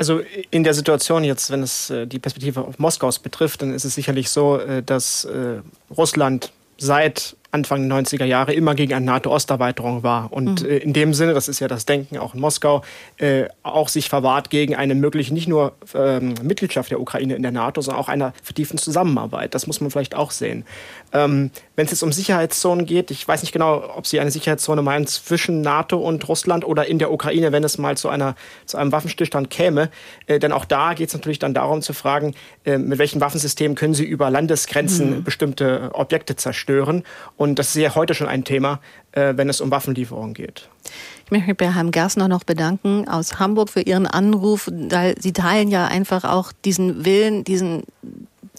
Also 0.00 0.22
in 0.50 0.64
der 0.64 0.72
Situation 0.72 1.24
jetzt, 1.24 1.50
wenn 1.50 1.62
es 1.62 1.90
äh, 1.90 2.06
die 2.06 2.18
Perspektive 2.18 2.62
auf 2.62 2.78
Moskaus 2.78 3.18
betrifft, 3.18 3.60
dann 3.60 3.74
ist 3.74 3.84
es 3.84 3.94
sicherlich 3.94 4.30
so, 4.30 4.56
äh, 4.56 4.82
dass 4.82 5.26
äh, 5.26 5.60
Russland 5.94 6.52
seit 6.78 7.36
Anfang 7.52 7.86
der 7.86 7.98
90er 7.98 8.24
Jahre 8.24 8.54
immer 8.54 8.74
gegen 8.74 8.94
eine 8.94 9.04
NATO-Osterweiterung 9.04 10.02
war. 10.02 10.32
Und 10.32 10.62
mhm. 10.62 10.70
äh, 10.70 10.76
in 10.78 10.92
dem 10.92 11.12
Sinne, 11.12 11.34
das 11.34 11.48
ist 11.48 11.60
ja 11.60 11.68
das 11.68 11.84
Denken 11.84 12.16
auch 12.16 12.34
in 12.34 12.40
Moskau, 12.40 12.82
äh, 13.18 13.44
auch 13.62 13.88
sich 13.88 14.08
verwahrt 14.08 14.50
gegen 14.50 14.74
eine 14.74 14.94
mögliche 14.94 15.34
nicht 15.34 15.48
nur 15.48 15.74
ähm, 15.94 16.34
Mitgliedschaft 16.42 16.90
der 16.90 17.00
Ukraine 17.00 17.34
in 17.34 17.42
der 17.42 17.52
NATO, 17.52 17.82
sondern 17.82 18.02
auch 18.02 18.08
einer 18.08 18.32
vertieften 18.42 18.78
Zusammenarbeit. 18.78 19.54
Das 19.54 19.66
muss 19.66 19.82
man 19.82 19.90
vielleicht 19.90 20.14
auch 20.14 20.30
sehen. 20.30 20.64
Ähm, 21.12 21.50
Wenn 21.76 21.86
es 21.86 21.90
jetzt 21.90 22.02
um 22.02 22.12
Sicherheitszonen 22.12 22.86
geht, 22.86 23.10
ich 23.10 23.26
weiß 23.26 23.42
nicht 23.42 23.52
genau, 23.52 23.82
ob 23.96 24.06
Sie 24.06 24.20
eine 24.20 24.30
Sicherheitszone 24.30 24.82
meinen 24.82 25.06
zwischen 25.06 25.60
NATO 25.60 25.98
und 25.98 26.28
Russland 26.28 26.64
oder 26.64 26.86
in 26.86 26.98
der 26.98 27.12
Ukraine, 27.12 27.52
wenn 27.52 27.64
es 27.64 27.78
mal 27.78 27.96
zu, 27.96 28.08
einer, 28.08 28.36
zu 28.66 28.76
einem 28.76 28.92
Waffenstillstand 28.92 29.50
käme. 29.50 29.90
Äh, 30.26 30.38
denn 30.38 30.52
auch 30.52 30.64
da 30.64 30.94
geht 30.94 31.08
es 31.08 31.14
natürlich 31.14 31.38
dann 31.38 31.54
darum 31.54 31.82
zu 31.82 31.92
fragen, 31.92 32.34
äh, 32.64 32.78
mit 32.78 32.98
welchen 32.98 33.20
Waffensystemen 33.20 33.76
können 33.76 33.94
Sie 33.94 34.04
über 34.04 34.30
Landesgrenzen 34.30 35.18
mhm. 35.18 35.24
bestimmte 35.24 35.90
Objekte 35.94 36.36
zerstören. 36.36 37.02
Und 37.36 37.58
das 37.58 37.74
ist 37.74 37.82
ja 37.82 37.94
heute 37.94 38.14
schon 38.14 38.28
ein 38.28 38.44
Thema, 38.44 38.80
äh, 39.12 39.34
wenn 39.36 39.48
es 39.48 39.60
um 39.60 39.70
Waffenlieferungen 39.70 40.34
geht. 40.34 40.68
Ich 41.24 41.32
möchte 41.32 41.48
mich 41.48 41.56
bei 41.56 41.72
Herrn 41.72 41.92
Gersner 41.92 42.28
noch 42.28 42.44
bedanken 42.44 43.08
aus 43.08 43.38
Hamburg 43.38 43.70
für 43.70 43.82
Ihren 43.82 44.06
Anruf, 44.06 44.68
weil 44.72 45.14
Sie 45.20 45.32
teilen 45.32 45.68
ja 45.68 45.86
einfach 45.86 46.24
auch 46.24 46.52
diesen 46.64 47.04
Willen, 47.04 47.44
diesen, 47.44 47.84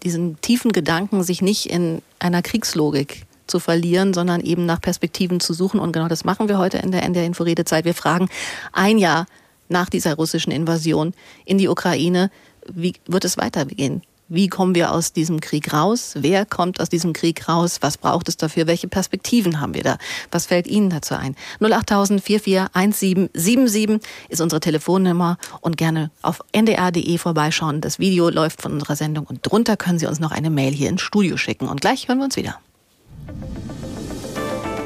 diesen 0.03 0.39
tiefen 0.41 0.71
Gedanken, 0.71 1.23
sich 1.23 1.41
nicht 1.41 1.67
in 1.67 2.01
einer 2.19 2.41
Kriegslogik 2.41 3.25
zu 3.47 3.59
verlieren, 3.59 4.13
sondern 4.13 4.41
eben 4.41 4.65
nach 4.65 4.81
Perspektiven 4.81 5.39
zu 5.39 5.53
suchen. 5.53 5.79
Und 5.79 5.91
genau 5.91 6.07
das 6.07 6.23
machen 6.23 6.47
wir 6.47 6.57
heute 6.57 6.77
in 6.77 6.91
der 6.91 7.03
NDR 7.03 7.25
Inforedezeit. 7.25 7.85
Wir 7.85 7.93
fragen 7.93 8.29
ein 8.71 8.97
Jahr 8.97 9.25
nach 9.69 9.89
dieser 9.89 10.15
russischen 10.15 10.51
Invasion 10.51 11.13
in 11.45 11.57
die 11.57 11.67
Ukraine, 11.67 12.31
wie 12.71 12.93
wird 13.07 13.25
es 13.25 13.37
weitergehen? 13.37 14.01
Wie 14.33 14.47
kommen 14.47 14.75
wir 14.75 14.93
aus 14.93 15.11
diesem 15.11 15.41
Krieg 15.41 15.73
raus? 15.73 16.13
Wer 16.15 16.45
kommt 16.45 16.79
aus 16.79 16.87
diesem 16.87 17.11
Krieg 17.11 17.49
raus? 17.49 17.79
Was 17.81 17.97
braucht 17.97 18.29
es 18.29 18.37
dafür? 18.37 18.65
Welche 18.65 18.87
Perspektiven 18.87 19.59
haben 19.59 19.73
wir 19.73 19.83
da? 19.83 19.97
Was 20.31 20.45
fällt 20.45 20.67
Ihnen 20.67 20.89
dazu 20.89 21.15
ein? 21.15 21.35
08000 21.59 22.23
441777 22.23 23.99
ist 24.29 24.39
unsere 24.39 24.61
Telefonnummer 24.61 25.37
und 25.59 25.75
gerne 25.75 26.11
auf 26.21 26.39
ndr.de 26.53 27.17
vorbeischauen. 27.17 27.81
Das 27.81 27.99
Video 27.99 28.29
läuft 28.29 28.61
von 28.61 28.71
unserer 28.71 28.95
Sendung 28.95 29.25
und 29.25 29.39
drunter 29.41 29.75
können 29.75 29.99
Sie 29.99 30.05
uns 30.05 30.21
noch 30.21 30.31
eine 30.31 30.49
Mail 30.49 30.71
hier 30.71 30.87
ins 30.87 31.01
Studio 31.01 31.35
schicken. 31.35 31.67
Und 31.67 31.81
gleich 31.81 32.07
hören 32.07 32.19
wir 32.19 32.25
uns 32.25 32.37
wieder. 32.37 32.57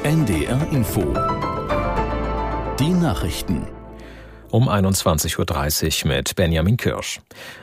NDR 0.02 0.66
Info. 0.72 1.04
Die 2.80 2.90
Nachrichten 2.90 3.75
um 4.50 4.68
21.30 4.68 6.04
Uhr 6.04 6.08
mit 6.08 6.36
Benjamin 6.36 6.76
Kirsch. 6.76 7.20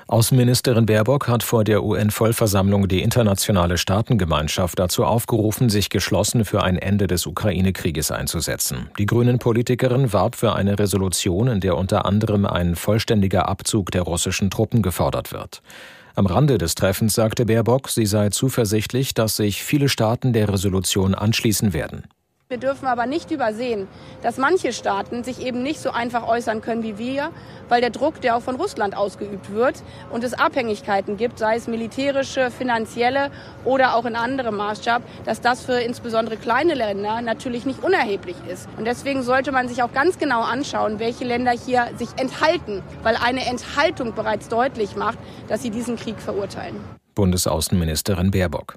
Außenministerin 0.08 0.86
Baerbock 0.86 1.28
hat 1.28 1.44
vor 1.44 1.64
der 1.64 1.84
UN-Vollversammlung 1.84 2.88
die 2.88 3.02
internationale 3.02 3.78
Staatengemeinschaft 3.78 4.78
dazu 4.78 5.06
aufgerufen, 5.06 5.70
sich 5.70 5.90
geschlossen 5.90 6.46
für 6.46 6.64
ein 6.64 6.78
Ende 6.78 7.08
des 7.08 7.26
Ukraine-Krieges 7.26 8.12
einzusetzen. 8.12 8.90
Die 8.98 9.06
Grünen-Politikerin 9.06 10.14
warb 10.14 10.36
für 10.36 10.54
eine 10.54 10.78
Resolution, 10.78 11.48
in 11.48 11.60
der 11.60 11.78
unter 11.78 12.06
anderem 12.06 12.46
ein 12.46 12.76
vollständiger 12.76 13.48
Abzug 13.48 13.92
der 13.92 14.04
russischen 14.04 14.50
Truppen 14.50 14.82
gefordert 14.82 15.32
wird. 15.32 15.62
Am 16.16 16.28
Rande 16.28 16.60
des 16.60 16.76
Treffens 16.76 17.16
sagte 17.16 17.46
Baerbock, 17.46 17.90
sie 17.90 18.06
sei 18.06 18.30
zuversichtlich, 18.30 19.16
dass 19.16 19.36
sich 19.36 19.64
viele 19.64 19.90
Staaten 19.90 20.32
der 20.32 20.48
Resolution 20.48 21.16
anschließen 21.16 21.74
werden. 21.74 22.04
Wir 22.54 22.60
dürfen 22.60 22.86
aber 22.86 23.08
nicht 23.08 23.32
übersehen, 23.32 23.88
dass 24.22 24.38
manche 24.38 24.74
Staaten 24.74 25.24
sich 25.24 25.44
eben 25.44 25.64
nicht 25.64 25.80
so 25.80 25.90
einfach 25.90 26.28
äußern 26.28 26.62
können 26.62 26.84
wie 26.84 27.00
wir, 27.00 27.32
weil 27.68 27.82
der 27.82 27.90
Druck, 27.90 28.22
der 28.22 28.36
auch 28.36 28.44
von 28.44 28.58
Russland 28.58 28.96
ausgeübt 28.96 29.52
wird 29.52 29.82
und 30.12 30.24
es 30.24 30.36
Abhängigkeiten 30.36 31.18
gibt, 31.18 31.40
sei 31.40 31.56
es 31.56 31.66
militärische, 31.66 32.52
finanzielle 32.52 33.32
oder 33.66 33.96
auch 33.96 34.06
in 34.06 34.16
anderem 34.16 34.56
Maßstab, 34.58 35.02
dass 35.26 35.42
das 35.42 35.66
für 35.66 35.80
insbesondere 35.80 36.38
kleine 36.38 36.76
Länder 36.76 37.24
natürlich 37.24 37.66
nicht 37.66 37.84
unerheblich 37.84 38.36
ist. 38.48 38.70
Und 38.78 38.86
deswegen 38.86 39.24
sollte 39.24 39.52
man 39.52 39.68
sich 39.68 39.82
auch 39.82 39.92
ganz 39.92 40.20
genau 40.20 40.44
anschauen, 40.44 41.00
welche 41.00 41.24
Länder 41.24 41.54
hier 41.54 41.88
sich 41.98 42.10
enthalten, 42.18 42.84
weil 43.02 43.16
eine 43.16 43.48
Enthaltung 43.48 44.14
bereits 44.14 44.48
deutlich 44.48 44.96
macht, 44.96 45.18
dass 45.48 45.64
sie 45.64 45.72
diesen 45.72 45.96
Krieg 45.96 46.20
verurteilen. 46.20 46.76
Bundesaußenministerin 47.16 48.30
Baerbock. 48.30 48.76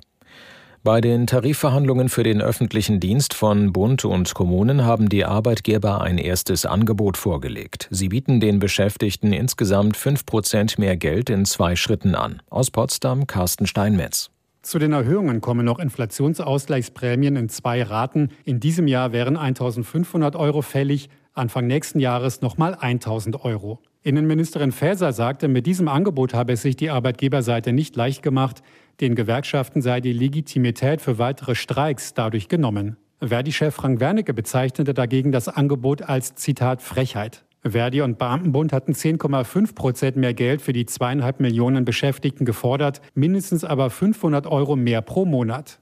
Bei 0.87 1.01
den 1.01 1.27
Tarifverhandlungen 1.27 2.09
für 2.09 2.23
den 2.23 2.41
öffentlichen 2.41 3.01
Dienst 3.01 3.35
von 3.35 3.73
Bund 3.73 4.05
und 4.05 4.33
Kommunen 4.35 4.85
haben 4.85 5.09
die 5.09 5.25
Arbeitgeber 5.25 6.01
ein 6.01 6.17
erstes 6.17 6.65
Angebot 6.65 7.17
vorgelegt. 7.17 7.89
Sie 7.91 8.09
bieten 8.09 8.39
den 8.39 8.61
Beschäftigten 8.61 9.33
insgesamt 9.33 9.97
5 9.97 10.25
Prozent 10.25 10.79
mehr 10.79 10.97
Geld 10.97 11.29
in 11.29 11.45
zwei 11.45 11.75
Schritten 11.75 12.15
an. 12.15 12.41
Aus 12.51 12.71
Potsdam 12.71 13.27
Carsten 13.27 13.67
Steinmetz. 13.67 14.31
Zu 14.63 14.79
den 14.79 14.93
Erhöhungen 14.93 15.41
kommen 15.41 15.67
noch 15.67 15.81
Inflationsausgleichsprämien 15.81 17.35
in 17.35 17.49
zwei 17.49 17.83
Raten. 17.83 18.29
In 18.45 18.61
diesem 18.61 18.87
Jahr 18.87 19.11
wären 19.11 19.37
1500 19.37 20.37
Euro 20.37 20.63
fällig, 20.63 21.11
Anfang 21.35 21.67
nächsten 21.67 21.99
Jahres 21.99 22.43
nochmal 22.43 22.77
1000 22.77 23.45
Euro. 23.45 23.81
Innenministerin 24.07 24.71
Faeser 24.71 25.13
sagte, 25.13 25.49
mit 25.49 25.67
diesem 25.67 25.89
Angebot 25.89 26.33
habe 26.33 26.53
es 26.53 26.63
sich 26.63 26.77
die 26.77 26.91
Arbeitgeberseite 26.91 27.73
nicht 27.73 27.97
leicht 27.97 28.23
gemacht. 28.23 28.63
Den 29.01 29.15
Gewerkschaften 29.15 29.83
sei 29.83 30.01
die 30.01 30.15
Legitimität 30.15 31.03
für 31.03 31.19
weitere 31.19 31.55
Streiks 31.55 32.15
dadurch 32.15 32.49
genommen. 32.49 32.97
Verdi-Chef 33.21 33.75
Frank 33.75 34.01
Wernicke 34.01 34.33
bezeichnete 34.33 34.95
dagegen 34.95 35.33
das 35.33 35.49
Angebot 35.49 36.03
als 36.03 36.35
Zitat 36.35 36.81
Frechheit. 36.81 37.45
Verdi 37.63 38.01
und 38.01 38.19
Beamtenbund 38.19 38.73
hatten 38.73 38.93
10,5 38.93 39.75
Prozent 39.75 40.17
mehr 40.17 40.35
Geld 40.35 40.63
für 40.63 40.73
die 40.73 40.87
zweieinhalb 40.87 41.41
Millionen 41.41 41.85
Beschäftigten 41.85 42.45
gefordert, 42.45 43.01
mindestens 43.15 43.65
aber 43.65 43.91
500 43.91 44.47
Euro 44.47 44.77
mehr 44.77 45.03
pro 45.03 45.25
Monat. 45.25 45.81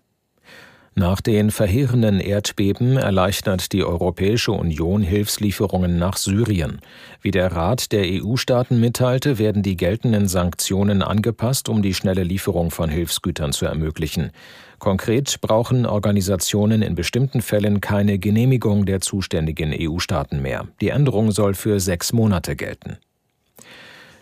Nach 0.97 1.21
den 1.21 1.51
verheerenden 1.51 2.21
Erdbeben 2.21 2.97
erleichtert 2.97 3.73
die 3.73 3.83
Europäische 3.83 4.53
Union 4.53 5.03
Hilfslieferungen 5.03 5.99
nach 5.99 6.17
Syrien. 6.17 6.81
Wie 7.21 7.33
der 7.33 7.51
Rat 7.51 7.91
der 7.91 8.05
EU-Staaten 8.05 8.79
mitteilte, 8.79 9.39
werden 9.39 9.65
die 9.65 9.77
geltenden 9.77 10.29
Sanktionen 10.29 11.03
angepasst, 11.03 11.69
um 11.69 11.83
die 11.83 11.95
schnelle 11.95 12.23
Lieferung 12.23 12.71
von 12.71 12.91
Hilfsgütern 12.91 13.53
zu 13.53 13.67
ermöglichen. 13.67 14.31
Konkret 14.79 15.41
brauchen 15.41 15.85
Organisationen 15.85 16.81
in 16.81 16.95
bestimmten 16.95 17.43
Fällen 17.43 17.81
keine 17.81 18.21
Genehmigung 18.21 18.87
der 18.87 19.01
zuständigen 19.01 19.75
EU-Staaten 19.77 20.43
mehr. 20.43 20.69
Die 20.81 20.91
Änderung 20.91 21.33
soll 21.33 21.55
für 21.55 21.81
sechs 21.81 22.13
Monate 22.13 22.55
gelten. 22.55 22.99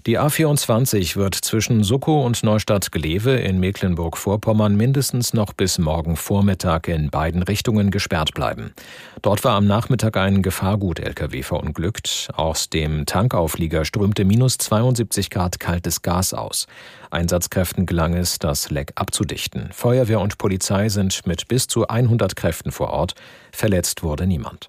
Die 0.04 0.18
A24 0.18 1.14
wird 1.14 1.36
zwischen 1.36 1.84
Suckow 1.84 2.26
und 2.26 2.42
Neustadt-Glewe 2.42 3.36
in 3.36 3.60
Mecklenburg-Vorpommern 3.60 4.74
mindestens 4.74 5.32
noch 5.32 5.52
bis 5.52 5.78
morgen 5.78 6.16
Vormittag 6.16 6.88
in 6.88 7.08
beiden 7.08 7.44
Richtungen 7.44 7.92
gesperrt 7.92 8.34
bleiben. 8.34 8.74
Dort 9.22 9.44
war 9.44 9.54
am 9.54 9.64
Nachmittag 9.64 10.16
ein 10.16 10.42
Gefahrgut-LKW 10.42 11.44
verunglückt. 11.44 12.30
Aus 12.34 12.68
dem 12.68 13.06
Tankauflieger 13.06 13.84
strömte 13.84 14.24
minus 14.24 14.58
72 14.58 15.30
Grad 15.30 15.60
kaltes 15.60 16.02
Gas 16.02 16.34
aus. 16.34 16.66
Einsatzkräften 17.12 17.86
gelang 17.86 18.14
es, 18.14 18.40
das 18.40 18.70
Leck 18.70 18.90
abzudichten. 18.96 19.68
Feuerwehr 19.72 20.18
und 20.18 20.36
Polizei 20.36 20.88
sind 20.88 21.28
mit 21.28 21.46
bis 21.46 21.68
zu 21.68 21.86
100 21.86 22.34
Kräften 22.34 22.72
vor 22.72 22.90
Ort. 22.90 23.14
Verletzt 23.52 24.02
wurde 24.02 24.26
niemand. 24.26 24.68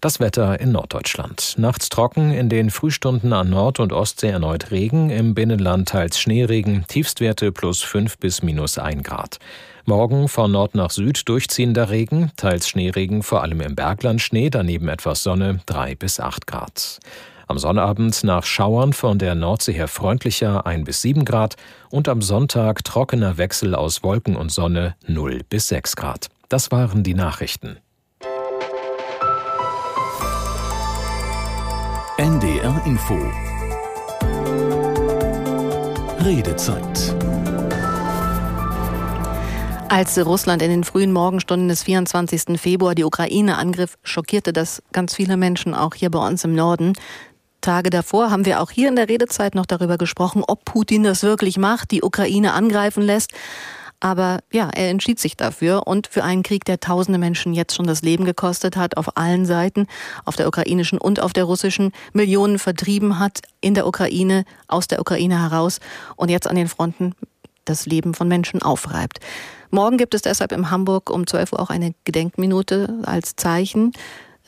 Das 0.00 0.20
Wetter 0.20 0.60
in 0.60 0.70
Norddeutschland. 0.70 1.54
Nachts 1.58 1.88
trocken, 1.88 2.30
in 2.30 2.48
den 2.48 2.70
Frühstunden 2.70 3.32
an 3.32 3.50
Nord- 3.50 3.80
und 3.80 3.92
Ostsee 3.92 4.28
erneut 4.28 4.70
Regen, 4.70 5.10
im 5.10 5.34
Binnenland 5.34 5.88
teils 5.88 6.20
Schneeregen, 6.20 6.84
Tiefstwerte 6.86 7.50
plus 7.50 7.82
5 7.82 8.16
bis 8.18 8.40
minus 8.40 8.78
1 8.78 9.02
Grad. 9.02 9.38
Morgen 9.86 10.28
von 10.28 10.52
Nord 10.52 10.76
nach 10.76 10.90
Süd 10.90 11.28
durchziehender 11.28 11.90
Regen, 11.90 12.30
teils 12.36 12.68
Schneeregen, 12.68 13.24
vor 13.24 13.42
allem 13.42 13.60
im 13.60 13.74
Bergland 13.74 14.22
Schnee, 14.22 14.50
daneben 14.50 14.86
etwas 14.86 15.24
Sonne, 15.24 15.62
3 15.66 15.96
bis 15.96 16.20
8 16.20 16.46
Grad. 16.46 17.00
Am 17.48 17.58
Sonnabend 17.58 18.22
nach 18.22 18.44
Schauern 18.44 18.92
von 18.92 19.18
der 19.18 19.34
Nordsee 19.34 19.72
her 19.72 19.88
freundlicher 19.88 20.64
1 20.64 20.84
bis 20.84 21.02
7 21.02 21.24
Grad 21.24 21.56
und 21.90 22.08
am 22.08 22.22
Sonntag 22.22 22.84
trockener 22.84 23.36
Wechsel 23.36 23.74
aus 23.74 24.04
Wolken 24.04 24.36
und 24.36 24.52
Sonne 24.52 24.94
0 25.08 25.40
bis 25.48 25.66
6 25.66 25.96
Grad. 25.96 26.28
Das 26.48 26.70
waren 26.70 27.02
die 27.02 27.14
Nachrichten. 27.14 27.78
NDR 32.78 32.86
Info 32.86 33.14
Redezeit 36.24 37.14
als 39.88 40.18
Russland 40.24 40.62
in 40.62 40.70
den 40.70 40.84
frühen 40.84 41.12
Morgenstunden 41.12 41.68
des 41.68 41.82
24. 41.82 42.60
Februar 42.60 42.94
die 42.94 43.04
Ukraine 43.04 43.56
angriff, 43.56 43.96
schockierte 44.02 44.52
das 44.52 44.82
ganz 44.92 45.14
viele 45.14 45.36
Menschen, 45.36 45.74
auch 45.74 45.94
hier 45.94 46.10
bei 46.10 46.24
uns 46.24 46.44
im 46.44 46.54
Norden. 46.54 46.92
Tage 47.62 47.90
davor 47.90 48.30
haben 48.30 48.44
wir 48.44 48.60
auch 48.60 48.70
hier 48.70 48.88
in 48.88 48.96
der 48.96 49.08
Redezeit 49.08 49.54
noch 49.54 49.66
darüber 49.66 49.96
gesprochen, 49.96 50.44
ob 50.46 50.64
Putin 50.64 51.04
das 51.04 51.22
wirklich 51.22 51.56
macht, 51.58 51.90
die 51.90 52.02
Ukraine 52.02 52.52
angreifen 52.52 53.02
lässt. 53.02 53.32
Aber 54.00 54.38
ja, 54.52 54.70
er 54.72 54.90
entschied 54.90 55.18
sich 55.18 55.36
dafür 55.36 55.86
und 55.86 56.06
für 56.06 56.22
einen 56.22 56.44
Krieg, 56.44 56.64
der 56.64 56.78
tausende 56.78 57.18
Menschen 57.18 57.52
jetzt 57.52 57.74
schon 57.74 57.86
das 57.86 58.02
Leben 58.02 58.24
gekostet 58.24 58.76
hat, 58.76 58.96
auf 58.96 59.16
allen 59.16 59.44
Seiten, 59.44 59.86
auf 60.24 60.36
der 60.36 60.46
ukrainischen 60.46 60.98
und 60.98 61.20
auf 61.20 61.32
der 61.32 61.44
russischen, 61.44 61.92
Millionen 62.12 62.58
vertrieben 62.58 63.18
hat 63.18 63.40
in 63.60 63.74
der 63.74 63.86
Ukraine, 63.86 64.44
aus 64.68 64.86
der 64.86 65.00
Ukraine 65.00 65.40
heraus 65.40 65.80
und 66.16 66.30
jetzt 66.30 66.46
an 66.46 66.56
den 66.56 66.68
Fronten 66.68 67.14
das 67.64 67.86
Leben 67.86 68.14
von 68.14 68.28
Menschen 68.28 68.62
aufreibt. 68.62 69.18
Morgen 69.70 69.98
gibt 69.98 70.14
es 70.14 70.22
deshalb 70.22 70.52
in 70.52 70.70
Hamburg 70.70 71.10
um 71.10 71.26
12 71.26 71.52
Uhr 71.52 71.60
auch 71.60 71.70
eine 71.70 71.92
Gedenkminute 72.04 73.00
als 73.04 73.36
Zeichen 73.36 73.92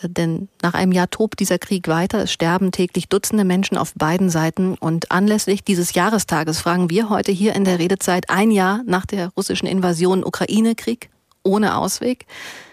denn 0.03 0.49
nach 0.63 0.75
einem 0.75 0.93
Jahr 0.93 1.11
tobt 1.11 1.41
dieser 1.41 1.59
Krieg 1.59 1.89
weiter. 1.89 2.25
Es 2.25 2.33
sterben 2.33 2.73
täglich 2.73 3.09
Dutzende 3.09 3.45
Menschen 3.45 3.77
auf 3.77 3.95
beiden 3.95 4.31
Seiten. 4.31 4.75
Und 4.75 5.11
anlässlich 5.11 5.65
dieses 5.65 5.95
Jahrestages 5.95 6.61
fragen 6.61 6.91
wir 6.91 7.11
heute 7.11 7.33
hier 7.33 7.55
in 7.55 7.65
der 7.65 7.79
Redezeit 7.79 8.31
ein 8.31 8.51
Jahr 8.51 8.83
nach 8.87 9.07
der 9.07 9.29
russischen 9.37 9.67
Invasion 9.67 10.25
Ukraine-Krieg 10.25 11.11
ohne 11.43 11.77
Ausweg. 11.77 12.27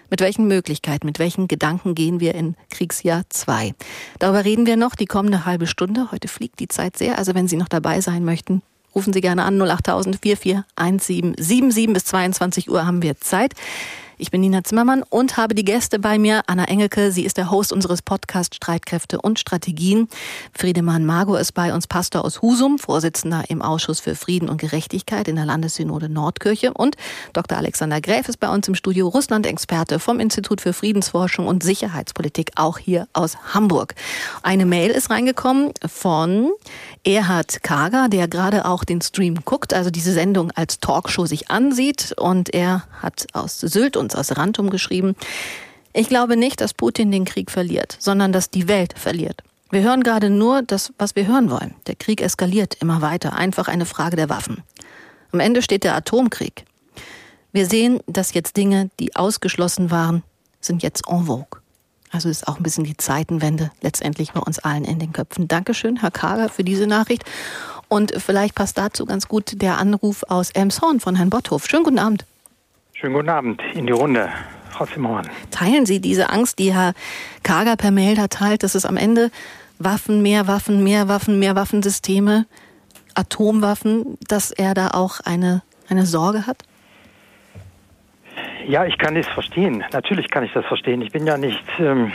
Mit 0.10 0.22
welchen 0.22 0.48
Möglichkeiten, 0.48 1.06
mit 1.06 1.20
welchen 1.20 1.48
Gedanken 1.50 1.94
gehen 1.94 2.22
wir 2.22 2.34
in 2.34 2.56
Kriegsjahr 2.70 3.24
2? 3.28 3.74
Darüber 4.20 4.46
reden 4.46 4.66
wir 4.66 4.78
noch 4.78 4.96
die 4.96 5.06
kommende 5.06 5.46
halbe 5.46 5.68
Stunde. 5.68 6.12
Heute 6.12 6.30
fliegt 6.30 6.62
die 6.62 6.70
Zeit 6.70 6.98
sehr, 6.98 7.18
also 7.18 7.36
wenn 7.36 7.50
Sie 7.50 7.58
noch 7.58 7.68
dabei 7.68 8.00
sein 8.00 8.24
möchten, 8.24 8.62
rufen 8.96 9.12
Sie 9.12 9.22
gerne 9.22 9.44
an 9.44 9.62
08000 9.62 10.18
441777 10.22 11.94
bis 11.94 12.06
22 12.06 12.70
Uhr 12.70 12.86
haben 12.86 13.02
wir 13.02 13.20
Zeit. 13.20 13.54
Ich 14.20 14.32
bin 14.32 14.42
Nina 14.42 14.64
Zimmermann 14.64 15.04
und 15.08 15.38
habe 15.38 15.54
die 15.54 15.64
Gäste 15.64 16.00
bei 16.00 16.18
mir. 16.18 16.42
Anna 16.48 16.64
Engelke, 16.64 17.12
sie 17.12 17.24
ist 17.24 17.38
der 17.38 17.52
Host 17.52 17.72
unseres 17.72 18.02
Podcasts 18.02 18.56
Streitkräfte 18.56 19.22
und 19.22 19.38
Strategien. 19.38 20.10
Friedemann 20.54 21.06
Margo 21.06 21.36
ist 21.36 21.52
bei 21.52 21.72
uns 21.72 21.86
Pastor 21.86 22.26
aus 22.26 22.42
Husum, 22.42 22.80
Vorsitzender 22.80 23.44
im 23.50 23.62
Ausschuss 23.62 24.00
für 24.00 24.16
Frieden 24.16 24.50
und 24.50 24.60
Gerechtigkeit 24.60 25.28
in 25.28 25.36
der 25.36 25.46
Landessynode 25.46 26.10
Nordkirche. 26.10 26.74
Und 26.74 26.96
Dr. 27.34 27.60
Alexander 27.60 28.02
Gräf 28.02 28.28
ist 28.28 28.40
bei 28.40 28.50
uns 28.50 28.68
im 28.68 28.74
Studio 28.74 29.08
Russland-Experte 29.08 30.00
vom 30.00 30.20
Institut 30.20 30.62
für 30.62 30.74
Friedensforschung 30.74 31.46
und 31.46 31.62
Sicherheitspolitik, 31.62 32.54
auch 32.56 32.80
hier 32.80 33.08
aus 33.14 33.38
Hamburg. 33.54 33.94
Eine 34.42 34.66
Mail 34.66 34.90
ist 34.90 35.12
reingekommen 35.12 35.74
von 35.86 36.50
Erhard 37.04 37.62
Kager, 37.62 38.10
der 38.10 38.28
gerade 38.28 38.66
auch 38.66 38.84
den 38.84 39.00
Stream 39.00 39.46
guckt, 39.46 39.76
also 39.76 39.92
diese 39.92 40.12
Sendung 40.12 40.50
als 40.56 40.80
Talkshow 40.80 41.28
sich 41.28 41.52
ansieht. 41.52 42.16
Und 42.18 42.52
er 42.52 42.84
hat 43.00 43.28
aus 43.34 43.60
Sylt 43.60 43.96
und 43.96 44.07
uns 44.08 44.16
aus 44.16 44.38
Rantum 44.38 44.70
geschrieben. 44.70 45.16
Ich 45.94 46.08
glaube 46.08 46.38
nicht, 46.38 46.62
dass 46.62 46.74
Putin 46.74 47.12
den 47.12 47.26
Krieg 47.26 47.52
verliert, 47.52 47.98
sondern 48.00 48.32
dass 48.32 48.50
die 48.50 48.68
Welt 48.68 48.98
verliert. 48.98 49.44
Wir 49.70 49.82
hören 49.82 50.02
gerade 50.02 50.30
nur 50.30 50.62
das, 50.62 50.94
was 50.98 51.16
wir 51.16 51.28
hören 51.28 51.50
wollen. 51.50 51.76
Der 51.88 51.96
Krieg 51.96 52.22
eskaliert 52.22 52.76
immer 52.76 53.02
weiter, 53.02 53.34
einfach 53.34 53.68
eine 53.68 53.86
Frage 53.86 54.16
der 54.16 54.30
Waffen. 54.30 54.64
Am 55.34 55.42
Ende 55.42 55.62
steht 55.62 55.84
der 55.84 55.96
Atomkrieg. 55.96 56.64
Wir 57.52 57.66
sehen, 57.66 58.00
dass 58.08 58.34
jetzt 58.34 58.56
Dinge, 58.56 58.90
die 59.00 59.16
ausgeschlossen 59.16 59.92
waren, 59.92 60.24
sind 60.62 60.84
jetzt 60.84 61.04
en 61.10 61.26
vogue. 61.26 61.60
Also 62.12 62.30
ist 62.30 62.48
auch 62.48 62.58
ein 62.58 62.64
bisschen 62.64 62.86
die 62.86 62.96
Zeitenwende 62.96 63.72
letztendlich 63.82 64.32
bei 64.32 64.40
uns 64.40 64.60
allen 64.60 64.86
in 64.86 65.00
den 65.00 65.12
Köpfen. 65.12 65.50
Dankeschön, 65.50 65.98
Herr 65.98 66.12
Kager, 66.12 66.48
für 66.48 66.64
diese 66.64 66.88
Nachricht. 66.88 67.24
Und 67.90 68.14
vielleicht 68.18 68.56
passt 68.56 68.78
dazu 68.78 69.06
ganz 69.06 69.28
gut 69.28 69.62
der 69.62 69.78
Anruf 69.78 70.24
aus 70.30 70.52
Elmshorn 70.52 71.02
von 71.02 71.16
Herrn 71.16 71.30
Botthof. 71.30 71.68
Schönen 71.68 71.84
guten 71.84 72.00
Abend. 72.00 72.26
Schönen 73.00 73.14
guten 73.14 73.30
Abend 73.30 73.62
in 73.76 73.86
die 73.86 73.94
Runde. 73.94 74.28
Frau 74.72 74.88
Zimmermann. 74.88 75.30
Teilen 75.52 75.86
Sie 75.86 76.02
diese 76.02 76.32
Angst, 76.32 76.58
die 76.58 76.74
Herr 76.74 76.94
Kager 77.44 77.76
per 77.76 77.92
Mail 77.92 78.16
da 78.16 78.28
teilt, 78.28 78.64
dass 78.64 78.74
es 78.74 78.88
am 78.88 78.98
Ende 78.98 79.30
Waffen, 79.78 80.24
mehr 80.24 80.48
Waffen, 80.48 80.84
mehr 80.84 81.08
Waffen, 81.08 81.38
mehr 81.38 81.56
Waffensysteme, 81.56 82.48
Atomwaffen, 83.14 84.18
dass 84.28 84.50
er 84.50 84.74
da 84.74 84.88
auch 84.96 85.20
eine, 85.20 85.62
eine 85.88 86.08
Sorge 86.08 86.48
hat? 86.48 86.64
Ja, 88.66 88.84
ich 88.84 88.98
kann 88.98 89.16
es 89.16 89.28
verstehen. 89.28 89.84
Natürlich 89.94 90.32
kann 90.32 90.44
ich 90.44 90.54
das 90.54 90.66
verstehen. 90.66 91.04
Ich 91.04 91.12
bin 91.12 91.28
ja 91.28 91.38
nicht, 91.38 91.64
ähm, 91.78 92.12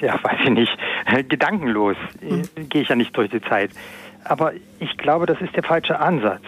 ja, 0.00 0.14
weiß 0.22 0.38
ich 0.44 0.50
nicht, 0.50 0.78
gedankenlos. 1.28 1.96
Hm. 2.20 2.68
Gehe 2.68 2.82
ich 2.82 2.88
ja 2.88 2.94
nicht 2.94 3.16
durch 3.16 3.30
die 3.30 3.42
Zeit. 3.42 3.72
Aber 4.22 4.52
ich 4.78 4.96
glaube, 4.96 5.26
das 5.26 5.40
ist 5.40 5.56
der 5.56 5.64
falsche 5.64 5.98
Ansatz. 5.98 6.44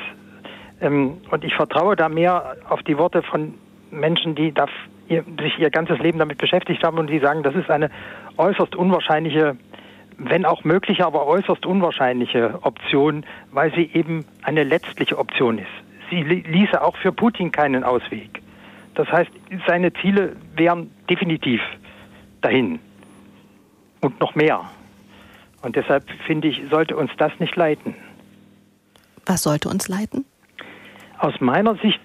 Ähm, 0.80 1.18
und 1.30 1.44
ich 1.44 1.54
vertraue 1.54 1.96
da 1.96 2.08
mehr 2.08 2.56
auf 2.68 2.82
die 2.82 2.98
Worte 2.98 3.22
von 3.22 3.54
Menschen, 3.90 4.34
die 4.34 4.52
da 4.52 4.66
sich 5.08 5.58
ihr 5.58 5.70
ganzes 5.70 5.98
Leben 5.98 6.18
damit 6.18 6.38
beschäftigt 6.38 6.84
haben 6.84 6.98
und 6.98 7.08
die 7.08 7.18
sagen, 7.18 7.42
das 7.42 7.54
ist 7.56 7.68
eine 7.68 7.90
äußerst 8.36 8.76
unwahrscheinliche, 8.76 9.56
wenn 10.18 10.44
auch 10.44 10.62
mögliche, 10.62 11.04
aber 11.04 11.26
äußerst 11.26 11.66
unwahrscheinliche 11.66 12.60
Option, 12.62 13.24
weil 13.50 13.74
sie 13.74 13.90
eben 13.92 14.24
eine 14.42 14.62
letztliche 14.62 15.18
Option 15.18 15.58
ist. 15.58 15.66
sie 16.10 16.22
ließe 16.22 16.80
auch 16.80 16.96
für 16.96 17.12
Putin 17.12 17.50
keinen 17.50 17.82
Ausweg. 17.82 18.42
Das 18.94 19.08
heißt, 19.08 19.30
seine 19.66 19.92
Ziele 19.94 20.36
wären 20.54 20.90
definitiv 21.08 21.60
dahin 22.40 22.78
und 24.00 24.20
noch 24.20 24.34
mehr. 24.34 24.70
Und 25.62 25.76
deshalb 25.76 26.04
finde 26.26 26.48
ich, 26.48 26.62
sollte 26.70 26.96
uns 26.96 27.10
das 27.16 27.32
nicht 27.38 27.54
leiten. 27.56 27.94
Was 29.26 29.42
sollte 29.42 29.68
uns 29.68 29.88
leiten? 29.88 30.24
Aus 31.20 31.34
meiner 31.38 31.74
Sicht 31.76 32.00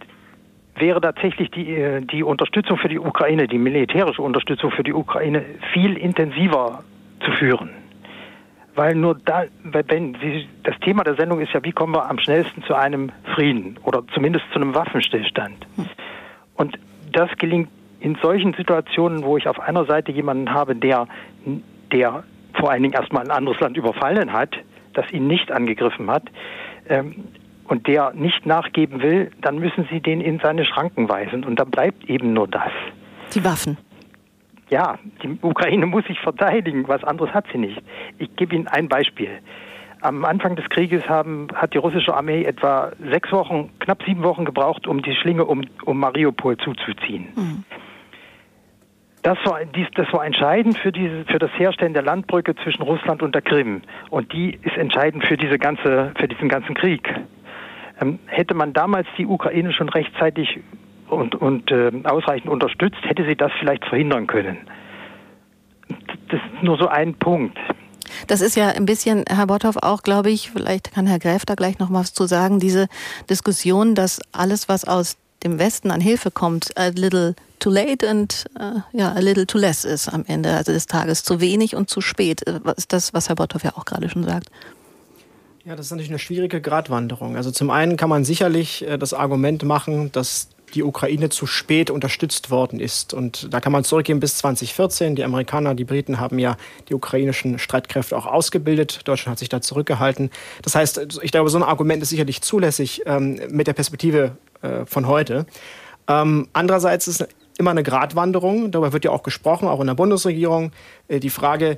wäre 0.76 1.00
tatsächlich 1.00 1.50
die, 1.52 1.74
äh, 1.74 2.02
die 2.02 2.22
Unterstützung 2.22 2.78
für 2.78 2.90
die 2.90 3.00
Ukraine, 3.00 3.48
die 3.48 3.58
militärische 3.58 4.22
Unterstützung 4.22 4.72
für 4.72 4.84
die 4.84 4.92
Ukraine 4.92 5.42
viel 5.72 5.98
intensiver 5.98 6.84
zu 7.24 7.32
führen. 7.32 7.70
Weil 8.76 8.94
nur 8.94 9.16
da, 9.24 9.46
wenn 9.64 10.18
Sie, 10.22 10.50
das 10.64 10.78
Thema 10.82 11.06
der 11.06 11.16
Sendung 11.16 11.40
ist 11.40 11.54
ja, 11.54 11.64
wie 11.64 11.72
kommen 11.72 11.96
wir 11.96 12.10
am 12.10 12.20
schnellsten 12.20 12.62
zu 12.64 12.74
einem 12.74 13.10
Frieden 13.34 13.80
oder 13.84 14.04
zumindest 14.14 14.44
zu 14.52 14.56
einem 14.56 14.76
Waffenstillstand. 14.76 15.66
Und 16.56 16.78
das 17.14 17.30
gelingt 17.38 17.70
in 18.02 18.16
solchen 18.22 18.54
Situationen, 18.54 19.24
wo 19.24 19.38
ich 19.38 19.48
auf 19.48 19.62
einer 19.62 19.86
Seite 19.86 20.12
jemanden 20.12 20.54
habe, 20.54 20.76
der, 20.76 21.08
der 21.94 22.26
vor 22.54 22.70
allen 22.70 22.84
Dingen 22.84 22.94
erstmal 22.94 23.24
ein 23.24 23.32
anderes 23.32 23.62
Land 23.62 23.78
überfallen 23.78 24.34
hat, 24.34 24.58
das 24.94 25.10
ihn 25.14 25.28
nicht 25.28 25.54
angegriffen 25.54 26.12
hat, 26.12 26.24
ähm, 26.90 27.24
und 27.68 27.88
der 27.88 28.14
nicht 28.14 28.46
nachgeben 28.46 29.02
will, 29.02 29.32
dann 29.42 29.60
müssen 29.60 29.88
Sie 29.92 30.00
den 30.00 30.22
in 30.22 30.40
seine 30.40 30.66
Schranken 30.66 31.10
weisen. 31.10 31.44
Und 31.44 31.60
dann 31.60 31.72
bleibt 31.72 32.10
eben 32.10 32.34
nur 32.34 32.48
das. 32.48 32.72
Die 33.34 33.44
Waffen. 33.44 33.78
Ja, 34.70 34.98
die 35.24 35.38
Ukraine 35.42 35.86
muss 35.86 36.06
sich 36.06 36.20
verteidigen. 36.20 36.88
Was 36.88 37.04
anderes 37.04 37.34
hat 37.34 37.46
sie 37.52 37.58
nicht. 37.58 37.82
Ich 38.18 38.36
gebe 38.36 38.56
Ihnen 38.56 38.68
ein 38.68 38.88
Beispiel. 38.88 39.30
Am 40.02 40.24
Anfang 40.26 40.56
des 40.56 40.70
Krieges 40.70 41.08
haben, 41.10 41.48
hat 41.56 41.74
die 41.74 41.80
russische 41.80 42.14
Armee 42.14 42.44
etwa 42.44 42.92
sechs 43.00 43.32
Wochen, 43.32 43.72
knapp 43.80 44.04
sieben 44.04 44.24
Wochen 44.24 44.46
gebraucht, 44.46 44.86
um 44.88 45.02
die 45.02 45.16
Schlinge 45.16 45.46
um, 45.46 45.64
um 45.86 46.00
Mariupol 46.00 46.58
zuzuziehen. 46.58 47.30
Mhm. 47.36 47.64
Das 49.24 49.40
war, 49.44 49.66
dies, 49.66 49.88
das 49.96 50.06
war 50.14 50.24
entscheidend 50.24 50.78
für, 50.78 50.92
diese, 50.92 51.26
für 51.26 51.40
das 51.40 51.50
Herstellen 51.58 51.94
der 51.94 52.04
Landbrücke 52.04 52.56
zwischen 52.58 52.84
Russland 52.84 53.24
und 53.24 53.34
der 53.34 53.42
Krim. 53.42 53.82
Und 54.12 54.32
die 54.32 54.60
ist 54.62 54.78
entscheidend 54.78 55.26
für, 55.26 55.36
diese 55.36 55.58
ganze, 55.58 56.12
für 56.20 56.28
diesen 56.28 56.48
ganzen 56.48 56.76
Krieg. 56.76 57.12
Ähm, 58.00 58.20
hätte 58.26 58.54
man 58.54 58.74
damals 58.74 59.08
die 59.18 59.26
Ukraine 59.26 59.72
schon 59.74 59.90
rechtzeitig 59.90 60.60
und, 61.10 61.36
und 61.36 61.72
äh, 61.72 61.92
ausreichend 62.04 62.50
unterstützt, 62.50 63.00
hätte 63.04 63.26
sie 63.26 63.36
das 63.36 63.52
vielleicht 63.60 63.86
verhindern 63.86 64.28
können. 64.28 64.58
Das 66.30 66.40
ist 66.40 66.64
nur 66.64 66.78
so 66.78 66.88
ein 66.88 67.14
Punkt. 67.14 67.58
Das 68.28 68.42
ist 68.42 68.56
ja 68.56 68.70
ein 68.70 68.86
bisschen, 68.86 69.24
Herr 69.30 69.48
Botthoff, 69.48 69.78
auch, 69.78 70.02
glaube 70.02 70.30
ich, 70.30 70.52
vielleicht 70.52 70.94
kann 70.94 71.08
Herr 71.08 71.20
Gräf 71.20 71.46
da 71.46 71.56
gleich 71.56 71.80
noch 71.80 71.92
was 71.92 72.14
zu 72.14 72.26
sagen, 72.26 72.60
diese 72.60 72.88
Diskussion, 73.30 73.96
dass 73.96 74.20
alles, 74.32 74.68
was 74.70 74.86
aus 74.86 75.18
dem 75.44 75.60
Westen 75.60 75.92
an 75.92 76.02
Hilfe 76.02 76.32
kommt, 76.32 76.72
a 76.78 76.88
little 76.88 77.36
too 77.60 77.70
late 77.70 78.08
und 78.08 78.46
uh, 78.60 78.82
ja, 78.94 79.12
a 79.12 79.20
little 79.20 79.46
too 79.46 79.58
less 79.58 79.86
ist 79.86 80.08
am 80.08 80.24
Ende 80.28 80.56
also 80.56 80.72
des 80.72 80.88
Tages. 80.88 81.24
Zu 81.24 81.40
wenig 81.40 81.76
und 81.76 81.90
zu 81.90 82.02
spät. 82.02 82.46
Äh, 82.48 82.60
ist 82.76 82.94
das, 82.94 83.14
was 83.14 83.30
Herr 83.30 83.36
Botthoff 83.36 83.64
ja 83.64 83.74
auch 83.76 83.86
gerade 83.86 84.10
schon 84.10 84.24
sagt. 84.24 84.50
Ja, 85.66 85.76
das 85.76 85.88
ist 85.88 85.92
natürlich 85.92 86.12
eine 86.12 86.20
schwierige 86.20 86.62
Gratwanderung. 86.62 87.36
Also 87.36 87.50
zum 87.50 87.72
einen 87.72 87.98
kann 87.98 88.08
man 88.08 88.24
sicherlich 88.24 88.88
äh, 88.88 89.00
das 89.00 89.16
Argument 89.16 89.64
machen, 89.64 90.12
dass 90.12 90.50
die 90.76 90.84
Ukraine 90.84 91.30
zu 91.30 91.48
spät 91.48 91.90
unterstützt 91.90 92.52
worden 92.52 92.80
ist. 92.80 93.16
Und 93.16 93.52
da 93.52 93.60
kann 93.60 93.72
man 93.72 93.84
zurückgehen 93.84 94.20
bis 94.20 94.38
2014. 94.38 95.16
Die 95.16 95.24
Amerikaner, 95.24 95.74
die 95.74 95.84
Briten 95.84 96.20
haben 96.20 96.38
ja 96.38 96.58
die 96.88 96.94
ukrainischen 96.94 97.58
Streitkräfte 97.58 98.16
auch 98.16 98.28
ausgebildet. 98.28 99.02
Deutschland 99.06 99.32
hat 99.32 99.40
sich 99.40 99.50
da 99.50 99.60
zurückgehalten. 99.60 100.30
Das 100.62 100.76
heißt, 100.76 101.20
ich 101.24 101.32
glaube, 101.32 101.50
so 101.50 101.58
ein 101.58 101.64
Argument 101.64 102.04
ist 102.04 102.10
sicherlich 102.10 102.42
zulässig 102.42 103.02
ähm, 103.08 103.40
mit 103.50 103.66
der 103.66 103.74
Perspektive 103.74 104.38
äh, 104.62 104.86
von 104.86 105.08
heute. 105.08 105.48
Ähm, 106.08 106.48
andererseits 106.54 107.08
ist 107.08 107.28
immer 107.58 107.72
eine 107.72 107.84
Gratwanderung, 107.84 108.72
darüber 108.72 108.94
wird 108.94 109.06
ja 109.06 109.12
auch 109.12 109.24
gesprochen, 109.24 109.68
auch 109.68 109.80
in 109.80 109.88
der 109.88 109.94
Bundesregierung, 109.94 110.72
äh, 111.08 111.20
die 111.20 111.30
Frage, 111.30 111.78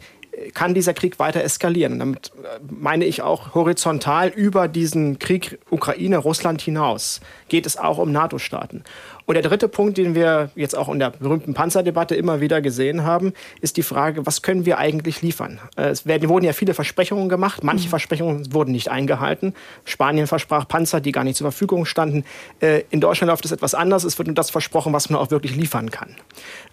kann 0.54 0.74
dieser 0.74 0.94
Krieg 0.94 1.20
weiter 1.20 1.44
eskalieren. 1.44 1.94
Und 1.94 2.00
damit 2.00 2.32
äh, 2.44 2.60
meine 2.70 3.06
ich 3.06 3.22
auch 3.22 3.54
horizontal 3.56 4.30
über 4.30 4.68
diesen 4.68 5.20
Krieg 5.20 5.60
Ukraine-Russland 5.70 6.62
hinaus 6.62 7.22
geht 7.50 7.66
es 7.66 7.78
auch 7.78 7.98
um 7.98 8.12
NATO-Staaten. 8.12 8.84
Und 9.28 9.34
der 9.34 9.44
dritte 9.44 9.68
Punkt, 9.68 9.98
den 9.98 10.16
wir 10.16 10.52
jetzt 10.56 10.76
auch 10.76 10.88
in 10.88 11.00
der 11.00 11.10
berühmten 11.10 11.54
Panzerdebatte 11.54 12.16
immer 12.16 12.40
wieder 12.40 12.62
gesehen 12.62 13.04
haben, 13.04 13.34
ist 13.60 13.76
die 13.76 13.84
Frage, 13.84 14.26
was 14.26 14.42
können 14.42 14.66
wir 14.66 14.78
eigentlich 14.78 15.22
liefern? 15.22 15.60
Äh, 15.76 15.90
es 15.90 16.06
werden, 16.06 16.30
wurden 16.30 16.46
ja 16.46 16.54
viele 16.54 16.74
Versprechungen 16.74 17.28
gemacht, 17.28 17.62
manche 17.62 17.88
mhm. 17.88 17.90
Versprechungen 17.90 18.54
wurden 18.54 18.72
nicht 18.72 18.90
eingehalten. 18.90 19.54
Spanien 19.84 20.28
versprach 20.28 20.66
Panzer, 20.66 21.02
die 21.02 21.12
gar 21.12 21.26
nicht 21.26 21.36
zur 21.36 21.52
Verfügung 21.52 21.86
standen. 21.86 22.24
Äh, 22.62 22.84
in 22.90 23.02
Deutschland 23.02 23.30
läuft 23.30 23.44
es 23.44 23.52
etwas 23.52 23.76
anders. 23.76 24.06
Es 24.06 24.18
wird 24.18 24.30
nur 24.30 24.36
das 24.36 24.50
versprochen, 24.50 24.94
was 24.94 25.10
man 25.10 25.20
auch 25.20 25.30
wirklich 25.30 25.58
liefern 25.58 25.92
kann. 25.92 26.16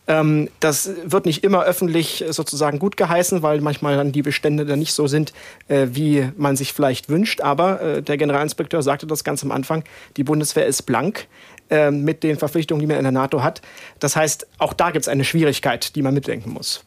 Ähm, 0.07 0.49
das 0.61 0.89
wird 1.05 1.27
nicht 1.27 1.43
immer 1.43 1.65
öffentlich 1.65 2.25
sozusagen 2.29 2.79
gut 2.79 2.97
geheißen, 2.97 3.43
weil 3.43 3.63
manchmal 3.63 3.97
dann 3.97 4.13
die 4.13 4.23
Bestände 4.23 4.65
dann 4.65 4.79
nicht 4.79 4.93
so 4.93 5.09
sind, 5.09 5.33
äh, 5.67 5.89
wie 5.91 6.31
man 6.37 6.55
sich 6.55 6.73
vielleicht 6.73 7.09
wünscht. 7.09 7.41
Aber 7.41 8.01
der 8.01 8.17
Generalinspekteur 8.17 8.81
sagte 8.83 9.09
das 9.09 9.25
ganz 9.25 9.43
am 9.43 9.51
Anfang, 9.51 9.83
die 10.17 10.23
Bundeswehr 10.23 10.67
ist 10.67 10.83
blank. 10.83 11.27
Ähm, 11.71 12.05
mit 12.05 12.23
den 12.23 12.37
Verpflichtungen, 12.37 12.81
die 12.81 12.87
man 12.87 12.99
in 12.99 13.05
der 13.05 13.13
NATO 13.13 13.43
hat. 13.43 13.63
Das 13.99 14.17
heißt, 14.17 14.47
auch 14.59 14.75
da 14.75 14.91
gibt 14.91 15.05
es 15.05 15.09
eine 15.09 15.25
Schwierigkeit, 15.25 15.97
die 15.97 16.03
man 16.03 16.13
mitdenken 16.13 16.51
muss. 16.51 16.85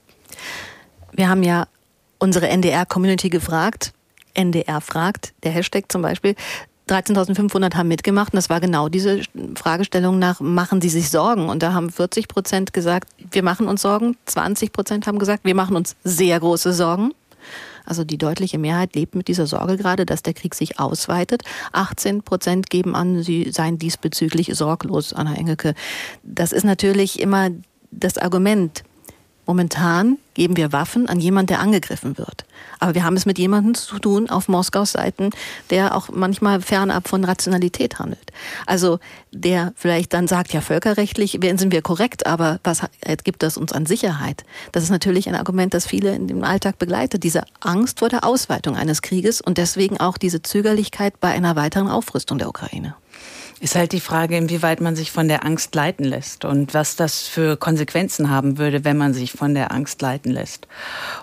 Wir 1.13 1.29
haben 1.29 1.41
ja 1.41 1.67
unsere 2.19 2.47
NDR-Community 2.47 3.29
gefragt. 3.29 3.93
NDR 4.35 4.79
fragt, 4.81 5.33
der 5.43 5.51
Hashtag 5.51 5.91
zum 5.91 6.03
Beispiel. 6.03 6.35
13.500 6.87 7.75
haben 7.75 7.87
mitgemacht 7.87 8.33
und 8.33 8.37
das 8.37 8.49
war 8.49 8.61
genau 8.61 8.87
diese 8.87 9.21
Fragestellung 9.55 10.19
nach, 10.19 10.39
machen 10.39 10.79
Sie 10.79 10.89
sich 10.89 11.09
Sorgen? 11.09 11.49
Und 11.49 11.63
da 11.63 11.73
haben 11.73 11.89
40 11.89 12.27
Prozent 12.27 12.71
gesagt, 12.71 13.09
wir 13.31 13.43
machen 13.43 13.67
uns 13.67 13.81
Sorgen. 13.81 14.15
20 14.25 14.71
Prozent 14.71 15.07
haben 15.07 15.19
gesagt, 15.19 15.43
wir 15.43 15.55
machen 15.55 15.75
uns 15.75 15.95
sehr 16.03 16.39
große 16.39 16.71
Sorgen. 16.71 17.13
Also 17.87 18.03
die 18.03 18.17
deutliche 18.17 18.57
Mehrheit 18.57 18.95
lebt 18.95 19.15
mit 19.15 19.27
dieser 19.27 19.47
Sorge 19.47 19.77
gerade, 19.77 20.05
dass 20.05 20.21
der 20.21 20.33
Krieg 20.33 20.53
sich 20.53 20.79
ausweitet. 20.79 21.43
18 21.71 22.21
Prozent 22.21 22.69
geben 22.69 22.95
an, 22.95 23.23
sie 23.23 23.49
seien 23.51 23.77
diesbezüglich 23.77 24.51
sorglos, 24.53 25.13
Anna 25.13 25.35
Engelke. 25.35 25.73
Das 26.23 26.51
ist 26.51 26.65
natürlich 26.65 27.19
immer 27.19 27.49
das 27.91 28.17
Argument. 28.17 28.83
Momentan 29.47 30.17
geben 30.33 30.57
wir 30.57 30.73
Waffen 30.73 31.07
an 31.09 31.19
jemanden, 31.19 31.47
der 31.47 31.61
angegriffen 31.61 32.17
wird. 32.17 32.45
Aber 32.79 32.93
wir 32.93 33.03
haben 33.03 33.15
es 33.15 33.25
mit 33.25 33.39
jemandem 33.39 33.73
zu 33.73 33.97
tun 33.97 34.29
auf 34.29 34.49
Moskaus 34.49 34.91
Seiten, 34.91 35.31
der 35.69 35.95
auch 35.95 36.09
manchmal 36.09 36.61
fernab 36.61 37.07
von 37.07 37.23
Rationalität 37.23 37.97
handelt. 37.97 38.31
Also 38.65 38.99
der 39.31 39.73
vielleicht 39.75 40.13
dann 40.13 40.27
sagt, 40.27 40.53
ja, 40.53 40.61
völkerrechtlich 40.61 41.39
sind 41.41 41.71
wir 41.71 41.81
korrekt, 41.81 42.27
aber 42.27 42.59
was 42.63 42.83
gibt 43.23 43.41
das 43.41 43.57
uns 43.57 43.71
an 43.71 43.85
Sicherheit? 43.85 44.43
Das 44.73 44.83
ist 44.83 44.89
natürlich 44.89 45.29
ein 45.29 45.35
Argument, 45.35 45.73
das 45.73 45.87
viele 45.87 46.13
in 46.13 46.27
dem 46.27 46.43
Alltag 46.43 46.77
begleitet. 46.77 47.23
Diese 47.23 47.43
Angst 47.61 47.99
vor 47.99 48.09
der 48.09 48.25
Ausweitung 48.25 48.75
eines 48.75 49.01
Krieges 49.01 49.41
und 49.41 49.57
deswegen 49.57 49.97
auch 49.97 50.17
diese 50.17 50.41
Zögerlichkeit 50.41 51.19
bei 51.19 51.29
einer 51.29 51.55
weiteren 51.55 51.87
Aufrüstung 51.87 52.37
der 52.37 52.49
Ukraine. 52.49 52.95
Ist 53.59 53.75
halt 53.75 53.91
die 53.91 53.99
Frage, 53.99 54.37
inwieweit 54.37 54.81
man 54.81 54.95
sich 54.95 55.11
von 55.11 55.27
der 55.27 55.43
Angst 55.43 55.73
leiten 55.73 56.05
lässt 56.05 56.45
und 56.45 56.73
was 56.75 56.95
das 56.95 57.27
für 57.27 57.57
Konsequenzen 57.57 58.29
haben 58.29 58.57
würde, 58.59 58.85
wenn 58.85 58.97
man 58.97 59.13
sich 59.13 59.31
von 59.31 59.55
der 59.55 59.71
Angst 59.71 60.01
leiten 60.01 60.31
lässt. 60.31 60.67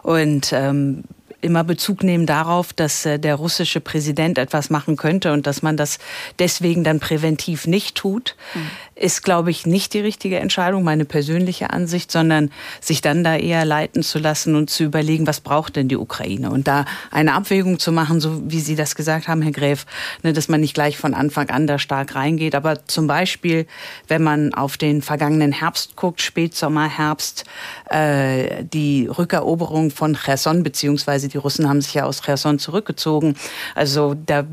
Und 0.02 0.52
ähm, 0.52 1.04
immer 1.44 1.62
Bezug 1.62 2.02
nehmen 2.02 2.26
darauf, 2.26 2.72
dass 2.72 3.06
äh, 3.06 3.18
der 3.18 3.36
russische 3.36 3.80
Präsident 3.80 4.38
etwas 4.38 4.70
machen 4.70 4.96
könnte 4.96 5.32
und 5.32 5.46
dass 5.46 5.62
man 5.62 5.76
das 5.76 5.98
deswegen 6.38 6.82
dann 6.82 6.98
präventiv 6.98 7.66
nicht 7.66 7.94
tut, 7.94 8.34
mhm. 8.54 8.70
Ist, 8.96 9.22
glaube 9.22 9.50
ich, 9.50 9.66
nicht 9.66 9.92
die 9.92 10.00
richtige 10.00 10.38
Entscheidung, 10.38 10.84
meine 10.84 11.04
persönliche 11.04 11.70
Ansicht, 11.70 12.12
sondern 12.12 12.50
sich 12.80 13.00
dann 13.00 13.24
da 13.24 13.36
eher 13.36 13.64
leiten 13.64 14.02
zu 14.02 14.18
lassen 14.18 14.54
und 14.54 14.70
zu 14.70 14.84
überlegen, 14.84 15.26
was 15.26 15.40
braucht 15.40 15.76
denn 15.76 15.88
die 15.88 15.96
Ukraine? 15.96 16.50
Und 16.50 16.68
da 16.68 16.84
eine 17.10 17.34
Abwägung 17.34 17.78
zu 17.78 17.90
machen, 17.90 18.20
so 18.20 18.42
wie 18.44 18.60
Sie 18.60 18.76
das 18.76 18.94
gesagt 18.94 19.26
haben, 19.26 19.42
Herr 19.42 19.52
Gräf, 19.52 19.86
ne, 20.22 20.32
dass 20.32 20.48
man 20.48 20.60
nicht 20.60 20.74
gleich 20.74 20.96
von 20.96 21.14
Anfang 21.14 21.50
an 21.50 21.66
da 21.66 21.78
stark 21.78 22.14
reingeht. 22.14 22.54
Aber 22.54 22.86
zum 22.86 23.06
Beispiel, 23.06 23.66
wenn 24.06 24.22
man 24.22 24.54
auf 24.54 24.76
den 24.76 25.02
vergangenen 25.02 25.50
Herbst 25.50 25.96
guckt, 25.96 26.20
Spätsommer, 26.20 26.88
Herbst, 26.88 27.44
äh, 27.90 28.64
die 28.64 29.06
Rückeroberung 29.06 29.90
von 29.90 30.14
Cherson 30.14 30.62
beziehungsweise 30.62 31.28
die 31.28 31.38
Russen 31.38 31.68
haben 31.68 31.80
sich 31.80 31.94
ja 31.94 32.04
aus 32.04 32.22
Cherson 32.22 32.58
zurückgezogen. 32.58 33.34
Also 33.74 34.14
da 34.14 34.44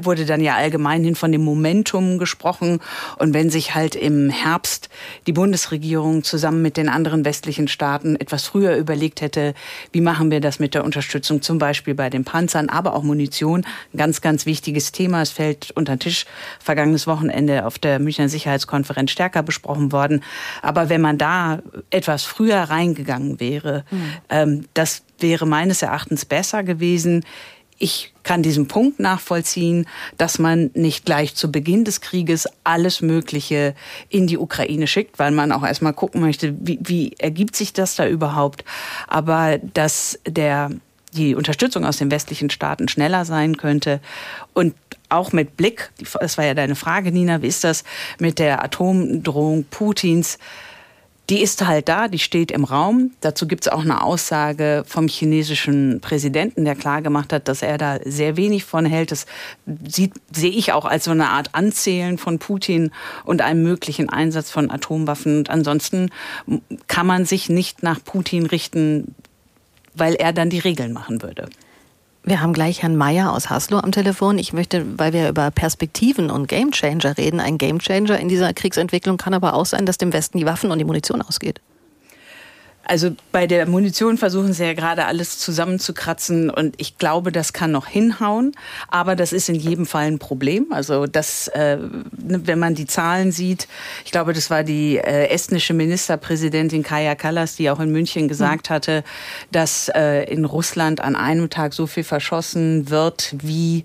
wurde 0.00 0.26
dann 0.26 0.40
ja 0.40 0.56
allgemeinhin 0.56 1.14
von 1.14 1.30
dem 1.30 1.44
Momentum 1.44 2.18
gesprochen. 2.18 2.80
Und 3.18 3.34
wenn 3.34 3.50
sich 3.50 3.74
halt 3.74 3.83
im 3.94 4.30
Herbst 4.30 4.88
die 5.26 5.32
Bundesregierung 5.32 6.24
zusammen 6.24 6.62
mit 6.62 6.76
den 6.76 6.88
anderen 6.88 7.24
westlichen 7.24 7.68
Staaten 7.68 8.16
etwas 8.16 8.44
früher 8.46 8.76
überlegt 8.76 9.20
hätte, 9.20 9.54
wie 9.92 10.00
machen 10.00 10.30
wir 10.30 10.40
das 10.40 10.58
mit 10.58 10.74
der 10.74 10.84
Unterstützung 10.84 11.42
zum 11.42 11.58
Beispiel 11.58 11.94
bei 11.94 12.08
den 12.08 12.24
Panzern, 12.24 12.68
aber 12.68 12.94
auch 12.94 13.02
Munition, 13.02 13.66
ein 13.92 13.98
ganz, 13.98 14.20
ganz 14.20 14.46
wichtiges 14.46 14.92
Thema. 14.92 15.20
Es 15.22 15.30
fällt 15.30 15.70
unter 15.72 15.96
den 15.96 16.00
Tisch. 16.00 16.24
Vergangenes 16.60 17.06
Wochenende 17.06 17.66
auf 17.66 17.78
der 17.78 17.98
Münchner 17.98 18.28
Sicherheitskonferenz 18.28 19.10
stärker 19.10 19.42
besprochen 19.42 19.92
worden. 19.92 20.22
Aber 20.62 20.88
wenn 20.88 21.00
man 21.00 21.18
da 21.18 21.60
etwas 21.90 22.24
früher 22.24 22.56
reingegangen 22.56 23.40
wäre, 23.40 23.84
mhm. 23.90 24.12
ähm, 24.30 24.64
das 24.74 25.02
wäre 25.18 25.46
meines 25.46 25.82
Erachtens 25.82 26.24
besser 26.24 26.62
gewesen 26.62 27.24
ich 27.84 28.14
kann 28.22 28.42
diesen 28.42 28.66
Punkt 28.66 28.98
nachvollziehen, 28.98 29.86
dass 30.16 30.38
man 30.38 30.70
nicht 30.72 31.04
gleich 31.04 31.34
zu 31.34 31.52
Beginn 31.52 31.84
des 31.84 32.00
Krieges 32.00 32.48
alles 32.64 33.02
Mögliche 33.02 33.74
in 34.08 34.26
die 34.26 34.38
Ukraine 34.38 34.86
schickt, 34.86 35.18
weil 35.18 35.32
man 35.32 35.52
auch 35.52 35.62
erstmal 35.62 35.92
gucken 35.92 36.22
möchte, 36.22 36.54
wie, 36.58 36.78
wie 36.82 37.12
ergibt 37.18 37.54
sich 37.54 37.74
das 37.74 37.94
da 37.94 38.08
überhaupt. 38.08 38.64
Aber 39.06 39.58
dass 39.58 40.18
der 40.26 40.70
die 41.12 41.34
Unterstützung 41.34 41.84
aus 41.84 41.98
den 41.98 42.10
westlichen 42.10 42.48
Staaten 42.48 42.88
schneller 42.88 43.26
sein 43.26 43.58
könnte 43.58 44.00
und 44.54 44.74
auch 45.10 45.32
mit 45.32 45.58
Blick, 45.58 45.90
das 46.18 46.38
war 46.38 46.46
ja 46.46 46.54
deine 46.54 46.76
Frage, 46.76 47.12
Nina, 47.12 47.42
wie 47.42 47.48
ist 47.48 47.64
das 47.64 47.84
mit 48.18 48.38
der 48.38 48.64
Atomdrohung 48.64 49.64
Putins? 49.64 50.38
Die 51.30 51.40
ist 51.40 51.64
halt 51.64 51.88
da, 51.88 52.08
die 52.08 52.18
steht 52.18 52.50
im 52.50 52.64
Raum. 52.64 53.12
Dazu 53.20 53.48
gibt 53.48 53.64
es 53.64 53.72
auch 53.72 53.80
eine 53.80 54.02
Aussage 54.02 54.84
vom 54.86 55.08
chinesischen 55.08 56.00
Präsidenten, 56.00 56.64
der 56.64 56.74
klargemacht 56.74 57.32
hat, 57.32 57.48
dass 57.48 57.62
er 57.62 57.78
da 57.78 57.98
sehr 58.04 58.36
wenig 58.36 58.64
von 58.64 58.84
hält. 58.84 59.10
Das 59.10 59.24
sieht, 59.88 60.12
sehe 60.30 60.50
ich 60.50 60.72
auch 60.72 60.84
als 60.84 61.04
so 61.04 61.12
eine 61.12 61.30
Art 61.30 61.50
Anzählen 61.52 62.18
von 62.18 62.38
Putin 62.38 62.90
und 63.24 63.40
einem 63.40 63.62
möglichen 63.62 64.10
Einsatz 64.10 64.50
von 64.50 64.70
Atomwaffen. 64.70 65.38
Und 65.38 65.50
ansonsten 65.50 66.10
kann 66.88 67.06
man 67.06 67.24
sich 67.24 67.48
nicht 67.48 67.82
nach 67.82 68.04
Putin 68.04 68.44
richten, 68.44 69.14
weil 69.94 70.14
er 70.14 70.34
dann 70.34 70.50
die 70.50 70.58
Regeln 70.58 70.92
machen 70.92 71.22
würde. 71.22 71.48
Wir 72.26 72.40
haben 72.40 72.54
gleich 72.54 72.82
Herrn 72.82 72.96
Mayer 72.96 73.34
aus 73.34 73.50
Haslo 73.50 73.76
am 73.78 73.92
Telefon. 73.92 74.38
Ich 74.38 74.54
möchte, 74.54 74.98
weil 74.98 75.12
wir 75.12 75.28
über 75.28 75.50
Perspektiven 75.50 76.30
und 76.30 76.48
Gamechanger 76.48 77.18
reden, 77.18 77.38
ein 77.38 77.58
Gamechanger 77.58 78.18
in 78.18 78.30
dieser 78.30 78.54
Kriegsentwicklung 78.54 79.18
kann 79.18 79.34
aber 79.34 79.52
auch 79.52 79.66
sein, 79.66 79.84
dass 79.84 79.98
dem 79.98 80.14
Westen 80.14 80.38
die 80.38 80.46
Waffen 80.46 80.70
und 80.70 80.78
die 80.78 80.86
Munition 80.86 81.20
ausgeht. 81.20 81.60
Also 82.86 83.16
bei 83.32 83.46
der 83.46 83.66
Munition 83.66 84.18
versuchen 84.18 84.52
sie 84.52 84.64
ja 84.64 84.74
gerade 84.74 85.06
alles 85.06 85.38
zusammenzukratzen 85.38 86.50
und 86.50 86.74
ich 86.78 86.98
glaube, 86.98 87.32
das 87.32 87.52
kann 87.52 87.70
noch 87.70 87.86
hinhauen, 87.86 88.52
aber 88.88 89.16
das 89.16 89.32
ist 89.32 89.48
in 89.48 89.54
jedem 89.54 89.86
Fall 89.86 90.06
ein 90.06 90.18
Problem. 90.18 90.66
Also 90.70 91.06
das, 91.06 91.48
äh, 91.48 91.76
ne, 91.76 92.46
wenn 92.46 92.58
man 92.58 92.74
die 92.74 92.86
Zahlen 92.86 93.32
sieht, 93.32 93.68
ich 94.04 94.12
glaube, 94.12 94.32
das 94.32 94.50
war 94.50 94.64
die 94.64 94.98
äh, 94.98 95.28
estnische 95.28 95.74
Ministerpräsidentin 95.74 96.82
Kaja 96.82 97.14
Kallas, 97.14 97.56
die 97.56 97.70
auch 97.70 97.80
in 97.80 97.90
München 97.90 98.28
gesagt 98.28 98.68
mhm. 98.68 98.74
hatte, 98.74 99.04
dass 99.50 99.88
äh, 99.94 100.24
in 100.24 100.44
Russland 100.44 101.00
an 101.00 101.16
einem 101.16 101.50
Tag 101.50 101.74
so 101.74 101.86
viel 101.86 102.04
verschossen 102.04 102.90
wird 102.90 103.34
wie 103.38 103.84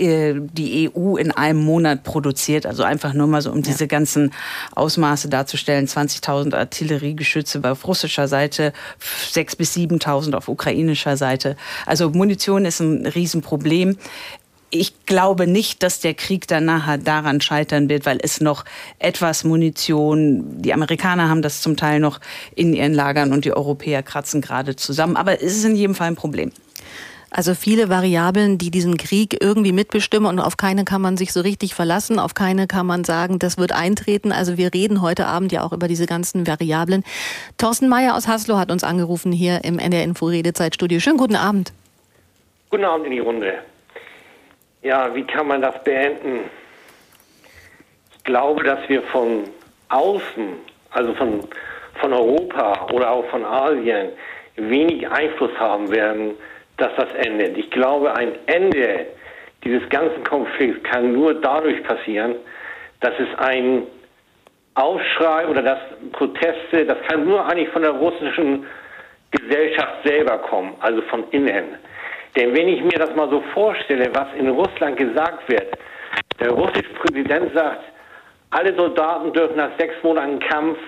äh, 0.00 0.34
die 0.40 0.90
EU 0.94 1.16
in 1.16 1.30
einem 1.30 1.60
Monat 1.60 2.02
produziert. 2.02 2.66
Also 2.66 2.82
einfach 2.82 3.12
nur 3.12 3.26
mal 3.26 3.42
so, 3.42 3.50
um 3.50 3.58
ja. 3.58 3.62
diese 3.62 3.86
ganzen 3.86 4.32
Ausmaße 4.74 5.28
darzustellen. 5.28 5.86
20.000 5.86 6.54
Artilleriegeschütze 6.54 7.60
auf 7.64 7.86
russischer 7.86 8.28
Seite, 8.28 8.72
6.000 9.32 9.56
bis 9.56 9.76
7.000 9.76 10.34
auf 10.34 10.48
ukrainischer 10.48 11.16
Seite. 11.16 11.56
Also 11.86 12.10
Munition 12.10 12.64
ist 12.64 12.80
ein 12.80 13.06
Riesenproblem 13.06 13.96
ich 14.74 15.06
glaube 15.06 15.46
nicht, 15.46 15.84
dass 15.84 16.00
der 16.00 16.14
Krieg 16.14 16.48
dann 16.48 16.64
nachher 16.64 16.98
daran 16.98 17.40
scheitern 17.40 17.88
wird, 17.88 18.06
weil 18.06 18.18
es 18.20 18.40
noch 18.40 18.64
etwas 18.98 19.44
Munition, 19.44 20.60
die 20.60 20.74
Amerikaner 20.74 21.28
haben 21.28 21.42
das 21.42 21.60
zum 21.60 21.76
Teil 21.76 22.00
noch 22.00 22.20
in 22.56 22.74
ihren 22.74 22.92
Lagern 22.92 23.32
und 23.32 23.44
die 23.44 23.52
Europäer 23.52 24.02
kratzen 24.02 24.40
gerade 24.40 24.74
zusammen. 24.74 25.16
Aber 25.16 25.40
es 25.40 25.56
ist 25.56 25.64
in 25.64 25.76
jedem 25.76 25.94
Fall 25.94 26.08
ein 26.08 26.16
Problem. 26.16 26.50
Also 27.36 27.54
viele 27.54 27.88
Variablen, 27.88 28.58
die 28.58 28.70
diesen 28.70 28.96
Krieg 28.96 29.42
irgendwie 29.42 29.72
mitbestimmen 29.72 30.28
und 30.28 30.38
auf 30.38 30.56
keine 30.56 30.84
kann 30.84 31.02
man 31.02 31.16
sich 31.16 31.32
so 31.32 31.40
richtig 31.40 31.74
verlassen, 31.74 32.20
auf 32.20 32.34
keine 32.34 32.68
kann 32.68 32.86
man 32.86 33.02
sagen, 33.02 33.40
das 33.40 33.58
wird 33.58 33.72
eintreten. 33.72 34.30
Also 34.30 34.56
wir 34.56 34.72
reden 34.72 35.02
heute 35.02 35.26
Abend 35.26 35.50
ja 35.50 35.64
auch 35.64 35.72
über 35.72 35.88
diese 35.88 36.06
ganzen 36.06 36.46
Variablen. 36.46 37.02
Thorsten 37.58 37.88
Mayer 37.88 38.14
aus 38.14 38.28
Haslo 38.28 38.56
hat 38.56 38.70
uns 38.70 38.84
angerufen 38.84 39.32
hier 39.32 39.64
im 39.64 39.80
NDR 39.80 40.04
Info 40.04 40.26
Redezeitstudio. 40.26 41.00
Schönen 41.00 41.16
guten 41.16 41.34
Abend. 41.34 41.72
Guten 42.70 42.84
Abend 42.84 43.06
in 43.06 43.12
die 43.12 43.18
Runde. 43.18 43.54
Ja, 44.84 45.12
wie 45.12 45.24
kann 45.24 45.48
man 45.48 45.60
das 45.60 45.82
beenden? 45.82 46.48
Ich 48.16 48.22
glaube, 48.22 48.62
dass 48.62 48.88
wir 48.88 49.02
von 49.02 49.42
außen, 49.88 50.50
also 50.92 51.12
von, 51.14 51.40
von 52.00 52.12
Europa 52.12 52.86
oder 52.92 53.10
auch 53.10 53.28
von 53.30 53.44
Asien, 53.44 54.10
wenig 54.54 55.08
Einfluss 55.10 55.50
haben 55.58 55.90
werden 55.90 56.36
dass 56.76 56.90
das 56.96 57.12
endet. 57.26 57.56
Ich 57.56 57.70
glaube, 57.70 58.16
ein 58.16 58.32
Ende 58.46 59.06
dieses 59.62 59.88
ganzen 59.88 60.22
Konflikts 60.24 60.82
kann 60.84 61.12
nur 61.12 61.34
dadurch 61.34 61.82
passieren, 61.84 62.36
dass 63.00 63.14
es 63.18 63.38
ein 63.38 63.84
Aufschrei 64.74 65.46
oder 65.46 65.62
dass 65.62 65.78
Proteste, 66.12 66.84
das 66.84 66.98
kann 67.08 67.24
nur 67.24 67.46
eigentlich 67.46 67.68
von 67.68 67.82
der 67.82 67.92
russischen 67.92 68.66
Gesellschaft 69.30 70.04
selber 70.04 70.38
kommen, 70.38 70.74
also 70.80 71.00
von 71.02 71.24
innen. 71.30 71.76
Denn 72.36 72.54
wenn 72.54 72.68
ich 72.68 72.82
mir 72.82 72.98
das 72.98 73.14
mal 73.14 73.28
so 73.30 73.40
vorstelle, 73.52 74.10
was 74.12 74.26
in 74.36 74.48
Russland 74.48 74.96
gesagt 74.96 75.48
wird, 75.48 75.78
der 76.40 76.50
russische 76.50 76.92
Präsident 76.94 77.54
sagt, 77.54 77.84
alle 78.50 78.74
Soldaten 78.74 79.32
dürfen 79.32 79.56
nach 79.56 79.70
sechs 79.78 79.94
Monaten 80.02 80.38
Kampf, 80.40 80.78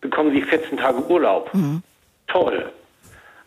bekommen 0.00 0.34
sie 0.34 0.42
14 0.42 0.78
Tage 0.78 1.02
Urlaub. 1.08 1.52
Mhm. 1.54 1.82
Toll. 2.26 2.70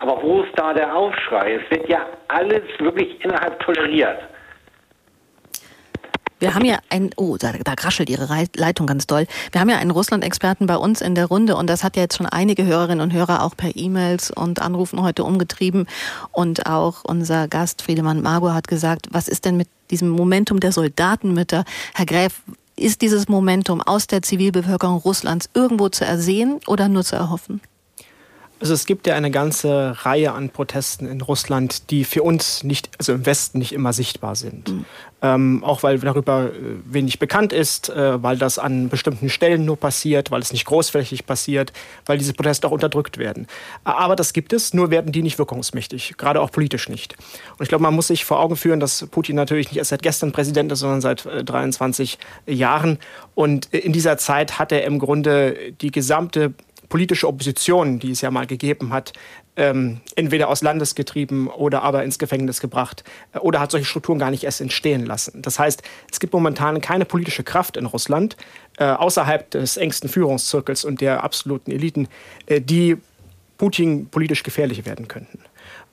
Aber 0.06 0.22
wo 0.22 0.44
ist 0.44 0.52
da 0.56 0.72
der 0.72 0.96
Aufschrei? 0.96 1.56
Es 1.56 1.72
wird 1.72 1.90
ja 1.90 2.06
alles 2.28 2.62
wirklich 2.78 3.20
innerhalb 3.24 3.60
toleriert. 3.62 4.20
Wir 6.38 6.54
haben 6.54 6.66
ja 6.66 6.78
ein, 6.92 7.10
oh, 7.18 7.38
da, 7.40 7.54
da 7.54 7.74
kraschelt 7.76 8.12
Ihre 8.12 8.28
Leitung 8.56 8.86
ganz 8.86 9.08
doll. 9.08 9.26
Wir 9.52 9.62
haben 9.62 9.70
ja 9.70 9.78
einen 9.78 9.90
Russland-Experten 9.90 10.68
bei 10.68 10.76
uns 10.76 11.02
in 11.02 11.16
der 11.16 11.26
Runde 11.26 11.56
und 11.56 11.68
das 11.68 11.84
hat 11.84 11.96
ja 11.96 12.04
jetzt 12.04 12.18
schon 12.18 12.28
einige 12.28 12.66
Hörerinnen 12.66 13.02
und 13.02 13.14
Hörer 13.14 13.44
auch 13.44 13.58
per 13.58 13.76
E-Mails 13.76 14.30
und 14.30 14.62
Anrufen 14.62 15.02
heute 15.02 15.24
umgetrieben. 15.24 15.88
Und 16.32 16.68
auch 16.68 17.04
unser 17.04 17.48
Gast 17.48 17.82
Friedemann 17.82 18.22
Margot 18.22 18.54
hat 18.54 18.68
gesagt, 18.68 19.08
was 19.10 19.28
ist 19.28 19.44
denn 19.46 19.58
mit 19.58 19.70
diesem 19.90 20.10
Momentum 20.10 20.60
der 20.60 20.72
Soldatenmütter? 20.72 21.64
Herr 21.96 22.06
Gräf, 22.06 22.44
ist 22.76 23.02
dieses 23.02 23.28
Momentum 23.28 23.82
aus 23.82 24.06
der 24.06 24.22
Zivilbevölkerung 24.22 24.98
Russlands 24.98 25.50
irgendwo 25.56 25.90
zu 25.90 26.06
ersehen 26.06 26.60
oder 26.68 26.90
nur 26.90 27.04
zu 27.04 27.16
erhoffen? 27.16 27.60
Also 28.60 28.74
es 28.74 28.86
gibt 28.86 29.06
ja 29.06 29.16
eine 29.16 29.32
ganze 29.32 30.06
Reihe 30.06 30.32
an 30.32 30.50
Protesten 30.50 31.08
in 31.08 31.20
Russland, 31.20 31.92
die 31.92 32.06
für 32.06 32.24
uns 32.24 32.64
nicht, 32.64 32.90
also 32.98 33.14
im 33.14 33.26
Westen 33.26 33.60
nicht 33.60 33.74
immer 33.74 33.92
sichtbar 33.92 34.36
sind. 34.36 34.70
Mhm. 34.70 34.86
Ähm, 35.22 35.64
auch 35.64 35.84
weil 35.84 36.00
darüber 36.00 36.46
äh, 36.46 36.52
wenig 36.86 37.20
bekannt 37.20 37.52
ist, 37.52 37.90
äh, 37.90 38.22
weil 38.22 38.38
das 38.38 38.58
an 38.60 38.90
bestimmten 38.90 39.30
Stellen 39.30 39.66
nur 39.66 39.78
passiert, 39.78 40.32
weil 40.32 40.42
es 40.42 40.54
nicht 40.54 40.66
großflächig 40.66 41.26
passiert, 41.26 41.74
weil 42.06 42.18
diese 42.18 42.34
Proteste 42.34 42.68
auch 42.68 42.72
unterdrückt 42.72 43.18
werden. 43.18 43.48
Aber 43.84 44.16
das 44.16 44.34
gibt 44.34 44.54
es, 44.54 44.74
nur 44.74 44.90
werden 44.90 45.12
die 45.12 45.22
nicht 45.22 45.38
wirkungsmächtig, 45.38 46.16
gerade 46.18 46.40
auch 46.40 46.52
politisch 46.52 46.88
nicht. 46.88 47.16
Und 47.58 47.64
ich 47.64 47.70
glaube, 47.70 47.82
man 47.82 47.96
muss 47.96 48.08
sich 48.08 48.24
vor 48.24 48.40
Augen 48.40 48.56
führen, 48.56 48.80
dass 48.80 49.06
Putin 49.08 49.36
natürlich 49.36 49.68
nicht 49.68 49.78
erst 49.78 49.90
seit 49.90 50.04
gestern 50.04 50.32
Präsident 50.32 50.72
ist, 50.72 50.80
sondern 50.80 51.02
seit 51.02 51.26
äh, 51.26 51.44
23 51.44 52.20
Jahren. 52.46 53.00
Und 53.34 53.74
in 53.74 53.92
dieser 53.92 54.18
Zeit 54.18 54.60
hat 54.60 54.72
er 54.72 54.84
im 54.86 55.00
Grunde 55.00 55.74
die 55.82 55.92
gesamte 55.92 56.54
politische 56.90 57.28
Opposition, 57.28 58.00
die 58.00 58.12
es 58.12 58.22
ja 58.22 58.32
mal 58.32 58.46
gegeben 58.46 58.92
hat, 58.94 59.14
ähm, 59.56 60.02
entweder 60.16 60.50
aus 60.50 60.62
Landes 60.62 60.96
getrieben 60.96 61.48
oder 61.48 61.84
aber 61.84 62.04
ins 62.04 62.20
Gefängnis 62.20 62.60
gebracht 62.60 63.04
äh, 63.34 63.40
oder 63.40 63.60
hat 63.60 63.72
solche 63.72 63.86
Strukturen 63.86 64.20
gar 64.20 64.32
nicht 64.32 64.44
erst 64.44 64.62
entstehen 64.62 65.06
lassen. 65.06 65.42
Das 65.42 65.60
heißt, 65.60 65.82
es 66.12 66.20
gibt 66.20 66.34
momentan 66.34 66.82
keine 66.82 67.06
politische 67.06 67.44
Kraft 67.44 67.78
in 67.78 67.86
Russland 67.86 68.36
äh, 68.78 68.86
außerhalb 68.86 69.50
des 69.52 69.78
engsten 69.78 70.10
Führungszirkels 70.10 70.84
und 70.86 71.02
der 71.02 71.24
absoluten 71.24 71.72
Eliten, 71.72 72.08
äh, 72.48 72.60
die 72.62 72.98
Putin 73.58 74.10
politisch 74.10 74.44
gefährlich 74.44 74.86
werden 74.86 75.08
könnten. 75.08 75.40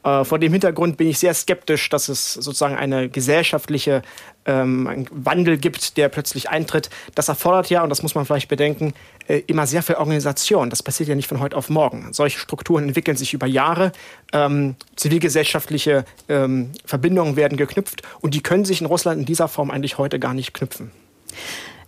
Äh, 0.05 0.25
vor 0.25 0.39
dem 0.39 0.53
Hintergrund 0.53 0.97
bin 0.97 1.09
ich 1.09 1.19
sehr 1.19 1.35
skeptisch, 1.35 1.89
dass 1.89 2.09
es 2.09 2.35
sozusagen 2.35 2.77
eine 2.77 3.09
gesellschaftliche 3.09 4.03
ähm, 4.45 5.07
Wandel 5.11 5.59
gibt, 5.59 5.97
der 5.97 6.09
plötzlich 6.09 6.49
eintritt. 6.51 6.91
Das 7.15 7.29
erfordert 7.29 7.71
ja, 7.71 7.83
und 7.83 7.91
das 7.91 8.03
muss 8.03 8.15
man 8.15 8.25
vielleicht 8.25 8.49
bedenken, 8.49 8.95
äh, 9.29 9.39
immer 9.47 9.67
sehr 9.67 9.83
viel 9.83 9.97
Organisation. 9.97 10.71
Das 10.71 10.83
passiert 10.83 11.09
ja 11.09 11.15
nicht 11.15 11.29
von 11.29 11.41
heute 11.41 11.57
auf 11.57 11.69
morgen. 11.69 12.13
Solche 12.13 12.39
Strukturen 12.39 12.89
entwickeln 12.89 13.17
sich 13.17 13.35
über 13.35 13.47
Jahre. 13.47 13.93
Ähm, 14.33 14.75
zivilgesellschaftliche 14.97 16.05
ähm, 16.29 16.73
Verbindungen 16.85 17.37
werden 17.37 17.57
geknüpft 17.57 18.03
und 18.21 18.35
die 18.35 18.43
können 18.43 18.65
sich 18.65 18.81
in 18.81 18.87
Russland 18.87 19.21
in 19.21 19.27
dieser 19.27 19.49
Form 19.49 19.71
eigentlich 19.71 19.99
heute 19.99 20.19
gar 20.19 20.35
nicht 20.35 20.55
knüpfen. 20.55 20.91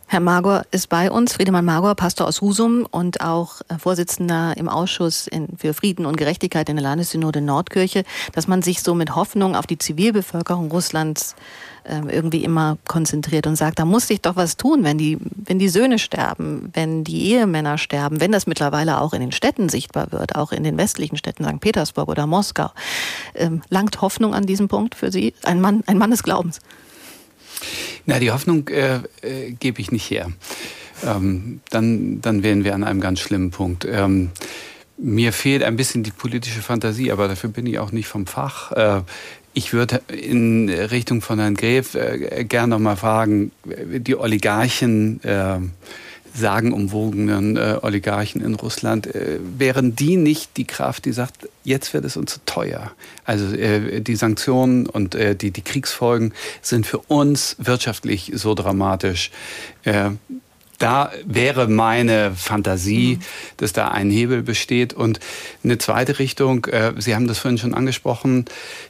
Herr 0.06 0.20
Magor 0.20 0.64
ist 0.70 0.88
bei 0.88 1.10
uns, 1.10 1.32
Friedemann 1.32 1.64
Magor, 1.64 1.94
Pastor 1.94 2.28
aus 2.28 2.40
Husum 2.40 2.86
und 2.90 3.22
auch 3.22 3.62
äh, 3.68 3.78
Vorsitzender 3.78 4.54
im 4.56 4.68
Ausschuss 4.68 5.28
für 5.56 5.74
Frieden 5.74 6.06
und 6.06 6.16
Gerechtigkeit 6.16 6.68
in 6.68 6.76
der 6.76 6.82
Landessynode 6.82 7.40
Nordkirche, 7.40 8.04
dass 8.32 8.46
man 8.46 8.62
sich 8.62 8.82
so 8.82 8.94
mit 8.94 9.14
Hoffnung 9.14 9.56
auf 9.56 9.66
die 9.66 9.78
Zivilbevölkerung 9.78 10.70
Russlands 10.70 11.34
ähm, 11.86 12.08
irgendwie 12.08 12.44
immer 12.44 12.76
konzentriert 12.86 13.46
und 13.46 13.56
sagt, 13.56 13.78
da 13.78 13.86
muss 13.86 14.06
sich 14.06 14.20
doch 14.20 14.36
was 14.36 14.56
tun, 14.56 14.84
wenn 14.84 14.98
die, 14.98 15.18
wenn 15.20 15.58
die 15.58 15.68
Söhne 15.68 15.98
sterben, 15.98 16.70
wenn 16.74 17.02
die 17.02 17.30
Ehemänner 17.30 17.78
sterben, 17.78 18.20
wenn 18.20 18.32
das 18.32 18.46
mittlerweile 18.46 19.00
auch 19.00 19.14
in 19.14 19.20
den 19.20 19.32
Städten 19.32 19.68
sichtbar 19.68 20.12
wird, 20.12 20.36
auch 20.36 20.52
in 20.52 20.64
den 20.64 20.76
westlichen 20.76 21.16
Städten, 21.16 21.44
St. 21.44 21.60
Petersburg 21.60 22.08
oder 22.08 22.26
Moskau. 22.26 22.70
Ähm, 23.34 23.62
langt 23.70 24.00
Hoffnung 24.00 24.34
an 24.34 24.46
diesem 24.46 24.68
Punkt 24.68 24.94
für 24.94 25.10
Sie? 25.10 25.34
Ein 25.44 25.60
Mann, 25.60 25.82
ein 25.86 25.98
Mann 25.98 26.10
des 26.10 26.22
Glaubens. 26.22 26.60
Na, 28.06 28.18
die 28.18 28.30
Hoffnung 28.30 28.68
äh, 28.68 28.96
äh, 29.22 29.52
gebe 29.58 29.80
ich 29.80 29.90
nicht 29.92 30.10
her. 30.10 30.30
Ähm, 31.04 31.60
dann, 31.70 32.20
dann 32.20 32.42
wären 32.42 32.64
wir 32.64 32.74
an 32.74 32.84
einem 32.84 33.00
ganz 33.00 33.20
schlimmen 33.20 33.50
Punkt. 33.50 33.84
Ähm, 33.84 34.30
Mir 34.96 35.32
fehlt 35.32 35.64
ein 35.64 35.76
bisschen 35.76 36.04
die 36.04 36.12
politische 36.12 36.62
Fantasie, 36.62 37.10
aber 37.10 37.26
dafür 37.26 37.50
bin 37.50 37.66
ich 37.66 37.80
auch 37.80 37.90
nicht 37.90 38.06
vom 38.06 38.26
Fach. 38.26 38.70
Äh, 38.72 39.02
ich 39.52 39.72
würde 39.72 40.00
in 40.08 40.68
Richtung 40.68 41.20
von 41.20 41.38
Herrn 41.38 41.54
Gref 41.54 41.94
äh, 41.94 42.44
gerne 42.44 42.68
noch 42.68 42.78
mal 42.78 42.96
fragen, 42.96 43.50
die 43.64 44.16
Oligarchen, 44.16 45.22
äh, 45.24 45.58
sagenumwogenen 46.34 47.56
äh, 47.56 47.78
Oligarchen 47.80 48.42
in 48.42 48.54
Russland, 48.54 49.06
äh, 49.06 49.38
wären 49.40 49.94
die 49.94 50.16
nicht 50.16 50.56
die 50.56 50.66
Kraft, 50.66 51.04
die 51.04 51.12
sagt, 51.12 51.48
jetzt 51.62 51.94
wird 51.94 52.04
es 52.04 52.16
uns 52.16 52.32
zu 52.34 52.40
teuer? 52.44 52.92
Also 53.24 53.54
äh, 53.54 54.00
die 54.00 54.16
Sanktionen 54.16 54.86
und 54.86 55.14
äh, 55.14 55.36
die, 55.36 55.50
die 55.50 55.62
Kriegsfolgen 55.62 56.32
sind 56.60 56.86
für 56.86 56.98
uns 56.98 57.56
wirtschaftlich 57.58 58.32
so 58.34 58.54
dramatisch. 58.54 59.30
Äh, 59.84 60.10
da 60.78 61.12
wäre 61.24 61.68
meine 61.68 62.32
Fantasie, 62.34 63.16
mhm. 63.16 63.24
dass 63.58 63.72
da 63.72 63.88
ein 63.88 64.10
Hebel 64.10 64.42
besteht. 64.42 64.92
Und 64.92 65.20
eine 65.62 65.78
zweite 65.78 66.18
Richtung, 66.18 66.64
äh, 66.66 66.92
Sie 66.98 67.14
haben 67.14 67.28
das 67.28 67.38
vorhin 67.38 67.58
schon 67.58 67.74
angesprochen, 67.74 68.46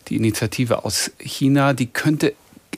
die 0.09 0.17
Initiative 0.17 0.85
aus 0.85 1.11
China, 1.19 1.75
die 1.75 1.87
könnte 1.87 2.35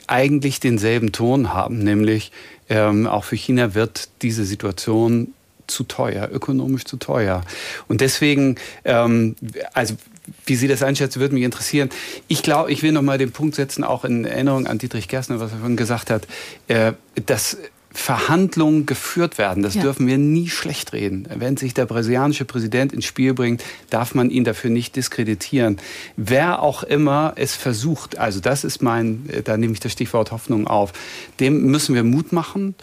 eigentlich 0.09 0.60
denselben 0.60 1.12
Ton 1.12 1.52
haben, 1.52 1.78
nämlich 1.78 2.32
ähm, 2.68 3.06
auch 3.06 3.24
für 3.24 3.36
China 3.36 3.74
wird 3.74 4.09
diese 4.22 4.44
Situation 4.44 5.32
zu 5.66 5.84
teuer, 5.84 6.28
ökonomisch 6.32 6.84
zu 6.84 6.97
teuer. 6.97 7.43
Und 7.88 8.01
deswegen, 8.01 8.56
ähm, 8.84 9.36
also 9.72 9.97
wie 10.44 10.56
Sie 10.56 10.68
das 10.68 10.82
einschätzen, 10.82 11.20
würde 11.20 11.34
mich 11.34 11.44
interessieren. 11.44 11.90
Ich 12.28 12.43
glaube, 12.43 12.70
ich 12.72 12.82
will 12.82 12.93
noch 12.93 13.02
mal 13.02 13.18
den 13.18 13.32
Punkt 13.32 13.55
setzen, 13.55 13.84
auch 13.84 14.05
in 14.05 14.24
Erinnerung 14.24 14.66
an 14.66 14.78
Dietrich 14.78 15.09
Gerstner, 15.09 15.40
was 15.40 15.52
er 15.52 15.59
vorhin 15.59 15.76
gesagt 15.76 16.10
hat, 16.10 16.26
äh, 16.68 16.93
dass 17.26 17.59
Verhandlungen 17.97 18.86
geführt 18.86 19.39
werden. 19.39 19.62
Das 19.62 19.74
ja. 19.74 19.82
dürfen 19.82 20.06
wir 20.06 20.18
nie 20.18 20.48
schlecht 20.48 20.93
reden. 20.93 21.27
Wenn 21.35 21.56
sich 21.56 21.74
der 21.74 21.86
brasilianische 21.86 22.44
Präsident 22.44 22.93
ins 22.93 23.06
Spiel 23.06 23.35
bringt, 23.35 23.64
darf 23.90 24.14
man 24.14 24.31
ihn 24.31 24.44
dafür 24.44 24.70
nicht 24.70 24.97
diskreditieren. 24.97 25.78
Wer 26.16 26.62
auch 26.62 26.82
immer 26.82 27.32
es 27.36 27.55
versucht, 27.55 28.18
also 28.18 28.40
das 28.40 28.64
ist 28.64 28.82
mein, 28.82 29.28
da 29.44 29.56
nehme 29.56 29.73
ich 29.73 29.81
das 29.81 29.93
Stichwort 29.93 30.31
Hoffnung 30.31 30.66
auf, 30.66 30.93
dem 31.40 31.62
müssen 31.62 31.94
wir 31.94 32.05
Mut 32.05 32.32
machen 32.32 32.74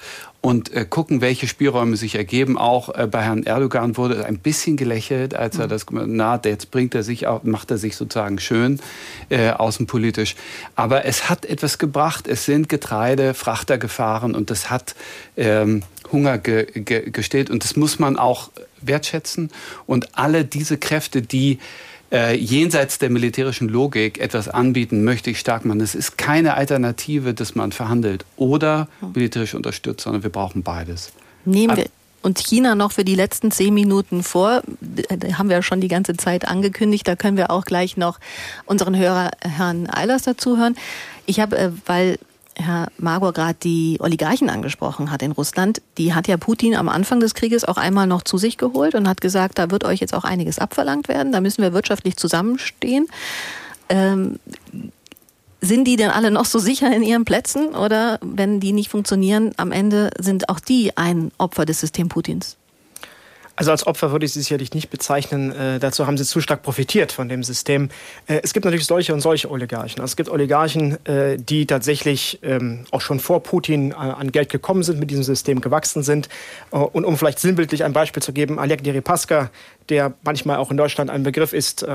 und 0.44 0.74
äh, 0.74 0.86
gucken, 0.88 1.22
welche 1.22 1.48
Spielräume 1.48 1.96
sich 1.96 2.16
ergeben. 2.16 2.58
Auch 2.58 2.94
äh, 2.94 3.08
bei 3.08 3.24
Herrn 3.24 3.44
Erdogan 3.44 3.96
wurde 3.96 4.26
ein 4.26 4.40
bisschen 4.40 4.76
gelächelt, 4.76 5.34
als 5.34 5.58
er 5.58 5.68
mhm. 5.68 5.70
das, 5.70 5.86
na, 5.90 6.40
jetzt 6.44 6.70
bringt 6.70 6.94
er 6.96 7.04
sich 7.04 7.28
auch, 7.28 7.44
macht 7.44 7.72
er 7.72 7.78
sich 7.78 7.96
sozusagen 7.96 8.38
schön 8.40 8.82
äh, 9.30 9.52
außenpolitisch. 9.52 10.36
Aber 10.76 11.06
es 11.06 11.30
hat 11.30 11.46
etwas 11.46 11.78
gebracht. 11.78 12.28
Es 12.28 12.44
sind 12.44 12.68
Getreidefrachter 12.68 13.78
gefahren 13.78 14.36
und 14.36 14.50
das 14.50 14.70
hat 14.70 14.96
ähm, 15.38 15.84
Hunger 16.12 16.40
ge, 16.40 16.66
ge, 16.76 17.10
gestillt 17.10 17.50
und 17.50 17.64
das 17.64 17.78
muss 17.78 17.98
man 17.98 18.20
auch 18.20 18.52
wertschätzen. 18.82 19.50
Und 19.88 20.18
alle 20.18 20.44
diese 20.44 20.78
Kräfte, 20.78 21.22
die 21.22 21.60
äh, 22.14 22.36
jenseits 22.38 23.00
der 23.00 23.10
militärischen 23.10 23.68
Logik 23.68 24.20
etwas 24.20 24.48
anbieten, 24.48 25.04
möchte 25.04 25.32
ich 25.32 25.40
stark 25.40 25.66
machen. 25.66 25.82
Es 25.82 25.96
ist 25.96 26.18
keine 26.18 26.54
Alternative, 26.54 27.34
dass 27.34 27.56
man 27.56 27.72
verhandelt 27.72 28.24
oder 28.38 28.88
militärisch 29.16 29.56
unterstützt, 29.56 30.04
sondern 30.04 30.22
wir 30.22 30.30
brauchen 30.30 30.62
beides. 30.62 31.12
Nehmen 31.44 31.76
wir 31.76 31.86
uns 32.22 32.40
China 32.40 32.76
noch 32.76 32.94
für 32.94 33.04
die 33.04 33.16
letzten 33.16 33.52
zehn 33.52 33.74
Minuten 33.74 34.24
vor. 34.24 34.62
Da 34.80 35.38
haben 35.38 35.50
wir 35.50 35.58
ja 35.58 35.62
schon 35.62 35.82
die 35.82 35.90
ganze 35.90 36.16
Zeit 36.16 36.48
angekündigt. 36.48 37.08
Da 37.08 37.16
können 37.16 37.36
wir 37.36 37.52
auch 37.52 37.66
gleich 37.66 37.98
noch 37.98 38.20
unseren 38.66 38.96
Hörer 38.96 39.32
Herrn 39.42 39.90
Eilers 39.90 40.24
dazu 40.24 40.58
hören. 40.58 40.76
Ich 41.26 41.40
habe, 41.40 41.58
äh, 41.58 41.72
weil 41.86 42.20
Herr 42.56 42.88
Magor 42.98 43.34
gerade 43.34 43.58
die 43.62 43.98
Oligarchen 44.00 44.50
angesprochen 44.50 45.12
hat 45.12 45.22
in 45.22 45.32
Russland, 45.32 45.82
die 45.98 46.14
hat 46.14 46.28
ja 46.28 46.38
Putin 46.38 46.76
am 46.76 46.90
Anfang 46.90 47.20
des 47.20 47.34
Krieges 47.34 47.66
auch 47.66 47.78
einmal 47.78 48.08
noch 48.08 48.22
zu 48.22 48.38
sich 48.38 48.58
geholt 48.58 48.96
und 48.96 49.08
hat 49.08 49.22
gesagt, 49.22 49.58
da 49.58 49.72
wird 49.72 49.84
euch 49.84 50.00
jetzt 50.00 50.14
auch 50.14 50.24
einiges 50.24 50.60
abverlangt 50.60 51.08
werden, 51.08 51.32
da 51.32 51.42
müssen 51.42 51.62
wir 51.62 51.74
wirtschaftlich 51.74 52.18
zusammenstehen. 52.18 53.08
Ähm, 53.90 54.40
sind 55.62 55.86
die 55.86 55.96
denn 55.96 56.10
alle 56.10 56.30
noch 56.30 56.46
so 56.46 56.60
sicher 56.60 56.94
in 56.94 57.04
ihren 57.04 57.24
Plätzen 57.24 57.70
oder 57.70 58.20
wenn 58.22 58.60
die 58.60 58.74
nicht 58.74 58.90
funktionieren, 58.90 59.54
am 59.58 59.72
Ende 59.72 60.10
sind 60.20 60.50
auch 60.50 60.60
die 60.60 60.98
ein 60.98 61.32
Opfer 61.38 61.66
des 61.66 61.80
Systems 61.80 62.10
Putins? 62.10 62.58
Also 63.56 63.70
als 63.70 63.86
Opfer 63.86 64.12
würde 64.12 64.26
ich 64.26 64.34
sie 64.34 64.42
sicherlich 64.42 64.74
nicht 64.74 64.90
bezeichnen. 64.90 65.52
Äh, 65.52 65.80
dazu 65.80 66.08
haben 66.08 66.18
sie 66.18 66.26
zu 66.26 66.42
stark 66.42 66.64
profitiert 66.64 67.12
von 67.12 67.30
dem 67.30 67.44
System. 67.44 67.90
Äh, 68.26 68.40
es 68.42 68.52
gibt 68.54 68.66
natürlich 68.66 68.88
solche 68.88 69.14
und 69.14 69.22
solche 69.22 69.50
Oligarchen. 69.52 70.02
Also 70.02 70.12
es 70.12 70.16
gibt 70.16 70.30
Oligarchen, 70.30 70.98
äh, 71.06 71.38
die 71.38 71.68
tatsächlich 71.68 72.40
ähm, 72.42 72.86
auch 72.90 73.02
schon 73.02 73.20
vor 73.20 73.44
Putin 73.44 73.92
äh, 73.92 73.96
an 73.96 74.32
Geld 74.32 74.50
gekommen 74.50 74.82
sind, 74.82 75.00
mit 75.00 75.12
diesem 75.12 75.24
System 75.24 75.62
gewachsen 75.62 76.02
sind. 76.02 76.30
Äh, 76.72 76.78
und 76.78 77.06
um 77.06 77.16
vielleicht 77.16 77.38
sinnbildlich 77.38 77.84
ein 77.84 77.94
Beispiel 77.94 78.24
zu 78.24 78.34
geben, 78.34 78.58
Alek 78.58 78.84
Deripaska, 78.84 79.52
der 79.90 80.14
manchmal 80.24 80.58
auch 80.58 80.72
in 80.72 80.78
Deutschland 80.78 81.10
ein 81.10 81.24
Begriff 81.24 81.54
ist 81.54 81.84
äh, 81.84 81.88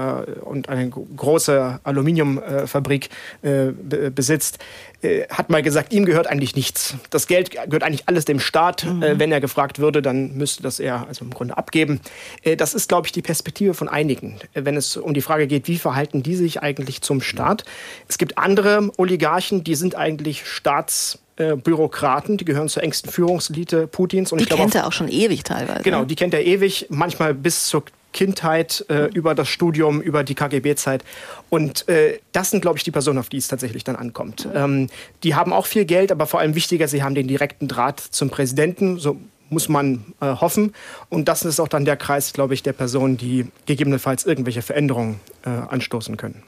und 0.42 0.68
eine 0.68 0.88
große 0.88 1.80
Aluminiumfabrik 1.82 3.08
äh, 3.42 3.72
besitzt, 4.10 4.58
äh, 5.00 5.28
hat 5.28 5.48
mal 5.48 5.62
gesagt, 5.62 5.92
ihm 5.92 6.04
gehört 6.04 6.26
eigentlich 6.26 6.56
nichts. 6.56 6.94
Das 7.10 7.28
Geld 7.28 7.52
gehört 7.52 7.82
eigentlich 7.82 8.08
alles 8.08 8.24
dem 8.24 8.40
Staat. 8.40 8.84
Mhm. 8.84 9.02
Äh, 9.02 9.18
wenn 9.18 9.30
er 9.30 9.40
gefragt 9.40 9.78
würde, 9.78 10.02
dann 10.02 10.36
müsste 10.36 10.62
das 10.62 10.80
er 10.80 11.06
also 11.06 11.24
im 11.24 11.30
Grunde 11.30 11.56
abgeben. 11.56 12.00
Äh, 12.42 12.56
das 12.56 12.74
ist, 12.74 12.88
glaube 12.88 13.06
ich, 13.06 13.12
die 13.12 13.22
Perspektive 13.22 13.74
von 13.74 13.88
einigen, 13.88 14.38
wenn 14.54 14.76
es 14.76 14.96
um 14.96 15.14
die 15.14 15.20
Frage 15.20 15.46
geht, 15.46 15.68
wie 15.68 15.78
verhalten 15.78 16.22
die 16.22 16.34
sich 16.34 16.62
eigentlich 16.62 17.02
zum 17.02 17.20
Staat. 17.20 17.64
Es 18.08 18.18
gibt 18.18 18.38
andere 18.38 18.90
Oligarchen, 18.96 19.62
die 19.62 19.76
sind 19.76 19.94
eigentlich 19.94 20.46
Staats 20.46 21.20
Bürokraten, 21.56 22.36
die 22.36 22.44
gehören 22.44 22.68
zur 22.68 22.82
engsten 22.82 23.10
Führungselite 23.10 23.86
Putins. 23.86 24.32
Und 24.32 24.38
die 24.38 24.44
ich 24.44 24.50
kennt 24.50 24.74
er 24.74 24.86
auch 24.86 24.92
schon 24.92 25.08
ewig 25.08 25.44
teilweise. 25.44 25.82
Genau, 25.82 26.04
die 26.04 26.16
kennt 26.16 26.34
er 26.34 26.44
ewig, 26.44 26.86
manchmal 26.90 27.34
bis 27.34 27.66
zur 27.66 27.84
Kindheit, 28.12 28.84
äh, 28.88 29.06
über 29.06 29.34
das 29.34 29.48
Studium, 29.48 30.00
über 30.00 30.24
die 30.24 30.34
KGB-Zeit. 30.34 31.04
Und 31.50 31.88
äh, 31.88 32.18
das 32.32 32.50
sind, 32.50 32.60
glaube 32.60 32.78
ich, 32.78 32.84
die 32.84 32.90
Personen, 32.90 33.18
auf 33.18 33.28
die 33.28 33.36
es 33.36 33.48
tatsächlich 33.48 33.84
dann 33.84 33.96
ankommt. 33.96 34.48
Ähm, 34.54 34.88
die 35.22 35.34
haben 35.34 35.52
auch 35.52 35.66
viel 35.66 35.84
Geld, 35.84 36.10
aber 36.10 36.26
vor 36.26 36.40
allem 36.40 36.54
wichtiger, 36.54 36.88
sie 36.88 37.02
haben 37.02 37.14
den 37.14 37.28
direkten 37.28 37.68
Draht 37.68 38.00
zum 38.00 38.30
Präsidenten. 38.30 38.98
So 38.98 39.18
muss 39.50 39.68
man 39.68 40.04
äh, 40.20 40.26
hoffen. 40.26 40.74
Und 41.08 41.28
das 41.28 41.44
ist 41.44 41.60
auch 41.60 41.68
dann 41.68 41.84
der 41.84 41.96
Kreis, 41.96 42.32
glaube 42.32 42.54
ich, 42.54 42.62
der 42.62 42.72
Personen, 42.72 43.16
die 43.16 43.46
gegebenenfalls 43.66 44.24
irgendwelche 44.24 44.62
Veränderungen 44.62 45.20
äh, 45.44 45.50
anstoßen 45.50 46.16
können. 46.16 46.42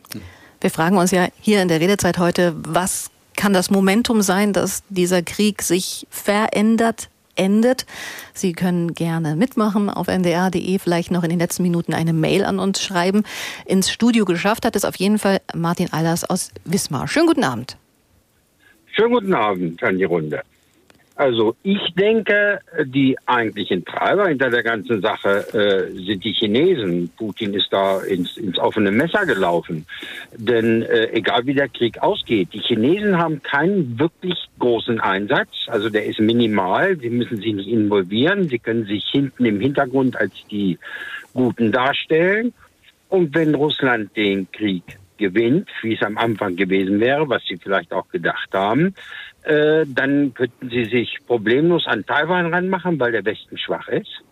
Wir 0.61 0.71
fragen 0.71 0.99
uns 0.99 1.11
ja 1.11 1.29
hier 1.41 1.63
in 1.63 1.69
der 1.69 1.81
Redezeit 1.81 2.19
heute, 2.19 2.55
was 2.57 3.11
kann 3.41 3.55
das 3.55 3.71
Momentum 3.71 4.21
sein, 4.21 4.53
dass 4.53 4.83
dieser 4.91 5.23
Krieg 5.23 5.63
sich 5.63 6.07
verändert, 6.11 7.09
endet. 7.37 7.87
Sie 8.35 8.53
können 8.53 8.93
gerne 8.93 9.35
mitmachen 9.35 9.89
auf 9.89 10.09
ndr.de, 10.09 10.79
vielleicht 10.79 11.11
noch 11.11 11.25
in 11.25 11.31
den 11.31 11.39
letzten 11.39 11.63
Minuten 11.63 11.95
eine 11.95 12.13
Mail 12.13 12.45
an 12.45 12.59
uns 12.59 12.83
schreiben. 12.83 13.23
Ins 13.65 13.91
Studio 13.91 14.27
geschafft 14.27 14.67
hat 14.67 14.77
es 14.77 14.85
auf 14.85 14.97
jeden 14.97 15.19
Fall 15.19 15.41
Martin 15.55 15.91
Eilers 15.91 16.29
aus 16.29 16.51
Wismar. 16.67 17.09
Schönen 17.09 17.29
guten 17.29 17.43
Abend. 17.43 17.79
Schönen 18.93 19.15
guten 19.15 19.33
Abend 19.33 19.83
an 19.83 19.97
die 19.97 20.05
Runde. 20.05 20.43
Also 21.21 21.55
ich 21.63 21.93
denke, 21.97 22.61
die 22.87 23.15
eigentlichen 23.27 23.85
Treiber 23.85 24.29
hinter 24.29 24.49
der 24.49 24.63
ganzen 24.63 25.03
Sache 25.03 25.45
äh, 25.53 25.93
sind 25.93 26.25
die 26.25 26.33
Chinesen. 26.33 27.11
Putin 27.15 27.53
ist 27.53 27.69
da 27.71 28.01
ins, 28.01 28.39
ins 28.39 28.59
offene 28.59 28.91
Messer 28.91 29.27
gelaufen. 29.27 29.85
Denn 30.35 30.81
äh, 30.81 31.11
egal 31.13 31.45
wie 31.45 31.53
der 31.53 31.69
Krieg 31.69 31.99
ausgeht, 31.99 32.49
die 32.55 32.61
Chinesen 32.61 33.19
haben 33.19 33.43
keinen 33.43 33.99
wirklich 33.99 34.39
großen 34.59 34.99
Einsatz. 34.99 35.51
Also 35.67 35.91
der 35.91 36.07
ist 36.07 36.21
minimal. 36.21 36.97
Sie 36.97 37.11
müssen 37.11 37.37
sich 37.37 37.53
nicht 37.53 37.69
involvieren. 37.69 38.49
Sie 38.49 38.59
können 38.59 38.87
sich 38.87 39.05
hinten 39.13 39.45
im 39.45 39.61
Hintergrund 39.61 40.17
als 40.17 40.33
die 40.51 40.79
Guten 41.35 41.71
darstellen. 41.71 42.55
Und 43.11 43.35
wenn 43.35 43.55
Russland 43.55 44.17
den 44.17 44.51
Krieg 44.53 44.85
gewinnt, 45.21 45.69
wie 45.83 45.95
es 45.95 46.03
am 46.03 46.17
Anfang 46.17 46.57
gewesen 46.57 46.99
wäre, 46.99 47.29
was 47.29 47.43
sie 47.47 47.59
vielleicht 47.59 47.93
auch 47.93 48.09
gedacht 48.09 48.49
haben, 48.55 48.95
äh, 49.43 49.85
dann 49.87 50.35
könnten 50.35 50.71
sie 50.71 50.85
sich 50.85 51.19
problemlos 51.27 51.87
an 51.87 52.05
Taiwan 52.05 52.53
ranmachen, 52.53 52.99
weil 53.01 53.13
der 53.13 53.25
Westen 53.25 53.59
schwach 53.59 53.89
ist. 53.89 54.23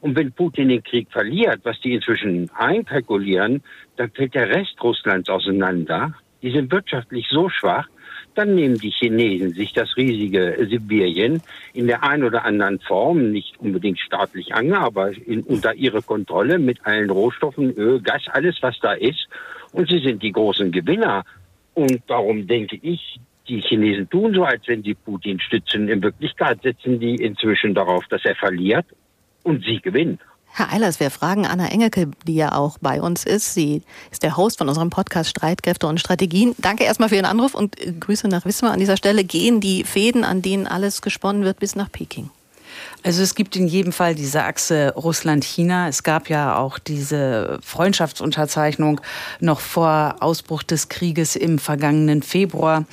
Und 0.00 0.16
wenn 0.16 0.32
Putin 0.32 0.68
den 0.68 0.82
Krieg 0.82 1.10
verliert, 1.10 1.60
was 1.62 1.80
die 1.80 1.94
inzwischen 1.94 2.50
einkalkulieren, 2.54 3.62
dann 3.96 4.10
fällt 4.10 4.34
der 4.34 4.50
Rest 4.50 4.82
Russlands 4.82 5.28
auseinander. 5.28 6.14
Die 6.42 6.50
sind 6.50 6.70
wirtschaftlich 6.70 7.26
so 7.30 7.48
schwach, 7.48 7.88
dann 8.34 8.54
nehmen 8.54 8.78
die 8.78 8.90
Chinesen 8.90 9.54
sich 9.54 9.72
das 9.72 9.96
riesige 9.96 10.66
Sibirien 10.68 11.40
in 11.72 11.86
der 11.86 12.02
einen 12.02 12.24
oder 12.24 12.44
anderen 12.44 12.80
Form, 12.80 13.30
nicht 13.30 13.58
unbedingt 13.58 13.98
staatlich 13.98 14.54
an, 14.54 14.72
aber 14.72 15.12
in, 15.12 15.42
unter 15.42 15.74
ihre 15.74 16.02
Kontrolle 16.02 16.58
mit 16.58 16.84
allen 16.84 17.10
Rohstoffen, 17.10 17.72
Öl, 17.76 18.00
Gas, 18.00 18.22
alles 18.30 18.56
was 18.60 18.78
da 18.80 18.92
ist. 18.92 19.26
Und 19.72 19.88
sie 19.88 20.00
sind 20.00 20.22
die 20.22 20.32
großen 20.32 20.70
Gewinner. 20.70 21.24
Und 21.74 22.02
darum 22.08 22.46
denke 22.46 22.78
ich, 22.82 23.18
die 23.48 23.60
Chinesen 23.60 24.08
tun 24.08 24.34
so, 24.34 24.44
als 24.44 24.66
wenn 24.66 24.82
sie 24.82 24.94
Putin 24.94 25.40
stützen. 25.40 25.88
In 25.88 26.02
Wirklichkeit 26.02 26.62
setzen 26.62 27.00
die 27.00 27.16
inzwischen 27.16 27.74
darauf, 27.74 28.04
dass 28.08 28.24
er 28.24 28.34
verliert 28.34 28.86
und 29.42 29.64
sie 29.64 29.80
gewinnen. 29.80 30.18
Herr 30.56 30.72
Eilers, 30.72 31.00
wir 31.00 31.10
fragen 31.10 31.46
Anna 31.46 31.66
Engelke, 31.66 32.12
die 32.28 32.36
ja 32.36 32.52
auch 32.52 32.78
bei 32.80 33.02
uns 33.02 33.24
ist. 33.24 33.54
Sie 33.54 33.82
ist 34.12 34.22
der 34.22 34.36
Host 34.36 34.58
von 34.58 34.68
unserem 34.68 34.88
Podcast 34.88 35.30
Streitkräfte 35.30 35.88
und 35.88 35.98
Strategien. 35.98 36.54
Danke 36.58 36.84
erstmal 36.84 37.08
für 37.08 37.16
Ihren 37.16 37.24
Anruf 37.24 37.54
und 37.54 37.76
Grüße 38.00 38.28
nach 38.28 38.44
Wismar. 38.44 38.72
An 38.72 38.78
dieser 38.78 38.96
Stelle 38.96 39.24
gehen 39.24 39.60
die 39.60 39.82
Fäden, 39.82 40.22
an 40.22 40.42
denen 40.42 40.68
alles 40.68 41.02
gesponnen 41.02 41.42
wird, 41.42 41.58
bis 41.58 41.74
nach 41.74 41.90
Peking. 41.90 42.30
Also 43.02 43.22
es 43.22 43.34
gibt 43.34 43.56
in 43.56 43.66
jedem 43.66 43.92
Fall 43.92 44.14
diese 44.14 44.44
Achse 44.44 44.94
Russland-China. 44.96 45.88
Es 45.88 46.02
gab 46.02 46.28
ja 46.28 46.56
auch 46.56 46.78
diese 46.78 47.58
Freundschaftsunterzeichnung 47.62 49.00
noch 49.40 49.60
vor 49.60 50.16
Ausbruch 50.20 50.62
des 50.62 50.88
Krieges 50.88 51.36
im 51.36 51.58
vergangenen 51.58 52.22
Februar, 52.22 52.86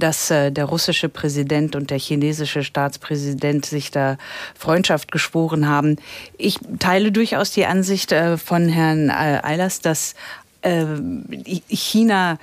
dass 0.00 0.30
äh, 0.30 0.50
der 0.50 0.64
russische 0.64 1.08
Präsident 1.08 1.76
und 1.76 1.90
der 1.90 1.98
chinesische 1.98 2.64
Staatspräsident 2.64 3.66
sich 3.66 3.90
da 3.90 4.18
Freundschaft 4.58 5.12
geschworen 5.12 5.68
haben. 5.68 5.96
Ich 6.36 6.58
teile 6.78 7.12
durchaus 7.12 7.52
die 7.52 7.66
Ansicht 7.66 8.12
äh, 8.12 8.36
von 8.36 8.68
Herrn 8.68 9.10
äh, 9.10 9.40
Eilers, 9.42 9.80
dass 9.80 10.14
äh, 10.62 10.84
China 11.68 12.38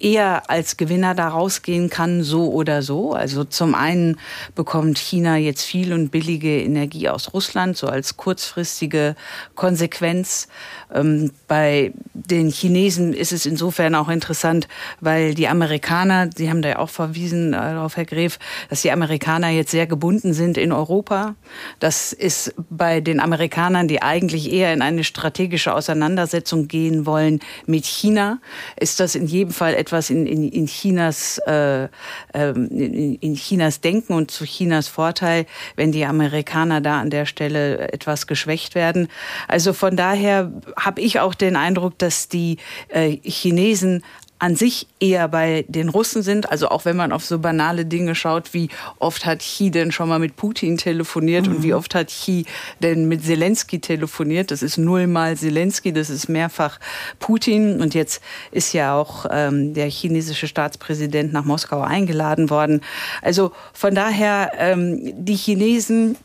eher 0.00 0.48
als 0.48 0.76
Gewinner 0.76 1.14
da 1.14 1.28
rausgehen 1.28 1.90
kann, 1.90 2.22
so 2.22 2.50
oder 2.50 2.82
so. 2.82 3.12
Also 3.12 3.44
zum 3.44 3.74
einen 3.74 4.18
bekommt 4.54 4.98
China 4.98 5.36
jetzt 5.36 5.62
viel 5.62 5.92
und 5.92 6.08
billige 6.08 6.62
Energie 6.62 7.08
aus 7.08 7.32
Russland, 7.34 7.76
so 7.76 7.86
als 7.86 8.16
kurzfristige 8.16 9.14
Konsequenz. 9.54 10.48
Ähm, 10.92 11.32
bei 11.46 11.92
den 12.30 12.50
Chinesen 12.50 13.12
ist 13.12 13.32
es 13.32 13.46
insofern 13.46 13.94
auch 13.94 14.08
interessant, 14.08 14.68
weil 15.00 15.34
die 15.34 15.48
Amerikaner, 15.48 16.30
Sie 16.34 16.48
haben 16.48 16.62
da 16.62 16.70
ja 16.70 16.78
auch 16.78 16.90
verwiesen 16.90 17.52
äh, 17.52 17.56
darauf, 17.56 17.96
Herr 17.96 18.04
Gref, 18.04 18.38
dass 18.68 18.82
die 18.82 18.90
Amerikaner 18.90 19.50
jetzt 19.50 19.70
sehr 19.70 19.86
gebunden 19.86 20.32
sind 20.32 20.56
in 20.56 20.72
Europa. 20.72 21.34
Das 21.78 22.12
ist 22.12 22.54
bei 22.70 23.00
den 23.00 23.20
Amerikanern, 23.20 23.86
die 23.86 24.02
eigentlich 24.02 24.50
eher 24.50 24.72
in 24.72 24.82
eine 24.82 25.04
strategische 25.04 25.74
Auseinandersetzung 25.74 26.68
gehen 26.68 27.06
wollen 27.06 27.40
mit 27.66 27.84
China, 27.84 28.38
ist 28.78 29.00
das 29.00 29.14
in 29.14 29.26
jedem 29.26 29.52
Fall 29.52 29.74
etwas, 29.74 29.90
etwas 29.90 30.10
in, 30.10 30.26
in, 30.26 30.48
in 30.48 30.66
Chinas 30.66 31.38
äh, 31.46 31.88
ähm, 32.32 32.68
in, 32.70 33.16
in 33.16 33.34
Chinas 33.34 33.80
Denken 33.80 34.12
und 34.12 34.30
zu 34.30 34.44
Chinas 34.44 34.86
Vorteil, 34.86 35.46
wenn 35.74 35.90
die 35.90 36.04
Amerikaner 36.04 36.80
da 36.80 37.00
an 37.00 37.10
der 37.10 37.26
Stelle 37.26 37.92
etwas 37.92 38.28
geschwächt 38.28 38.76
werden. 38.76 39.08
Also 39.48 39.72
von 39.72 39.96
daher 39.96 40.52
habe 40.78 41.00
ich 41.00 41.18
auch 41.18 41.34
den 41.34 41.56
Eindruck, 41.56 41.98
dass 41.98 42.19
die 42.28 42.58
äh, 42.88 43.16
Chinesen 43.22 44.02
an 44.40 44.56
sich 44.56 44.86
eher 44.98 45.28
bei 45.28 45.66
den 45.68 45.90
Russen 45.90 46.22
sind. 46.22 46.50
Also 46.50 46.68
auch 46.68 46.86
wenn 46.86 46.96
man 46.96 47.12
auf 47.12 47.24
so 47.24 47.38
banale 47.38 47.84
Dinge 47.84 48.14
schaut, 48.14 48.54
wie 48.54 48.70
oft 48.98 49.26
hat 49.26 49.40
Xi 49.40 49.70
denn 49.70 49.92
schon 49.92 50.08
mal 50.08 50.18
mit 50.18 50.34
Putin 50.34 50.78
telefoniert 50.78 51.46
mhm. 51.46 51.56
und 51.56 51.62
wie 51.62 51.72
mhm. 51.72 51.74
oft 51.74 51.94
hat 51.94 52.08
Xi 52.08 52.46
denn 52.82 53.06
mit 53.06 53.22
Zelensky 53.22 53.80
telefoniert. 53.80 54.50
Das 54.50 54.62
ist 54.62 54.78
nullmal 54.78 55.36
Zelensky, 55.36 55.92
das 55.92 56.08
ist 56.08 56.28
mehrfach 56.28 56.80
Putin. 57.18 57.82
Und 57.82 57.94
jetzt 57.94 58.22
ist 58.50 58.72
ja 58.72 58.94
auch 58.94 59.26
ähm, 59.30 59.74
der 59.74 59.90
chinesische 59.90 60.48
Staatspräsident 60.48 61.34
nach 61.34 61.44
Moskau 61.44 61.82
eingeladen 61.82 62.48
worden. 62.48 62.80
Also 63.20 63.52
von 63.74 63.94
daher, 63.94 64.52
ähm, 64.56 65.12
die 65.22 65.36
Chinesen 65.36 66.16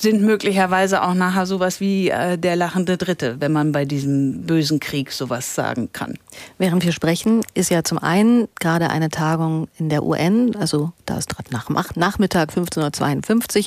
sind 0.00 0.22
möglicherweise 0.22 1.02
auch 1.02 1.14
nachher 1.14 1.44
sowas 1.44 1.80
wie 1.80 2.08
äh, 2.08 2.38
der 2.38 2.56
lachende 2.56 2.96
Dritte, 2.96 3.36
wenn 3.40 3.52
man 3.52 3.72
bei 3.72 3.84
diesem 3.84 4.42
bösen 4.42 4.78
Krieg 4.78 5.10
sowas 5.12 5.54
sagen 5.54 5.90
kann. 5.92 6.14
Während 6.56 6.84
wir 6.84 6.92
sprechen, 6.92 7.42
ist 7.58 7.70
ja 7.70 7.82
zum 7.82 7.98
einen 7.98 8.48
gerade 8.60 8.88
eine 8.88 9.08
Tagung 9.08 9.68
in 9.78 9.88
der 9.88 10.04
UN, 10.04 10.54
also 10.56 10.92
da 11.06 11.18
ist 11.18 11.28
gerade 11.28 11.52
nach, 11.52 11.68
Nachmittag 11.96 12.50
15.52 12.50 13.58
Uhr, 13.58 13.64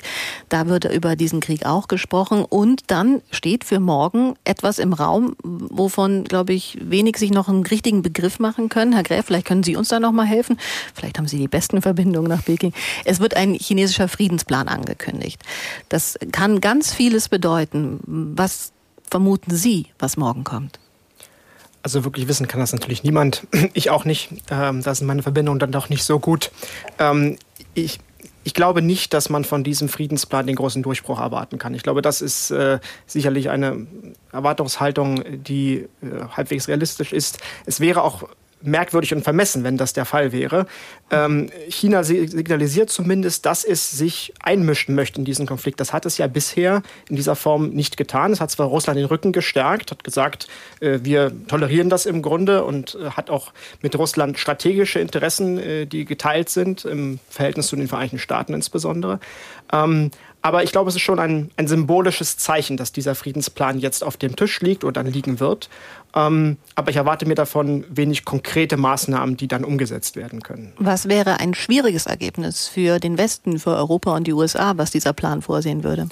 da 0.50 0.68
wird 0.68 0.86
über 0.86 1.16
diesen 1.16 1.42
Krieg 1.42 1.66
auch 1.66 1.88
gesprochen 1.90 2.46
und 2.46 2.84
dann 2.88 3.22
steht 3.32 3.66
für 3.66 3.80
morgen 3.80 4.36
etwas 4.46 4.80
im 4.80 4.94
Raum, 4.94 5.36
wovon, 5.44 6.24
glaube 6.24 6.54
ich, 6.54 6.78
wenig 6.82 7.18
sich 7.18 7.32
noch 7.32 7.50
einen 7.50 7.66
richtigen 7.66 8.02
Begriff 8.02 8.40
machen 8.40 8.70
können. 8.70 8.94
Herr 8.94 9.04
Gräf, 9.04 9.26
vielleicht 9.26 9.46
können 9.46 9.64
Sie 9.64 9.76
uns 9.76 9.90
da 9.90 10.00
noch 10.00 10.14
mal 10.14 10.26
helfen. 10.26 10.58
Vielleicht 10.96 11.18
haben 11.18 11.28
Sie 11.28 11.38
die 11.38 11.50
besten 11.50 11.82
Verbindungen 11.82 12.30
nach 12.30 12.46
Peking. 12.46 12.74
Es 13.04 13.20
wird 13.20 13.36
ein 13.36 13.54
chinesischer 13.54 14.08
Friedensplan 14.08 14.70
angekündigt. 14.70 15.42
Das 15.90 16.18
kann 16.32 16.62
ganz 16.62 16.94
vieles 16.94 17.28
bedeuten. 17.28 18.00
Was 18.06 18.72
vermuten 19.10 19.54
Sie, 19.54 19.88
was 20.00 20.16
morgen 20.16 20.46
kommt? 20.46 20.80
Also 21.84 22.03
wirklich 22.03 22.28
wissen 22.28 22.48
kann 22.48 22.60
das 22.60 22.74
natürlich 22.74 23.03
niemand. 23.03 23.48
Ich 23.74 23.90
auch 23.90 24.06
nicht. 24.06 24.30
Ähm, 24.49 24.84
da 24.84 24.94
sind 24.94 25.08
meine 25.08 25.24
Verbindungen 25.24 25.60
dann 25.60 25.72
doch 25.72 25.90
nicht 25.90 26.03
so 26.03 26.20
gut. 26.20 26.52
Ähm, 26.99 27.38
ich, 27.74 27.99
ich 28.44 28.53
glaube 28.53 28.82
nicht, 28.82 29.14
dass 29.14 29.30
man 29.30 29.44
von 29.45 29.64
diesem 29.64 29.88
Friedensplan 29.90 30.48
den 30.48 30.56
großen 30.56 30.84
Durchbruch 30.84 31.20
erwarten 31.20 31.58
kann. 31.58 31.74
Ich 31.74 31.84
glaube, 31.84 32.02
das 32.02 32.22
ist 32.22 32.52
äh, 32.52 32.80
sicherlich 33.06 33.49
eine 33.49 33.88
Erwartungshaltung, 34.32 35.24
die 35.44 35.88
äh, 36.02 36.26
halbwegs 36.36 36.68
realistisch 36.68 37.14
ist. 37.14 37.40
Es 37.66 37.80
wäre 37.80 38.03
auch 38.03 38.24
merkwürdig 38.64 39.14
und 39.14 39.24
vermessen, 39.24 39.64
wenn 39.64 39.78
das 39.78 39.94
der 39.94 40.06
Fall 40.06 40.32
wäre. 40.32 40.66
Ähm, 41.10 41.50
China 41.70 42.04
signalisiert 42.04 42.90
zumindest, 42.90 43.46
dass 43.46 43.64
es 43.64 43.92
sich 43.92 44.34
einmischen 44.42 44.96
möchte 44.96 45.20
in 45.20 45.26
diesen 45.26 45.46
Konflikt. 45.46 45.80
Das 45.80 45.94
hat 45.94 46.06
es 46.06 46.18
ja 46.18 46.28
bisher 46.28 46.82
in 47.10 47.16
dieser 47.16 47.36
Form 47.36 47.70
nicht 47.70 47.98
getan. 47.98 48.32
Es 48.32 48.42
hat 48.42 48.52
zwar 48.52 48.68
Russland 48.68 48.98
den 48.98 49.06
Rücken 49.06 49.32
gestärkt, 49.32 49.92
hat 49.92 50.04
gesagt, 50.04 50.48
äh, 50.80 51.00
wir 51.04 51.32
tolerieren 51.48 51.90
das 51.90 52.06
im 52.06 52.22
Grunde 52.22 52.64
und 52.64 52.96
äh, 52.96 53.12
hat 53.12 53.30
auch 53.30 53.54
mit 53.82 53.98
Russland 53.98 54.40
strategische 54.40 55.00
Interessen, 55.00 55.58
äh, 55.58 55.86
die 55.86 56.06
geteilt 56.06 56.50
sind, 56.50 56.86
im 56.86 57.20
Verhältnis 57.30 57.68
zu 57.68 57.76
den 57.76 57.88
Vereinigten 57.88 58.20
Staaten 58.20 58.54
insbesondere. 58.54 59.20
Ähm, 59.72 60.12
aber 60.42 60.64
ich 60.64 60.72
glaube, 60.72 60.90
es 60.90 60.96
ist 60.96 61.04
schon 61.04 61.20
ein, 61.20 61.52
ein 61.56 61.68
symbolisches 61.68 62.38
Zeichen, 62.38 62.76
dass 62.76 62.92
dieser 62.92 63.14
Friedensplan 63.14 63.78
jetzt 63.78 64.04
auf 64.04 64.18
dem 64.18 64.36
Tisch 64.36 64.60
liegt 64.62 64.84
oder 64.84 65.04
dann 65.04 65.12
liegen 65.12 65.40
wird. 65.40 65.70
Ähm, 66.16 66.58
aber 66.76 66.92
ich 66.92 66.98
erwarte 66.98 67.26
mir 67.26 67.36
davon 67.36 67.86
wenig 67.90 68.26
konkrete 68.26 68.78
Maßnahmen, 68.78 69.38
die 69.38 69.48
dann 69.48 69.64
umgesetzt 69.64 70.16
werden 70.16 70.42
können. 70.42 70.74
Was 70.78 71.08
wäre 71.08 71.40
ein 71.40 71.54
schwieriges 71.54 72.06
Ergebnis 72.06 72.68
für 72.68 73.00
den 73.00 73.18
Westen, 73.18 73.60
für 73.60 73.76
Europa 73.76 74.16
und 74.16 74.28
die 74.28 74.34
USA, 74.34 74.74
was 74.78 74.92
dieser 74.92 75.14
Plan 75.14 75.42
vorsehen 75.42 75.84
würde? 75.84 76.10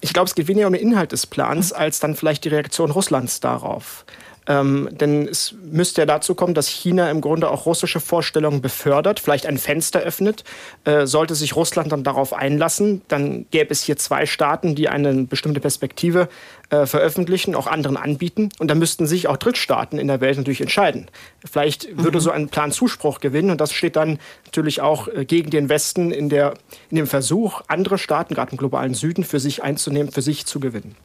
Ich 0.00 0.12
glaube, 0.12 0.26
es 0.26 0.34
geht 0.34 0.48
weniger 0.48 0.66
um 0.66 0.72
den 0.72 0.82
Inhalt 0.82 1.12
des 1.12 1.26
Plans, 1.26 1.72
als 1.72 2.00
dann 2.00 2.14
vielleicht 2.14 2.44
die 2.44 2.48
Reaktion 2.48 2.90
Russlands 2.90 3.40
darauf. 3.40 4.04
Ähm, 4.50 4.88
denn 4.90 5.28
es 5.28 5.54
müsste 5.62 6.00
ja 6.00 6.06
dazu 6.06 6.34
kommen, 6.34 6.54
dass 6.54 6.66
China 6.66 7.08
im 7.08 7.20
Grunde 7.20 7.48
auch 7.48 7.66
russische 7.66 8.00
Vorstellungen 8.00 8.60
befördert, 8.60 9.20
vielleicht 9.20 9.46
ein 9.46 9.58
Fenster 9.58 10.00
öffnet. 10.00 10.42
Äh, 10.84 11.06
sollte 11.06 11.36
sich 11.36 11.54
Russland 11.54 11.92
dann 11.92 12.02
darauf 12.02 12.32
einlassen, 12.32 13.02
dann 13.06 13.46
gäbe 13.52 13.70
es 13.70 13.84
hier 13.84 13.96
zwei 13.96 14.26
Staaten, 14.26 14.74
die 14.74 14.88
eine 14.88 15.22
bestimmte 15.22 15.60
Perspektive 15.60 16.28
äh, 16.70 16.86
veröffentlichen, 16.86 17.54
auch 17.54 17.68
anderen 17.68 17.96
anbieten. 17.96 18.48
Und 18.58 18.72
da 18.72 18.74
müssten 18.74 19.06
sich 19.06 19.28
auch 19.28 19.36
Drittstaaten 19.36 20.00
in 20.00 20.08
der 20.08 20.20
Welt 20.20 20.36
natürlich 20.36 20.60
entscheiden. 20.60 21.06
Vielleicht 21.48 21.96
würde 21.96 22.18
mhm. 22.18 22.22
so 22.22 22.30
ein 22.32 22.48
Plan 22.48 22.72
Zuspruch 22.72 23.20
gewinnen 23.20 23.50
und 23.50 23.60
das 23.60 23.72
steht 23.72 23.94
dann 23.94 24.18
natürlich 24.46 24.80
auch 24.80 25.06
äh, 25.06 25.24
gegen 25.24 25.50
den 25.50 25.68
Westen 25.68 26.10
in, 26.10 26.28
der, 26.28 26.54
in 26.90 26.96
dem 26.96 27.06
Versuch, 27.06 27.62
andere 27.68 27.98
Staaten, 27.98 28.34
gerade 28.34 28.50
im 28.50 28.58
globalen 28.58 28.94
Süden, 28.94 29.22
für 29.22 29.38
sich 29.38 29.62
einzunehmen, 29.62 30.10
für 30.10 30.22
sich 30.22 30.44
zu 30.44 30.58
gewinnen. 30.58 30.96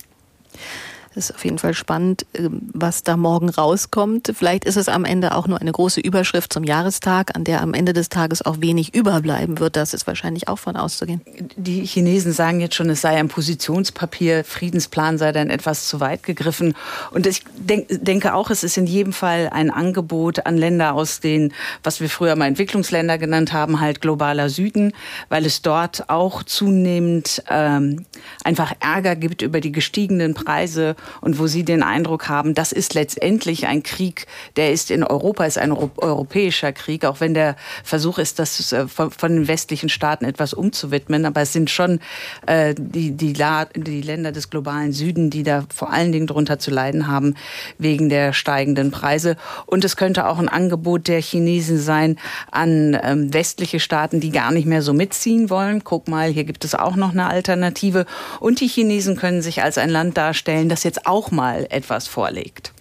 Das 1.16 1.30
ist 1.30 1.36
auf 1.36 1.46
jeden 1.46 1.58
Fall 1.58 1.74
spannend, 1.74 2.26
ähm, 2.34 2.62
was 2.74 3.04
da 3.04 3.16
morgen 3.16 3.50
rauskommt. 3.50 4.34
Vielleicht 4.36 4.66
ist 4.66 4.76
es 4.76 4.90
am 4.90 5.06
Ende 5.06 5.34
auch 5.34 5.48
nur 5.48 5.62
eine 5.62 5.72
große 5.72 6.02
Überschrift 6.02 6.52
zum 6.52 6.66
Jahrestag, 6.66 7.36
an 7.36 7.46
der 7.46 7.62
am 7.62 7.74
Ende 7.74 7.94
des 7.94 8.10
Tages 8.10 8.46
auch 8.46 8.60
wenig 8.60 8.94
überbleiben 8.94 9.60
wird. 9.60 9.78
Das 9.78 9.94
ist 9.94 10.08
wahrscheinlich 10.08 10.50
auch 10.50 10.60
von 10.60 10.76
auszugehen. 10.76 11.22
Die 11.56 11.86
Chinesen 11.86 12.34
sagen 12.34 12.60
jetzt 12.60 12.76
schon, 12.76 12.90
es 12.90 13.00
sei 13.00 13.16
ein 13.16 13.30
Positionspapier, 13.30 14.44
Friedensplan 14.44 15.18
sei 15.18 15.32
dann 15.32 15.50
etwas 15.50 15.88
zu 15.88 16.02
weit 16.02 16.24
gegriffen. 16.24 16.76
Und 17.12 17.26
ich 17.28 17.44
denk, 17.56 17.88
denke 17.90 18.34
auch, 18.34 18.50
es 18.50 18.66
ist 18.66 18.78
in 18.78 18.86
jedem 18.86 19.14
Fall 19.14 19.50
ein 19.54 19.72
Angebot 19.72 20.46
an 20.46 20.58
Länder 20.58 20.94
aus 20.94 21.22
den, 21.22 21.54
was 21.82 22.02
wir 22.02 22.10
früher 22.10 22.36
mal 22.36 22.48
Entwicklungsländer 22.48 23.18
genannt 23.18 23.54
haben, 23.54 23.80
halt 23.80 24.02
globaler 24.02 24.50
Süden, 24.50 24.92
weil 25.30 25.46
es 25.46 25.62
dort 25.62 26.10
auch 26.10 26.44
zunehmend 26.44 27.42
ähm, 27.50 28.06
einfach 28.44 28.74
Ärger 28.82 29.16
gibt 29.16 29.42
über 29.42 29.62
die 29.62 29.72
gestiegenen 29.72 30.34
Preise 30.34 30.98
und 31.22 31.40
wo 31.40 31.48
Sie 31.48 31.64
den 31.64 31.84
Eindruck 31.84 32.30
haben, 32.30 32.53
das 32.53 32.72
ist 32.72 32.94
letztendlich 32.94 33.68
ein 33.68 33.84
Krieg, 33.84 34.27
der 34.56 34.72
ist 34.72 34.91
in 34.91 35.03
Europa, 35.03 35.45
ist 35.45 35.57
ein 35.57 35.72
europäischer 35.72 36.72
Krieg, 36.72 37.06
auch 37.06 37.19
wenn 37.19 37.34
der 37.34 37.56
Versuch 37.84 38.18
ist, 38.18 38.40
das 38.40 38.72
äh, 38.72 38.88
von, 38.88 39.11
den 39.11 39.48
westlichen 39.48 39.90
Staaten 39.90 40.26
etwas 40.26 40.53
umzuwidmen. 40.53 41.26
Aber 41.26 41.41
es 41.41 41.53
sind 41.53 41.69
schon 41.69 41.99
äh, 42.45 42.73
die, 42.77 43.11
die, 43.11 43.34
die 43.34 44.02
Länder 44.02 44.32
des 44.32 44.49
globalen 44.49 44.94
Süden, 44.94 45.30
die 45.30 45.44
da 45.44 45.65
vor 45.73 45.91
allen 45.91 46.11
Dingen 46.11 46.27
drunter 46.27 46.60
zu 46.60 46.72
leiden 46.72 47.07
haben, 47.07 47.36
wegen 47.77 48.10
der 48.10 48.34
steigenden 48.34 48.91
Preise. 48.91 49.38
Und 49.65 49.84
es 49.84 49.98
könnte 49.98 50.27
auch 50.27 50.40
ein 50.40 50.49
Angebot 50.49 51.07
der 51.07 51.22
Chinesen 51.22 51.80
sein 51.80 52.18
an 52.52 52.98
ähm, 53.02 53.34
westliche 53.34 53.80
Staaten, 53.80 54.19
die 54.19 54.32
gar 54.32 54.52
nicht 54.52 54.65
mehr 54.65 54.82
so 54.82 54.94
mitziehen 54.94 55.49
wollen. 55.49 55.84
Guck 55.84 56.07
mal, 56.07 56.30
hier 56.30 56.44
gibt 56.44 56.64
es 56.65 56.76
auch 56.76 56.95
noch 56.95 57.11
eine 57.11 57.27
Alternative. 57.27 58.06
Und 58.40 58.60
die 58.60 58.68
Chinesen 58.68 59.15
können 59.18 59.41
sich 59.41 59.64
als 59.64 59.77
ein 59.77 59.90
Land 59.90 60.18
darstellen, 60.18 60.69
das 60.69 60.84
jetzt 60.84 60.94
jetzt 60.95 61.07
auch 61.07 61.31
mal 61.31 61.67
etwas 61.69 62.07
vorlegt. 62.07 62.73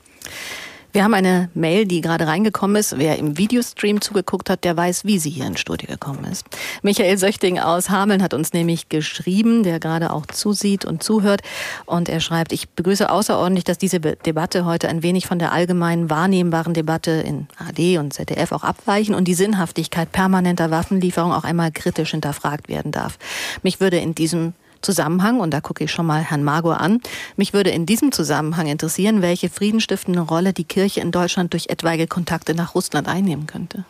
Wir 0.93 1.03
haben 1.03 1.15
eine 1.15 1.51
Mail, 1.55 1.87
die 1.87 2.01
gerade 2.01 2.29
reingekommen 2.29 2.77
ist. 2.77 2.97
Wer 2.99 3.19
im 3.19 3.37
Videostream 3.37 4.01
zugeguckt 4.01 4.49
hat, 4.49 4.63
der 4.63 4.77
weiß, 4.77 5.05
wie 5.05 5.19
sie 5.19 5.31
hier 5.31 5.45
ins 5.45 5.59
Studio 5.59 5.89
gekommen 5.89 6.23
ist. 6.31 6.47
Michael 6.83 7.19
Söchting 7.19 7.59
aus 7.59 7.91
Hameln 7.91 8.23
hat 8.23 8.33
uns 8.33 8.53
nämlich 8.53 8.89
geschrieben, 8.89 9.65
der 9.65 9.81
gerade 9.81 10.13
auch 10.13 10.27
zusieht 10.27 10.85
und 10.85 11.03
zuhört. 11.03 11.41
Und 11.85 12.09
er 12.09 12.21
schreibt, 12.21 12.53
ich 12.53 12.69
begrüße 12.69 13.11
außerordentlich, 13.11 13.65
dass 13.65 13.77
diese 13.77 13.99
Debatte 13.99 14.67
heute 14.67 14.89
ein 14.89 15.03
wenig 15.03 15.27
von 15.27 15.41
der 15.41 15.51
allgemeinen 15.51 16.11
wahrnehmbaren 16.11 16.75
Debatte 16.75 17.11
in 17.11 17.49
AD 17.59 17.99
und 17.99 18.13
ZDF 18.13 18.53
auch 18.53 18.63
abweichen 18.63 19.17
und 19.17 19.25
die 19.25 19.35
Sinnhaftigkeit 19.35 20.13
permanenter 20.13 20.71
Waffenlieferung 20.71 21.33
auch 21.33 21.43
einmal 21.43 21.73
kritisch 21.73 22.13
hinterfragt 22.13 22.69
werden 22.69 22.93
darf. 22.93 23.19
Mich 23.65 23.81
würde 23.81 23.99
in 23.99 24.15
diesem 24.15 24.53
Zusammenhang, 24.85 25.41
und 25.41 25.51
da 25.53 25.61
gucke 25.61 25.85
ich 25.85 25.91
schon 25.91 26.07
mal 26.07 26.23
Herrn 26.23 26.45
Margot 26.45 26.77
an, 26.77 27.01
mich 27.37 27.53
würde 27.53 27.71
in 27.71 27.87
diesem 27.87 28.13
Zusammenhang 28.13 28.67
interessieren, 28.67 29.23
welche 29.23 29.49
friedenstiftende 29.49 30.21
Rolle 30.21 30.53
die 30.53 30.65
Kirche 30.65 31.01
in 31.01 31.11
Deutschland 31.11 31.53
durch 31.53 31.69
etwaige 31.69 32.07
Kontakte 32.07 32.55
nach 32.55 32.75
Russland 32.75 33.09
einnehmen 33.09 33.47
könnte. 33.47 33.85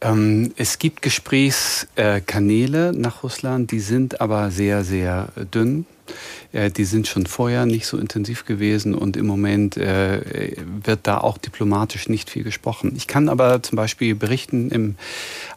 Ähm, 0.00 0.52
es 0.56 0.78
gibt 0.78 1.02
Gesprächskanäle 1.02 2.92
nach 2.94 3.22
Russland, 3.22 3.70
die 3.70 3.80
sind 3.80 4.20
aber 4.20 4.50
sehr, 4.50 4.82
sehr 4.84 5.28
dünn. 5.52 5.86
Äh, 6.52 6.70
die 6.70 6.84
sind 6.84 7.06
schon 7.06 7.26
vorher 7.26 7.66
nicht 7.66 7.86
so 7.86 7.98
intensiv 7.98 8.44
gewesen 8.44 8.94
und 8.94 9.16
im 9.16 9.26
Moment 9.26 9.76
äh, 9.76 10.56
wird 10.84 11.00
da 11.04 11.18
auch 11.18 11.38
diplomatisch 11.38 12.08
nicht 12.08 12.30
viel 12.30 12.42
gesprochen. 12.42 12.92
Ich 12.96 13.06
kann 13.06 13.28
aber 13.28 13.62
zum 13.62 13.76
Beispiel 13.76 14.14
berichten, 14.14 14.70
im 14.70 14.96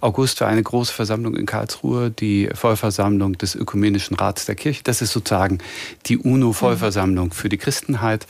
August 0.01 0.41
war 0.41 0.47
eine 0.47 0.63
große 0.63 0.93
Versammlung 0.93 1.35
in 1.35 1.45
Karlsruhe, 1.45 2.11
die 2.11 2.49
Vollversammlung 2.53 3.37
des 3.37 3.55
Ökumenischen 3.55 4.15
Rats 4.15 4.45
der 4.45 4.55
Kirche. 4.55 4.83
Das 4.83 5.01
ist 5.01 5.11
sozusagen 5.11 5.59
die 6.05 6.17
UNO-Vollversammlung 6.17 7.33
für 7.33 7.49
die 7.49 7.57
Christenheit. 7.57 8.27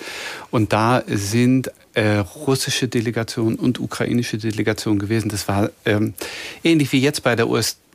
Und 0.52 0.74
da 0.74 1.04
sind 1.08 1.72
äh, 1.94 2.18
russische 2.18 2.88
Delegation 2.88 3.56
und 3.56 3.80
ukrainische 3.80 4.38
Delegation 4.38 5.00
gewesen. 5.00 5.30
Das 5.30 5.48
war 5.48 5.70
ähm, 5.86 6.14
ähnlich 6.64 6.92
wie 6.92 7.00
jetzt 7.00 7.24
bei 7.24 7.36
der 7.36 7.48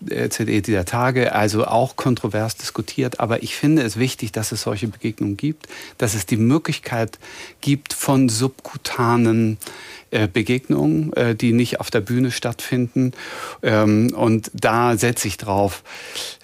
OSZE 0.02 0.62
dieser 0.62 0.84
Tage, 0.84 1.34
also 1.34 1.66
auch 1.66 1.96
kontrovers 1.96 2.56
diskutiert. 2.56 3.20
Aber 3.20 3.42
ich 3.42 3.56
finde 3.56 3.82
es 3.82 3.98
wichtig, 3.98 4.32
dass 4.32 4.52
es 4.52 4.62
solche 4.62 4.88
Begegnungen 4.88 5.36
gibt, 5.36 5.68
dass 5.98 6.14
es 6.14 6.26
die 6.26 6.36
Möglichkeit 6.36 7.18
gibt 7.60 7.92
von 7.92 8.28
subkutanen 8.28 9.58
äh, 10.10 10.26
Begegnungen, 10.26 11.12
äh, 11.12 11.34
die 11.34 11.52
nicht 11.52 11.80
auf 11.80 11.90
der 11.90 12.00
Bühne 12.00 12.30
stattfinden. 12.30 13.12
Ähm, 13.62 14.10
und 14.14 14.50
da 14.54 14.96
setze 14.96 15.28
ich 15.28 15.36
drauf. 15.36 15.82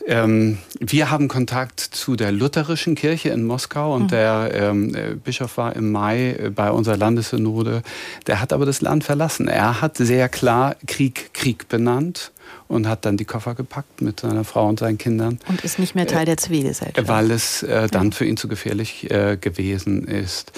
Ähm, 0.06 0.58
wir 0.80 1.10
haben 1.10 1.28
Kontakt 1.28 1.80
zu 1.80 2.14
der 2.14 2.30
lutherischen 2.30 2.94
Kirche 2.94 3.30
in 3.30 3.46
Moskau 3.46 3.94
und 3.94 4.02
mhm. 4.02 4.08
der 4.08 4.50
ähm, 4.52 4.94
äh, 4.94 5.14
Bischof 5.14 5.56
war 5.56 5.74
im 5.76 5.92
Mai 5.92 6.50
bei 6.54 6.70
unserer 6.70 6.98
Landessynode. 6.98 7.82
Der 8.26 8.42
hat 8.42 8.52
aber 8.52 8.66
das 8.66 8.82
Land 8.82 9.02
verlassen. 9.04 9.48
Er 9.48 9.80
hat 9.80 9.96
sehr 9.96 10.28
klar 10.28 10.76
Krieg 10.86 11.32
Krieg 11.32 11.66
benannt 11.68 12.32
und 12.74 12.88
hat 12.88 13.04
dann 13.04 13.16
die 13.16 13.24
Koffer 13.24 13.54
gepackt 13.54 14.02
mit 14.02 14.20
seiner 14.20 14.44
Frau 14.44 14.68
und 14.68 14.80
seinen 14.80 14.98
Kindern. 14.98 15.38
Und 15.48 15.62
ist 15.62 15.78
nicht 15.78 15.94
mehr 15.94 16.06
Teil 16.06 16.22
äh, 16.22 16.26
der 16.26 16.36
Zivilgesellschaft. 16.36 17.08
Weil 17.08 17.30
es 17.30 17.62
äh, 17.62 17.86
dann 17.88 18.12
für 18.12 18.24
ihn 18.24 18.36
zu 18.36 18.48
gefährlich 18.48 19.10
äh, 19.10 19.36
gewesen 19.40 20.06
ist. 20.06 20.52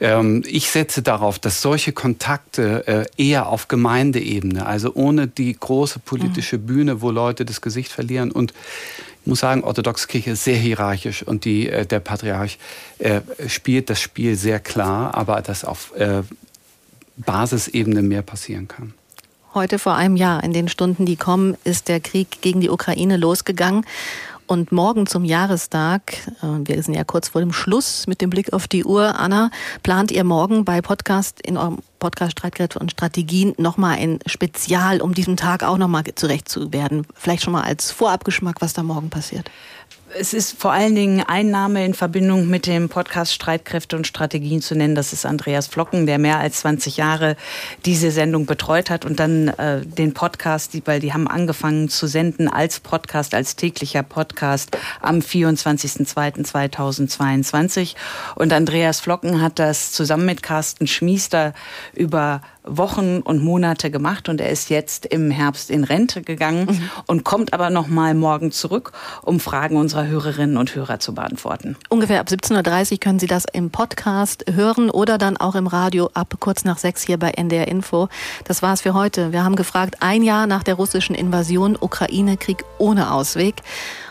Ähm, 0.00 0.42
ich 0.46 0.70
setze 0.70 1.02
darauf, 1.02 1.38
dass 1.38 1.60
solche 1.60 1.92
Kontakte 1.92 2.86
äh, 3.18 3.22
eher 3.22 3.48
auf 3.48 3.68
Gemeindeebene, 3.68 4.64
also 4.64 4.94
ohne 4.94 5.28
die 5.28 5.54
große 5.54 5.98
politische 5.98 6.56
mhm. 6.56 6.66
Bühne, 6.66 7.02
wo 7.02 7.10
Leute 7.10 7.44
das 7.44 7.60
Gesicht 7.60 7.92
verlieren 7.92 8.30
und 8.30 8.54
ich 9.22 9.26
muss 9.26 9.40
sagen, 9.40 9.62
orthodoxe 9.62 10.08
Kirche 10.08 10.30
ist 10.30 10.44
sehr 10.44 10.56
hierarchisch 10.56 11.22
und 11.22 11.44
die, 11.44 11.68
äh, 11.68 11.84
der 11.84 12.00
Patriarch 12.00 12.58
äh, 12.98 13.20
spielt 13.46 13.90
das 13.90 14.00
Spiel 14.00 14.36
sehr 14.36 14.58
klar, 14.58 15.14
aber 15.14 15.42
dass 15.42 15.64
auf 15.64 15.92
Basisebene 17.16 18.00
mehr 18.02 18.22
passieren 18.22 18.68
kann. 18.68 18.94
Heute 19.58 19.80
vor 19.80 19.96
einem 19.96 20.14
Jahr, 20.14 20.44
in 20.44 20.52
den 20.52 20.68
Stunden, 20.68 21.04
die 21.04 21.16
kommen, 21.16 21.56
ist 21.64 21.88
der 21.88 21.98
Krieg 21.98 22.42
gegen 22.42 22.60
die 22.60 22.70
Ukraine 22.70 23.16
losgegangen. 23.16 23.84
Und 24.46 24.70
morgen 24.70 25.08
zum 25.08 25.24
Jahrestag, 25.24 26.14
äh, 26.42 26.46
wir 26.64 26.80
sind 26.80 26.94
ja 26.94 27.02
kurz 27.02 27.30
vor 27.30 27.40
dem 27.40 27.52
Schluss 27.52 28.06
mit 28.06 28.20
dem 28.20 28.30
Blick 28.30 28.52
auf 28.52 28.68
die 28.68 28.84
Uhr, 28.84 29.18
Anna, 29.18 29.50
plant 29.82 30.12
ihr 30.12 30.22
morgen 30.22 30.64
bei 30.64 30.80
Podcast 30.80 31.40
in 31.40 31.56
eurem 31.56 31.78
Podcast 31.98 32.38
Streitkräfte 32.38 32.78
und 32.78 32.92
Strategien 32.92 33.52
nochmal 33.58 33.98
ein 33.98 34.20
Spezial, 34.26 35.00
um 35.00 35.12
diesem 35.12 35.36
Tag 35.36 35.64
auch 35.64 35.76
nochmal 35.76 36.04
zurecht 36.14 36.48
zu 36.48 36.72
werden. 36.72 37.04
Vielleicht 37.14 37.42
schon 37.42 37.52
mal 37.52 37.64
als 37.64 37.90
Vorabgeschmack, 37.90 38.60
was 38.60 38.74
da 38.74 38.84
morgen 38.84 39.10
passiert. 39.10 39.50
Es 40.14 40.32
ist 40.32 40.58
vor 40.58 40.72
allen 40.72 40.94
Dingen 40.94 41.22
ein 41.26 41.50
Name 41.50 41.84
in 41.84 41.92
Verbindung 41.92 42.48
mit 42.48 42.66
dem 42.66 42.88
Podcast 42.88 43.34
Streitkräfte 43.34 43.94
und 43.94 44.06
Strategien 44.06 44.62
zu 44.62 44.74
nennen. 44.74 44.94
Das 44.94 45.12
ist 45.12 45.26
Andreas 45.26 45.66
Flocken, 45.66 46.06
der 46.06 46.16
mehr 46.18 46.38
als 46.38 46.60
20 46.60 46.96
Jahre 46.96 47.36
diese 47.84 48.10
Sendung 48.10 48.46
betreut 48.46 48.88
hat 48.88 49.04
und 49.04 49.20
dann 49.20 49.48
äh, 49.48 49.84
den 49.84 50.14
Podcast, 50.14 50.72
die, 50.72 50.82
weil 50.86 51.00
die 51.00 51.12
haben 51.12 51.28
angefangen 51.28 51.90
zu 51.90 52.06
senden 52.06 52.48
als 52.48 52.80
Podcast, 52.80 53.34
als 53.34 53.56
täglicher 53.56 54.02
Podcast 54.02 54.78
am 55.02 55.18
24.02.2022. 55.18 57.94
Und 58.34 58.54
Andreas 58.54 59.00
Flocken 59.00 59.42
hat 59.42 59.58
das 59.58 59.92
zusammen 59.92 60.24
mit 60.24 60.42
Carsten 60.42 60.86
Schmiester 60.86 61.52
über 61.94 62.40
Wochen 62.68 63.20
und 63.20 63.42
Monate 63.42 63.90
gemacht 63.90 64.28
und 64.28 64.40
er 64.40 64.50
ist 64.50 64.70
jetzt 64.70 65.06
im 65.06 65.30
Herbst 65.30 65.70
in 65.70 65.84
Rente 65.84 66.22
gegangen 66.22 66.66
mhm. 66.70 66.90
und 67.06 67.24
kommt 67.24 67.52
aber 67.52 67.70
noch 67.70 67.88
mal 67.88 68.14
morgen 68.14 68.52
zurück, 68.52 68.92
um 69.22 69.40
Fragen 69.40 69.76
unserer 69.76 70.06
Hörerinnen 70.06 70.56
und 70.56 70.74
Hörer 70.74 71.00
zu 71.00 71.14
beantworten. 71.14 71.76
Ungefähr 71.88 72.20
ab 72.20 72.28
17.30 72.28 72.92
Uhr 72.92 72.98
können 72.98 73.18
Sie 73.18 73.26
das 73.26 73.44
im 73.52 73.70
Podcast 73.70 74.44
hören 74.52 74.90
oder 74.90 75.18
dann 75.18 75.36
auch 75.36 75.54
im 75.54 75.66
Radio 75.66 76.10
ab 76.14 76.34
kurz 76.40 76.64
nach 76.64 76.78
sechs 76.78 77.02
hier 77.02 77.18
bei 77.18 77.30
NDR 77.30 77.68
Info. 77.68 78.08
Das 78.44 78.62
war's 78.62 78.82
für 78.82 78.94
heute. 78.94 79.32
Wir 79.32 79.44
haben 79.44 79.56
gefragt, 79.56 79.96
ein 80.00 80.22
Jahr 80.22 80.46
nach 80.46 80.62
der 80.62 80.74
russischen 80.74 81.14
Invasion, 81.14 81.76
Ukraine-Krieg 81.78 82.64
ohne 82.78 83.12
Ausweg. 83.12 83.56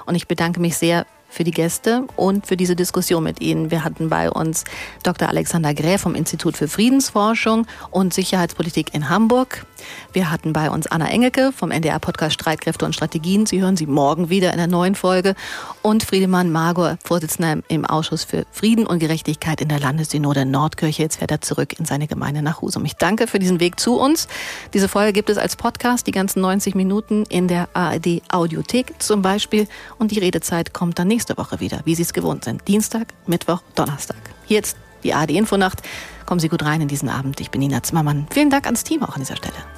Und 0.06 0.16
ich 0.16 0.28
bedanke 0.28 0.60
mich 0.60 0.78
sehr 0.78 1.06
für 1.30 1.44
die 1.44 1.52
Gäste 1.52 2.06
und 2.16 2.48
für 2.48 2.58
diese 2.58 2.76
Diskussion 2.76 3.24
mit 3.24 3.42
Ihnen. 3.42 3.72
Wir 3.72 3.84
hatten 3.84 4.10
bei 4.10 4.30
uns 4.30 4.64
Dr. 5.04 5.30
Alexander 5.30 5.74
Gräf 5.74 6.02
vom 6.02 6.16
Institut 6.16 6.58
für 6.58 6.68
Friedensforschung 6.68 7.68
und 7.92 8.14
Sicherheitspolitik 8.14 8.94
in 8.94 9.10
Hamburg. 9.10 9.66
Wir 10.14 10.32
hatten 10.32 10.54
bei 10.54 10.70
uns 10.70 10.88
Anna 10.88 11.10
Engelke 11.10 11.52
vom 11.52 11.72
NDR-Podcast 11.72 12.34
Streitkräfte 12.34 12.86
und 12.86 12.94
Strategien. 12.94 13.46
Sie 13.46 13.62
hören 13.62 13.78
sie 13.78 13.86
morgen 13.86 14.30
wieder 14.30 14.52
in 14.52 14.58
der 14.58 14.68
neuen 14.68 14.96
Folge. 14.96 15.36
Und 15.82 16.04
Friedemann 16.04 16.52
Margot, 16.52 16.98
Vorsitzender 17.04 17.62
im 17.68 17.86
Ausschuss 17.86 18.24
für 18.24 18.46
Frieden 18.52 18.86
und 18.86 19.00
Gerechtigkeit 19.00 19.62
in 19.62 19.70
der 19.70 19.80
Landessynode 19.80 20.46
Nordkirche. 20.46 21.04
Jetzt 21.04 21.18
fährt 21.18 21.32
er 21.32 21.42
zurück 21.42 21.80
in 21.80 21.86
seine 21.86 22.08
Gemeinde 22.08 22.42
nach 22.42 22.62
Husum. 22.62 22.86
Ich 22.86 22.96
danke 22.96 23.28
für 23.28 23.40
diesen 23.40 23.60
Weg 23.60 23.80
zu 23.80 24.00
uns. 24.00 24.28
Diese 24.74 24.88
Folge 24.88 25.14
gibt 25.14 25.30
es 25.30 25.38
als 25.38 25.56
Podcast, 25.56 26.08
die 26.08 26.12
ganzen 26.12 26.42
90 26.42 26.76
Minuten 26.76 27.24
in 27.30 27.48
der 27.48 27.70
ARD 27.74 28.22
Audiothek 28.30 28.96
zum 29.00 29.22
Beispiel. 29.22 29.68
Und 29.98 30.12
die 30.12 30.20
Redezeit 30.20 30.74
kommt 30.74 31.00
dann 31.00 31.08
nächste 31.08 31.38
Woche 31.38 31.60
wieder, 31.60 31.82
wie 31.86 31.96
Sie 31.96 32.04
es 32.04 32.14
gewohnt 32.14 32.44
sind. 32.46 32.68
Dienstag, 32.68 33.08
Mittwoch, 33.26 33.62
Donnerstag. 33.76 34.18
Jetzt 34.48 34.78
die 35.04 35.14
ARD 35.14 35.32
Infonacht. 35.32 35.82
Kommen 36.26 36.40
Sie 36.40 36.50
gut 36.50 36.64
rein 36.64 36.82
in 36.82 36.88
diesen 36.88 37.10
Abend. 37.10 37.40
Ich 37.40 37.52
bin 37.52 37.60
Nina 37.60 37.84
Zimmermann. 37.84 38.28
Vielen 38.32 38.50
Dank 38.50 38.66
ans 38.66 38.84
Team 38.84 39.04
auch 39.04 39.16
an 39.16 39.22
dieser 39.22 39.38
Stelle. 39.38 39.77